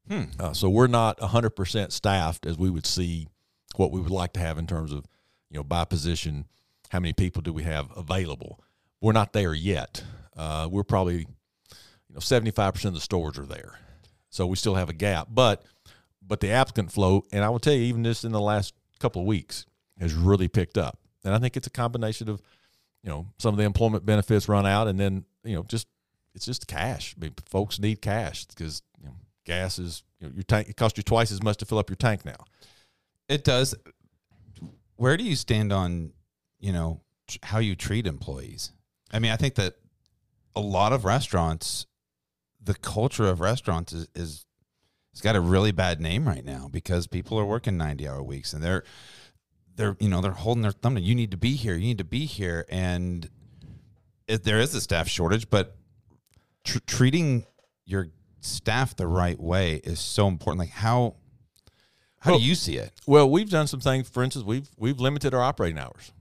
Hmm. 0.08 0.24
Uh, 0.38 0.52
so 0.52 0.68
we're 0.68 0.86
not 0.86 1.18
100% 1.18 1.92
staffed 1.92 2.46
as 2.46 2.58
we 2.58 2.70
would 2.70 2.86
see 2.86 3.28
what 3.76 3.90
we 3.90 4.00
would 4.00 4.10
like 4.10 4.32
to 4.34 4.40
have 4.40 4.58
in 4.58 4.66
terms 4.66 4.92
of, 4.92 5.06
you 5.50 5.56
know, 5.56 5.64
by 5.64 5.84
position, 5.84 6.46
how 6.90 7.00
many 7.00 7.12
people 7.12 7.42
do 7.42 7.52
we 7.52 7.62
have 7.62 7.88
available? 7.96 8.60
We're 9.00 9.12
not 9.12 9.32
there 9.32 9.54
yet. 9.54 10.02
Uh, 10.36 10.68
we're 10.70 10.84
probably, 10.84 11.18
you 11.18 12.14
know, 12.14 12.20
75% 12.20 12.84
of 12.84 12.94
the 12.94 13.00
stores 13.00 13.38
are 13.38 13.46
there. 13.46 13.78
So 14.30 14.46
we 14.46 14.56
still 14.56 14.74
have 14.74 14.88
a 14.88 14.94
gap, 14.94 15.28
but 15.30 15.64
but 16.26 16.40
the 16.40 16.50
applicant 16.50 16.90
flow, 16.90 17.22
and 17.32 17.44
I 17.44 17.50
will 17.50 17.58
tell 17.58 17.74
you, 17.74 17.82
even 17.82 18.02
just 18.02 18.24
in 18.24 18.32
the 18.32 18.40
last 18.40 18.74
couple 18.98 19.22
of 19.22 19.28
weeks, 19.28 19.66
has 20.00 20.14
really 20.14 20.48
picked 20.48 20.78
up. 20.78 20.98
And 21.22 21.34
I 21.34 21.38
think 21.38 21.56
it's 21.56 21.66
a 21.66 21.70
combination 21.70 22.28
of, 22.28 22.40
you 23.02 23.10
know, 23.10 23.26
some 23.38 23.52
of 23.52 23.58
the 23.58 23.64
employment 23.64 24.06
benefits 24.06 24.48
run 24.48 24.66
out, 24.66 24.88
and 24.88 24.98
then 24.98 25.24
you 25.44 25.54
know, 25.54 25.62
just 25.64 25.86
it's 26.34 26.46
just 26.46 26.66
cash. 26.66 27.14
I 27.16 27.24
mean, 27.24 27.34
folks 27.46 27.78
need 27.78 28.00
cash 28.02 28.46
because 28.46 28.82
gas 29.44 29.78
is 29.78 30.02
you 30.20 30.28
know, 30.28 30.34
your 30.34 30.42
tank. 30.42 30.68
It 30.68 30.76
costs 30.76 30.96
you 30.96 31.02
twice 31.02 31.30
as 31.30 31.42
much 31.42 31.58
to 31.58 31.66
fill 31.66 31.78
up 31.78 31.90
your 31.90 31.96
tank 31.96 32.24
now. 32.24 32.44
It 33.28 33.44
does. 33.44 33.74
Where 34.96 35.16
do 35.16 35.24
you 35.24 35.36
stand 35.36 35.72
on, 35.72 36.12
you 36.60 36.72
know, 36.72 37.00
tr- 37.26 37.38
how 37.42 37.58
you 37.58 37.74
treat 37.74 38.06
employees? 38.06 38.72
I 39.12 39.18
mean, 39.18 39.32
I 39.32 39.36
think 39.36 39.54
that 39.56 39.74
a 40.56 40.60
lot 40.60 40.92
of 40.92 41.04
restaurants, 41.04 41.86
the 42.62 42.74
culture 42.74 43.26
of 43.26 43.40
restaurants 43.40 43.92
is, 43.92 44.08
is 44.14 44.46
it's 45.12 45.20
got 45.20 45.36
a 45.36 45.40
really 45.40 45.72
bad 45.72 46.00
name 46.00 46.26
right 46.26 46.44
now 46.44 46.68
because 46.70 47.06
people 47.06 47.38
are 47.38 47.44
working 47.44 47.76
90 47.76 48.08
hour 48.08 48.20
weeks 48.20 48.52
and 48.52 48.62
they're 48.62 48.82
they're 49.76 49.96
you 50.00 50.08
know 50.08 50.20
they're 50.20 50.32
holding 50.32 50.62
their 50.62 50.72
thumb 50.72 50.98
you 50.98 51.14
need 51.14 51.30
to 51.30 51.36
be 51.36 51.54
here 51.54 51.74
you 51.74 51.86
need 51.86 51.98
to 51.98 52.04
be 52.04 52.26
here 52.26 52.64
and 52.68 53.30
it, 54.26 54.42
there 54.42 54.58
is 54.58 54.74
a 54.74 54.80
staff 54.80 55.06
shortage 55.08 55.48
but 55.48 55.76
tr- 56.64 56.78
treating 56.86 57.46
your 57.84 58.08
staff 58.44 58.94
the 58.96 59.06
right 59.06 59.40
way 59.40 59.76
is 59.76 60.00
so 60.00 60.28
important 60.28 60.58
like 60.60 60.70
how 60.70 61.14
how 62.20 62.32
Well- 62.32 62.40
do 62.40 62.44
you 62.46 62.54
see 62.54 62.76
it 62.76 62.92
Well, 63.06 63.28
we've 63.30 63.50
done 63.50 63.66
some 63.66 63.80
things. 63.80 64.08
For 64.08 64.22
instance, 64.22 64.44
we've 64.44 64.68
we've 64.76 64.98
limited 65.00 65.34
our 65.34 65.42
operating 65.42 65.78
hours. 65.78 66.12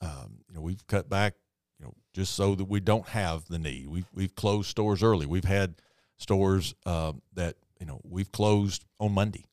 Um, 0.00 0.40
you 0.48 0.54
know, 0.54 0.60
we've 0.60 0.86
cut 0.86 1.08
back. 1.08 1.34
You 1.78 1.86
know, 1.86 1.94
just 2.12 2.34
so 2.34 2.54
that 2.54 2.64
we 2.66 2.80
don't 2.80 3.08
have 3.08 3.46
the 3.48 3.58
need. 3.58 3.88
We've 3.88 4.06
we've 4.14 4.34
closed 4.34 4.68
stores 4.68 5.02
early. 5.02 5.26
We've 5.26 5.44
had 5.44 5.74
stores 6.18 6.74
uh, 6.86 7.12
that 7.34 7.56
you 7.80 7.86
know 7.86 8.00
we've 8.04 8.30
closed 8.30 8.84
on 9.00 9.12
Monday. 9.12 9.44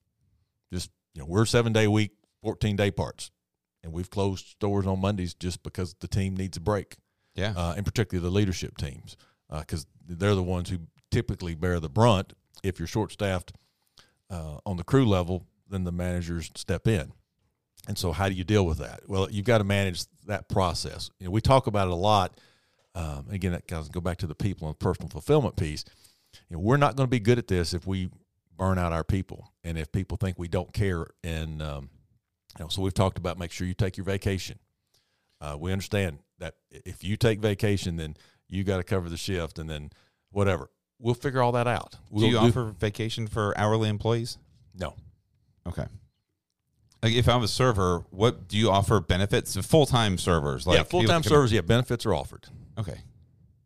Just 0.73 0.91
you 1.15 1.21
know, 1.21 1.25
we're 1.27 1.45
seven 1.45 1.73
day 1.73 1.87
week, 1.87 2.11
fourteen 2.41 2.75
day 2.75 2.91
parts, 2.91 3.31
and 3.83 3.93
we've 3.93 4.09
closed 4.09 4.45
stores 4.47 4.85
on 4.85 4.99
Mondays 5.01 5.33
just 5.33 5.63
because 5.63 5.95
the 5.99 6.07
team 6.07 6.35
needs 6.35 6.57
a 6.57 6.61
break. 6.61 6.97
yeah 7.35 7.53
uh, 7.55 7.73
and 7.77 7.85
particularly 7.85 8.27
the 8.27 8.33
leadership 8.33 8.77
teams, 8.77 9.15
because 9.49 9.85
they're 10.05 10.35
the 10.35 10.43
ones 10.43 10.69
who 10.69 10.79
typically 11.11 11.55
bear 11.55 11.79
the 11.79 11.89
brunt. 11.89 12.33
If 12.63 12.79
you're 12.79 12.87
short 12.87 13.11
staffed 13.11 13.53
uh, 14.29 14.57
on 14.65 14.77
the 14.77 14.83
crew 14.83 15.05
level, 15.05 15.45
then 15.69 15.83
the 15.83 15.91
managers 15.91 16.51
step 16.55 16.87
in. 16.87 17.11
And 17.87 17.97
so, 17.97 18.11
how 18.11 18.29
do 18.29 18.35
you 18.35 18.43
deal 18.43 18.65
with 18.65 18.79
that? 18.79 19.01
Well, 19.07 19.29
you've 19.31 19.45
got 19.45 19.59
to 19.59 19.63
manage 19.63 20.03
that 20.27 20.49
process. 20.49 21.09
You 21.19 21.25
know, 21.25 21.31
we 21.31 21.41
talk 21.41 21.67
about 21.67 21.87
it 21.87 21.91
a 21.91 21.95
lot. 21.95 22.39
Um, 22.93 23.27
again, 23.29 23.51
that 23.53 23.67
kind 23.67 23.81
of 23.81 23.91
go 23.91 24.01
back 24.01 24.17
to 24.17 24.27
the 24.27 24.35
people 24.35 24.67
and 24.67 24.77
personal 24.77 25.09
fulfillment 25.09 25.55
piece. 25.55 25.85
You 26.49 26.57
know, 26.57 26.59
we're 26.59 26.77
not 26.77 26.95
going 26.95 27.07
to 27.07 27.11
be 27.11 27.19
good 27.19 27.37
at 27.37 27.47
this 27.47 27.73
if 27.73 27.87
we 27.87 28.09
burn 28.55 28.77
out 28.77 28.91
our 28.91 29.03
people, 29.03 29.53
and 29.63 29.77
if 29.77 29.91
people 29.91 30.17
think 30.17 30.37
we 30.37 30.47
don't 30.47 30.73
care. 30.73 31.07
And 31.23 31.61
um, 31.61 31.89
you 32.57 32.65
know, 32.65 32.69
so 32.69 32.81
we've 32.81 32.93
talked 32.93 33.17
about 33.17 33.39
make 33.39 33.51
sure 33.51 33.65
you 33.65 33.73
take 33.73 33.97
your 33.97 34.05
vacation. 34.05 34.59
Uh, 35.41 35.55
we 35.57 35.71
understand 35.71 36.19
that 36.39 36.55
if 36.69 37.03
you 37.03 37.15
take 37.15 37.39
vacation, 37.39 37.95
then 37.95 38.17
you 38.49 38.63
got 38.63 38.77
to 38.77 38.83
cover 38.83 39.09
the 39.09 39.17
shift, 39.17 39.57
and 39.57 39.69
then 39.69 39.91
whatever. 40.31 40.69
We'll 40.99 41.13
figure 41.13 41.41
all 41.41 41.53
that 41.53 41.67
out. 41.67 41.95
We'll 42.09 42.25
do 42.25 42.31
you 42.31 42.37
offer 42.37 42.73
vacation 42.77 43.27
for 43.27 43.57
hourly 43.57 43.89
employees? 43.89 44.37
no? 44.77 44.95
Okay. 45.67 45.85
Like 47.01 47.13
if 47.13 47.29
I'm 47.29 47.43
a 47.43 47.47
server, 47.47 48.03
what 48.09 48.47
do 48.47 48.57
you 48.57 48.69
offer 48.69 48.99
benefits? 48.99 49.55
Full 49.55 49.85
time 49.85 50.17
servers, 50.17 50.67
like 50.67 50.77
yeah, 50.77 50.83
full 50.83 51.03
time 51.03 51.23
servers. 51.23 51.51
Yeah, 51.51 51.61
benefits 51.61 52.05
are 52.05 52.13
offered. 52.13 52.47
Okay, 52.77 52.97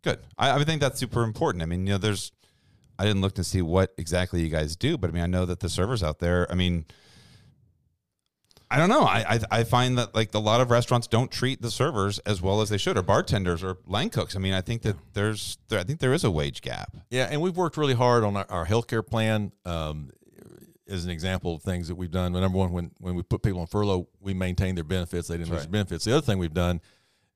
good. 0.03 0.19
I, 0.37 0.51
I 0.51 0.63
think 0.63 0.81
that's 0.81 0.99
super 0.99 1.23
important. 1.23 1.63
I 1.63 1.65
mean, 1.65 1.87
you 1.87 1.93
know, 1.93 1.97
there's. 1.97 2.31
I 2.99 3.05
didn't 3.05 3.21
look 3.21 3.33
to 3.35 3.43
see 3.43 3.63
what 3.63 3.91
exactly 3.97 4.41
you 4.41 4.49
guys 4.49 4.75
do, 4.75 4.99
but 4.99 5.09
I 5.09 5.13
mean, 5.13 5.23
I 5.23 5.27
know 5.27 5.45
that 5.45 5.61
the 5.61 5.69
servers 5.69 6.03
out 6.03 6.19
there. 6.19 6.45
I 6.51 6.53
mean, 6.53 6.85
I 8.73 8.77
don't 8.77 8.89
know. 8.89 9.03
I, 9.03 9.25
I 9.29 9.39
I 9.59 9.63
find 9.63 9.99
that 9.99 10.15
like 10.15 10.33
a 10.33 10.39
lot 10.39 10.59
of 10.59 10.71
restaurants 10.71 11.05
don't 11.05 11.31
treat 11.31 11.61
the 11.61 11.69
servers 11.69 12.17
as 12.19 12.41
well 12.41 12.59
as 12.61 12.69
they 12.69 12.77
should, 12.77 12.97
or 12.97 13.03
bartenders, 13.03 13.63
or 13.63 13.77
line 13.85 14.09
cooks. 14.09 14.35
I 14.35 14.39
mean, 14.39 14.53
I 14.53 14.61
think 14.61 14.81
that 14.81 14.95
there's 15.13 15.59
there, 15.69 15.79
I 15.79 15.83
think 15.83 15.99
there 15.99 16.11
is 16.11 16.23
a 16.23 16.31
wage 16.31 16.61
gap. 16.61 16.97
Yeah, 17.11 17.27
and 17.29 17.39
we've 17.39 17.55
worked 17.55 17.77
really 17.77 17.93
hard 17.93 18.23
on 18.23 18.35
our, 18.35 18.45
our 18.49 18.65
healthcare 18.65 19.05
plan. 19.05 19.51
Um, 19.63 20.09
as 20.89 21.05
an 21.05 21.11
example 21.11 21.55
of 21.55 21.61
things 21.61 21.87
that 21.87 21.95
we've 21.95 22.11
done. 22.11 22.33
Number 22.33 22.57
one, 22.57 22.71
when 22.71 22.91
when 22.99 23.15
we 23.15 23.23
put 23.23 23.43
people 23.43 23.61
on 23.61 23.67
furlough, 23.67 24.07
we 24.19 24.33
maintain 24.33 24.75
their 24.75 24.83
benefits. 24.83 25.27
They 25.27 25.37
didn't 25.37 25.49
lose 25.49 25.59
right. 25.59 25.71
their 25.71 25.71
benefits. 25.71 26.05
The 26.05 26.11
other 26.11 26.25
thing 26.25 26.39
we've 26.39 26.53
done 26.53 26.81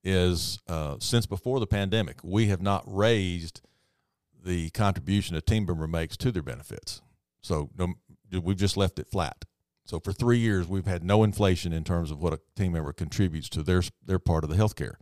is 0.04 0.60
uh, 0.68 0.98
since 1.00 1.26
before 1.26 1.60
the 1.60 1.68
pandemic, 1.68 2.20
we 2.24 2.48
have 2.48 2.62
not 2.62 2.84
raised 2.86 3.62
the 4.44 4.70
contribution 4.72 5.36
a 5.36 5.42
team 5.42 5.66
member 5.66 5.88
makes 5.88 6.18
to 6.18 6.32
their 6.32 6.44
benefits. 6.44 7.02
So 7.42 7.70
no, 7.78 7.94
we've 8.42 8.58
just 8.58 8.76
left 8.76 9.00
it 9.00 9.08
flat. 9.08 9.46
So 9.88 10.02
for 10.02 10.12
three 10.12 10.38
years, 10.38 10.68
we've 10.68 10.86
had 10.86 11.04
no 11.04 11.24
inflation 11.24 11.72
in 11.72 11.86
terms 11.86 12.12
of 12.12 12.22
what 12.22 12.34
a 12.34 12.42
team 12.58 12.74
member 12.74 12.92
contributes 12.92 13.48
to 13.50 13.64
their 13.64 13.82
their 14.06 14.20
part 14.20 14.44
of 14.44 14.50
the 14.50 14.58
healthcare, 14.58 14.96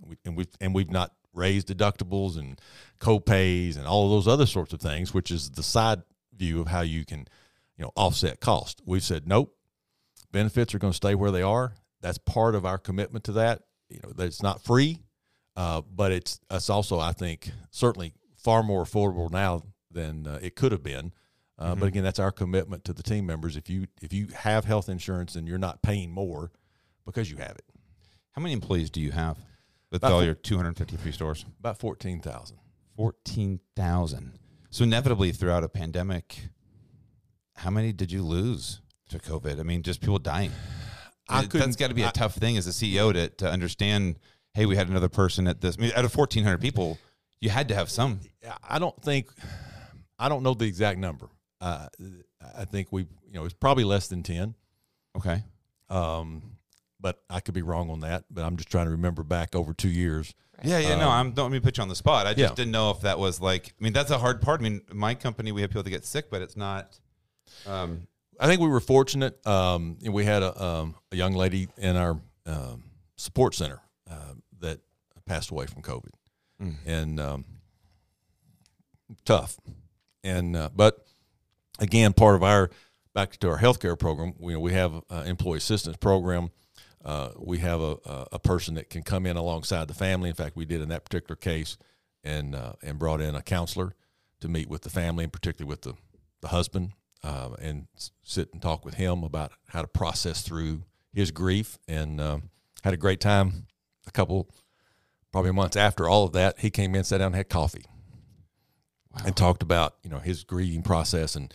we, 0.00 0.16
and 0.24 0.36
we've 0.36 0.48
and 0.58 0.74
we've 0.74 0.90
not 0.90 1.12
raised 1.34 1.68
deductibles 1.68 2.38
and 2.38 2.60
co-pays 2.98 3.76
and 3.76 3.86
all 3.86 4.06
of 4.06 4.10
those 4.10 4.32
other 4.32 4.46
sorts 4.46 4.72
of 4.72 4.80
things, 4.80 5.12
which 5.12 5.30
is 5.30 5.50
the 5.50 5.62
side 5.62 6.02
view 6.34 6.60
of 6.60 6.68
how 6.68 6.80
you 6.80 7.04
can, 7.04 7.26
you 7.76 7.84
know, 7.84 7.92
offset 7.94 8.40
cost. 8.40 8.80
We've 8.86 9.02
said 9.02 9.28
nope, 9.28 9.54
benefits 10.32 10.74
are 10.74 10.78
going 10.78 10.92
to 10.92 10.96
stay 10.96 11.14
where 11.14 11.30
they 11.30 11.42
are. 11.42 11.74
That's 12.00 12.18
part 12.18 12.54
of 12.54 12.64
our 12.64 12.78
commitment 12.78 13.24
to 13.24 13.32
that. 13.32 13.62
You 13.90 14.00
know, 14.02 14.12
that 14.12 14.24
it's 14.24 14.42
not 14.42 14.64
free, 14.64 15.02
uh, 15.56 15.82
but 15.82 16.10
it's 16.10 16.40
it's 16.50 16.70
also 16.70 16.98
I 16.98 17.12
think 17.12 17.50
certainly 17.70 18.14
far 18.34 18.62
more 18.62 18.82
affordable 18.82 19.30
now 19.30 19.62
than 19.90 20.26
uh, 20.26 20.38
it 20.40 20.56
could 20.56 20.72
have 20.72 20.82
been. 20.82 21.12
Uh, 21.58 21.74
But 21.74 21.86
again, 21.86 22.02
that's 22.02 22.18
our 22.18 22.32
commitment 22.32 22.84
to 22.84 22.92
the 22.92 23.02
team 23.02 23.26
members. 23.26 23.56
If 23.56 23.68
you 23.70 23.86
if 24.00 24.12
you 24.12 24.28
have 24.34 24.64
health 24.64 24.88
insurance 24.88 25.34
and 25.36 25.46
you're 25.46 25.58
not 25.58 25.82
paying 25.82 26.10
more 26.10 26.50
because 27.04 27.30
you 27.30 27.36
have 27.38 27.52
it, 27.56 27.64
How 28.32 28.42
many 28.42 28.52
employees 28.54 28.90
do 28.90 29.00
you 29.00 29.12
have 29.12 29.38
with 29.90 30.00
About 30.02 30.12
all 30.12 30.18
four- 30.20 30.24
your 30.24 30.34
253 30.34 31.12
stores? 31.12 31.44
about 31.60 31.78
fourteen 31.78 32.20
thousand. 32.20 32.58
14,000. 32.96 34.38
So 34.70 34.84
inevitably 34.84 35.32
throughout 35.32 35.64
a 35.64 35.68
pandemic, 35.68 36.48
how 37.56 37.70
many 37.70 37.92
did 37.92 38.10
you 38.12 38.22
lose 38.22 38.80
to 39.10 39.18
COVID? 39.18 39.60
I 39.60 39.62
mean, 39.62 39.82
just 39.82 40.00
people 40.00 40.18
dying. 40.18 40.52
I 41.28 41.44
It- 41.44 41.50
That's 41.50 41.76
got 41.76 41.88
to 41.88 41.94
be 41.94 42.02
a 42.02 42.08
I- 42.08 42.10
tough 42.10 42.34
thing 42.34 42.56
as 42.56 42.66
a 42.66 42.72
CEO 42.72 43.12
to, 43.12 43.28
to 43.28 43.50
understand, 43.50 44.18
hey, 44.54 44.66
we 44.66 44.76
had 44.76 44.88
another 44.88 45.08
person 45.08 45.46
at 45.46 45.60
this. 45.60 45.76
I 45.78 45.82
mean, 45.82 45.92
out 45.94 46.04
of 46.04 46.12
1,400 46.12 46.58
people, 46.60 46.98
you 47.40 47.50
had 47.50 47.68
to 47.68 47.74
have 47.74 47.90
some. 47.90 48.20
I 48.68 48.78
don't 48.78 49.00
think 49.02 49.30
I 50.18 50.28
don't 50.28 50.42
know 50.42 50.54
the 50.54 50.66
exact 50.66 50.98
number. 50.98 51.28
Uh, 51.62 51.86
I 52.58 52.64
think 52.64 52.88
we 52.90 53.02
you 53.02 53.34
know 53.34 53.44
it's 53.44 53.54
probably 53.54 53.84
less 53.84 54.08
than 54.08 54.22
ten. 54.22 54.54
Okay. 55.16 55.42
Um, 55.88 56.56
but 57.00 57.22
I 57.30 57.40
could 57.40 57.54
be 57.54 57.62
wrong 57.62 57.88
on 57.90 58.00
that. 58.00 58.24
But 58.30 58.44
I'm 58.44 58.56
just 58.56 58.68
trying 58.70 58.86
to 58.86 58.90
remember 58.92 59.22
back 59.22 59.54
over 59.54 59.72
two 59.72 59.88
years. 59.88 60.34
Yeah, 60.64 60.78
yeah, 60.78 60.96
no, 60.96 61.08
I'm 61.08 61.32
don't 61.32 61.50
let 61.50 61.52
me 61.52 61.60
put 61.60 61.76
you 61.78 61.82
on 61.82 61.88
the 61.88 61.96
spot. 61.96 62.26
I 62.26 62.34
just 62.34 62.38
Yeah. 62.50 62.54
didn't 62.54 62.72
know 62.72 62.90
if 62.90 63.00
that 63.02 63.18
was 63.18 63.40
like 63.40 63.74
I 63.80 63.84
mean, 63.84 63.92
that's 63.92 64.10
a 64.10 64.18
hard 64.18 64.42
part. 64.42 64.60
I 64.60 64.64
mean, 64.64 64.80
my 64.92 65.14
company 65.14 65.52
we 65.52 65.60
have 65.62 65.70
people 65.70 65.82
that 65.84 65.90
get 65.90 66.04
sick, 66.04 66.30
but 66.30 66.42
it's 66.42 66.56
not 66.56 66.98
um 67.66 68.06
I 68.40 68.46
think 68.46 68.60
we 68.60 68.68
were 68.68 68.80
fortunate. 68.80 69.44
Um, 69.46 69.98
and 70.04 70.12
we 70.12 70.24
had 70.24 70.42
a, 70.42 70.60
um, 70.64 70.96
a 71.12 71.16
young 71.16 71.34
lady 71.34 71.68
in 71.76 71.96
our 71.96 72.18
um, 72.46 72.82
support 73.16 73.54
center 73.54 73.80
uh, 74.10 74.34
that 74.60 74.80
passed 75.26 75.50
away 75.50 75.66
from 75.66 75.82
COVID, 75.82 76.10
and 76.86 77.20
um, 77.20 77.44
tough. 79.24 79.58
And 80.24 80.56
uh, 80.56 80.70
but 80.74 81.06
again, 81.78 82.12
part 82.12 82.34
of 82.34 82.42
our 82.42 82.70
back 83.14 83.36
to 83.38 83.50
our 83.50 83.58
healthcare 83.58 83.98
program, 83.98 84.34
we 84.38 84.56
we 84.56 84.72
have 84.72 85.02
employee 85.10 85.58
assistance 85.58 85.96
program. 85.96 86.50
Uh, 87.04 87.30
we 87.36 87.58
have 87.58 87.80
a, 87.80 87.96
a 88.30 88.38
person 88.38 88.74
that 88.74 88.88
can 88.88 89.02
come 89.02 89.26
in 89.26 89.36
alongside 89.36 89.88
the 89.88 89.94
family. 89.94 90.28
In 90.28 90.36
fact, 90.36 90.54
we 90.54 90.64
did 90.64 90.80
in 90.80 90.88
that 90.90 91.04
particular 91.04 91.34
case, 91.34 91.76
and 92.22 92.54
uh, 92.54 92.74
and 92.82 92.98
brought 92.98 93.20
in 93.20 93.34
a 93.34 93.42
counselor 93.42 93.94
to 94.40 94.48
meet 94.48 94.68
with 94.68 94.82
the 94.82 94.90
family, 94.90 95.24
and 95.24 95.32
particularly 95.32 95.68
with 95.68 95.82
the 95.82 95.94
the 96.40 96.48
husband, 96.48 96.92
uh, 97.24 97.50
and 97.60 97.86
sit 98.22 98.52
and 98.52 98.62
talk 98.62 98.84
with 98.84 98.94
him 98.94 99.22
about 99.24 99.52
how 99.68 99.82
to 99.82 99.88
process 99.88 100.42
through 100.42 100.82
his 101.12 101.30
grief. 101.30 101.78
And 101.88 102.20
um, 102.20 102.50
had 102.84 102.94
a 102.94 102.98
great 102.98 103.20
time. 103.20 103.66
A 104.06 104.10
couple 104.10 104.48
probably 105.30 105.52
months 105.52 105.76
after 105.76 106.08
all 106.08 106.24
of 106.24 106.32
that, 106.32 106.58
he 106.58 106.70
came 106.70 106.94
in, 106.94 107.04
sat 107.04 107.18
down, 107.18 107.28
and 107.28 107.36
had 107.36 107.48
coffee, 107.48 107.84
and 109.24 109.36
talked 109.36 109.62
about 109.62 109.96
you 110.02 110.10
know 110.10 110.18
his 110.18 110.44
grieving 110.44 110.82
process 110.82 111.36
and 111.36 111.52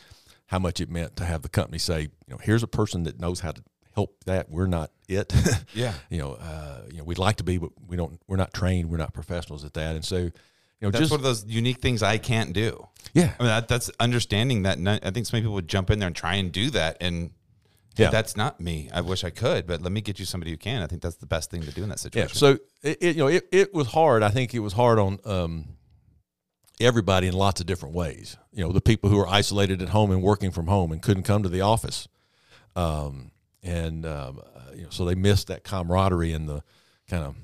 how 0.48 0.60
much 0.60 0.80
it 0.80 0.90
meant 0.90 1.16
to 1.18 1.26
have 1.26 1.42
the 1.42 1.50
company 1.50 1.78
say, 1.78 2.02
you 2.02 2.10
know, 2.30 2.38
here's 2.42 2.64
a 2.64 2.68
person 2.68 3.04
that 3.04 3.20
knows 3.20 3.42
how 3.42 3.52
to 3.52 3.62
help 3.94 4.16
that. 4.26 4.50
We're 4.50 4.68
not 4.68 4.92
it. 5.10 5.34
Yeah. 5.74 5.94
you 6.10 6.20
know, 6.20 6.34
uh, 6.34 6.84
you 6.90 7.00
know, 7.00 7.04
we'd 7.04 7.18
like 7.18 7.36
to 7.38 7.44
be, 7.44 7.58
but 7.58 7.72
we 7.86 7.98
don't. 7.98 8.20
We're 8.28 8.38
not 8.38 8.54
trained. 8.54 8.90
We're 8.90 8.98
not 8.98 9.14
professionals 9.14 9.66
at 9.66 9.74
that. 9.74 9.96
And 9.96 10.06
so, 10.06 10.18
you 10.18 10.32
know, 10.82 10.90
That's 10.92 11.00
just 11.00 11.12
one 11.12 11.20
of 11.20 11.24
those 11.24 11.44
unique 11.46 11.80
things 11.82 12.02
I 12.02 12.18
can't 12.18 12.54
do. 12.54 12.88
yeah, 13.14 13.34
I 13.40 13.44
mean, 13.44 13.50
that, 13.50 13.68
that's 13.68 13.90
understanding 14.00 14.64
that. 14.64 14.78
I 15.04 15.12
think 15.12 15.26
so 15.26 15.36
many 15.36 15.42
people 15.44 15.56
would 15.56 15.68
jump 15.68 15.90
in 15.92 16.00
there 16.00 16.08
and 16.08 16.16
try 16.16 16.36
and 16.36 16.52
do 16.52 16.70
that, 16.72 16.98
and 17.02 17.32
Yeah. 17.98 18.10
that's 18.12 18.38
not 18.38 18.62
me. 18.62 18.90
I 18.94 19.02
wish 19.02 19.24
I 19.24 19.32
could, 19.32 19.66
but 19.68 19.82
let 19.82 19.92
me 19.92 20.02
get 20.02 20.20
you 20.20 20.26
somebody 20.26 20.52
who 20.52 20.58
can. 20.58 20.82
I 20.84 20.88
think 20.88 21.02
that's 21.02 21.16
the 21.18 21.26
best 21.26 21.50
thing 21.52 21.62
to 21.64 21.72
do 21.72 21.84
in 21.84 21.90
that 21.90 22.00
situation. 22.00 22.30
Yeah. 22.34 22.40
So 22.40 22.48
it, 22.84 22.98
it 23.02 23.16
you 23.18 23.24
know 23.24 23.28
it, 23.28 23.48
it 23.52 23.74
was 23.74 23.88
hard. 23.88 24.24
I 24.24 24.30
think 24.30 24.54
it 24.54 24.60
was 24.60 24.74
hard 24.74 25.00
on 25.00 25.20
um, 25.26 25.66
everybody 26.80 27.28
in 27.28 27.34
lots 27.34 27.62
of 27.62 27.68
different 27.68 27.96
ways. 27.96 28.38
You 28.52 28.64
know, 28.64 28.72
the 28.72 28.82
people 28.82 29.10
who 29.10 29.20
are 29.20 29.28
isolated 29.28 29.82
at 29.82 29.90
home 29.90 30.12
and 30.12 30.22
working 30.22 30.52
from 30.52 30.68
home 30.68 30.92
and 30.92 31.02
couldn't 31.02 31.24
come 31.24 31.44
to 31.44 31.50
the 31.50 31.62
office, 31.62 32.08
um, 32.76 33.32
and 33.64 34.06
um, 34.06 34.42
uh, 34.56 34.74
you 34.76 34.84
know, 34.84 34.90
so 34.90 35.06
they 35.06 35.16
missed 35.16 35.48
that 35.48 35.64
camaraderie 35.64 36.34
and 36.34 36.48
the 36.48 36.64
kind 37.10 37.24
of 37.24 37.36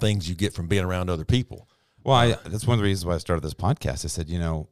things 0.00 0.28
you 0.28 0.34
get 0.34 0.52
from 0.52 0.66
being 0.66 0.84
around 0.84 1.10
other 1.10 1.24
people. 1.24 1.68
Well, 2.02 2.16
I, 2.16 2.36
that's 2.46 2.66
one 2.66 2.74
of 2.74 2.80
the 2.80 2.84
reasons 2.84 3.06
why 3.06 3.14
I 3.14 3.18
started 3.18 3.42
this 3.42 3.54
podcast. 3.54 4.04
I 4.04 4.08
said, 4.08 4.28
you 4.28 4.38
know, 4.38 4.68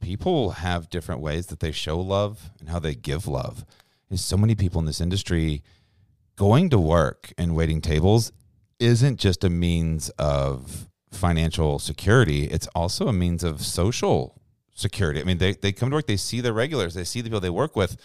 people 0.00 0.50
have 0.50 0.90
different 0.90 1.20
ways 1.20 1.46
that 1.46 1.60
they 1.60 1.72
show 1.72 2.00
love 2.00 2.50
and 2.58 2.68
how 2.68 2.80
they 2.80 2.94
give 2.94 3.26
love. 3.26 3.64
There's 4.08 4.24
so 4.24 4.36
many 4.36 4.54
people 4.54 4.80
in 4.80 4.86
this 4.86 5.00
industry 5.00 5.62
going 6.36 6.68
to 6.70 6.78
work 6.78 7.32
and 7.38 7.54
waiting 7.54 7.80
tables 7.80 8.32
isn't 8.78 9.18
just 9.18 9.44
a 9.44 9.50
means 9.50 10.10
of 10.18 10.88
financial 11.14 11.78
security, 11.78 12.44
it's 12.44 12.66
also 12.68 13.08
a 13.08 13.12
means 13.12 13.44
of 13.44 13.62
social 13.62 14.40
security. 14.74 15.20
I 15.20 15.24
mean, 15.24 15.38
they, 15.38 15.52
they 15.52 15.72
come 15.72 15.90
to 15.90 15.96
work, 15.96 16.06
they 16.06 16.16
see 16.16 16.40
their 16.40 16.52
regulars, 16.52 16.94
they 16.94 17.04
see 17.04 17.20
the 17.20 17.28
people 17.28 17.40
they 17.40 17.50
work 17.50 17.76
with. 17.76 17.96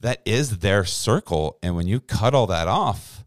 That 0.00 0.20
is 0.24 0.58
their 0.58 0.84
circle. 0.84 1.58
And 1.62 1.76
when 1.76 1.86
you 1.86 2.00
cut 2.00 2.34
all 2.34 2.46
that 2.48 2.66
off, 2.66 3.24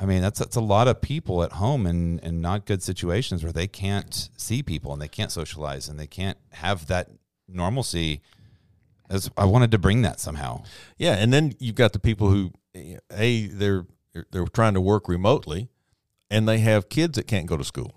I 0.00 0.06
mean, 0.06 0.22
that's 0.22 0.38
that's 0.38 0.54
a 0.56 0.60
lot 0.60 0.86
of 0.86 1.00
people 1.00 1.42
at 1.42 1.52
home 1.52 1.86
in, 1.86 2.20
in 2.20 2.40
not 2.40 2.66
good 2.66 2.82
situations 2.82 3.42
where 3.42 3.52
they 3.52 3.66
can't 3.66 4.28
see 4.36 4.62
people 4.62 4.92
and 4.92 5.02
they 5.02 5.08
can't 5.08 5.32
socialize 5.32 5.88
and 5.88 5.98
they 5.98 6.06
can't 6.06 6.38
have 6.52 6.86
that 6.86 7.08
normalcy. 7.48 8.22
As 9.10 9.30
I 9.36 9.46
wanted 9.46 9.70
to 9.70 9.78
bring 9.78 10.02
that 10.02 10.20
somehow. 10.20 10.62
Yeah, 10.98 11.14
and 11.14 11.32
then 11.32 11.54
you've 11.58 11.74
got 11.74 11.94
the 11.94 11.98
people 11.98 12.28
who, 12.28 12.52
a 13.10 13.46
they're 13.46 13.86
they're 14.30 14.46
trying 14.46 14.74
to 14.74 14.80
work 14.80 15.08
remotely, 15.08 15.68
and 16.30 16.46
they 16.46 16.58
have 16.58 16.88
kids 16.90 17.16
that 17.16 17.26
can't 17.26 17.46
go 17.46 17.56
to 17.56 17.64
school. 17.64 17.94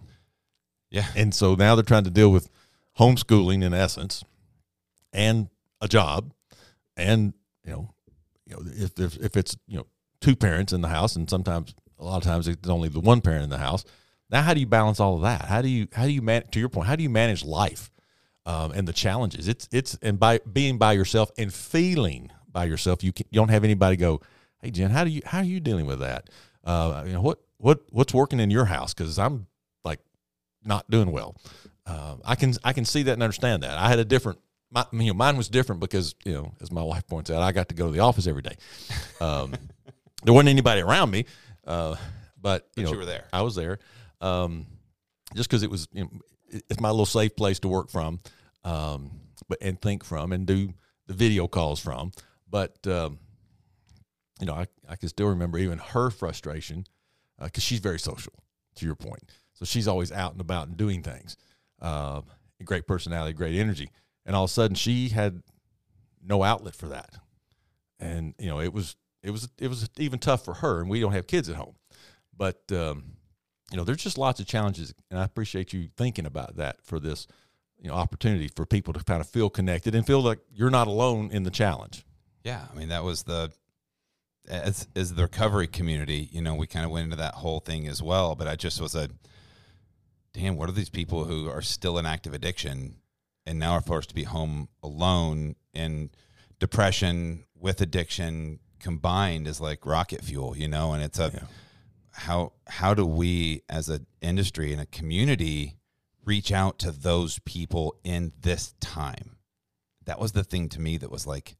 Yeah. 0.92 1.08
And 1.16 1.34
so 1.34 1.56
now 1.56 1.76
they're 1.76 1.84
trying 1.84 2.04
to 2.04 2.10
deal 2.10 2.32
with 2.32 2.50
homeschooling 3.00 3.64
in 3.64 3.74
essence 3.74 4.24
and 5.14 5.50
a 5.80 5.88
job 5.88 6.34
and 6.96 7.34
you 7.66 7.72
know 7.72 7.94
you 8.46 8.56
know 8.56 8.62
if 8.66 9.00
if, 9.00 9.18
if 9.18 9.38
it's 9.38 9.58
you 9.68 9.78
know 9.78 9.88
two 10.20 10.36
parents 10.36 10.74
in 10.74 10.82
the 10.82 10.90
house 10.90 11.16
and 11.16 11.30
sometimes 11.30 11.74
a 11.98 12.04
lot 12.04 12.18
of 12.18 12.24
times 12.24 12.48
it's 12.48 12.70
only 12.70 12.90
the 12.90 13.00
one 13.00 13.22
parent 13.22 13.44
in 13.44 13.50
the 13.50 13.58
house 13.58 13.86
now 14.32 14.42
how 14.42 14.54
do 14.54 14.62
you 14.62 14.66
balance 14.66 15.00
all 15.00 15.16
of 15.16 15.22
that? 15.22 15.46
How 15.46 15.62
do 15.62 15.68
you 15.68 15.88
how 15.94 16.06
do 16.06 16.12
you 16.12 16.22
man 16.22 16.44
to 16.52 16.60
your 16.60 16.70
point 16.70 16.88
how 16.88 16.96
do 16.96 17.04
you 17.04 17.10
manage 17.10 17.44
life 17.44 17.92
um, 18.46 18.72
and 18.72 18.88
the 18.88 18.94
challenges? 18.94 19.48
It's 19.48 19.68
it's 19.72 19.98
and 20.02 20.20
by 20.20 20.40
being 20.40 20.78
by 20.78 20.94
yourself 20.94 21.32
and 21.38 21.54
feeling 21.54 22.32
by 22.50 22.66
yourself 22.66 23.04
you, 23.04 23.12
can, 23.12 23.26
you 23.30 23.40
don't 23.40 23.50
have 23.50 23.64
anybody 23.64 23.98
go 23.98 24.22
hey 24.62 24.72
jen 24.72 24.90
how 24.90 25.04
do 25.04 25.10
you 25.10 25.22
how 25.26 25.40
are 25.40 25.44
you 25.44 25.60
dealing 25.60 25.86
with 25.86 26.00
that? 26.00 26.30
Uh, 26.64 27.04
you 27.06 27.14
know 27.14 27.22
what 27.22 27.40
what 27.58 27.82
what's 27.90 28.14
working 28.14 28.40
in 28.40 28.50
your 28.50 28.66
house? 28.66 28.94
Because 28.94 29.20
i'm 29.20 29.48
not 30.64 30.90
doing 30.90 31.12
well. 31.12 31.36
Uh, 31.86 32.18
I 32.24 32.36
can 32.36 32.54
I 32.64 32.74
can 32.74 32.86
see 32.86 33.04
that 33.04 33.14
and 33.14 33.24
understand 33.24 33.64
that. 33.64 33.78
I 33.78 33.90
had 33.90 34.00
a 34.00 34.06
different, 34.06 34.40
my, 34.70 34.86
you 34.92 35.08
know, 35.08 35.14
mine 35.14 35.38
was 35.38 35.50
different 35.50 35.82
because 35.82 36.16
you 36.26 36.34
know, 36.34 36.54
as 36.62 36.72
my 36.72 36.84
wife 36.84 37.08
points 37.08 37.30
out, 37.30 37.42
I 37.42 37.52
got 37.52 37.70
to 37.70 37.76
go 37.76 37.88
to 37.88 37.92
the 37.92 38.00
office 38.00 38.28
every 38.28 38.42
day. 38.44 38.56
Um, 39.20 39.54
there 40.24 40.34
wasn't 40.34 40.50
anybody 40.50 40.82
around 40.82 41.12
me, 41.12 41.26
uh, 41.66 41.96
but 42.40 42.68
you 42.76 42.84
But 42.84 42.90
know, 42.90 42.92
you 42.94 42.98
were 43.00 43.06
there. 43.06 43.26
I 43.34 43.42
was 43.42 43.56
there, 43.56 43.80
um, 44.22 44.68
just 45.36 45.50
because 45.50 45.64
it 45.64 45.70
was 45.72 45.88
you 45.92 46.04
know, 46.04 46.10
it's 46.70 46.80
my 46.80 46.90
little 46.90 47.06
safe 47.06 47.36
place 47.36 47.60
to 47.60 47.68
work 47.68 47.90
from, 47.90 48.20
um, 48.64 49.12
but 49.48 49.58
and 49.62 49.82
think 49.82 50.04
from 50.04 50.32
and 50.32 50.46
do 50.46 50.74
the 51.08 51.14
video 51.14 51.48
calls 51.48 51.80
from. 51.80 52.12
But 52.50 52.86
um, 52.88 53.20
you 54.40 54.46
know, 54.46 54.54
I 54.54 54.68
I 54.88 54.96
can 54.96 55.10
still 55.10 55.28
remember 55.28 55.58
even 55.58 55.80
her 55.80 56.10
frustration 56.12 56.86
because 57.42 57.64
she's 57.64 57.80
very 57.80 58.00
social. 58.00 58.34
To 58.76 58.86
your 58.86 58.96
point, 58.96 59.24
so 59.62 59.66
she's 59.66 59.88
always 59.88 60.12
out 60.12 60.32
and 60.32 60.42
about 60.42 60.68
and 60.68 60.76
doing 60.76 61.04
things. 61.04 61.38
Uh, 61.80 62.22
great 62.66 62.88
personality, 62.88 63.34
great 63.34 63.56
energy, 63.56 63.92
and 64.26 64.36
all 64.36 64.46
of 64.46 64.50
a 64.50 64.54
sudden 64.54 64.76
she 64.76 65.10
had 65.10 65.44
no 66.24 66.42
outlet 66.42 66.76
for 66.76 66.88
that, 66.88 67.16
and 68.00 68.34
you 68.40 68.48
know 68.48 68.60
it 68.60 68.74
was 68.74 68.96
it 69.22 69.30
was 69.30 69.50
it 69.60 69.68
was 69.68 69.88
even 69.98 70.18
tough 70.20 70.44
for 70.44 70.56
her. 70.56 70.82
And 70.82 70.90
we 70.90 71.00
don't 71.00 71.12
have 71.12 71.28
kids 71.28 71.48
at 71.48 71.56
home, 71.56 71.76
but 72.36 72.60
um, 72.72 73.14
you 73.70 73.78
know 73.78 73.84
there's 73.84 74.04
just 74.04 74.18
lots 74.18 74.40
of 74.40 74.48
challenges, 74.48 74.94
and 75.12 75.20
I 75.20 75.24
appreciate 75.24 75.74
you 75.74 75.90
thinking 75.96 76.26
about 76.26 76.58
that 76.58 76.84
for 76.84 77.00
this 77.00 77.28
you 77.80 77.88
know 77.88 77.96
opportunity 77.96 78.48
for 78.48 78.66
people 78.66 78.94
to 78.94 79.04
kind 79.04 79.22
of 79.22 79.30
feel 79.30 79.50
connected 79.50 79.94
and 79.94 80.06
feel 80.06 80.22
like 80.22 80.40
you're 80.52 80.72
not 80.72 80.88
alone 80.88 81.30
in 81.32 81.44
the 81.44 81.52
challenge. 81.52 82.04
Yeah, 82.44 82.66
I 82.72 82.76
mean 82.76 82.90
that 82.90 83.04
was 83.04 83.24
the 83.24 83.52
as 84.48 84.88
as 84.96 85.14
the 85.14 85.24
recovery 85.24 85.68
community. 85.68 86.30
You 86.32 86.42
know, 86.42 86.56
we 86.56 86.66
kind 86.66 86.86
of 86.86 86.92
went 86.92 87.06
into 87.06 87.18
that 87.18 87.36
whole 87.36 87.60
thing 87.60 87.88
as 87.88 88.02
well. 88.02 88.34
But 88.34 88.48
I 88.48 88.56
just 88.56 88.82
was 88.82 88.96
a 88.96 89.10
damn. 90.34 90.56
What 90.58 90.70
are 90.70 90.74
these 90.74 90.90
people 90.90 91.26
who 91.26 91.50
are 91.50 91.62
still 91.62 91.98
in 91.98 92.06
active 92.06 92.34
addiction 92.34 92.96
and 93.46 93.60
now 93.60 93.74
are 93.74 93.82
forced 93.82 94.10
to 94.10 94.16
be 94.16 94.24
home 94.24 94.70
alone? 94.84 95.56
And 95.74 96.10
depression 96.60 97.46
with 97.56 97.82
addiction 97.82 98.60
combined 98.80 99.48
is 99.48 99.62
like 99.62 99.86
rocket 99.86 100.22
fuel, 100.24 100.56
you 100.58 100.68
know. 100.68 100.94
And 100.94 101.04
it's 101.04 101.20
a 101.20 101.32
Yeah. 101.34 101.48
how 102.12 102.54
how 102.68 102.94
do 102.94 103.06
we 103.06 103.62
as 103.70 103.90
an 103.90 104.06
industry 104.22 104.72
and 104.74 104.82
a 104.82 104.86
community 104.86 105.78
reach 106.24 106.52
out 106.52 106.78
to 106.80 106.92
those 106.92 107.40
people 107.46 107.96
in 108.04 108.32
this 108.40 108.74
time? 108.80 109.38
That 110.06 110.20
was 110.20 110.32
the 110.34 110.44
thing 110.44 110.68
to 110.70 110.82
me 110.82 110.98
that 110.98 111.12
was 111.12 111.26
like 111.28 111.56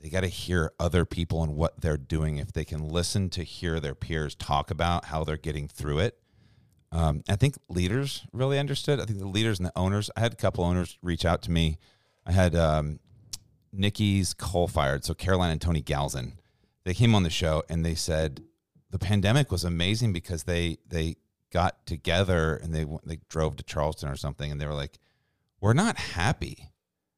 they 0.00 0.08
got 0.08 0.20
to 0.20 0.28
hear 0.28 0.72
other 0.78 1.04
people 1.04 1.42
and 1.42 1.56
what 1.56 1.80
they're 1.80 1.96
doing. 1.96 2.36
If 2.38 2.52
they 2.52 2.64
can 2.64 2.88
listen 2.88 3.30
to 3.30 3.42
hear 3.42 3.80
their 3.80 3.96
peers 3.96 4.36
talk 4.36 4.70
about 4.70 5.06
how 5.06 5.24
they're 5.24 5.36
getting 5.36 5.66
through 5.66 5.98
it, 5.98 6.20
um, 6.90 7.22
I 7.28 7.36
think 7.36 7.56
leaders 7.68 8.26
really 8.32 8.58
understood. 8.58 9.00
I 9.00 9.04
think 9.04 9.18
the 9.18 9.28
leaders 9.28 9.58
and 9.58 9.66
the 9.66 9.78
owners. 9.78 10.10
I 10.16 10.20
had 10.20 10.32
a 10.32 10.36
couple 10.36 10.64
owners 10.64 10.98
reach 11.02 11.24
out 11.24 11.42
to 11.42 11.50
me. 11.50 11.78
I 12.24 12.32
had 12.32 12.54
um, 12.54 13.00
Nicky's 13.72 14.34
coal 14.34 14.68
fired, 14.68 15.04
so 15.04 15.14
Caroline 15.14 15.50
and 15.50 15.60
Tony 15.60 15.82
Galzin. 15.82 16.32
They 16.84 16.94
came 16.94 17.14
on 17.14 17.22
the 17.22 17.30
show 17.30 17.62
and 17.68 17.84
they 17.84 17.94
said 17.94 18.42
the 18.90 18.98
pandemic 18.98 19.52
was 19.52 19.64
amazing 19.64 20.12
because 20.12 20.44
they 20.44 20.78
they 20.88 21.16
got 21.52 21.84
together 21.86 22.56
and 22.56 22.74
they 22.74 22.86
they 23.04 23.18
drove 23.28 23.56
to 23.56 23.62
Charleston 23.62 24.08
or 24.08 24.16
something 24.16 24.50
and 24.50 24.60
they 24.60 24.66
were 24.66 24.74
like, 24.74 24.98
we're 25.60 25.74
not 25.74 25.98
happy. 25.98 26.70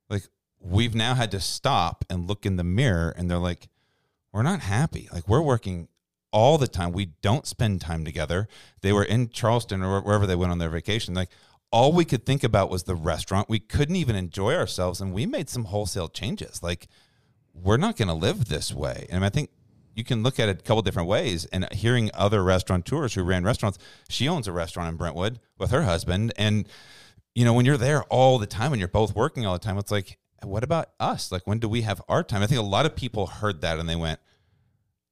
Like 0.08 0.24
we've 0.58 0.94
now 0.94 1.14
had 1.14 1.30
to 1.30 1.40
stop 1.40 2.04
and 2.10 2.26
look 2.26 2.44
in 2.44 2.56
the 2.56 2.64
mirror 2.64 3.14
and 3.16 3.30
they're 3.30 3.38
like, 3.38 3.68
we're 4.32 4.42
not 4.42 4.60
happy. 4.60 5.08
Like 5.12 5.28
we're 5.28 5.40
working 5.40 5.88
all 6.32 6.58
the 6.58 6.68
time. 6.68 6.92
We 6.92 7.06
don't 7.22 7.46
spend 7.46 7.80
time 7.80 8.04
together. 8.04 8.48
They 8.80 8.92
were 8.92 9.04
in 9.04 9.30
Charleston 9.30 9.82
or 9.82 10.00
wherever 10.00 10.26
they 10.26 10.36
went 10.36 10.52
on 10.52 10.58
their 10.58 10.70
vacation. 10.70 11.14
Like 11.14 11.30
all 11.70 11.92
we 11.92 12.04
could 12.04 12.26
think 12.26 12.44
about 12.44 12.70
was 12.70 12.84
the 12.84 12.94
restaurant. 12.94 13.48
We 13.48 13.58
couldn't 13.58 13.96
even 13.96 14.16
enjoy 14.16 14.54
ourselves. 14.54 15.00
And 15.00 15.12
we 15.12 15.26
made 15.26 15.48
some 15.48 15.64
wholesale 15.64 16.08
changes. 16.08 16.62
Like 16.62 16.88
we're 17.54 17.76
not 17.76 17.96
going 17.96 18.08
to 18.08 18.14
live 18.14 18.46
this 18.46 18.72
way. 18.72 19.06
And 19.10 19.24
I 19.24 19.28
think 19.28 19.50
you 19.94 20.04
can 20.04 20.22
look 20.22 20.38
at 20.38 20.48
it 20.48 20.60
a 20.60 20.62
couple 20.62 20.82
different 20.82 21.08
ways. 21.08 21.46
And 21.46 21.70
hearing 21.72 22.10
other 22.14 22.42
restaurateurs 22.42 23.14
who 23.14 23.22
ran 23.22 23.44
restaurants, 23.44 23.78
she 24.08 24.28
owns 24.28 24.48
a 24.48 24.52
restaurant 24.52 24.88
in 24.88 24.96
Brentwood 24.96 25.40
with 25.58 25.70
her 25.70 25.82
husband. 25.82 26.32
And, 26.36 26.68
you 27.34 27.44
know, 27.44 27.52
when 27.52 27.66
you're 27.66 27.76
there 27.76 28.02
all 28.04 28.38
the 28.38 28.46
time 28.46 28.72
and 28.72 28.80
you're 28.80 28.88
both 28.88 29.14
working 29.14 29.46
all 29.46 29.52
the 29.52 29.58
time, 29.58 29.78
it's 29.78 29.90
like, 29.90 30.18
what 30.42 30.64
about 30.64 30.90
us? 30.98 31.30
Like, 31.30 31.46
when 31.46 31.58
do 31.58 31.68
we 31.68 31.82
have 31.82 32.00
our 32.08 32.22
time? 32.22 32.42
I 32.42 32.46
think 32.46 32.60
a 32.60 32.64
lot 32.64 32.86
of 32.86 32.96
people 32.96 33.26
heard 33.26 33.60
that 33.60 33.78
and 33.78 33.88
they 33.88 33.96
went, 33.96 34.20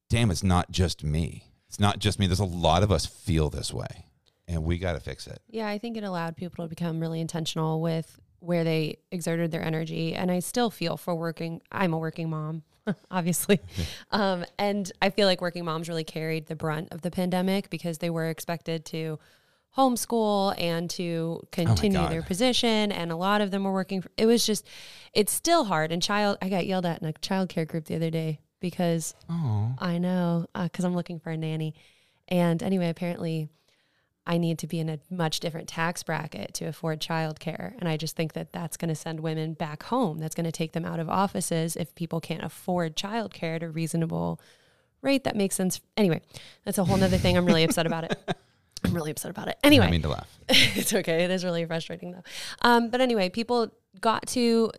damn, 0.09 0.31
it's 0.31 0.43
not 0.43 0.71
just 0.71 1.05
me. 1.05 1.45
It's 1.69 1.81
not 1.81 1.99
just 1.99 2.19
me. 2.19 2.27
There's 2.27 2.39
a 2.41 2.45
lot 2.45 2.83
of 2.83 2.91
us 2.91 3.07
feel 3.07 3.51
this 3.51 3.73
way 3.73 4.07
and 4.49 4.65
we 4.65 4.79
got 4.79 4.95
to 4.95 5.01
fix 5.01 5.27
it. 5.27 5.41
Yeah, 5.49 5.69
I 5.69 5.79
think 5.79 5.97
it 5.97 6.05
allowed 6.05 6.37
people 6.37 6.65
to 6.65 6.69
become 6.69 6.99
really 6.99 7.21
intentional 7.21 7.81
with 7.81 8.19
where 8.41 8.65
they 8.65 8.99
exerted 9.13 9.51
their 9.51 9.63
energy. 9.63 10.15
And 10.15 10.31
I 10.31 10.39
still 10.39 10.71
feel 10.71 10.97
for 10.97 11.15
working, 11.15 11.61
I'm 11.71 11.93
a 11.93 11.99
working 11.99 12.31
mom, 12.31 12.63
obviously. 13.11 13.61
Um, 14.11 14.45
and 14.59 14.91
I 15.03 15.11
feel 15.11 15.27
like 15.27 15.41
working 15.41 15.65
moms 15.65 15.89
really 15.89 16.05
carried 16.05 16.47
the 16.47 16.57
brunt 16.57 16.89
of 16.93 17.03
the 17.03 17.11
pandemic 17.11 17.69
because 17.69 17.99
they 17.99 18.11
were 18.11 18.29
expected 18.29 18.87
to 18.87 19.19
homeschool 19.77 20.59
and 20.59 20.89
to 20.91 21.47
continue 21.53 21.99
God. 21.99 22.11
their 22.11 22.23
position. 22.23 22.91
And 22.91 23.13
a 23.13 23.17
lot 23.17 23.43
of 23.43 23.51
them 23.51 23.65
were 23.65 23.73
working. 23.73 24.01
for, 24.01 24.11
it 24.17 24.25
was 24.25 24.47
just, 24.47 24.67
it's 25.13 25.33
still 25.33 25.65
hard. 25.65 25.93
And 25.93 26.03
child, 26.03 26.39
I 26.41 26.49
got 26.49 26.67
yelled 26.67 26.87
at 26.87 27.03
in 27.03 27.09
a 27.09 27.13
childcare 27.13 27.69
group 27.69 27.85
the 27.85 27.97
other 27.97 28.11
day 28.11 28.41
because 28.61 29.15
Oh, 29.31 29.75
I 29.79 29.99
know, 29.99 30.47
because 30.55 30.85
I'm 30.85 30.95
looking 30.95 31.19
for 31.19 31.31
a 31.31 31.37
nanny. 31.37 31.75
And 32.29 32.63
anyway, 32.63 32.89
apparently, 32.89 33.49
I 34.27 34.37
need 34.37 34.59
to 34.59 34.67
be 34.67 34.79
in 34.79 34.91
a 34.91 34.99
much 35.11 35.41
different 35.41 35.69
tax 35.69 36.03
bracket 36.03 36.53
to 36.55 36.67
afford 36.67 37.01
childcare. 37.01 37.73
And 37.79 37.89
I 37.89 37.97
just 37.97 38.15
think 38.15 38.35
that 38.35 38.53
that's 38.53 38.77
going 38.77 38.91
to 38.91 38.95
send 38.95 39.21
women 39.21 39.55
back 39.55 39.85
home. 39.85 40.19
That's 40.19 40.35
going 40.35 40.45
to 40.45 40.53
take 40.53 40.73
them 40.73 40.85
out 40.85 41.01
of 41.01 41.09
offices 41.09 41.77
if 41.77 41.95
people 41.95 42.21
can't 42.21 42.45
afford 42.45 42.95
childcare 42.95 43.57
at 43.57 43.63
a 43.63 43.71
reasonable 43.71 44.39
rate 45.01 45.25
that 45.25 45.35
makes 45.35 45.55
sense. 45.55 45.81
Anyway, 45.97 46.21
that's 46.65 46.77
a 46.77 46.85
whole 46.85 46.99
nother 46.99 47.17
thing. 47.17 47.37
I'm 47.39 47.47
really 47.47 47.65
upset 47.65 47.87
about 47.87 48.05
it. 48.05 48.19
I'm 48.85 48.93
really 48.93 49.11
upset 49.11 49.31
about 49.31 49.49
it. 49.49 49.57
Anyway, 49.65 49.87
I 49.87 49.91
mean 49.91 50.03
to 50.03 50.09
laugh. 50.09 50.29
it's 50.49 50.93
okay. 50.93 51.25
It 51.25 51.31
is 51.31 51.45
really 51.45 51.65
frustrating 51.65 52.13
though. 52.13 52.23
Um, 52.63 52.91
but 52.91 53.01
anyway, 53.01 53.29
people 53.31 53.73
got 54.01 54.27
to. 54.29 54.71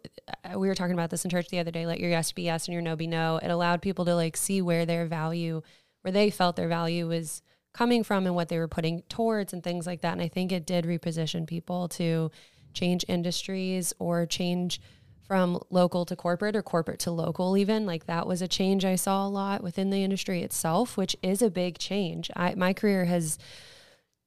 Uh, 0.43 0.59
we 0.59 0.67
were 0.67 0.75
talking 0.75 0.93
about 0.93 1.09
this 1.09 1.23
in 1.23 1.29
church 1.29 1.49
the 1.49 1.59
other 1.59 1.71
day. 1.71 1.85
Let 1.85 1.99
your 1.99 2.09
yes 2.09 2.31
be 2.31 2.43
yes 2.43 2.67
and 2.67 2.73
your 2.73 2.81
no 2.81 2.95
be 2.95 3.07
no. 3.07 3.37
It 3.41 3.49
allowed 3.49 3.81
people 3.81 4.05
to 4.05 4.15
like 4.15 4.37
see 4.37 4.61
where 4.61 4.85
their 4.85 5.05
value, 5.05 5.61
where 6.01 6.11
they 6.11 6.29
felt 6.29 6.55
their 6.55 6.67
value 6.67 7.07
was 7.07 7.41
coming 7.73 8.03
from, 8.03 8.25
and 8.25 8.35
what 8.35 8.49
they 8.49 8.57
were 8.57 8.67
putting 8.67 9.01
towards, 9.03 9.53
and 9.53 9.63
things 9.63 9.85
like 9.85 10.01
that. 10.01 10.13
And 10.13 10.21
I 10.21 10.27
think 10.27 10.51
it 10.51 10.65
did 10.65 10.85
reposition 10.85 11.47
people 11.47 11.87
to 11.89 12.31
change 12.73 13.05
industries 13.07 13.93
or 13.99 14.25
change 14.25 14.79
from 15.27 15.59
local 15.69 16.05
to 16.05 16.15
corporate 16.15 16.55
or 16.55 16.63
corporate 16.63 16.99
to 16.99 17.11
local 17.11 17.55
even 17.55 17.85
like 17.85 18.07
that 18.07 18.25
was 18.25 18.41
a 18.41 18.47
change 18.47 18.83
i 18.83 18.95
saw 18.95 19.27
a 19.27 19.29
lot 19.29 19.61
within 19.61 19.91
the 19.91 20.03
industry 20.03 20.41
itself 20.41 20.97
which 20.97 21.15
is 21.21 21.41
a 21.41 21.51
big 21.51 21.77
change 21.77 22.31
I, 22.35 22.55
my 22.55 22.73
career 22.73 23.05
has 23.05 23.37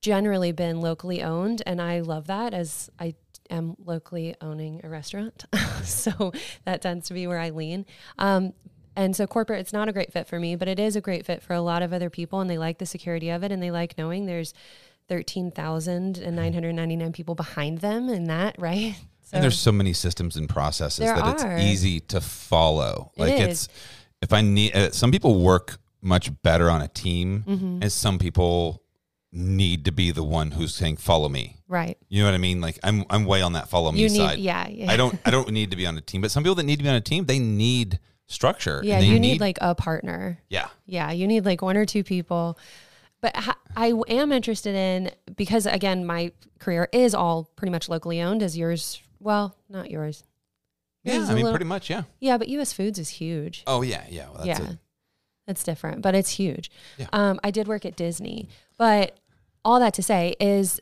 generally 0.02 0.50
been 0.50 0.80
locally 0.80 1.22
owned 1.22 1.62
and 1.64 1.80
I 1.80 2.00
love 2.00 2.26
that 2.26 2.52
as 2.52 2.90
I 2.98 3.14
am 3.52 3.76
locally 3.84 4.34
owning 4.40 4.80
a 4.82 4.88
restaurant. 4.88 5.44
so 5.84 6.32
that 6.64 6.82
tends 6.82 7.06
to 7.08 7.14
be 7.14 7.26
where 7.26 7.38
I 7.38 7.50
lean. 7.50 7.86
Um, 8.18 8.52
and 8.96 9.14
so 9.16 9.26
corporate 9.26 9.60
it's 9.60 9.72
not 9.72 9.88
a 9.88 9.92
great 9.92 10.12
fit 10.12 10.26
for 10.26 10.38
me, 10.40 10.56
but 10.56 10.66
it 10.68 10.78
is 10.80 10.96
a 10.96 11.00
great 11.00 11.24
fit 11.24 11.42
for 11.42 11.54
a 11.54 11.60
lot 11.62 11.82
of 11.82 11.92
other 11.92 12.10
people 12.10 12.40
and 12.40 12.50
they 12.50 12.58
like 12.58 12.78
the 12.78 12.86
security 12.86 13.30
of 13.30 13.42
it 13.44 13.52
and 13.52 13.62
they 13.62 13.70
like 13.70 13.96
knowing 13.96 14.26
there's 14.26 14.52
13,999 15.08 17.12
people 17.12 17.34
behind 17.34 17.78
them 17.78 18.08
and 18.08 18.26
that, 18.28 18.56
right? 18.58 18.94
So 19.24 19.36
and 19.36 19.44
there's 19.44 19.58
so 19.58 19.72
many 19.72 19.94
systems 19.94 20.36
and 20.36 20.46
processes 20.46 21.06
that 21.06 21.40
are. 21.42 21.56
it's 21.56 21.64
easy 21.64 22.00
to 22.00 22.20
follow. 22.20 23.12
It 23.16 23.20
like 23.20 23.40
is. 23.40 23.48
it's 23.48 23.68
if 24.20 24.30
I 24.30 24.42
need 24.42 24.76
uh, 24.76 24.90
some 24.90 25.10
people 25.10 25.40
work 25.40 25.78
much 26.02 26.30
better 26.42 26.68
on 26.68 26.82
a 26.82 26.88
team, 26.88 27.42
Mm-hmm. 27.48 27.78
and 27.80 27.90
some 27.90 28.18
people 28.18 28.81
need 29.32 29.84
to 29.86 29.92
be 29.92 30.10
the 30.10 30.22
one 30.22 30.50
who's 30.52 30.74
saying 30.74 30.96
follow 30.98 31.28
me. 31.28 31.56
right. 31.68 31.96
You 32.08 32.22
know 32.22 32.28
what 32.28 32.34
I 32.34 32.38
mean? 32.38 32.60
Like 32.60 32.78
I'm 32.82 33.04
I'm 33.08 33.24
way 33.24 33.40
on 33.42 33.54
that 33.54 33.68
follow 33.68 33.90
me 33.92 34.00
You 34.00 34.08
need 34.10 34.16
side. 34.16 34.38
yeah, 34.38 34.68
yeah. 34.68 34.90
I 34.92 34.96
don't 34.96 35.18
I 35.24 35.30
don't 35.30 35.50
need 35.50 35.70
to 35.70 35.76
be 35.76 35.86
on 35.86 35.96
a 35.96 36.00
team, 36.02 36.20
but 36.20 36.30
some 36.30 36.42
people 36.42 36.56
that 36.56 36.64
need 36.64 36.76
to 36.76 36.82
be 36.82 36.88
on 36.90 36.96
a 36.96 37.00
team, 37.00 37.24
they 37.24 37.38
need 37.38 37.98
structure. 38.26 38.80
Yeah, 38.84 38.98
you 39.00 39.18
need 39.18 39.40
like 39.40 39.58
a 39.60 39.74
partner. 39.74 40.38
yeah. 40.48 40.68
Yeah, 40.86 41.10
you 41.12 41.26
need 41.26 41.44
like 41.46 41.62
one 41.62 41.76
or 41.76 41.86
two 41.86 42.04
people. 42.04 42.58
But 43.22 43.36
ha- 43.36 43.58
I 43.76 43.92
am 44.08 44.32
interested 44.32 44.74
in 44.74 45.10
because 45.36 45.64
again, 45.66 46.04
my 46.04 46.32
career 46.58 46.88
is 46.92 47.14
all 47.14 47.44
pretty 47.56 47.70
much 47.70 47.88
locally 47.88 48.20
owned, 48.20 48.42
as 48.42 48.58
yours. 48.58 49.00
Well, 49.20 49.54
not 49.68 49.90
yours. 49.90 50.24
Yeah, 51.04 51.14
Yours 51.14 51.30
I 51.30 51.34
mean 51.34 51.44
little- 51.44 51.56
pretty 51.56 51.68
much, 51.68 51.88
yeah. 51.88 52.02
Yeah, 52.20 52.36
but 52.36 52.48
U.S. 52.48 52.72
Foods 52.72 52.98
is 52.98 53.08
huge. 53.08 53.62
Oh 53.66 53.82
yeah, 53.82 54.04
yeah. 54.10 54.26
Well, 54.28 54.44
that's 54.44 54.60
yeah, 54.60 54.70
a- 54.72 54.78
that's 55.46 55.62
different, 55.64 56.02
but 56.02 56.14
it's 56.14 56.30
huge. 56.30 56.70
Yeah. 56.98 57.06
Um, 57.12 57.38
I 57.44 57.50
did 57.50 57.66
work 57.68 57.84
at 57.86 57.96
Disney, 57.96 58.48
but 58.78 59.16
all 59.64 59.80
that 59.80 59.94
to 59.94 60.02
say 60.02 60.34
is 60.40 60.80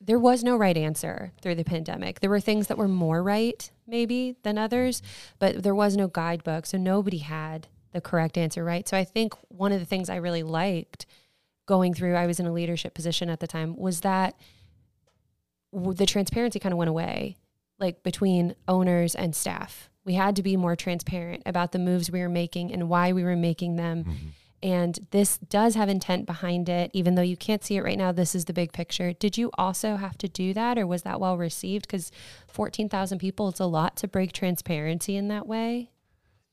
there 0.00 0.18
was 0.18 0.44
no 0.44 0.56
right 0.56 0.76
answer 0.76 1.32
through 1.42 1.56
the 1.56 1.64
pandemic. 1.64 2.20
There 2.20 2.30
were 2.30 2.40
things 2.40 2.68
that 2.68 2.78
were 2.78 2.88
more 2.88 3.22
right, 3.22 3.70
maybe, 3.86 4.36
than 4.42 4.56
others, 4.56 5.02
but 5.38 5.62
there 5.62 5.74
was 5.74 5.96
no 5.96 6.08
guidebook, 6.08 6.66
so 6.66 6.78
nobody 6.78 7.18
had 7.18 7.68
the 7.92 8.00
correct 8.00 8.38
answer, 8.38 8.64
right? 8.64 8.86
So 8.86 8.96
I 8.96 9.04
think 9.04 9.34
one 9.48 9.72
of 9.72 9.80
the 9.80 9.86
things 9.86 10.08
I 10.08 10.16
really 10.16 10.42
liked 10.42 11.06
going 11.66 11.94
through, 11.94 12.14
I 12.14 12.26
was 12.26 12.38
in 12.38 12.46
a 12.46 12.52
leadership 12.52 12.94
position 12.94 13.28
at 13.28 13.40
the 13.40 13.46
time, 13.46 13.76
was 13.76 14.02
that 14.02 14.36
the 15.72 16.06
transparency 16.06 16.58
kind 16.58 16.72
of 16.72 16.78
went 16.78 16.90
away, 16.90 17.36
like 17.78 18.02
between 18.02 18.54
owners 18.68 19.14
and 19.14 19.34
staff. 19.34 19.90
We 20.04 20.14
had 20.14 20.36
to 20.36 20.42
be 20.42 20.56
more 20.56 20.76
transparent 20.76 21.42
about 21.44 21.72
the 21.72 21.80
moves 21.80 22.10
we 22.10 22.20
were 22.20 22.28
making 22.28 22.72
and 22.72 22.88
why 22.88 23.12
we 23.12 23.24
were 23.24 23.34
making 23.34 23.76
them. 23.76 24.04
Mm-hmm. 24.04 24.26
And 24.66 24.98
this 25.12 25.38
does 25.38 25.76
have 25.76 25.88
intent 25.88 26.26
behind 26.26 26.68
it, 26.68 26.90
even 26.92 27.14
though 27.14 27.22
you 27.22 27.36
can't 27.36 27.62
see 27.62 27.76
it 27.76 27.84
right 27.84 27.96
now. 27.96 28.10
This 28.10 28.34
is 28.34 28.46
the 28.46 28.52
big 28.52 28.72
picture. 28.72 29.12
Did 29.12 29.38
you 29.38 29.52
also 29.56 29.94
have 29.94 30.18
to 30.18 30.28
do 30.28 30.52
that, 30.54 30.76
or 30.76 30.88
was 30.88 31.02
that 31.02 31.20
well 31.20 31.38
received? 31.38 31.86
Because 31.86 32.10
14,000 32.48 33.20
people, 33.20 33.48
it's 33.48 33.60
a 33.60 33.66
lot 33.66 33.96
to 33.98 34.08
break 34.08 34.32
transparency 34.32 35.14
in 35.14 35.28
that 35.28 35.46
way. 35.46 35.92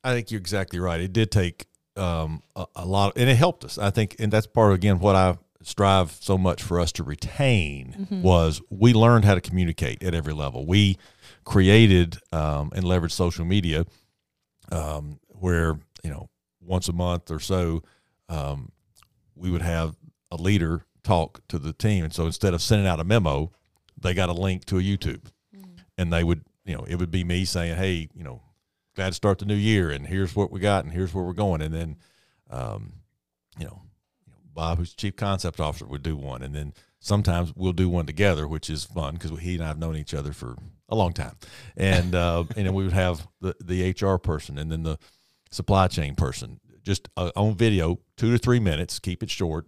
I 0.04 0.14
think 0.14 0.30
you're 0.30 0.40
exactly 0.40 0.78
right. 0.78 1.00
It 1.00 1.12
did 1.12 1.32
take 1.32 1.66
um, 1.96 2.44
a, 2.54 2.66
a 2.76 2.86
lot, 2.86 3.14
and 3.16 3.28
it 3.28 3.34
helped 3.34 3.64
us. 3.64 3.78
I 3.78 3.90
think, 3.90 4.14
and 4.20 4.32
that's 4.32 4.46
part 4.46 4.70
of 4.70 4.76
again 4.76 5.00
what 5.00 5.16
I 5.16 5.36
strive 5.62 6.12
so 6.12 6.38
much 6.38 6.62
for 6.62 6.78
us 6.78 6.92
to 6.92 7.02
retain 7.02 8.06
was 8.22 8.62
we 8.70 8.92
learned 8.92 9.24
how 9.24 9.34
to 9.34 9.40
communicate 9.40 10.04
at 10.04 10.14
every 10.14 10.34
level. 10.34 10.66
We 10.66 10.98
created 11.42 12.18
um, 12.30 12.70
and 12.76 12.84
leveraged 12.84 13.10
social 13.10 13.44
media, 13.44 13.86
um, 14.70 15.18
where 15.30 15.80
you 16.04 16.10
know 16.10 16.28
once 16.60 16.88
a 16.88 16.92
month 16.92 17.32
or 17.32 17.40
so, 17.40 17.82
um, 18.28 18.72
we 19.34 19.50
would 19.50 19.62
have 19.62 19.96
a 20.30 20.36
leader 20.36 20.86
talk 21.02 21.40
to 21.48 21.58
the 21.58 21.72
team, 21.72 22.04
and 22.04 22.12
so 22.12 22.26
instead 22.26 22.54
of 22.54 22.62
sending 22.62 22.86
out 22.86 23.00
a 23.00 23.04
memo, 23.04 23.52
they 24.00 24.14
got 24.14 24.28
a 24.28 24.32
link 24.32 24.64
to 24.66 24.78
a 24.78 24.82
YouTube, 24.82 25.26
and 25.98 26.12
they 26.12 26.24
would 26.24 26.44
you 26.64 26.74
know 26.74 26.84
it 26.84 26.96
would 26.96 27.10
be 27.10 27.24
me 27.24 27.44
saying, 27.44 27.76
hey, 27.76 28.08
you 28.14 28.24
know 28.24 28.42
glad 28.94 29.08
to 29.08 29.14
start 29.14 29.38
the 29.38 29.44
new 29.44 29.54
year 29.54 29.90
and 29.90 30.06
here's 30.06 30.36
what 30.36 30.50
we 30.50 30.60
got 30.60 30.84
and 30.84 30.92
here's 30.92 31.12
where 31.12 31.24
we're 31.24 31.32
going. 31.32 31.60
And 31.60 31.74
then 31.74 31.96
um, 32.50 32.92
you 33.58 33.66
know 33.66 33.82
bob 34.52 34.78
who's 34.78 34.94
chief 34.94 35.16
concept 35.16 35.60
officer 35.60 35.86
would 35.86 36.02
do 36.02 36.16
one. 36.16 36.42
And 36.42 36.54
then 36.54 36.74
sometimes 37.00 37.52
we'll 37.56 37.72
do 37.72 37.88
one 37.88 38.06
together 38.06 38.46
which 38.46 38.70
is 38.70 38.84
fun 38.84 39.14
because 39.14 39.38
he 39.40 39.56
and 39.56 39.64
i've 39.64 39.78
known 39.78 39.96
each 39.96 40.14
other 40.14 40.32
for 40.32 40.56
a 40.88 40.94
long 40.94 41.12
time. 41.12 41.36
And 41.76 42.14
uh, 42.14 42.44
and 42.56 42.66
then 42.66 42.74
we 42.74 42.84
would 42.84 42.92
have 42.92 43.26
the, 43.40 43.54
the 43.60 43.90
hr 44.00 44.16
person 44.16 44.58
and 44.58 44.70
then 44.70 44.82
the 44.84 44.98
supply 45.50 45.88
chain 45.88 46.14
person 46.14 46.60
just 46.84 47.08
uh, 47.16 47.30
on 47.36 47.54
video 47.56 47.98
two 48.16 48.30
to 48.30 48.38
three 48.38 48.60
minutes 48.60 48.98
keep 48.98 49.22
it 49.22 49.30
short 49.30 49.66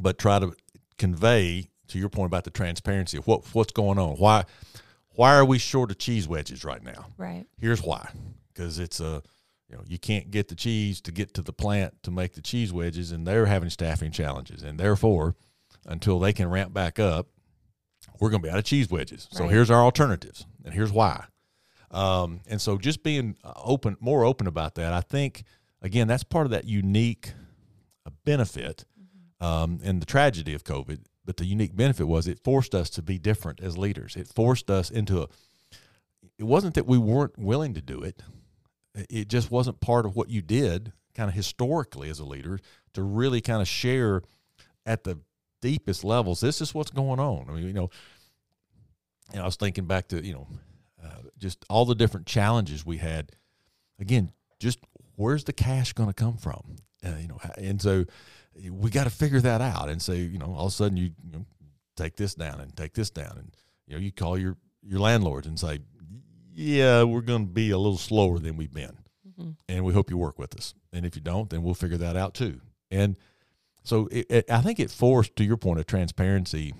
but 0.00 0.18
try 0.18 0.38
to 0.38 0.52
convey 0.98 1.70
to 1.86 1.98
your 1.98 2.08
point 2.08 2.26
about 2.26 2.44
the 2.44 2.50
transparency 2.50 3.16
of 3.16 3.26
what 3.26 3.44
what's 3.54 3.72
going 3.72 3.98
on 3.98 4.16
why 4.16 4.44
why 5.10 5.34
are 5.34 5.44
we 5.44 5.58
short 5.58 5.90
of 5.90 5.98
cheese 5.98 6.28
wedges 6.28 6.64
right 6.64 6.82
now 6.82 7.06
Right. 7.16 7.46
Here's 7.60 7.82
why: 7.82 8.08
because 8.52 8.78
it's 8.78 9.00
a 9.00 9.22
you 9.68 9.76
know 9.76 9.82
you 9.86 9.98
can't 9.98 10.30
get 10.30 10.48
the 10.48 10.54
cheese 10.54 11.00
to 11.02 11.12
get 11.12 11.34
to 11.34 11.42
the 11.42 11.52
plant 11.52 11.94
to 12.04 12.10
make 12.10 12.34
the 12.34 12.40
cheese 12.42 12.72
wedges, 12.72 13.10
and 13.10 13.26
they're 13.26 13.46
having 13.46 13.70
staffing 13.70 14.12
challenges, 14.12 14.62
and 14.62 14.78
therefore, 14.78 15.34
until 15.86 16.18
they 16.20 16.32
can 16.32 16.48
ramp 16.48 16.72
back 16.72 16.98
up, 17.00 17.26
we're 18.20 18.30
going 18.30 18.42
to 18.42 18.46
be 18.46 18.52
out 18.52 18.58
of 18.58 18.64
cheese 18.64 18.90
wedges. 18.90 19.26
So 19.32 19.48
here's 19.48 19.70
our 19.70 19.82
alternatives, 19.82 20.46
and 20.64 20.72
here's 20.72 20.92
why. 20.92 21.24
Um, 21.90 22.40
and 22.46 22.60
so 22.60 22.78
just 22.78 23.02
being 23.02 23.36
uh, 23.42 23.54
open, 23.56 23.96
more 23.98 24.24
open 24.24 24.46
about 24.46 24.76
that, 24.76 24.92
I 24.92 25.00
think 25.00 25.42
again 25.82 26.08
that's 26.08 26.24
part 26.24 26.46
of 26.46 26.50
that 26.50 26.64
unique 26.64 27.32
uh, 28.06 28.10
benefit 28.24 28.84
um, 29.40 29.80
and 29.82 30.00
the 30.02 30.06
tragedy 30.06 30.54
of 30.54 30.64
COVID. 30.64 31.00
But 31.24 31.36
the 31.36 31.44
unique 31.44 31.76
benefit 31.76 32.06
was 32.06 32.26
it 32.26 32.40
forced 32.42 32.74
us 32.74 32.88
to 32.90 33.02
be 33.02 33.18
different 33.18 33.60
as 33.60 33.76
leaders. 33.76 34.16
It 34.16 34.28
forced 34.28 34.70
us 34.70 34.90
into 34.90 35.22
a 35.22 35.28
it 36.38 36.44
wasn't 36.44 36.74
that 36.74 36.86
we 36.86 36.98
weren't 36.98 37.38
willing 37.38 37.74
to 37.74 37.82
do 37.82 38.02
it. 38.02 38.22
It 38.94 39.28
just 39.28 39.50
wasn't 39.50 39.80
part 39.80 40.06
of 40.06 40.16
what 40.16 40.30
you 40.30 40.40
did 40.40 40.92
kind 41.14 41.28
of 41.28 41.34
historically 41.34 42.08
as 42.08 42.20
a 42.20 42.24
leader 42.24 42.60
to 42.94 43.02
really 43.02 43.40
kind 43.40 43.60
of 43.60 43.68
share 43.68 44.22
at 44.86 45.04
the 45.04 45.18
deepest 45.60 46.04
levels. 46.04 46.40
This 46.40 46.60
is 46.60 46.74
what's 46.74 46.92
going 46.92 47.18
on. 47.18 47.46
I 47.48 47.52
mean, 47.52 47.66
you 47.66 47.72
know, 47.72 47.90
and 49.32 49.42
I 49.42 49.44
was 49.44 49.56
thinking 49.56 49.86
back 49.86 50.08
to, 50.08 50.24
you 50.24 50.32
know, 50.32 50.48
uh, 51.04 51.22
just 51.36 51.64
all 51.68 51.84
the 51.84 51.94
different 51.94 52.26
challenges 52.26 52.86
we 52.86 52.98
had. 52.98 53.32
Again, 54.00 54.32
just 54.60 54.78
where's 55.18 55.44
the 55.44 55.52
cash 55.52 55.92
going 55.92 56.08
to 56.08 56.14
come 56.14 56.36
from? 56.36 56.76
Uh, 57.04 57.16
you 57.20 57.28
know, 57.28 57.38
and 57.56 57.82
so 57.82 58.04
we 58.70 58.90
got 58.90 59.04
to 59.04 59.10
figure 59.10 59.40
that 59.40 59.60
out. 59.60 59.88
And 59.88 60.00
so, 60.00 60.12
you 60.12 60.38
know, 60.38 60.54
all 60.54 60.66
of 60.66 60.72
a 60.72 60.74
sudden 60.74 60.96
you, 60.96 61.10
you 61.24 61.32
know, 61.32 61.44
take 61.96 62.16
this 62.16 62.34
down 62.34 62.60
and 62.60 62.74
take 62.76 62.94
this 62.94 63.10
down. 63.10 63.36
And, 63.36 63.56
you 63.86 63.94
know, 63.94 64.00
you 64.00 64.12
call 64.12 64.38
your, 64.38 64.56
your 64.82 65.00
landlords 65.00 65.46
and 65.46 65.58
say, 65.58 65.80
yeah, 66.52 67.02
we're 67.02 67.20
going 67.20 67.46
to 67.46 67.52
be 67.52 67.70
a 67.70 67.78
little 67.78 67.98
slower 67.98 68.38
than 68.38 68.56
we've 68.56 68.72
been. 68.72 68.96
And 69.68 69.84
we 69.84 69.92
hope 69.92 70.10
you 70.10 70.18
work 70.18 70.38
with 70.38 70.56
us. 70.56 70.74
And 70.92 71.04
if 71.04 71.14
you 71.14 71.22
don't, 71.22 71.50
then 71.50 71.62
we'll 71.62 71.74
figure 71.74 71.98
that 71.98 72.16
out 72.16 72.34
too. 72.34 72.60
And 72.90 73.16
so 73.84 74.08
it, 74.10 74.26
it, 74.30 74.50
I 74.50 74.60
think 74.60 74.80
it 74.80 74.90
forced, 74.90 75.36
to 75.36 75.44
your 75.44 75.56
point, 75.56 75.78
of 75.78 75.86
transparency 75.86 76.74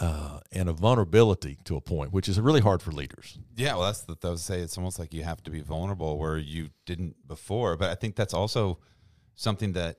uh, 0.00 0.40
and 0.52 0.68
a 0.68 0.72
vulnerability 0.72 1.58
to 1.64 1.76
a 1.76 1.80
point, 1.80 2.12
which 2.12 2.28
is 2.28 2.40
really 2.40 2.60
hard 2.60 2.82
for 2.82 2.92
leaders. 2.92 3.38
Yeah, 3.56 3.74
well, 3.74 3.86
that's 3.86 4.02
the 4.02 4.16
I 4.22 4.30
would 4.30 4.38
say. 4.38 4.60
It's 4.60 4.78
almost 4.78 4.98
like 4.98 5.12
you 5.12 5.24
have 5.24 5.42
to 5.44 5.50
be 5.50 5.60
vulnerable 5.60 6.18
where 6.18 6.38
you 6.38 6.70
didn't 6.86 7.26
before. 7.26 7.76
But 7.76 7.90
I 7.90 7.94
think 7.94 8.14
that's 8.14 8.34
also 8.34 8.78
something 9.34 9.72
that 9.72 9.98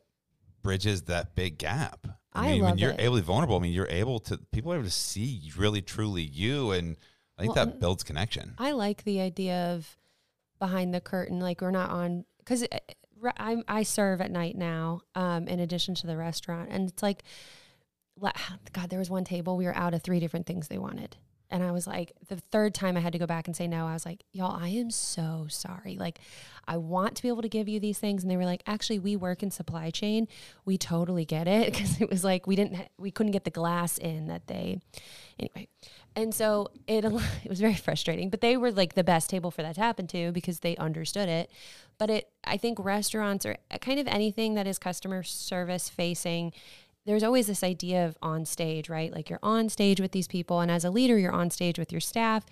bridges 0.62 1.04
that 1.04 1.36
big 1.36 1.58
gap. 1.58 2.08
I, 2.34 2.48
I 2.48 2.52
mean, 2.52 2.64
when 2.64 2.78
you're 2.78 2.92
it. 2.92 3.02
able 3.02 3.16
to 3.16 3.22
be 3.22 3.26
vulnerable, 3.26 3.58
I 3.58 3.60
mean, 3.60 3.74
you're 3.74 3.88
able 3.90 4.20
to 4.20 4.38
people 4.52 4.72
are 4.72 4.76
able 4.76 4.86
to 4.86 4.92
see 4.92 5.52
really 5.58 5.82
truly 5.82 6.22
you, 6.24 6.72
and 6.72 6.96
I 7.38 7.44
think 7.44 7.56
Well, 7.56 7.66
that 7.66 7.80
builds 7.80 8.04
connection. 8.04 8.54
I 8.58 8.72
like 8.72 9.04
the 9.04 9.20
idea 9.20 9.74
of 9.74 9.98
behind 10.60 10.94
the 10.94 11.02
curtain, 11.02 11.40
like 11.40 11.62
we're 11.62 11.72
not 11.72 11.90
on 11.90 12.26
because 12.38 12.66
I 13.38 13.64
I 13.68 13.84
serve 13.84 14.22
at 14.22 14.32
night 14.32 14.56
now, 14.56 15.02
um, 15.16 15.48
in 15.48 15.60
addition 15.60 15.96
to 15.96 16.08
the 16.08 16.16
restaurant, 16.16 16.70
and 16.72 16.90
it's 16.90 17.04
like 17.04 17.24
la- 17.24 17.69
God, 18.74 18.90
there 18.90 19.00
was 19.00 19.10
one 19.10 19.24
table 19.24 19.58
we 19.58 19.66
were 19.66 19.76
out 19.76 19.94
of 19.94 20.02
three 20.02 20.20
different 20.20 20.46
things 20.46 20.68
they 20.68 20.78
wanted. 20.78 21.18
And 21.52 21.64
I 21.64 21.72
was 21.72 21.88
like, 21.88 22.14
the 22.28 22.36
third 22.36 22.76
time 22.76 22.96
I 22.96 23.00
had 23.00 23.14
to 23.14 23.20
go 23.20 23.26
back 23.26 23.48
and 23.48 23.56
say 23.56 23.68
no, 23.68 23.88
I 23.88 23.94
was 23.94 24.06
like, 24.06 24.24
y'all, 24.32 24.56
I 24.56 24.68
am 24.68 24.92
so 24.92 25.48
sorry. 25.50 25.98
Like, 25.98 26.20
I 26.68 26.78
want 26.78 27.16
to 27.16 27.24
be 27.24 27.28
able 27.28 27.42
to 27.42 27.50
give 27.50 27.68
you 27.68 27.80
these 27.80 27.98
things. 27.98 28.22
And 28.22 28.30
they 28.30 28.38
were 28.38 28.46
like, 28.46 28.62
actually, 28.68 29.00
we 29.00 29.16
work 29.16 29.42
in 29.42 29.50
supply 29.50 29.90
chain. 29.90 30.28
We 30.66 30.78
totally 30.78 31.26
get 31.26 31.48
it. 31.48 31.74
Cause 31.78 32.00
it 32.00 32.08
was 32.08 32.24
like, 32.24 32.46
we 32.46 32.56
didn't, 32.56 32.88
we 33.00 33.10
couldn't 33.10 33.32
get 33.32 33.46
the 33.46 33.50
glass 33.50 33.98
in 33.98 34.28
that 34.28 34.46
they, 34.46 34.80
anyway. 35.40 35.68
And 36.16 36.36
so 36.36 36.68
it, 36.86 37.04
it 37.44 37.50
was 37.50 37.60
very 37.60 37.74
frustrating, 37.74 38.30
but 38.30 38.42
they 38.42 38.56
were 38.56 38.72
like 38.72 38.94
the 38.94 39.04
best 39.04 39.32
table 39.32 39.50
for 39.50 39.64
that 39.64 39.76
to 39.76 39.82
happen 39.82 40.06
to 40.08 40.32
because 40.32 40.60
they 40.60 40.76
understood 40.78 41.30
it. 41.30 41.50
But 41.98 42.12
it, 42.12 42.30
I 42.44 42.58
think 42.58 42.78
restaurants 42.80 43.46
or 43.46 43.58
uh, 43.72 43.80
kind 43.80 44.00
of 44.00 44.08
anything 44.08 44.54
that 44.54 44.68
is 44.68 44.78
customer 44.78 45.24
service 45.24 45.90
facing, 45.90 46.54
there's 47.10 47.24
always 47.24 47.48
this 47.48 47.64
idea 47.64 48.06
of 48.06 48.18
on 48.22 48.46
stage, 48.46 48.88
right? 48.88 49.12
Like 49.12 49.30
you're 49.30 49.40
on 49.42 49.68
stage 49.70 50.00
with 50.00 50.12
these 50.12 50.28
people, 50.28 50.60
and 50.60 50.70
as 50.70 50.86
a 50.86 50.92
leader, 50.92 51.18
you're 51.18 51.32
on 51.32 51.50
stage 51.50 51.80
with 51.80 51.92
your 51.92 52.02
staff, 52.02 52.46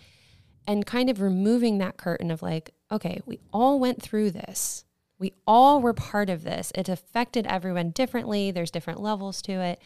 and 0.65 0.83
kind 0.83 1.11
of 1.11 1.21
removing 1.21 1.77
that 1.77 1.97
curtain 1.97 2.31
of 2.31 2.41
like, 2.41 2.71
okay, 2.91 3.21
we 3.27 3.39
all 3.53 3.79
went 3.79 4.01
through 4.01 4.31
this. 4.31 4.83
We 5.19 5.33
all 5.45 5.79
were 5.79 5.93
part 5.93 6.29
of 6.29 6.43
this. 6.43 6.71
It 6.73 6.89
affected 6.89 7.45
everyone 7.45 7.91
differently. 7.91 8.49
There's 8.49 8.71
different 8.71 8.99
levels 8.99 9.43
to 9.43 9.53
it, 9.53 9.79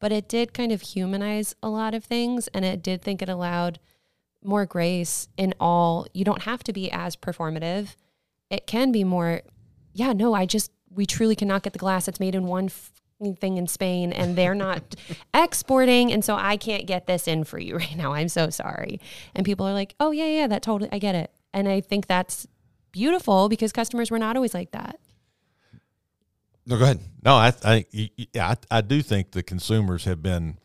but 0.00 0.10
it 0.10 0.28
did 0.28 0.52
kind 0.52 0.72
of 0.72 0.82
humanize 0.82 1.54
a 1.62 1.68
lot 1.68 1.94
of 1.94 2.04
things, 2.04 2.48
and 2.48 2.64
it 2.64 2.82
did 2.82 3.02
think 3.02 3.22
it 3.22 3.28
allowed 3.28 3.78
more 4.42 4.66
grace 4.66 5.28
in 5.36 5.54
all. 5.60 6.06
You 6.12 6.24
don't 6.24 6.42
have 6.42 6.64
to 6.64 6.72
be 6.72 6.90
as 6.90 7.14
performative. 7.14 7.94
It 8.50 8.66
can 8.66 8.90
be 8.90 9.04
more, 9.04 9.42
yeah, 9.92 10.12
no, 10.12 10.34
I 10.34 10.46
just, 10.46 10.72
we 10.90 11.06
truly 11.06 11.36
cannot 11.36 11.62
get 11.62 11.72
the 11.72 11.78
glass 11.78 12.06
that's 12.06 12.20
made 12.20 12.34
in 12.34 12.46
one 12.46 12.66
f- 12.66 12.92
thing 13.40 13.56
in 13.56 13.66
Spain 13.66 14.12
and 14.12 14.36
they're 14.36 14.54
not 14.54 14.94
exporting. 15.34 16.12
And 16.12 16.24
so 16.24 16.34
I 16.36 16.56
can't 16.56 16.86
get 16.86 17.06
this 17.06 17.26
in 17.26 17.44
for 17.44 17.58
you 17.58 17.76
right 17.78 17.96
now. 17.96 18.12
I'm 18.12 18.28
so 18.28 18.50
sorry. 18.50 19.00
And 19.34 19.44
people 19.44 19.66
are 19.66 19.72
like, 19.72 19.94
oh, 20.00 20.10
yeah, 20.10 20.26
yeah, 20.26 20.46
that 20.48 20.62
totally, 20.62 20.90
I 20.92 20.98
get 20.98 21.14
it. 21.14 21.30
And 21.54 21.68
I 21.68 21.80
think 21.80 22.06
that's 22.06 22.46
beautiful 22.92 23.48
because 23.48 23.72
customers 23.72 24.10
were 24.10 24.18
not 24.18 24.36
always 24.36 24.52
like 24.54 24.72
that. 24.72 24.98
No, 26.66 26.76
go 26.78 26.84
ahead. 26.84 27.00
No, 27.24 27.34
I, 27.36 27.52
I, 27.64 27.84
y- 27.94 28.10
y- 28.18 28.26
yeah, 28.34 28.48
I, 28.70 28.78
I 28.78 28.80
do 28.80 29.00
think 29.00 29.30
the 29.30 29.42
consumers 29.42 30.04
have 30.04 30.22
been 30.22 30.58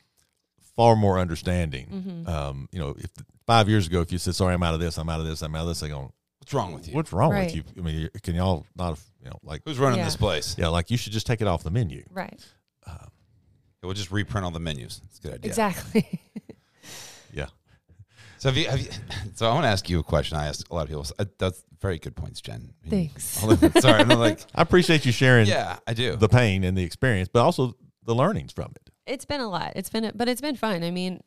far 0.76 0.96
more 0.96 1.20
understanding. 1.20 2.26
Um, 2.28 2.68
you 2.72 2.80
know, 2.80 2.96
if 2.98 3.12
five 3.46 3.70
years 3.70 3.86
ago, 3.88 4.02
if 4.02 4.12
you 4.12 4.18
said, 4.18 4.34
"Sorry, 4.34 4.54
I'm 4.56 4.64
out 4.64 4.74
of 4.74 4.80
this, 4.80 4.98
I'm 4.98 5.10
out 5.10 5.20
of 5.20 5.28
this, 5.28 5.42
I'm 5.44 5.54
out 5.56 5.62
of 5.62 5.68
this," 5.68 5.80
they 5.82 5.90
go, 5.90 6.12
What's 6.42 6.54
wrong 6.54 6.74
with 6.74 6.88
you? 6.88 6.96
"What's 6.96 7.14
wrong 7.14 7.32
Right. 7.32 7.46
with 7.46 7.56
you?" 7.56 7.64
I 7.78 7.82
mean, 7.82 8.10
can 8.24 8.36
y'all 8.36 8.66
not, 8.76 9.00
you 9.24 9.30
know, 9.30 9.40
like, 9.44 9.62
Who's 9.64 9.78
running 9.80 10.00
Yeah. 10.00 10.06
this 10.06 10.16
place? 10.18 10.56
yeah, 10.58 10.68
like 10.70 10.90
you 10.92 10.98
should 10.98 11.14
just 11.14 11.26
take 11.28 11.40
it 11.40 11.48
off 11.48 11.64
the 11.64 11.72
menu. 11.72 12.04
Right. 12.12 12.44
We'll 13.84 13.94
just 13.94 14.12
reprint 14.12 14.46
all 14.46 14.52
the 14.52 14.60
menus. 14.60 15.02
It's 15.06 15.18
a 15.18 15.22
good 15.24 15.34
idea. 15.36 15.50
Exactly. 15.50 16.20
Yeah, 17.34 17.48
So 18.40 18.50
have 18.50 18.58
you? 18.58 18.68
Have 18.70 18.80
you? 18.82 18.90
So 19.36 19.50
I 19.50 19.54
want 19.54 19.64
to 19.64 19.70
ask 19.70 19.90
you 19.90 20.00
a 20.00 20.04
question. 20.04 20.38
I 20.38 20.48
asked 20.48 20.66
a 20.70 20.74
lot 20.76 20.82
of 20.84 20.88
people. 20.90 21.06
Uh, 21.18 21.26
That's 21.40 21.64
very 21.80 21.98
good 21.98 22.14
points, 22.16 22.42
Jen. 22.42 22.74
I 22.86 22.90
mean, 22.90 23.10
Thanks. 23.10 23.42
of 23.42 23.82
Sorry, 23.82 24.02
I'm 24.02 24.10
like. 24.10 24.40
I 24.56 24.62
appreciate 24.62 25.06
you 25.06 25.12
sharing 25.14 25.48
Yeah, 25.48 25.80
I 25.88 25.94
do. 25.94 26.16
the 26.18 26.28
pain 26.28 26.64
and 26.66 26.78
the 26.78 26.84
experience, 26.84 27.30
but 27.32 27.42
also 27.42 27.74
the 28.04 28.14
learnings 28.14 28.52
from 28.52 28.74
it. 28.76 28.90
it's 29.08 29.24
been 29.26 29.40
a 29.42 29.48
lot. 29.50 29.74
It's 29.78 29.90
been, 29.90 30.12
but 30.14 30.28
it's 30.28 30.42
been 30.42 30.58
fun. 30.58 30.84
I 30.84 30.92
mean, 30.92 31.22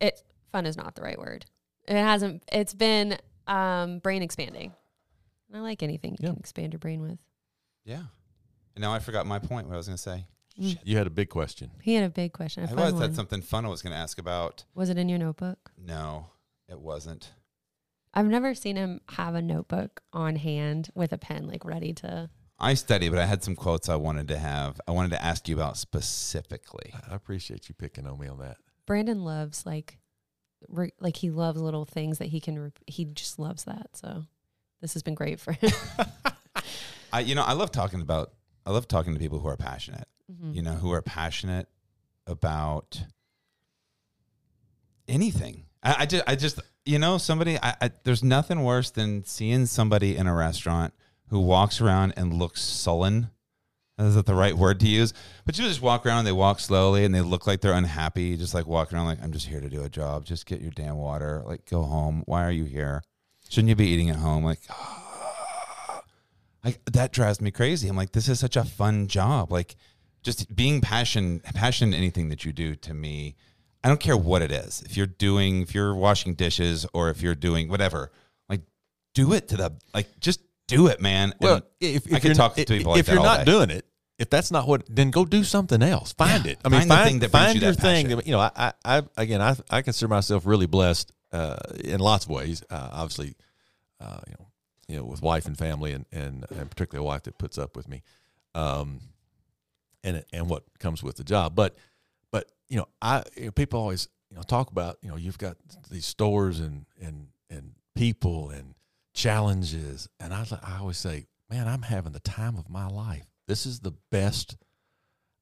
it, 0.00 0.20
fun 0.50 0.64
is 0.64 0.76
not 0.78 0.94
the 0.94 1.02
right 1.02 1.18
word. 1.18 1.44
It 1.86 1.94
hasn't, 1.96 2.42
it's 2.50 2.72
been 2.74 3.18
um, 3.50 3.98
brain 3.98 4.22
expanding. 4.22 4.72
I 5.52 5.58
like 5.60 5.82
anything 5.82 6.12
you 6.12 6.18
Yeah. 6.20 6.30
can 6.30 6.38
expand 6.38 6.72
your 6.72 6.78
brain 6.80 7.00
with. 7.02 7.18
yeah. 7.84 8.04
And 8.76 8.82
now 8.82 8.92
I 8.92 9.00
forgot 9.00 9.26
my 9.26 9.40
point. 9.40 9.66
What 9.66 9.74
I 9.74 9.76
was 9.78 9.86
going 9.88 9.96
to 9.96 10.02
say. 10.02 10.26
You 10.54 10.96
had 10.96 11.06
a 11.06 11.10
big 11.10 11.28
question. 11.28 11.70
He 11.82 11.94
had 11.94 12.04
a 12.04 12.08
big 12.10 12.32
question. 12.32 12.62
A 12.62 12.66
I 12.66 12.68
fun 12.68 12.76
was. 12.76 12.92
one. 12.92 13.02
That's 13.02 13.16
something 13.16 13.42
fun 13.42 13.64
I 13.64 13.68
was 13.68 13.82
going 13.82 13.92
to 13.94 13.98
ask 13.98 14.18
about. 14.18 14.64
Was 14.74 14.90
it 14.90 14.96
in 14.98 15.08
your 15.08 15.18
notebook? 15.18 15.72
No, 15.76 16.26
it 16.68 16.78
wasn't. 16.80 17.32
I've 18.14 18.26
never 18.26 18.54
seen 18.54 18.76
him 18.76 19.00
have 19.10 19.34
a 19.34 19.42
notebook 19.42 20.02
on 20.12 20.36
hand 20.36 20.90
with 20.94 21.12
a 21.12 21.18
pen, 21.18 21.46
like 21.48 21.64
ready 21.64 21.92
to. 21.94 22.28
I 22.58 22.74
study, 22.74 23.08
but 23.08 23.18
I 23.18 23.24
had 23.26 23.42
some 23.42 23.56
quotes 23.56 23.88
I 23.88 23.96
wanted 23.96 24.28
to 24.28 24.38
have. 24.38 24.80
I 24.86 24.92
wanted 24.92 25.10
to 25.12 25.24
ask 25.24 25.48
you 25.48 25.56
about 25.56 25.76
specifically. 25.78 26.92
I 27.10 27.14
appreciate 27.14 27.68
you 27.68 27.74
picking 27.74 28.06
on 28.06 28.18
me 28.20 28.28
on 28.28 28.38
that. 28.38 28.58
Brandon 28.86 29.24
loves 29.24 29.64
like, 29.64 29.98
re, 30.68 30.92
like 31.00 31.16
he 31.16 31.30
loves 31.30 31.60
little 31.60 31.84
things 31.84 32.18
that 32.18 32.28
he 32.28 32.40
can. 32.40 32.58
Re, 32.58 32.70
he 32.86 33.04
just 33.04 33.38
loves 33.38 33.64
that. 33.64 33.88
So, 33.94 34.24
this 34.80 34.94
has 34.94 35.02
been 35.02 35.14
great 35.14 35.40
for 35.40 35.52
him. 35.52 35.70
I, 37.12 37.20
you 37.20 37.34
know, 37.34 37.42
I 37.42 37.52
love 37.54 37.70
talking 37.72 38.00
about. 38.00 38.32
I 38.66 38.70
love 38.70 38.86
talking 38.88 39.14
to 39.14 39.18
people 39.20 39.38
who 39.40 39.48
are 39.48 39.56
passionate. 39.56 40.06
Mhm. 40.30 40.54
You 40.54 40.62
know, 40.62 40.72
who 40.74 40.92
are 40.92 41.02
passionate 41.02 41.68
about 42.26 43.02
anything. 45.08 45.64
I, 45.82 45.96
I 46.00 46.06
just, 46.06 46.24
I 46.26 46.34
just, 46.36 46.60
you 46.84 46.98
know, 46.98 47.18
somebody. 47.18 47.58
I, 47.58 47.74
I, 47.80 47.90
there's 48.04 48.22
nothing 48.22 48.62
worse 48.62 48.90
than 48.90 49.24
seeing 49.24 49.66
somebody 49.66 50.16
in 50.16 50.26
a 50.26 50.34
restaurant 50.34 50.94
who 51.28 51.40
walks 51.40 51.80
around 51.80 52.14
and 52.16 52.34
looks 52.34 52.62
sullen. 52.62 53.30
Is 54.00 54.14
that 54.14 54.26
the 54.26 54.34
right 54.34 54.56
word 54.56 54.80
to 54.80 54.88
use? 54.88 55.12
But 55.44 55.58
you 55.58 55.64
just 55.64 55.82
walk 55.82 56.06
around, 56.06 56.18
and 56.20 56.26
they 56.26 56.32
walk 56.32 56.58
slowly, 56.60 57.04
and 57.04 57.14
they 57.14 57.20
look 57.20 57.46
like 57.46 57.60
they're 57.60 57.72
unhappy. 57.72 58.36
Just 58.36 58.54
like 58.54 58.66
walking 58.66 58.96
around, 58.96 59.06
like 59.06 59.22
I'm 59.22 59.32
just 59.32 59.46
here 59.46 59.60
to 59.60 59.68
do 59.68 59.82
a 59.82 59.88
job. 59.88 60.24
Just 60.24 60.46
get 60.46 60.60
your 60.60 60.70
damn 60.70 60.96
water. 60.96 61.42
Like 61.44 61.66
go 61.68 61.82
home. 61.82 62.22
Why 62.26 62.44
are 62.44 62.50
you 62.50 62.64
here? 62.64 63.02
Shouldn't 63.48 63.68
you 63.68 63.74
be 63.74 63.88
eating 63.88 64.10
at 64.10 64.16
home? 64.16 64.44
Like, 64.44 64.60
like 66.64 66.80
that 66.92 67.12
drives 67.12 67.40
me 67.40 67.50
crazy. 67.50 67.88
I'm 67.88 67.96
like, 67.96 68.12
this 68.12 68.28
is 68.28 68.38
such 68.40 68.56
a 68.56 68.64
fun 68.64 69.06
job. 69.06 69.50
Like, 69.52 69.76
just 70.22 70.54
being 70.54 70.80
passion, 70.80 71.40
passionate 71.40 71.96
anything 71.96 72.28
that 72.28 72.44
you 72.44 72.52
do 72.52 72.76
to 72.76 72.94
me. 72.94 73.36
I 73.82 73.88
don't 73.88 74.00
care 74.00 74.16
what 74.16 74.42
it 74.42 74.52
is. 74.52 74.82
If 74.84 74.96
you're 74.96 75.06
doing, 75.06 75.62
if 75.62 75.74
you're 75.74 75.94
washing 75.94 76.34
dishes, 76.34 76.86
or 76.92 77.08
if 77.08 77.22
you're 77.22 77.34
doing 77.34 77.68
whatever, 77.68 78.10
like, 78.48 78.60
do 79.14 79.32
it 79.32 79.48
to 79.48 79.56
the 79.56 79.72
like, 79.94 80.20
just 80.20 80.40
do 80.66 80.86
it, 80.88 81.00
man. 81.00 81.34
Well, 81.40 81.54
And 81.56 81.64
if, 81.80 82.06
if 82.06 82.14
I 82.14 82.18
you're 82.18 82.34
talk 82.34 82.54
to 82.56 82.64
people 82.64 82.94
if 82.94 82.98
like 82.98 83.06
that 83.06 83.12
you're 83.12 83.20
all 83.20 83.24
not 83.26 83.46
day. 83.46 83.52
doing 83.52 83.70
it, 83.70 83.86
if 84.20 84.30
that's 84.30 84.50
not 84.50 84.68
what, 84.68 84.82
then 84.88 85.10
go 85.10 85.24
do 85.24 85.42
something 85.42 85.82
else. 85.82 86.12
Find 86.12 86.44
Yeah, 86.44 86.52
it. 86.52 86.58
I 86.64 86.68
mean, 86.68 86.80
find 86.82 86.90
the 86.90 87.04
thing 87.04 87.18
that 87.20 87.30
find 87.30 87.54
you 87.56 87.60
your 87.62 87.72
that 87.72 87.80
thing. 87.82 88.08
that- 88.08 88.26
You 88.26 88.32
know, 88.32 88.40
I, 88.40 88.50
I, 88.56 88.72
I 88.84 89.02
again, 89.16 89.40
I, 89.40 89.56
I 89.70 89.82
consider 89.82 90.08
myself 90.08 90.44
really 90.46 90.66
blessed 90.66 91.10
uh, 91.32 91.56
in 91.82 92.00
lots 92.00 92.24
of 92.26 92.30
ways. 92.30 92.62
Uh, 92.70 92.88
obviously, 92.92 93.34
uh, 94.00 94.20
you 94.28 94.34
know, 94.38 94.46
you 94.88 94.96
know, 94.98 95.04
with 95.04 95.22
wife 95.22 95.46
and 95.46 95.56
family, 95.58 95.92
and 95.92 96.04
and, 96.12 96.44
and 96.50 96.70
particularly 96.70 97.04
a 97.04 97.08
wife 97.08 97.22
that 97.24 97.38
puts 97.38 97.56
up 97.58 97.76
with 97.76 97.88
me, 97.88 98.02
um, 98.54 99.00
and 100.04 100.24
and 100.32 100.48
what 100.50 100.64
comes 100.78 101.02
with 101.02 101.16
the 101.16 101.24
job. 101.24 101.54
But 101.54 101.76
but 102.30 102.50
you 102.68 102.76
know, 102.76 102.88
I 103.00 103.22
you 103.36 103.46
know, 103.46 103.50
people 103.52 103.80
always 103.80 104.08
you 104.30 104.36
know 104.36 104.42
talk 104.42 104.70
about 104.70 104.98
you 105.02 105.08
know 105.08 105.16
you've 105.16 105.38
got 105.38 105.56
these 105.90 106.06
stores 106.06 106.60
and 106.60 106.86
and 107.00 107.28
and 107.48 107.72
people 107.94 108.50
and 108.50 108.74
challenges, 109.14 110.08
and 110.18 110.34
I 110.34 110.44
I 110.62 110.78
always 110.80 110.98
say, 110.98 111.26
man, 111.48 111.68
I'm 111.68 111.82
having 111.82 112.12
the 112.12 112.20
time 112.20 112.56
of 112.56 112.68
my 112.68 112.86
life. 112.86 113.24
This 113.50 113.66
is 113.66 113.80
the 113.80 113.94
best 114.12 114.56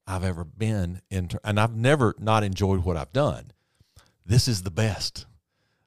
I've 0.07 0.23
ever 0.23 0.43
been 0.43 0.99
in, 1.11 1.29
and 1.43 1.59
I've 1.59 1.75
never 1.75 2.15
not 2.17 2.43
enjoyed 2.43 2.83
what 2.83 2.97
I've 2.97 3.13
done. 3.13 3.51
This 4.25 4.47
is 4.47 4.63
the 4.63 4.71
best. 4.71 5.27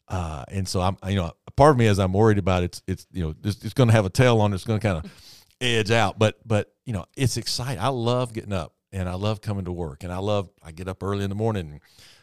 Uh, 0.06 0.44
and 0.46 0.68
so 0.68 0.80
I'm, 0.82 0.96
you 1.08 1.16
know, 1.16 1.32
part 1.56 1.72
of 1.72 1.78
me 1.78 1.88
as 1.88 1.98
I'm 1.98 2.12
worried 2.12 2.38
about 2.38 2.62
it's, 2.62 2.80
it's, 2.86 3.08
you 3.10 3.24
know, 3.24 3.34
it's, 3.42 3.64
it's 3.64 3.74
going 3.74 3.88
to 3.88 3.92
have 3.92 4.06
a 4.06 4.08
tail 4.08 4.40
on 4.40 4.52
it. 4.52 4.54
It's 4.54 4.62
going 4.62 4.78
to 4.78 4.86
kind 4.86 5.04
of 5.04 5.44
edge 5.60 5.90
out, 5.90 6.16
but, 6.16 6.38
but, 6.46 6.72
you 6.86 6.92
know, 6.92 7.06
it's 7.16 7.36
exciting. 7.36 7.82
I 7.82 7.88
love 7.88 8.32
getting 8.32 8.52
up 8.52 8.72
and 8.92 9.08
I 9.08 9.14
love 9.14 9.40
coming 9.40 9.64
to 9.64 9.72
work 9.72 10.04
and 10.04 10.12
I 10.12 10.18
love, 10.18 10.48
I 10.62 10.70
get 10.70 10.86
up 10.86 11.02
early 11.02 11.24
in 11.24 11.28
the 11.28 11.34
morning 11.34 11.72
and, 11.72 11.80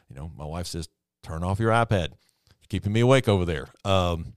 you 0.08 0.16
know, 0.16 0.32
my 0.34 0.46
wife 0.46 0.68
says, 0.68 0.88
turn 1.24 1.44
off 1.44 1.60
your 1.60 1.72
iPad, 1.72 2.12
You're 2.12 2.70
keeping 2.70 2.94
me 2.94 3.02
awake 3.02 3.28
over 3.28 3.44
there. 3.44 3.68
Um, 3.84 4.36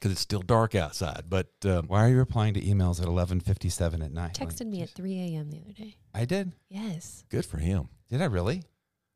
cause 0.00 0.12
it's 0.12 0.20
still 0.20 0.40
dark 0.42 0.74
outside, 0.74 1.24
but, 1.28 1.48
um, 1.64 1.86
Why 1.88 2.04
are 2.04 2.08
you 2.08 2.16
replying 2.16 2.54
to 2.54 2.60
emails 2.60 3.00
at 3.00 3.06
11:57 3.06 4.02
at 4.04 4.12
night? 4.12 4.34
Texted 4.34 4.60
Like, 4.60 4.68
me 4.68 4.82
at 4.82 4.90
3 4.90 5.18
a.m. 5.18 5.50
the 5.50 5.58
other 5.60 5.72
day. 5.72 5.96
I 6.14 6.24
did. 6.24 6.52
Yes. 6.68 7.24
good 7.28 7.44
for 7.44 7.58
him. 7.58 7.88
Did 8.08 8.22
I 8.22 8.26
really? 8.26 8.62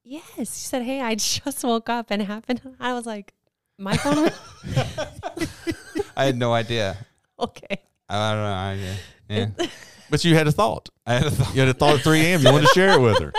Yes. 0.04 0.36
She 0.36 0.66
said, 0.66 0.82
Hey, 0.82 1.00
I 1.00 1.14
just 1.16 1.64
woke 1.64 1.88
up 1.88 2.10
and 2.10 2.20
happened. 2.22 2.60
I 2.78 2.92
was 2.92 3.06
like, 3.06 3.32
My 3.78 3.96
phone. 3.96 4.30
I 6.16 6.24
had 6.26 6.36
no 6.38 6.52
idea. 6.52 6.96
okay. 7.40 7.80
I 8.08 8.32
don't 8.32 8.42
know. 8.42 8.52
I, 8.52 8.74
yeah. 8.74 9.46
yeah. 9.58 9.66
But 10.10 10.24
you 10.24 10.34
had 10.34 10.46
a 10.46 10.52
thought. 10.52 10.90
I 11.06 11.14
had 11.14 11.24
a 11.26 11.30
thought. 11.30 11.54
You 11.54 11.60
had 11.60 11.68
a 11.70 11.74
thought 11.74 11.94
at 11.96 12.00
3 12.02 12.20
a.m. 12.20 12.42
You 12.42 12.52
wanted 12.52 12.66
to 12.68 12.72
share 12.74 12.92
it 12.92 13.00
with 13.00 13.18
her. 13.18 13.32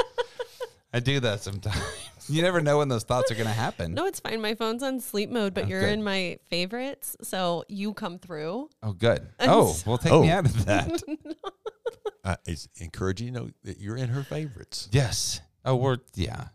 I 0.91 0.99
do 0.99 1.19
that 1.19 1.41
sometimes. 1.41 1.81
You 2.29 2.41
never 2.41 2.59
know 2.61 2.79
when 2.79 2.87
those 2.87 3.03
thoughts 3.03 3.31
are 3.31 3.35
going 3.35 3.47
to 3.47 3.53
happen. 3.53 3.93
No, 3.93 4.05
it's 4.05 4.19
fine. 4.19 4.41
My 4.41 4.55
phone's 4.55 4.81
on 4.83 4.99
sleep 4.99 5.29
mode, 5.29 5.53
but 5.53 5.65
Oh, 5.65 5.67
you're 5.67 5.81
good. 5.81 5.93
in 5.93 6.03
my 6.03 6.37
favorites. 6.49 7.15
So 7.21 7.63
you 7.67 7.93
come 7.93 8.17
through. 8.19 8.69
Oh, 8.81 8.93
good. 8.93 9.27
I'm 9.39 9.49
Oh, 9.49 9.71
so- 9.73 9.89
well, 9.91 9.97
take 9.99 10.11
Oh. 10.11 10.21
me 10.21 10.29
out 10.31 10.45
of 10.45 10.65
that. 10.65 11.01
I, 12.23 12.37
it's 12.45 12.67
encouraging 12.77 13.27
you 13.27 13.33
to 13.33 13.39
know 13.39 13.49
that 13.63 13.79
you're 13.79 13.97
in 13.97 14.09
her 14.09 14.23
favorites. 14.23 14.89
yes. 14.91 15.41
Oh, 15.63 15.75
we're 15.75 15.97
yeah. 16.15 16.45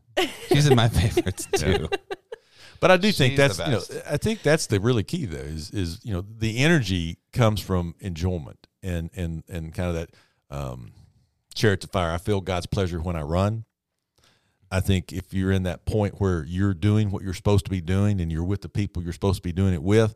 She's 0.48 0.66
in 0.68 0.76
my 0.76 0.88
favorites 0.88 1.46
too. 1.56 1.88
But 2.80 2.90
I 2.92 2.96
do 2.96 3.10
think 3.12 3.36
that's 3.36 3.58
you 3.58 3.66
know. 3.66 3.82
I 4.08 4.16
think 4.16 4.42
that's 4.42 4.66
the 4.66 4.78
really 4.80 5.02
key 5.02 5.26
though 5.26 5.38
is 5.38 5.70
is 5.72 6.00
you 6.04 6.12
know 6.12 6.24
the 6.38 6.58
energy 6.58 7.18
comes 7.32 7.60
from 7.60 7.94
enjoyment 8.00 8.66
and 8.82 9.10
and 9.14 9.42
and 9.48 9.74
kind 9.74 9.88
of 9.88 9.94
that 9.96 10.10
um, 10.50 10.92
Chariots 11.54 11.84
of 11.84 11.90
Fire. 11.90 12.12
I 12.12 12.18
feel 12.18 12.40
God's 12.40 12.66
pleasure 12.66 13.00
when 13.00 13.16
I 13.16 13.22
run. 13.22 13.64
I 14.70 14.80
think 14.80 15.12
if 15.12 15.34
you're 15.34 15.50
in 15.50 15.64
that 15.64 15.84
point 15.84 16.20
where 16.20 16.44
you're 16.44 16.74
doing 16.74 17.10
what 17.10 17.22
you're 17.22 17.34
supposed 17.34 17.64
to 17.64 17.70
be 17.70 17.80
doing 17.80 18.20
and 18.20 18.30
you're 18.30 18.44
with 18.44 18.62
the 18.62 18.68
people 18.68 19.02
you're 19.02 19.12
supposed 19.12 19.42
to 19.42 19.48
be 19.48 19.52
doing 19.52 19.74
it 19.74 19.82
with, 19.82 20.14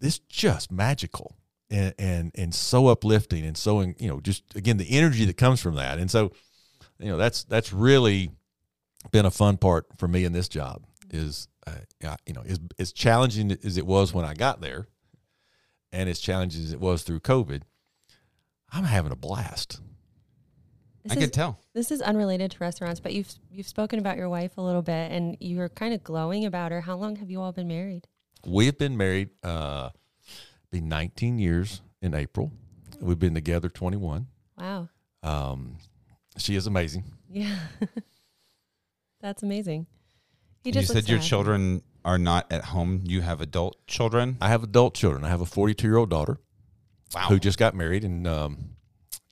it's 0.00 0.18
just 0.18 0.70
magical 0.70 1.36
and 1.70 1.94
and 1.98 2.30
and 2.36 2.54
so 2.54 2.88
uplifting 2.88 3.44
and 3.44 3.56
so 3.56 3.80
you 3.80 4.08
know 4.08 4.20
just 4.20 4.54
again 4.54 4.76
the 4.76 4.90
energy 4.90 5.24
that 5.24 5.36
comes 5.36 5.60
from 5.60 5.74
that. 5.74 5.98
And 5.98 6.10
so 6.10 6.32
you 6.98 7.08
know 7.08 7.16
that's 7.16 7.44
that's 7.44 7.72
really 7.72 8.30
been 9.10 9.26
a 9.26 9.30
fun 9.30 9.56
part 9.56 9.86
for 9.98 10.08
me 10.08 10.24
in 10.24 10.32
this 10.32 10.48
job 10.48 10.84
is 11.10 11.48
uh, 11.66 12.16
you 12.26 12.34
know 12.34 12.42
as 12.46 12.60
as 12.78 12.92
challenging 12.92 13.50
as 13.64 13.76
it 13.76 13.86
was 13.86 14.14
when 14.14 14.24
I 14.24 14.34
got 14.34 14.60
there 14.60 14.86
and 15.92 16.08
as 16.08 16.18
challenging 16.18 16.62
as 16.62 16.72
it 16.72 16.80
was 16.80 17.02
through 17.02 17.20
COVID, 17.20 17.62
I'm 18.72 18.84
having 18.84 19.12
a 19.12 19.16
blast. 19.16 19.80
This 21.04 21.12
I 21.12 21.16
is, 21.16 21.20
can 21.24 21.30
tell. 21.30 21.60
This 21.74 21.90
is 21.90 22.00
unrelated 22.00 22.50
to 22.52 22.58
restaurants, 22.60 22.98
but 22.98 23.12
you've 23.12 23.32
you've 23.50 23.68
spoken 23.68 23.98
about 23.98 24.16
your 24.16 24.28
wife 24.30 24.56
a 24.56 24.62
little 24.62 24.80
bit, 24.82 25.12
and 25.12 25.36
you 25.38 25.58
were 25.58 25.68
kind 25.68 25.92
of 25.92 26.02
glowing 26.02 26.46
about 26.46 26.72
her. 26.72 26.80
How 26.80 26.96
long 26.96 27.16
have 27.16 27.30
you 27.30 27.40
all 27.42 27.52
been 27.52 27.68
married? 27.68 28.08
We 28.46 28.66
have 28.66 28.78
been 28.78 28.96
married 28.96 29.30
uh 29.42 29.90
be 30.70 30.80
19 30.80 31.38
years 31.38 31.82
in 32.02 32.14
April. 32.14 32.52
We've 33.00 33.18
been 33.18 33.34
together 33.34 33.68
21. 33.68 34.26
Wow. 34.58 34.88
Um 35.22 35.76
she 36.38 36.56
is 36.56 36.66
amazing. 36.66 37.04
Yeah. 37.30 37.58
That's 39.20 39.42
amazing. 39.42 39.86
He 40.62 40.70
And 40.70 40.76
you 40.76 40.82
said 40.82 40.96
looks 40.96 41.08
your 41.08 41.20
so 41.20 41.28
children 41.28 41.82
are 42.04 42.18
not 42.18 42.50
at 42.52 42.64
home. 42.66 43.02
You 43.04 43.20
have 43.22 43.40
adult 43.40 43.86
children. 43.86 44.36
I 44.40 44.48
have 44.48 44.62
adult 44.62 44.94
children. 44.94 45.24
I 45.24 45.28
have 45.28 45.40
a 45.40 45.46
42 45.46 45.86
year 45.86 45.96
old 45.96 46.10
daughter 46.10 46.38
Wow. 47.14 47.26
who 47.28 47.38
just 47.38 47.58
got 47.58 47.74
married 47.74 48.02
in 48.02 48.26
um, 48.26 48.70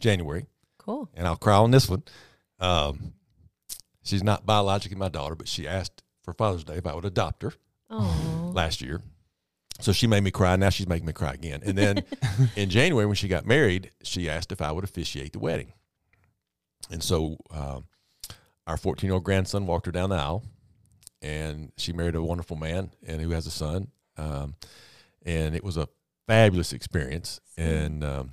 January, 0.01 0.47
Cool. 0.85 1.09
and 1.15 1.27
I'll 1.27 1.37
cry 1.37 1.57
on 1.57 1.71
this 1.71 1.89
one. 1.89 2.03
Um, 2.61 3.15
she's 4.03 4.23
not 4.23 4.45
biologically 4.47 4.97
my 4.97 5.09
daughter, 5.09 5.35
but 5.35 5.49
she 5.49 5.67
asked 5.69 6.03
for 6.23 6.33
Father's 6.33 6.65
Day 6.65 6.75
if 6.77 6.87
I 6.87 6.95
would 6.95 7.05
adopt 7.05 7.43
her 7.43 7.53
Oh. 7.91 8.53
last 8.55 8.81
year. 8.81 9.01
So 9.81 9.93
she 9.93 10.07
made 10.07 10.23
me 10.23 10.31
cry. 10.31 10.55
Now 10.57 10.71
she's 10.71 10.89
making 10.89 11.07
me 11.07 11.13
cry 11.13 11.33
again. 11.33 11.61
And 11.65 11.77
then 11.77 12.05
in 12.57 12.71
January, 12.71 13.07
when 13.07 13.17
she 13.17 13.27
got 13.29 13.47
married, 13.47 13.91
she 14.03 14.29
asked 14.29 14.53
if 14.53 14.61
I 14.63 14.71
would 14.73 14.85
officiate 14.85 15.33
the 15.33 15.39
wedding. 15.41 15.73
And 16.91 17.03
so 17.03 17.37
um, 17.51 17.85
our 18.67 18.77
14 18.77 19.07
year 19.09 19.15
old 19.15 19.25
grandson 19.25 19.67
walked 19.67 19.87
her 19.87 19.93
down 19.93 20.11
the 20.11 20.17
aisle, 20.17 20.45
and 21.21 21.73
she 21.77 21.93
married 21.93 22.15
a 22.15 22.23
wonderful 22.23 22.57
man 22.57 22.91
and 23.07 23.21
who 23.21 23.31
has 23.31 23.47
a 23.47 23.51
son. 23.51 23.89
Um, 24.17 24.55
and 25.25 25.55
it 25.55 25.65
was 25.65 25.77
a 25.77 25.89
fabulous 26.27 26.73
experience. 26.73 27.41
And 27.57 28.05
um, 28.05 28.33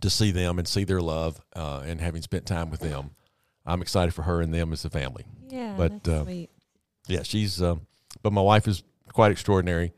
to 0.00 0.10
see 0.10 0.30
them 0.30 0.58
and 0.58 0.66
see 0.66 0.84
their 0.84 1.00
love 1.00 1.40
uh, 1.54 1.82
and 1.84 2.00
having 2.00 2.22
spent 2.22 2.46
time 2.46 2.70
with 2.70 2.80
them, 2.80 3.10
I'm 3.64 3.82
excited 3.82 4.14
for 4.14 4.22
her 4.22 4.40
and 4.40 4.52
them 4.54 4.72
as 4.72 4.84
a 4.84 4.90
family 4.90 5.24
Yeah. 5.48 5.74
But, 5.76 6.04
that's 6.04 6.08
uh, 6.08 6.24
sweet. 6.24 6.50
yeah, 7.08 7.22
she's. 7.22 7.62
Um, 7.62 7.86
but 8.22 8.32
my 8.32 8.40
wife 8.40 8.66
is 8.66 8.82
quite 9.12 9.32
extraordinary, 9.32 9.92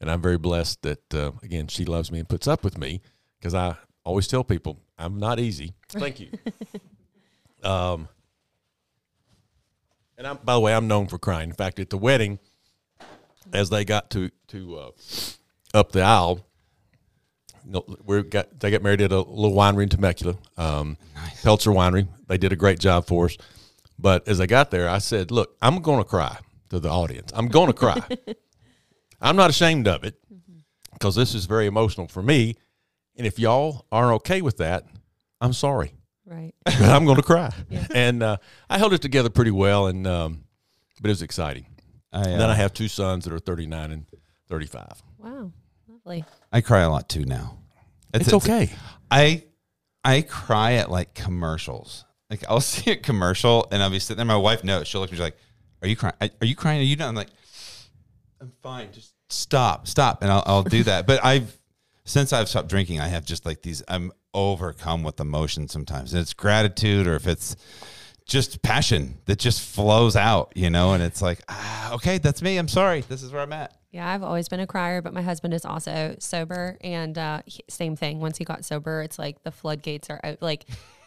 and 0.00 0.10
I'm 0.10 0.20
very 0.20 0.38
blessed 0.38 0.82
that 0.82 1.14
uh, 1.14 1.32
again 1.42 1.68
she 1.68 1.84
loves 1.84 2.10
me 2.10 2.18
and 2.18 2.28
puts 2.28 2.48
up 2.48 2.64
with 2.64 2.78
me 2.78 3.00
because 3.38 3.54
I 3.54 3.76
always 4.04 4.26
tell 4.26 4.44
people 4.44 4.78
I'm 4.98 5.18
not 5.18 5.38
easy. 5.38 5.74
Thank 5.88 6.20
you. 6.20 6.30
um, 7.62 8.08
and 10.18 10.26
I'm 10.26 10.38
by 10.44 10.54
the 10.54 10.60
way 10.60 10.74
I'm 10.74 10.88
known 10.88 11.06
for 11.06 11.18
crying. 11.18 11.50
In 11.50 11.56
fact, 11.56 11.78
at 11.78 11.90
the 11.90 11.98
wedding, 11.98 12.38
as 13.52 13.70
they 13.70 13.84
got 13.84 14.10
to 14.10 14.30
to 14.48 14.76
uh, 14.76 14.90
up 15.74 15.92
the 15.92 16.02
aisle. 16.02 16.46
No, 17.64 17.84
we 18.04 18.22
got 18.22 18.58
they 18.58 18.70
got 18.70 18.82
married 18.82 19.00
at 19.00 19.12
a 19.12 19.18
little 19.18 19.56
winery 19.56 19.84
in 19.84 19.88
Temecula, 19.88 20.36
um, 20.56 20.96
Peltzer 21.42 21.70
Winery. 21.70 22.08
They 22.26 22.38
did 22.38 22.52
a 22.52 22.56
great 22.56 22.78
job 22.78 23.06
for 23.06 23.26
us. 23.26 23.36
But 23.98 24.26
as 24.26 24.40
I 24.40 24.46
got 24.46 24.70
there, 24.70 24.88
I 24.88 24.98
said, 24.98 25.30
"Look, 25.30 25.56
I'm 25.62 25.80
going 25.80 25.98
to 25.98 26.04
cry 26.04 26.36
to 26.70 26.80
the 26.80 26.88
audience. 26.88 27.32
I'm 27.34 27.48
going 27.48 27.68
to 27.68 27.72
cry. 27.72 28.00
I'm 29.20 29.36
not 29.36 29.50
ashamed 29.50 29.86
of 29.86 30.02
it 30.04 30.16
because 30.92 31.14
this 31.14 31.34
is 31.34 31.44
very 31.46 31.66
emotional 31.66 32.08
for 32.08 32.22
me. 32.22 32.56
And 33.16 33.26
if 33.26 33.38
y'all 33.38 33.86
aren't 33.92 34.14
okay 34.16 34.42
with 34.42 34.56
that, 34.56 34.86
I'm 35.40 35.52
sorry, 35.52 35.94
Right. 36.24 36.54
but 36.64 36.80
I'm 36.82 37.04
going 37.04 37.16
to 37.18 37.22
cry." 37.22 37.52
Yeah. 37.70 37.86
And 37.94 38.22
uh, 38.22 38.36
I 38.68 38.78
held 38.78 38.92
it 38.92 39.02
together 39.02 39.30
pretty 39.30 39.50
well, 39.52 39.86
and 39.86 40.06
um, 40.06 40.44
but 41.00 41.08
it 41.08 41.12
was 41.12 41.22
exciting. 41.22 41.66
I, 42.12 42.22
And 42.22 42.40
then 42.40 42.50
uh, 42.50 42.52
I 42.52 42.56
have 42.56 42.72
two 42.74 42.88
sons 42.88 43.24
that 43.24 43.32
are 43.32 43.38
39 43.38 43.90
and 43.90 44.06
35. 44.48 45.02
Wow. 45.18 45.52
Lovely. 46.04 46.24
I 46.52 46.60
cry 46.60 46.80
a 46.80 46.90
lot 46.90 47.08
too 47.08 47.24
now. 47.24 47.58
It's, 48.14 48.32
okay. 48.32 48.70
I 49.10 49.44
I 50.04 50.22
cry 50.22 50.74
at 50.74 50.90
like 50.90 51.14
commercials. 51.14 52.04
Like 52.28 52.44
I'll 52.48 52.60
see 52.60 52.90
a 52.90 52.96
commercial 52.96 53.68
and 53.70 53.82
I'll 53.82 53.90
be 53.90 53.98
sitting 53.98 54.18
there. 54.18 54.26
My 54.26 54.36
wife 54.36 54.64
knows. 54.64 54.88
She'll 54.88 55.00
look 55.00 55.08
at 55.10 55.12
me 55.12 55.16
she's 55.16 55.22
like, 55.22 55.36
"Are 55.82 55.88
you 55.88 55.96
crying? 55.96 56.14
Are 56.20 56.46
you 56.46 56.56
crying? 56.56 56.80
Are 56.80 56.84
you 56.84 56.96
not?" 56.96 57.08
I'm 57.08 57.14
like, 57.14 57.30
"I'm 58.40 58.52
fine. 58.62 58.92
Just 58.92 59.14
stop, 59.30 59.86
stop." 59.86 60.22
And 60.22 60.30
I'll, 60.30 60.42
I'll 60.46 60.62
do 60.62 60.82
that. 60.84 61.06
But 61.06 61.24
I've 61.24 61.56
since 62.04 62.32
I've 62.32 62.48
stopped 62.48 62.68
drinking, 62.68 63.00
I 63.00 63.08
have 63.08 63.24
just 63.24 63.46
like 63.46 63.62
these. 63.62 63.82
I'm 63.88 64.12
overcome 64.34 65.02
with 65.04 65.20
emotion 65.20 65.68
sometimes, 65.68 66.12
and 66.12 66.20
it's 66.20 66.34
gratitude 66.34 67.06
or 67.06 67.14
if 67.14 67.26
it's 67.26 67.56
just 68.26 68.62
passion 68.62 69.18
that 69.26 69.38
just 69.38 69.60
flows 69.60 70.16
out, 70.16 70.52
you 70.54 70.68
know. 70.68 70.92
And 70.92 71.02
it's 71.02 71.22
like, 71.22 71.40
ah, 71.48 71.94
okay, 71.94 72.18
that's 72.18 72.42
me. 72.42 72.56
I'm 72.58 72.68
sorry. 72.68 73.02
This 73.02 73.22
is 73.22 73.32
where 73.32 73.42
I'm 73.42 73.52
at. 73.52 73.76
Yeah, 73.92 74.08
I've 74.10 74.22
always 74.22 74.48
been 74.48 74.60
a 74.60 74.66
crier, 74.66 75.02
but 75.02 75.12
my 75.12 75.20
husband 75.22 75.52
is 75.52 75.64
also 75.66 76.16
sober, 76.18 76.78
and 76.80 77.16
uh, 77.18 77.42
he- 77.44 77.62
same 77.68 77.94
thing. 77.94 78.20
Once 78.20 78.38
he 78.38 78.44
got 78.44 78.64
sober, 78.64 79.02
it's 79.02 79.18
like 79.18 79.42
the 79.42 79.50
floodgates 79.50 80.08
are 80.08 80.18
out. 80.24 80.40
Like, 80.40 80.64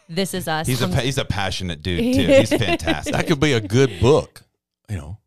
this 0.08 0.34
is 0.34 0.46
us. 0.46 0.68
He's 0.68 0.82
a 0.82 0.86
pa- 0.88 1.00
he's 1.00 1.18
a 1.18 1.24
passionate 1.24 1.82
dude 1.82 1.98
too. 2.14 2.26
He's 2.26 2.48
fantastic. 2.50 3.12
That 3.12 3.26
could 3.26 3.40
be 3.40 3.54
a 3.54 3.60
good 3.60 3.98
book. 4.00 4.42
You 4.88 4.96
know, 4.98 5.18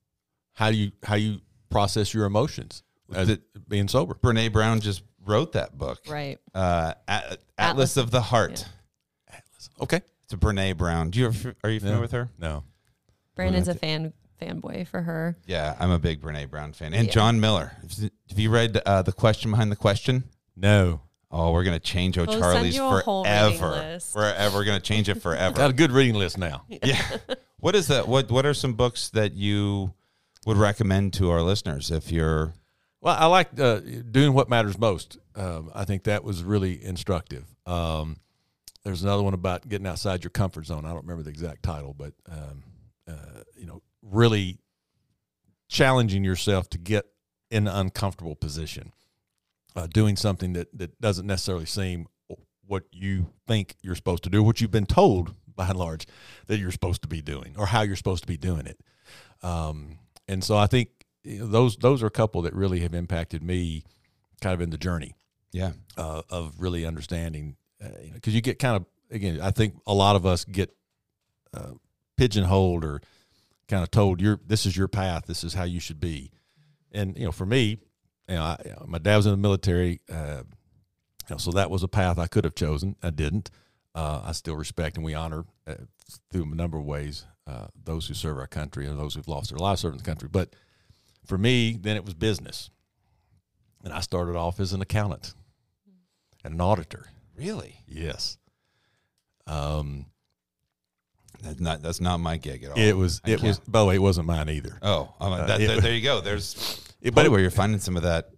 how 0.53 0.72
do 0.72 0.77
you 0.77 0.91
how 1.03 1.15
you 1.15 1.41
process 1.69 2.14
your 2.14 2.23
emotions 2.26 2.81
as 3.14 3.27
The- 3.27 3.41
being 3.68 3.90
sober? 3.90 4.14
Brene 4.14 4.53
Brown 4.53 4.80
just 4.80 5.03
wrote 5.26 5.52
that 5.52 5.77
book. 5.77 5.99
right. 6.07 6.40
Uh, 6.56 6.94
At- 7.10 7.23
Atlas, 7.26 7.40
Atlas. 7.57 7.98
of 7.98 8.11
the 8.11 8.22
Heart. 8.22 8.65
Okay. 9.81 10.02
It's 10.23 10.34
a 10.34 10.38
Brene 10.38 10.77
Brown. 10.77 11.10
Do 11.10 11.19
you 11.19 11.26
ever, 11.26 11.56
are 11.64 11.69
you 11.69 11.80
familiar 11.81 11.98
No. 11.98 12.02
with 12.02 12.11
her? 12.14 12.30
No. 12.40 12.64
Brandon's 13.36 13.68
a 13.68 13.73
fan 13.76 14.14
fanboy 14.40 14.88
for 14.88 15.02
her. 15.02 15.38
Yeah, 15.45 15.76
I'm 15.80 15.91
a 15.91 15.99
big 15.99 16.22
Brene 16.22 16.49
Brown 16.49 16.74
fan. 16.74 16.94
And 16.94 17.07
Yeah. 17.07 17.14
John 17.14 17.40
Miller. 17.40 17.74
Have 18.30 18.40
you 18.40 18.49
read 18.49 18.82
uh, 18.86 19.02
the 19.02 19.11
question 19.11 19.52
behind 19.52 19.72
the 19.72 19.76
question? 19.76 20.24
No. 20.56 21.02
Oh, 21.32 21.52
we're 21.52 21.64
gonna 21.64 21.80
change 21.80 22.18
We'll 22.18 22.30
O'Charlie's 22.32 22.76
you 22.76 22.84
a 22.84 23.02
whole 23.02 23.24
reading 23.24 23.60
forever. 23.60 23.99
Forever. 23.99 24.57
We're 24.57 24.64
gonna 24.66 24.80
change 24.80 25.10
it 25.10 25.22
forever. 25.22 25.49
Got 25.52 25.56
forever. 25.57 25.74
a 25.74 25.76
good 25.76 25.91
reading 25.91 26.16
list 26.16 26.38
now. 26.40 26.64
yeah. 26.70 27.18
What 27.60 27.76
is 27.76 27.88
that? 27.88 28.07
What 28.07 28.32
What 28.32 28.45
are 28.45 28.53
some 28.56 28.74
books 28.74 29.10
that 29.10 29.34
you 29.34 29.94
would 30.48 30.57
recommend 30.57 31.14
to 31.14 31.30
our 31.30 31.41
listeners 31.44 31.91
if 31.91 32.11
you're? 32.11 32.53
Well, 33.02 33.16
I 33.18 33.28
like 33.28 33.60
uh, 33.60 33.80
doing 34.11 34.34
what 34.34 34.49
matters 34.49 34.78
most. 34.78 35.18
Um, 35.36 35.70
I 35.74 35.86
think 35.86 36.03
that 36.06 36.24
was 36.24 36.44
really 36.44 36.84
instructive. 36.84 37.45
Um, 37.66 38.18
there's 38.84 39.03
another 39.03 39.24
one 39.24 39.34
about 39.34 39.70
getting 39.70 39.88
outside 39.88 40.24
your 40.24 40.32
comfort 40.32 40.66
zone. 40.66 40.84
I 40.86 40.90
don't 40.90 41.02
remember 41.02 41.24
the 41.24 41.30
exact 41.30 41.64
title, 41.64 41.94
but 41.94 42.14
um, 42.30 42.64
uh, 43.07 43.41
you 43.56 43.66
know, 43.68 43.82
really 44.01 44.59
challenging 45.67 46.23
yourself 46.23 46.69
to 46.69 46.77
get 46.77 47.05
in 47.51 47.67
an 47.67 47.76
uncomfortable 47.76 48.35
position, 48.35 48.91
uh, 49.76 49.88
doing 49.88 50.15
something 50.15 50.53
that 50.53 50.67
that 50.77 50.99
doesn't 51.01 51.27
necessarily 51.27 51.65
seem 51.65 52.07
what 52.65 52.84
you 52.91 53.27
think 53.47 53.76
you're 53.81 53.95
supposed 53.95 54.23
to 54.23 54.30
do, 54.30 54.43
what 54.43 54.61
you've 54.61 54.71
been 54.71 54.85
told 54.85 55.34
by 55.55 55.67
and 55.69 55.77
large 55.80 56.05
that 56.47 56.59
you're 56.59 56.71
supposed 56.71 57.01
to 57.01 57.07
be 57.07 57.21
doing, 57.21 57.55
or 57.57 57.65
how 57.67 57.81
you're 57.81 57.95
supposed 57.95 58.23
to 58.23 58.27
be 58.27 58.38
doing 58.38 58.65
it. 58.67 58.80
Um, 59.43 59.97
and 60.27 60.43
so 60.43 60.55
I 60.57 60.67
think 60.67 60.89
those 61.26 61.77
those 61.77 62.03
are 62.03 62.07
a 62.07 62.11
couple 62.11 62.43
that 62.43 62.53
really 62.53 62.80
have 62.81 62.93
impacted 62.93 63.41
me, 63.43 63.84
kind 64.41 64.53
of 64.53 64.61
in 64.61 64.69
the 64.69 64.77
journey 64.77 65.15
Yeah. 65.51 65.71
uh, 65.97 66.21
of 66.30 66.53
really 66.59 66.85
understanding, 66.85 67.57
because 67.80 67.95
uh, 67.95 68.01
you, 68.03 68.11
know, 68.11 68.17
'cause 68.21 68.34
you 68.34 68.41
get 68.41 68.59
kind 68.59 68.76
of 68.76 68.85
again, 69.11 69.41
I 69.41 69.51
think 69.51 69.76
a 69.88 69.93
lot 69.93 70.15
of 70.15 70.26
us 70.26 70.45
get 70.45 70.76
uh, 71.53 71.71
pigeonholed 72.17 72.84
or 72.85 73.01
kind 73.70 73.84
of 73.84 73.91
told 73.91 74.20
your 74.20 74.40
this 74.46 74.66
is 74.66 74.76
your 74.76 74.90
path, 74.90 75.26
this 75.28 75.44
is 75.44 75.54
how 75.54 75.64
you 75.64 75.80
should 75.80 76.00
be, 76.00 76.32
and 76.91 77.18
you 77.18 77.26
know, 77.26 77.32
for 77.32 77.46
me, 77.46 77.80
you 78.28 78.36
know, 78.36 78.41
I, 78.41 78.58
my 78.86 78.98
dad 78.98 79.18
was 79.18 79.26
in 79.26 79.32
the 79.32 79.38
military, 79.38 80.02
uh, 80.12 80.44
you 81.30 81.36
know, 81.36 81.38
so 81.38 81.52
that 81.52 81.70
was 81.70 81.84
a 81.84 81.88
path 81.88 82.20
I 82.20 82.28
could 82.28 82.44
have 82.44 82.56
chosen. 82.56 82.96
I 83.02 83.12
didn't. 83.12 83.50
Uh, 83.96 84.22
I 84.24 84.32
still 84.34 84.56
respect 84.56 84.98
and 84.98 85.06
we 85.06 85.16
honor 85.16 85.46
uh, 85.66 85.74
through 86.32 86.44
a 86.44 86.56
number 86.56 86.78
of 86.78 86.86
ways 86.86 87.26
uh, 87.48 87.68
those 87.84 88.08
who 88.08 88.14
serve 88.14 88.38
our 88.38 88.48
country 88.48 88.86
and 88.86 89.00
those 89.00 89.16
who've 89.16 89.28
lost 89.28 89.50
their 89.50 89.58
lives 89.58 89.82
serving 89.82 89.98
the 89.98 90.04
country. 90.04 90.30
But 90.32 90.56
for 91.26 91.38
me, 91.38 91.78
then 91.80 91.96
it 91.96 92.06
was 92.06 92.14
business, 92.14 92.70
and 93.84 93.91
I 93.91 94.02
started 94.02 94.36
off 94.36 94.60
as 94.60 94.74
an 94.74 94.82
accountant 94.82 95.34
and 96.44 96.54
an 96.54 96.62
auditor. 96.62 97.08
Really? 97.36 97.84
Yes. 97.88 98.38
Um, 99.48 100.06
That's 101.41 101.60
not. 101.60 101.82
That's 101.82 102.02
not 102.02 102.20
my 102.20 102.38
gig 102.38 102.64
at 102.64 102.72
all. 102.72 102.78
it 102.80 102.95
was. 102.98 103.22
I 103.26 103.32
It 103.32 103.41
was. 103.41 103.57
can't- 103.57 103.72
By 103.72 103.80
the 103.80 103.86
way, 103.86 103.95
it 103.95 104.02
wasn't 104.02 104.28
mine 104.28 104.49
either. 104.49 104.78
Oh, 104.82 105.14
Uh, 105.20 105.45
that, 105.48 105.61
it- 105.61 105.68
there, 105.68 105.82
there 105.82 105.94
you 105.94 106.02
go. 106.03 106.22
There's 106.22 106.82
It- 107.02 107.16
but 107.16 107.30
where 107.30 107.40
you're 107.40 107.52
finding 107.52 107.80
some 107.80 107.95
of 107.98 108.03
that. 108.03 108.30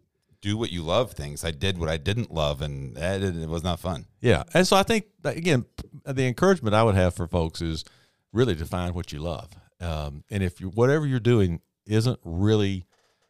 Do 0.41 0.57
what 0.57 0.71
you 0.71 0.81
love 0.81 1.11
things. 1.11 1.43
I 1.45 1.51
did 1.51 1.77
what 1.77 1.87
I 1.87 1.97
didn't 1.97 2.31
love, 2.33 2.63
and 2.63 2.95
that, 2.97 3.21
it 3.21 3.47
was 3.47 3.61
not 3.63 3.79
fun. 3.79 4.07
Yeah, 4.21 4.41
and 4.55 4.65
so 4.65 4.75
I 4.75 4.81
think 4.81 5.05
again, 5.23 5.65
the 6.03 6.25
encouragement 6.25 6.73
I 6.73 6.81
would 6.81 6.95
have 6.95 7.13
for 7.13 7.27
folks 7.27 7.61
is 7.61 7.85
really 8.33 8.55
to 8.55 8.65
find 8.65 8.95
what 8.95 9.11
you 9.11 9.19
love 9.19 9.51
Um, 9.79 10.23
and 10.31 10.41
if 10.41 10.59
you 10.59 10.69
whatever 10.69 11.05
you're 11.05 11.19
doing 11.19 11.61
isn't 11.85 12.19
really 12.23 12.87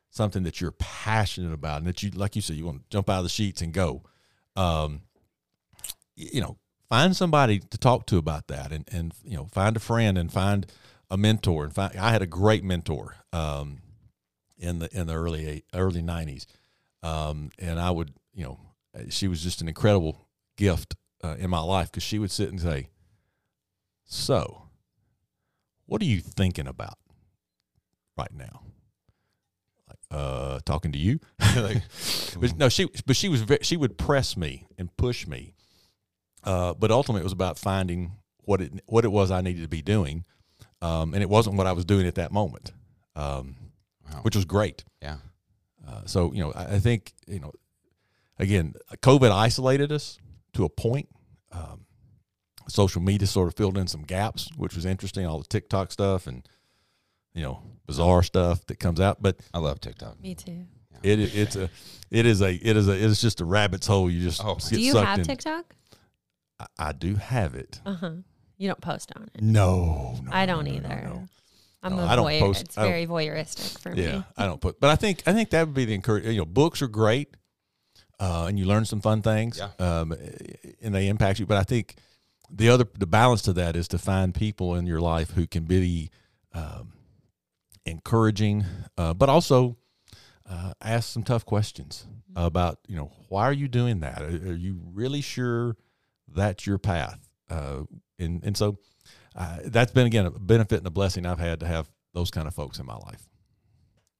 something 0.10 0.44
that 0.44 0.62
you're 0.62 0.72
passionate 0.72 1.52
about 1.54 1.80
and 1.80 1.88
that 1.88 2.02
you 2.02 2.12
like 2.12 2.38
you 2.38 2.42
said 2.42 2.56
you 2.56 2.66
want 2.66 2.78
to 2.84 2.86
jump 2.90 3.10
out 3.10 3.18
of 3.18 3.24
the 3.24 3.30
sheets 3.30 3.62
and 3.62 3.74
go, 3.74 4.04
um, 4.56 5.02
you 6.16 6.40
know, 6.40 6.58
find 6.92 7.16
somebody 7.16 7.58
to 7.58 7.78
talk 7.78 8.06
to 8.06 8.18
about 8.18 8.48
that 8.48 8.74
and 8.74 8.86
and 8.92 9.14
you 9.24 9.38
know 9.38 9.46
find 9.46 9.78
a 9.78 9.80
friend 9.80 10.18
and 10.18 10.32
find 10.32 10.66
a 11.10 11.16
mentor 11.16 11.64
and 11.64 11.74
find 11.74 11.98
I 11.98 12.12
had 12.12 12.22
a 12.22 12.28
great 12.28 12.66
mentor 12.66 13.16
um, 13.32 13.78
in 14.58 14.80
the 14.80 14.90
in 14.96 15.08
the 15.08 15.14
early 15.14 15.48
eight, 15.48 15.66
early 15.74 16.02
90s 16.02 16.46
um, 17.02 17.50
and 17.58 17.80
I 17.80 17.92
would 17.92 18.12
you 18.34 18.44
know 18.44 18.60
she 19.10 19.30
was 19.30 19.42
just 19.42 19.62
an 19.62 19.70
incredible 19.70 20.28
gift 20.58 20.98
uh, 21.24 21.38
in 21.40 21.50
my 21.50 21.62
life 21.62 21.90
because 21.90 22.04
she 22.04 22.20
would 22.20 22.30
sit 22.30 22.50
and 22.50 22.60
say 22.60 22.90
so 24.04 24.64
what 25.86 26.02
are 26.02 26.06
you 26.06 26.20
thinking 26.20 26.68
about 26.68 26.98
right 28.18 28.34
now? 28.34 28.64
Like 29.88 30.00
uh 30.12 30.60
talking 30.66 30.92
to 30.92 31.00
you? 31.00 31.20
Like, 31.56 31.84
but 32.40 32.58
no 32.58 32.68
she 32.68 32.90
but 33.06 33.16
she 33.16 33.30
was 33.30 33.42
ve- 33.44 33.60
she 33.62 33.78
would 33.78 33.98
press 33.98 34.36
me 34.36 34.68
and 34.78 34.96
push 34.98 35.26
me 35.26 35.54
uh, 36.44 36.74
but 36.74 36.92
ultimately 36.92 37.22
it 37.22 37.24
was 37.24 37.34
about 37.34 37.58
finding 37.60 38.12
what 38.46 38.62
it 38.62 38.72
what 38.88 39.06
it 39.06 39.12
was 39.12 39.32
I 39.32 39.42
needed 39.42 39.62
to 39.62 39.68
be 39.70 39.82
doing 39.82 40.26
um, 40.82 41.14
and 41.14 41.22
it 41.22 41.30
wasn't 41.30 41.56
what 41.58 41.68
I 41.68 41.72
was 41.74 41.86
doing 41.86 42.08
at 42.08 42.16
that 42.16 42.32
moment 42.32 42.72
um, 43.16 43.56
Wow. 44.12 44.20
which 44.24 44.36
was 44.36 44.46
great 44.46 44.84
Yeah. 45.02 45.18
uh, 45.88 46.02
so 46.06 46.34
you 46.34 46.42
know, 46.42 46.52
I, 46.54 46.76
I 46.76 46.80
think 46.80 47.14
you 47.28 47.40
know, 47.40 47.52
again, 48.40 48.74
COVID 49.02 49.32
isolated 49.32 49.92
us 49.92 50.18
to 50.54 50.66
a 50.66 50.70
point. 50.70 51.08
Um, 51.52 51.86
social 52.68 53.02
media 53.02 53.28
sort 53.28 53.48
of 53.48 53.56
filled 53.56 53.78
in 53.78 53.88
some 53.88 54.02
gaps, 54.04 54.50
which 54.58 54.76
was 54.76 54.86
interesting. 54.86 55.26
All 55.26 55.40
the 55.40 55.46
TikTok 55.46 55.92
stuff 55.92 56.28
and 56.28 56.48
you 57.34 57.42
know, 57.44 57.62
bizarre 57.86 58.24
stuff 58.24 58.66
that 58.68 58.80
comes 58.80 59.00
out, 59.00 59.22
but 59.22 59.38
I 59.54 59.60
love 59.60 59.80
TikTok. 59.80 60.20
Me 60.22 60.36
too. 60.36 60.66
it 61.04 61.20
it's 61.20 61.56
a 61.56 61.70
it 62.10 62.26
is 62.26 62.42
a 62.42 62.54
it 62.54 62.76
is 62.78 62.88
a 62.90 62.92
it's 63.06 63.22
just 63.22 63.40
a 63.42 63.46
rabbit's 63.46 63.88
hole. 63.88 64.10
You 64.10 64.22
just 64.22 64.44
Oh. 64.44 64.56
get 64.56 64.70
Do 64.70 64.82
you 64.82 64.98
have 64.98 65.20
in. 65.20 65.26
TikTok? 65.26 65.74
I, 66.80 66.90
I 66.90 66.92
do 66.94 67.16
have 67.16 67.56
it. 67.56 67.82
Uh 67.86 67.94
huh. 67.94 68.12
You 68.58 68.68
don't 68.68 68.82
post 68.82 69.12
on 69.16 69.30
it. 69.34 69.42
No, 69.42 70.16
no 70.24 70.30
I 70.32 70.46
don't 70.46 70.66
no, 70.66 70.72
no, 70.72 70.78
either. 70.78 71.02
no. 71.06 71.28
I'm 71.84 71.96
No, 71.96 72.04
a 72.04 72.06
I 72.06 72.16
don't 72.16 72.26
voyeur. 72.28 72.40
post- 72.42 72.62
It's 72.66 72.78
I 72.78 72.84
don't- 72.84 72.92
very 72.92 73.08
voyeuristic 73.08 73.80
for 73.80 73.96
Yeah, 73.96 74.18
me. 74.20 74.24
I 74.38 74.46
don't 74.46 74.62
put, 74.62 74.80
but 74.80 74.90
I 74.92 74.96
think 74.96 75.24
I 75.26 75.34
think 75.34 75.50
that 75.50 75.66
would 75.66 75.74
be 75.76 75.86
the 75.86 75.96
encourage. 75.96 76.26
You 76.26 76.38
know, 76.42 76.46
books 76.46 76.82
are 76.84 76.88
great, 76.88 77.36
uh, 78.20 78.46
and 78.48 78.60
you 78.60 78.66
learn 78.66 78.86
some 78.86 79.02
fun 79.02 79.22
things, 79.24 79.58
Yeah. 79.60 79.72
um, 80.00 80.14
and 80.82 80.94
they 80.94 81.08
impact 81.08 81.40
you. 81.40 81.48
But 81.48 81.58
I 81.58 81.64
think 81.64 81.96
the 82.52 82.70
other 82.70 82.86
the 83.00 83.08
balance 83.08 83.42
to 83.44 83.54
that 83.54 83.76
is 83.76 83.88
to 83.90 83.98
find 83.98 84.36
people 84.36 84.76
in 84.76 84.86
your 84.86 85.02
life 85.02 85.32
who 85.32 85.48
can 85.48 85.64
be 85.66 86.12
um, 86.54 86.94
encouraging, 87.86 88.66
uh, 88.98 89.14
but 89.16 89.30
also 89.30 89.78
uh, 90.48 90.74
ask 90.82 91.10
some 91.10 91.24
tough 91.24 91.46
questions 91.46 92.06
about 92.36 92.78
you 92.88 92.96
know 92.96 93.12
why 93.30 93.44
are 93.46 93.54
you 93.54 93.68
doing 93.68 94.02
that? 94.02 94.22
Are, 94.22 94.28
are 94.52 94.54
you 94.56 94.80
really 94.94 95.22
sure 95.22 95.76
that's 96.36 96.66
your 96.66 96.78
path? 96.78 97.20
Uh, 97.50 97.84
and 98.20 98.44
and 98.44 98.56
so 98.58 98.78
uh, 99.36 99.58
that's 99.66 99.92
been 99.92 100.08
again 100.08 100.26
a 100.26 100.32
benefit 100.32 100.80
and 100.80 100.88
a 100.88 100.92
blessing 100.92 101.26
I've 101.26 101.40
had 101.40 101.60
to 101.62 101.68
have 101.68 101.90
those 102.14 102.32
kind 102.32 102.48
of 102.48 102.54
folks 102.54 102.80
in 102.80 102.86
my 102.86 102.96
life. 102.96 103.28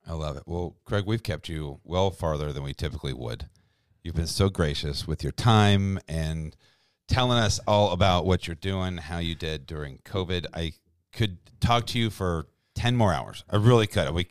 I 0.08 0.14
love 0.14 0.38
it. 0.38 0.44
Well, 0.46 0.76
Craig, 0.86 1.06
we've 1.06 1.24
kept 1.24 1.48
you 1.48 1.80
well 1.84 2.12
farther 2.12 2.52
than 2.52 2.64
we 2.64 2.74
typically 2.74 3.14
would. 3.14 3.48
You've 4.04 4.16
been 4.16 4.28
so 4.28 4.50
gracious 4.50 5.08
with 5.08 5.22
your 5.22 5.32
time 5.32 6.00
and 6.08 6.56
telling 7.08 7.38
us 7.38 7.60
all 7.68 7.92
about 7.92 8.26
what 8.26 8.48
you're 8.48 8.56
doing, 8.56 8.98
how 8.98 9.20
you 9.20 9.36
did 9.36 9.68
during 9.68 10.00
COVID. 10.00 10.48
I 10.54 10.74
could 11.14 11.38
talk 11.60 11.86
to 11.88 12.00
you 12.00 12.10
for 12.10 12.48
10 12.76 12.96
more 12.96 13.14
hours. 13.14 13.44
I 13.50 13.58
really 13.58 13.88
could. 13.88 14.12
We 14.14 14.28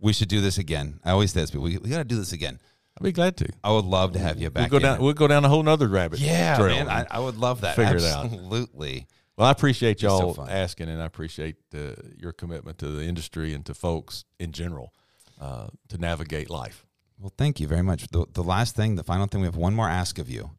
we 0.00 0.12
should 0.12 0.28
do 0.28 0.40
this 0.40 0.58
again. 0.58 0.98
I 1.04 1.10
always 1.10 1.32
say 1.32 1.40
this, 1.40 1.50
but 1.50 1.60
we, 1.60 1.76
we 1.76 1.90
got 1.90 1.98
to 1.98 2.04
do 2.04 2.16
this 2.16 2.32
again. 2.32 2.58
I'd 3.00 3.04
be 3.04 3.12
glad 3.12 3.36
to. 3.38 3.48
I 3.64 3.72
would 3.72 3.86
love 3.86 4.12
to 4.12 4.18
have 4.18 4.38
you 4.38 4.50
back. 4.50 4.70
We'll 4.70 4.80
go 4.80 4.88
in. 4.88 4.92
down. 4.94 5.02
We'll 5.02 5.14
go 5.14 5.26
down 5.26 5.44
a 5.44 5.48
whole 5.48 5.62
nother 5.62 5.88
rabbit 5.88 6.18
yeah, 6.18 6.56
trail. 6.56 6.84
man. 6.84 6.88
I, 6.88 7.06
I 7.10 7.20
would 7.20 7.38
love 7.38 7.62
that. 7.62 7.76
Figure 7.76 7.96
it 7.96 8.04
out. 8.04 8.26
Absolutely. 8.26 9.06
well, 9.36 9.48
I 9.48 9.50
appreciate 9.50 10.02
y'all 10.02 10.34
fun. 10.34 10.50
asking, 10.50 10.90
and 10.90 11.00
I 11.00 11.06
appreciate 11.06 11.56
uh, 11.74 11.92
your 12.18 12.32
commitment 12.32 12.76
to 12.78 12.88
the 12.88 13.04
industry 13.04 13.54
and 13.54 13.64
to 13.66 13.74
folks 13.74 14.24
in 14.38 14.52
general 14.52 14.92
uh, 15.40 15.68
to 15.88 15.98
navigate 15.98 16.50
life. 16.50 16.84
Well, 17.18 17.32
thank 17.36 17.58
you 17.58 17.66
very 17.66 17.82
much. 17.82 18.08
The, 18.08 18.26
the 18.32 18.42
last 18.42 18.76
thing, 18.76 18.96
the 18.96 19.02
final 19.02 19.26
thing, 19.26 19.40
we 19.40 19.46
have 19.46 19.56
one 19.56 19.74
more 19.74 19.88
ask 19.88 20.18
of 20.18 20.28
you. 20.28 20.50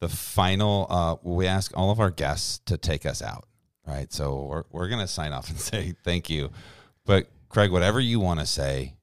The 0.00 0.08
final, 0.08 0.86
uh, 0.90 1.16
we 1.22 1.46
ask 1.46 1.76
all 1.76 1.90
of 1.90 2.00
our 2.00 2.10
guests 2.10 2.60
to 2.66 2.76
take 2.76 3.06
us 3.06 3.22
out, 3.22 3.46
right? 3.86 4.12
So 4.12 4.44
we're, 4.44 4.64
we're 4.70 4.88
going 4.88 5.00
to 5.00 5.08
sign 5.08 5.32
off 5.32 5.48
and 5.48 5.58
say 5.60 5.94
thank 6.04 6.28
you. 6.28 6.50
But 7.04 7.30
Craig, 7.48 7.70
whatever 7.70 7.98
you 7.98 8.20
want 8.20 8.40
to 8.40 8.46
say, 8.46 8.94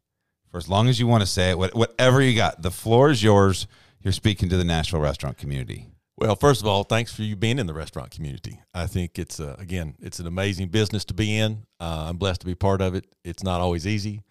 for 0.56 0.60
as 0.60 0.69
long 0.69 0.88
as 0.88 1.02
you 1.02 1.06
want 1.06 1.19
to 1.19 1.27
say 1.27 1.49
it, 1.49 1.57
what, 1.57 1.76
whatever 1.76 2.22
you 2.22 2.34
got, 2.34 2.61
the 2.61 2.72
floor 2.72 3.10
is 3.10 3.22
yours. 3.22 3.68
You're 3.99 4.14
speaking 4.14 4.48
to 4.48 4.56
the 4.56 4.64
Nashville 4.64 5.02
restaurant 5.02 5.38
community. 5.38 5.88
Well, 6.15 6.38
first 6.38 6.61
of 6.61 6.68
all, 6.68 6.86
thanks 6.86 7.14
for 7.14 7.23
you 7.23 7.36
being 7.36 7.60
in 7.60 7.68
the 7.68 7.73
restaurant 7.73 8.10
community. 8.11 8.61
I 8.73 8.88
think 8.88 9.19
it's 9.19 9.41
uh, 9.41 9.57
again, 9.60 9.95
it's 9.99 10.19
an 10.19 10.27
amazing 10.27 10.69
business 10.69 11.03
to 11.06 11.14
be 11.14 11.36
in. 11.36 11.65
Uh, 11.77 12.06
I'm 12.07 12.15
blessed 12.15 12.40
to 12.40 12.45
be 12.45 12.56
part 12.56 12.80
of 12.80 12.95
it. 12.95 13.06
It's 13.26 13.44
not 13.44 13.60
always 13.60 13.86
easy, 13.86 14.23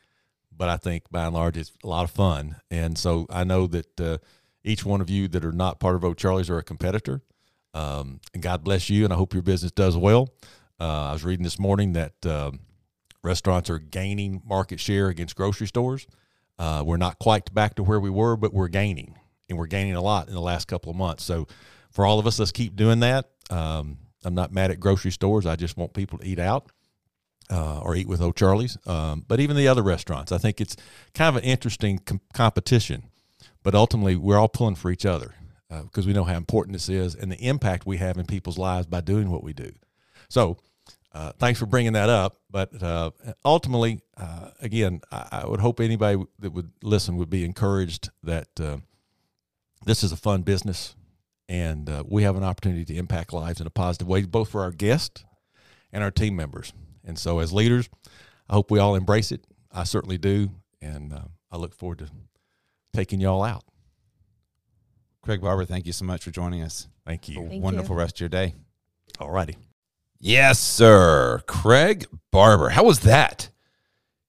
but 0.51 0.71
I 0.71 0.79
think 0.79 1.03
by 1.11 1.27
and 1.27 1.35
large, 1.35 1.59
it's 1.59 1.73
a 1.85 1.87
lot 1.87 2.05
of 2.05 2.11
fun. 2.11 2.57
And 2.71 2.97
so 2.97 3.27
I 3.29 3.45
know 3.45 3.67
that 3.67 4.01
uh, 4.01 4.17
each 4.63 4.83
one 4.83 5.03
of 5.03 5.11
you 5.11 5.29
that 5.29 5.45
are 5.45 5.53
not 5.53 5.79
part 5.79 5.95
of 5.95 6.07
O'Charley's 6.07 6.49
are 6.49 6.57
a 6.57 6.65
competitor. 6.65 7.21
Um, 7.75 8.21
and 8.33 8.43
God 8.43 8.65
bless 8.65 8.89
you, 8.89 9.05
and 9.05 9.13
I 9.13 9.17
hope 9.17 9.35
your 9.35 9.43
business 9.43 9.73
does 9.73 9.95
well. 9.95 10.31
Uh, 10.81 11.11
I 11.11 11.13
was 11.13 11.23
reading 11.23 11.45
this 11.45 11.59
morning 11.59 11.93
that 11.93 12.25
um, 12.25 12.61
restaurants 13.25 13.71
are 13.71 13.79
gaining 13.79 14.43
market 14.45 14.79
share 14.79 15.09
against 15.09 15.35
grocery 15.35 15.67
stores. 15.67 16.07
Uh, 16.59 16.83
we're 16.87 16.97
not 16.97 17.19
quite 17.19 17.53
back 17.53 17.75
to 17.77 17.83
where 17.83 17.99
we 17.99 18.11
were, 18.11 18.37
but 18.37 18.53
we're 18.53 18.69
gaining, 18.69 19.17
and 19.49 19.59
we're 19.59 19.67
gaining 19.67 19.95
a 19.95 20.03
lot 20.03 20.29
in 20.29 20.35
the 20.35 20.41
last 20.41 20.69
couple 20.69 20.91
of 20.91 20.97
months. 20.97 21.25
So, 21.25 21.49
for 21.91 22.05
all 22.05 22.19
of 22.19 22.27
us, 22.27 22.39
let's 22.39 22.53
keep 22.53 22.77
doing 22.77 23.01
that. 23.01 23.31
Um, 23.51 23.99
I'm 24.25 24.35
not 24.35 24.53
mad 24.53 24.71
at 24.71 24.81
grocery 24.81 25.13
stores. 25.13 25.47
I 25.47 25.57
just 25.57 25.77
want 25.77 25.93
people 25.93 26.19
to 26.19 26.27
eat 26.27 26.39
out 26.39 26.71
uh, 27.51 27.81
or 27.81 27.95
eat 27.95 28.09
with 28.09 28.21
O'Charley's. 28.21 28.77
Um, 28.87 29.25
but 29.27 29.41
even 29.41 29.57
the 29.57 29.69
other 29.69 29.83
restaurants, 29.83 30.33
I 30.33 30.39
think 30.39 30.61
it's 30.61 30.77
kind 31.15 31.37
of 31.37 31.43
an 31.43 31.49
interesting 31.49 31.99
com- 31.99 32.21
competition. 32.33 33.05
But 33.63 33.75
ultimately, 33.75 34.17
we're 34.17 34.39
all 34.39 34.49
pulling 34.49 34.75
for 34.75 34.91
each 34.91 35.07
other 35.07 35.35
uh, 35.71 35.83
because 35.83 36.07
we 36.07 36.13
know 36.13 36.25
how 36.25 36.37
important 36.37 36.75
this 36.75 36.89
is 36.89 37.15
and 37.15 37.31
the 37.31 37.39
impact 37.39 37.87
we 37.87 37.97
have 37.99 38.19
in 38.19 38.27
people's 38.27 38.59
lives 38.59 38.87
by 38.87 39.01
doing 39.01 39.31
what 39.31 39.43
we 39.43 39.53
do. 39.53 39.73
So, 40.29 40.59
uh, 41.15 41.33
thanks 41.39 41.61
for 41.61 41.67
bringing 41.67 41.93
that 41.93 42.11
up. 42.11 42.37
But 42.51 42.83
uh, 42.83 43.13
ultimately, 43.45 44.01
uh, 44.17 44.51
again, 44.61 45.01
I, 45.11 45.43
I 45.45 45.47
would 45.47 45.61
hope 45.61 45.81
anybody 45.81 46.23
that 46.41 46.53
would 46.53 46.73
listen 46.83 47.17
would 47.17 47.31
be 47.31 47.45
encouraged 47.45 48.11
that 48.25 48.49
uh, 48.61 48.79
this 49.87 50.03
is 50.03 50.13
a 50.13 50.17
fun 50.17 50.43
business 50.43 50.97
and 51.49 51.89
uh, 51.89 52.05
we 52.07 52.23
have 52.23 52.37
an 52.37 52.45
opportunity 52.45 52.85
to 52.87 52.95
impact 52.95 53.33
lives 53.33 53.61
in 53.61 53.67
a 53.67 53.71
positive 53.71 54.09
way, 54.09 54.23
both 54.23 54.51
for 54.51 54.63
our 54.63 54.71
guests 54.71 55.25
and 55.93 56.03
our 56.03 56.11
team 56.11 56.37
members. 56.37 56.73
And 57.05 57.19
so, 57.19 57.39
as 57.39 57.53
leaders, 57.53 57.89
I 58.49 58.55
hope 58.55 58.71
we 58.71 58.79
all 58.79 58.95
embrace 58.95 59.31
it. 59.31 59.45
I 59.71 59.85
certainly 59.85 60.19
do. 60.19 60.51
And 60.81 61.13
uh, 61.13 61.25
I 61.51 61.57
look 61.57 61.75
forward 61.75 61.99
to 61.99 62.11
taking 62.93 63.21
y'all 63.21 63.43
out. 63.43 63.65
Craig 65.23 65.41
Barber, 65.41 65.65
thank 65.65 65.87
you 65.87 65.93
so 65.93 66.05
much 66.05 66.25
for 66.25 66.31
joining 66.31 66.63
us. 66.63 66.89
Thank 67.07 67.29
you. 67.29 67.47
Thank 67.49 67.63
Wonderful 67.63 67.97
you. 67.97 68.01
rest 68.01 68.17
of 68.17 68.21
your 68.21 68.29
day. 68.29 68.55
All 69.19 69.31
righty. 69.31 69.57
Yes, 70.27 70.59
sir. 70.59 71.43
Craig 71.47 72.07
Barber. 72.33 72.71
How 72.71 72.83
was 72.83 73.01
that? 73.01 73.51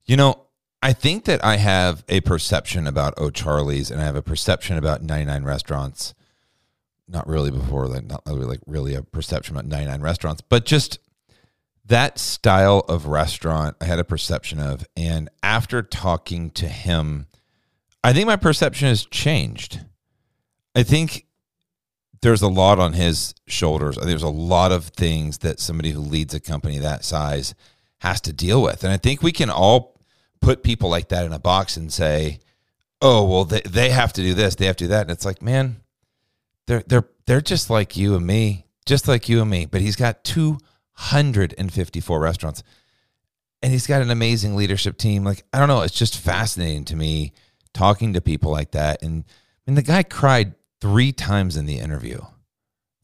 You 0.04 0.18
know, 0.18 0.42
I 0.84 0.92
think 0.92 1.24
that 1.24 1.42
I 1.42 1.56
have 1.56 2.04
a 2.10 2.20
perception 2.20 2.86
about 2.86 3.18
O'Charley's 3.18 3.90
and 3.90 4.02
I 4.02 4.04
have 4.04 4.18
a 4.18 4.22
perception 4.22 4.78
about 4.78 5.02
99 5.02 5.46
restaurants. 5.46 6.14
Not 7.08 7.26
really 7.30 7.50
before, 7.50 7.88
like 7.88 8.04
not 8.04 8.24
really 8.26 8.44
like 8.44 8.60
really 8.68 8.94
a 8.94 9.04
perception 9.04 9.56
about 9.56 9.68
99 9.68 10.02
restaurants, 10.02 10.42
but 10.42 10.66
just 10.66 11.00
that 11.86 12.20
style 12.20 12.84
of 12.90 13.06
restaurant 13.06 13.78
I 13.80 13.86
had 13.86 14.00
a 14.00 14.04
perception 14.04 14.60
of. 14.60 14.86
And 14.98 15.30
after 15.42 15.82
talking 15.82 16.50
to 16.52 16.68
him, 16.68 17.28
I 18.04 18.12
think 18.12 18.28
my 18.28 18.36
perception 18.36 18.90
has 18.90 19.06
changed. 19.06 19.80
I 20.76 20.84
think 20.84 21.25
there's 22.26 22.42
a 22.42 22.48
lot 22.48 22.80
on 22.80 22.94
his 22.94 23.36
shoulders. 23.46 24.00
There's 24.02 24.24
a 24.24 24.30
lot 24.30 24.72
of 24.72 24.86
things 24.86 25.38
that 25.40 25.60
somebody 25.60 25.92
who 25.92 26.00
leads 26.00 26.34
a 26.34 26.40
company 26.40 26.80
that 26.80 27.06
size 27.06 27.54
has 28.00 28.20
to 28.22 28.34
deal 28.34 28.64
with. 28.64 28.84
And 28.84 28.92
I 28.92 28.98
think 28.98 29.22
we 29.22 29.32
can 29.32 29.52
all 29.52 30.02
put 30.42 30.64
people 30.64 30.90
like 30.90 31.10
that 31.10 31.24
in 31.24 31.34
a 31.34 31.40
box 31.40 31.78
and 31.78 31.94
say, 31.94 32.40
oh, 33.00 33.24
well, 33.26 33.46
they, 33.46 33.62
they 33.62 33.92
have 33.92 34.12
to 34.14 34.24
do 34.24 34.34
this, 34.34 34.56
they 34.56 34.66
have 34.66 34.76
to 34.78 34.86
do 34.86 34.88
that. 34.88 35.02
And 35.02 35.12
it's 35.12 35.24
like, 35.24 35.44
man, 35.44 35.82
they're, 36.66 36.84
they're, 36.88 37.08
they're 37.28 37.42
just 37.42 37.70
like 37.70 37.96
you 37.96 38.16
and 38.16 38.26
me, 38.26 38.66
just 38.88 39.08
like 39.08 39.30
you 39.30 39.42
and 39.42 39.52
me. 39.52 39.68
But 39.68 39.82
he's 39.82 39.96
got 39.96 40.24
254 40.24 42.20
restaurants 42.20 42.64
and 43.62 43.72
he's 43.72 43.86
got 43.86 44.02
an 44.02 44.10
amazing 44.10 44.56
leadership 44.56 44.98
team. 44.98 45.24
Like, 45.24 45.44
I 45.54 45.60
don't 45.60 45.68
know, 45.68 45.84
it's 45.84 45.94
just 45.94 46.18
fascinating 46.18 46.86
to 46.86 46.96
me 46.96 47.34
talking 47.76 48.14
to 48.14 48.22
people 48.22 48.52
like 48.52 48.72
that. 48.72 49.04
And 49.04 49.26
mean, 49.68 49.76
the 49.76 49.84
guy 49.84 50.02
cried 50.02 50.56
three 50.82 51.12
times 51.12 51.58
in 51.58 51.66
the 51.66 51.80
interview, 51.80 52.22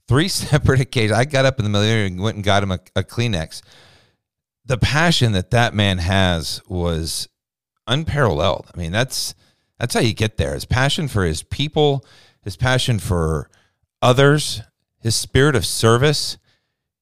three 0.07 0.27
separate 0.29 0.79
occasions. 0.79 1.17
I 1.17 1.25
got 1.25 1.45
up 1.45 1.59
in 1.59 1.63
the 1.63 1.69
middle 1.69 1.87
of 1.87 1.89
the 1.89 2.05
and 2.05 2.21
went 2.21 2.35
and 2.35 2.43
got 2.43 2.63
him 2.63 2.71
a, 2.71 2.79
a 2.95 3.03
Kleenex. 3.03 3.61
the 4.65 4.77
passion 4.77 5.31
that 5.33 5.51
that 5.51 5.73
man 5.73 5.97
has 5.97 6.61
was 6.67 7.27
unparalleled. 7.87 8.67
I 8.73 8.77
mean, 8.77 8.91
that's 8.91 9.35
that's 9.79 9.93
how 9.93 10.01
you 10.01 10.13
get 10.13 10.37
there. 10.37 10.53
His 10.53 10.65
passion 10.65 11.07
for 11.07 11.25
his 11.25 11.41
people, 11.43 12.05
his 12.43 12.55
passion 12.55 12.99
for 12.99 13.49
others, 14.01 14.61
his 14.99 15.15
spirit 15.15 15.55
of 15.55 15.65
service. 15.65 16.37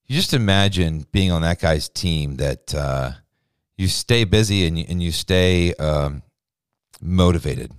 You 0.05 0.15
just 0.15 0.33
imagine 0.33 1.05
being 1.11 1.31
on 1.31 1.41
that 1.43 1.59
guy's 1.59 1.89
team 1.89 2.37
that 2.37 2.73
uh, 2.73 3.11
you 3.77 3.87
stay 3.87 4.23
busy 4.23 4.65
and 4.65 4.79
you, 4.79 4.85
and 4.89 5.03
you 5.03 5.11
stay 5.11 5.73
um, 5.75 6.23
motivated. 7.01 7.71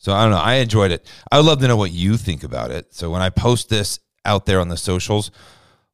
So 0.00 0.12
I 0.14 0.22
don't 0.22 0.32
know. 0.32 0.38
I 0.38 0.54
enjoyed 0.54 0.90
it. 0.92 1.06
I 1.30 1.36
would 1.36 1.44
love 1.44 1.60
to 1.60 1.68
know 1.68 1.76
what 1.76 1.92
you 1.92 2.16
think 2.16 2.42
about 2.42 2.70
it. 2.70 2.94
So 2.94 3.10
when 3.10 3.20
I 3.20 3.28
post 3.28 3.68
this 3.68 4.00
out 4.24 4.46
there 4.46 4.58
on 4.58 4.68
the 4.68 4.78
socials, 4.78 5.30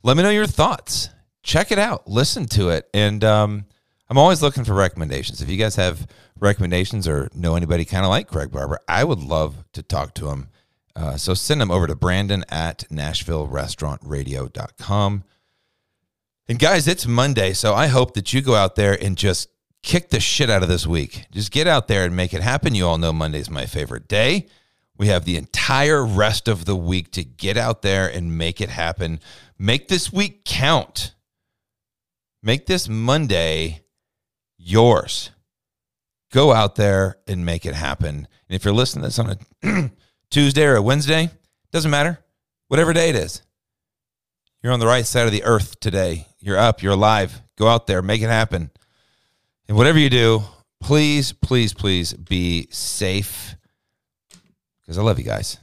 let 0.05 0.16
me 0.16 0.23
know 0.23 0.31
your 0.31 0.47
thoughts. 0.47 1.11
Check 1.43 1.73
it 1.73 1.78
out. 1.78 2.09
Listen 2.09 2.47
to 2.47 2.69
it. 2.69 2.89
And 2.95 3.24
um, 3.24 3.65
I'm 4.09 4.16
always 4.16 4.43
looking 4.43 4.62
for 4.62 4.74
recommendations. 4.74 5.43
If 5.43 5.51
you 5.51 5.57
guys 5.57 5.74
have 5.74 6.07
recommendations 6.39 7.09
or 7.09 7.28
know 7.35 7.57
anybody 7.57 7.85
kind 7.85 8.05
of 8.05 8.11
like 8.11 8.28
Craig 8.28 8.53
Barber, 8.53 8.78
I 8.87 9.03
would 9.03 9.19
love 9.19 9.65
to 9.73 9.83
talk 9.83 10.15
to 10.15 10.31
him. 10.31 10.51
Uh, 10.95 11.16
so 11.16 11.35
send 11.35 11.61
them 11.61 11.73
over 11.73 11.89
to 11.89 11.97
Brandon 11.97 12.45
at 12.49 12.85
NashvilleRestaurantRadio.com. 12.89 15.24
And 16.49 16.61
guys, 16.61 16.87
it's 16.87 17.09
Monday, 17.09 17.53
so 17.53 17.74
I 17.74 17.89
hope 17.89 18.15
that 18.15 18.33
you 18.33 18.41
go 18.41 18.55
out 18.55 18.77
there 18.77 18.97
and 19.03 19.16
just 19.16 19.49
kick 19.87 20.11
the 20.11 20.21
shit 20.21 20.51
out 20.51 20.65
of 20.65 20.69
this 20.69 20.87
week. 20.87 21.27
Just 21.31 21.53
get 21.53 21.69
out 21.69 21.87
there 21.87 22.05
and 22.05 22.15
make 22.15 22.35
it 22.35 22.43
happen. 22.43 22.75
You 22.75 22.87
all 22.87 22.99
know 22.99 23.13
Monday's 23.13 23.49
my 23.49 23.67
favorite 23.67 24.09
day. 24.09 24.49
We 24.99 25.07
have 25.07 25.25
the 25.25 25.37
entire 25.37 26.05
rest 26.05 26.49
of 26.49 26.65
the 26.65 26.77
week 26.77 27.13
to 27.13 27.25
get 27.25 27.57
out 27.57 27.83
there 27.83 28.09
and 28.09 28.37
make 28.37 28.61
it 28.61 28.69
happen. 28.69 29.21
Make 29.59 29.89
this 29.89 30.13
week 30.13 30.45
count. 30.45 31.15
Make 32.43 32.67
this 32.67 32.89
Monday 32.89 33.85
yours. 34.59 35.31
Go 36.33 36.53
out 36.53 36.75
there 36.75 37.19
and 37.29 37.47
make 37.47 37.65
it 37.65 37.75
happen. 37.75 38.27
And 38.49 38.57
if 38.57 38.65
you're 38.65 38.75
listening 38.75 39.03
to 39.03 39.09
this 39.09 39.19
on 39.21 39.37
a 39.63 39.91
Tuesday 40.31 40.65
or 40.65 40.77
a 40.77 40.83
Wednesday, 40.83 41.31
doesn't 41.71 41.91
matter. 41.91 42.19
Whatever 42.67 42.93
day 42.93 43.11
it 43.11 43.17
is, 43.17 43.43
you're 44.63 44.73
on 44.73 44.81
the 44.81 44.87
right 44.87 45.07
side 45.07 45.27
of 45.27 45.33
the 45.33 45.45
earth 45.45 45.79
today. 45.79 46.27
You're 46.41 46.59
up, 46.59 46.83
you're 46.83 46.95
alive. 46.95 47.43
Go 47.57 47.69
out 47.69 47.87
there, 47.87 48.03
make 48.03 48.23
it 48.23 48.29
happen. 48.29 48.71
And 49.68 49.76
whatever 49.76 49.98
you 49.98 50.10
do, 50.10 50.43
please, 50.80 51.32
please, 51.32 51.74
please 51.74 52.12
be 52.14 52.68
safe 52.70 53.56
because 54.82 54.98
I 54.98 55.02
love 55.02 55.18
you 55.18 55.24
guys. 55.24 55.59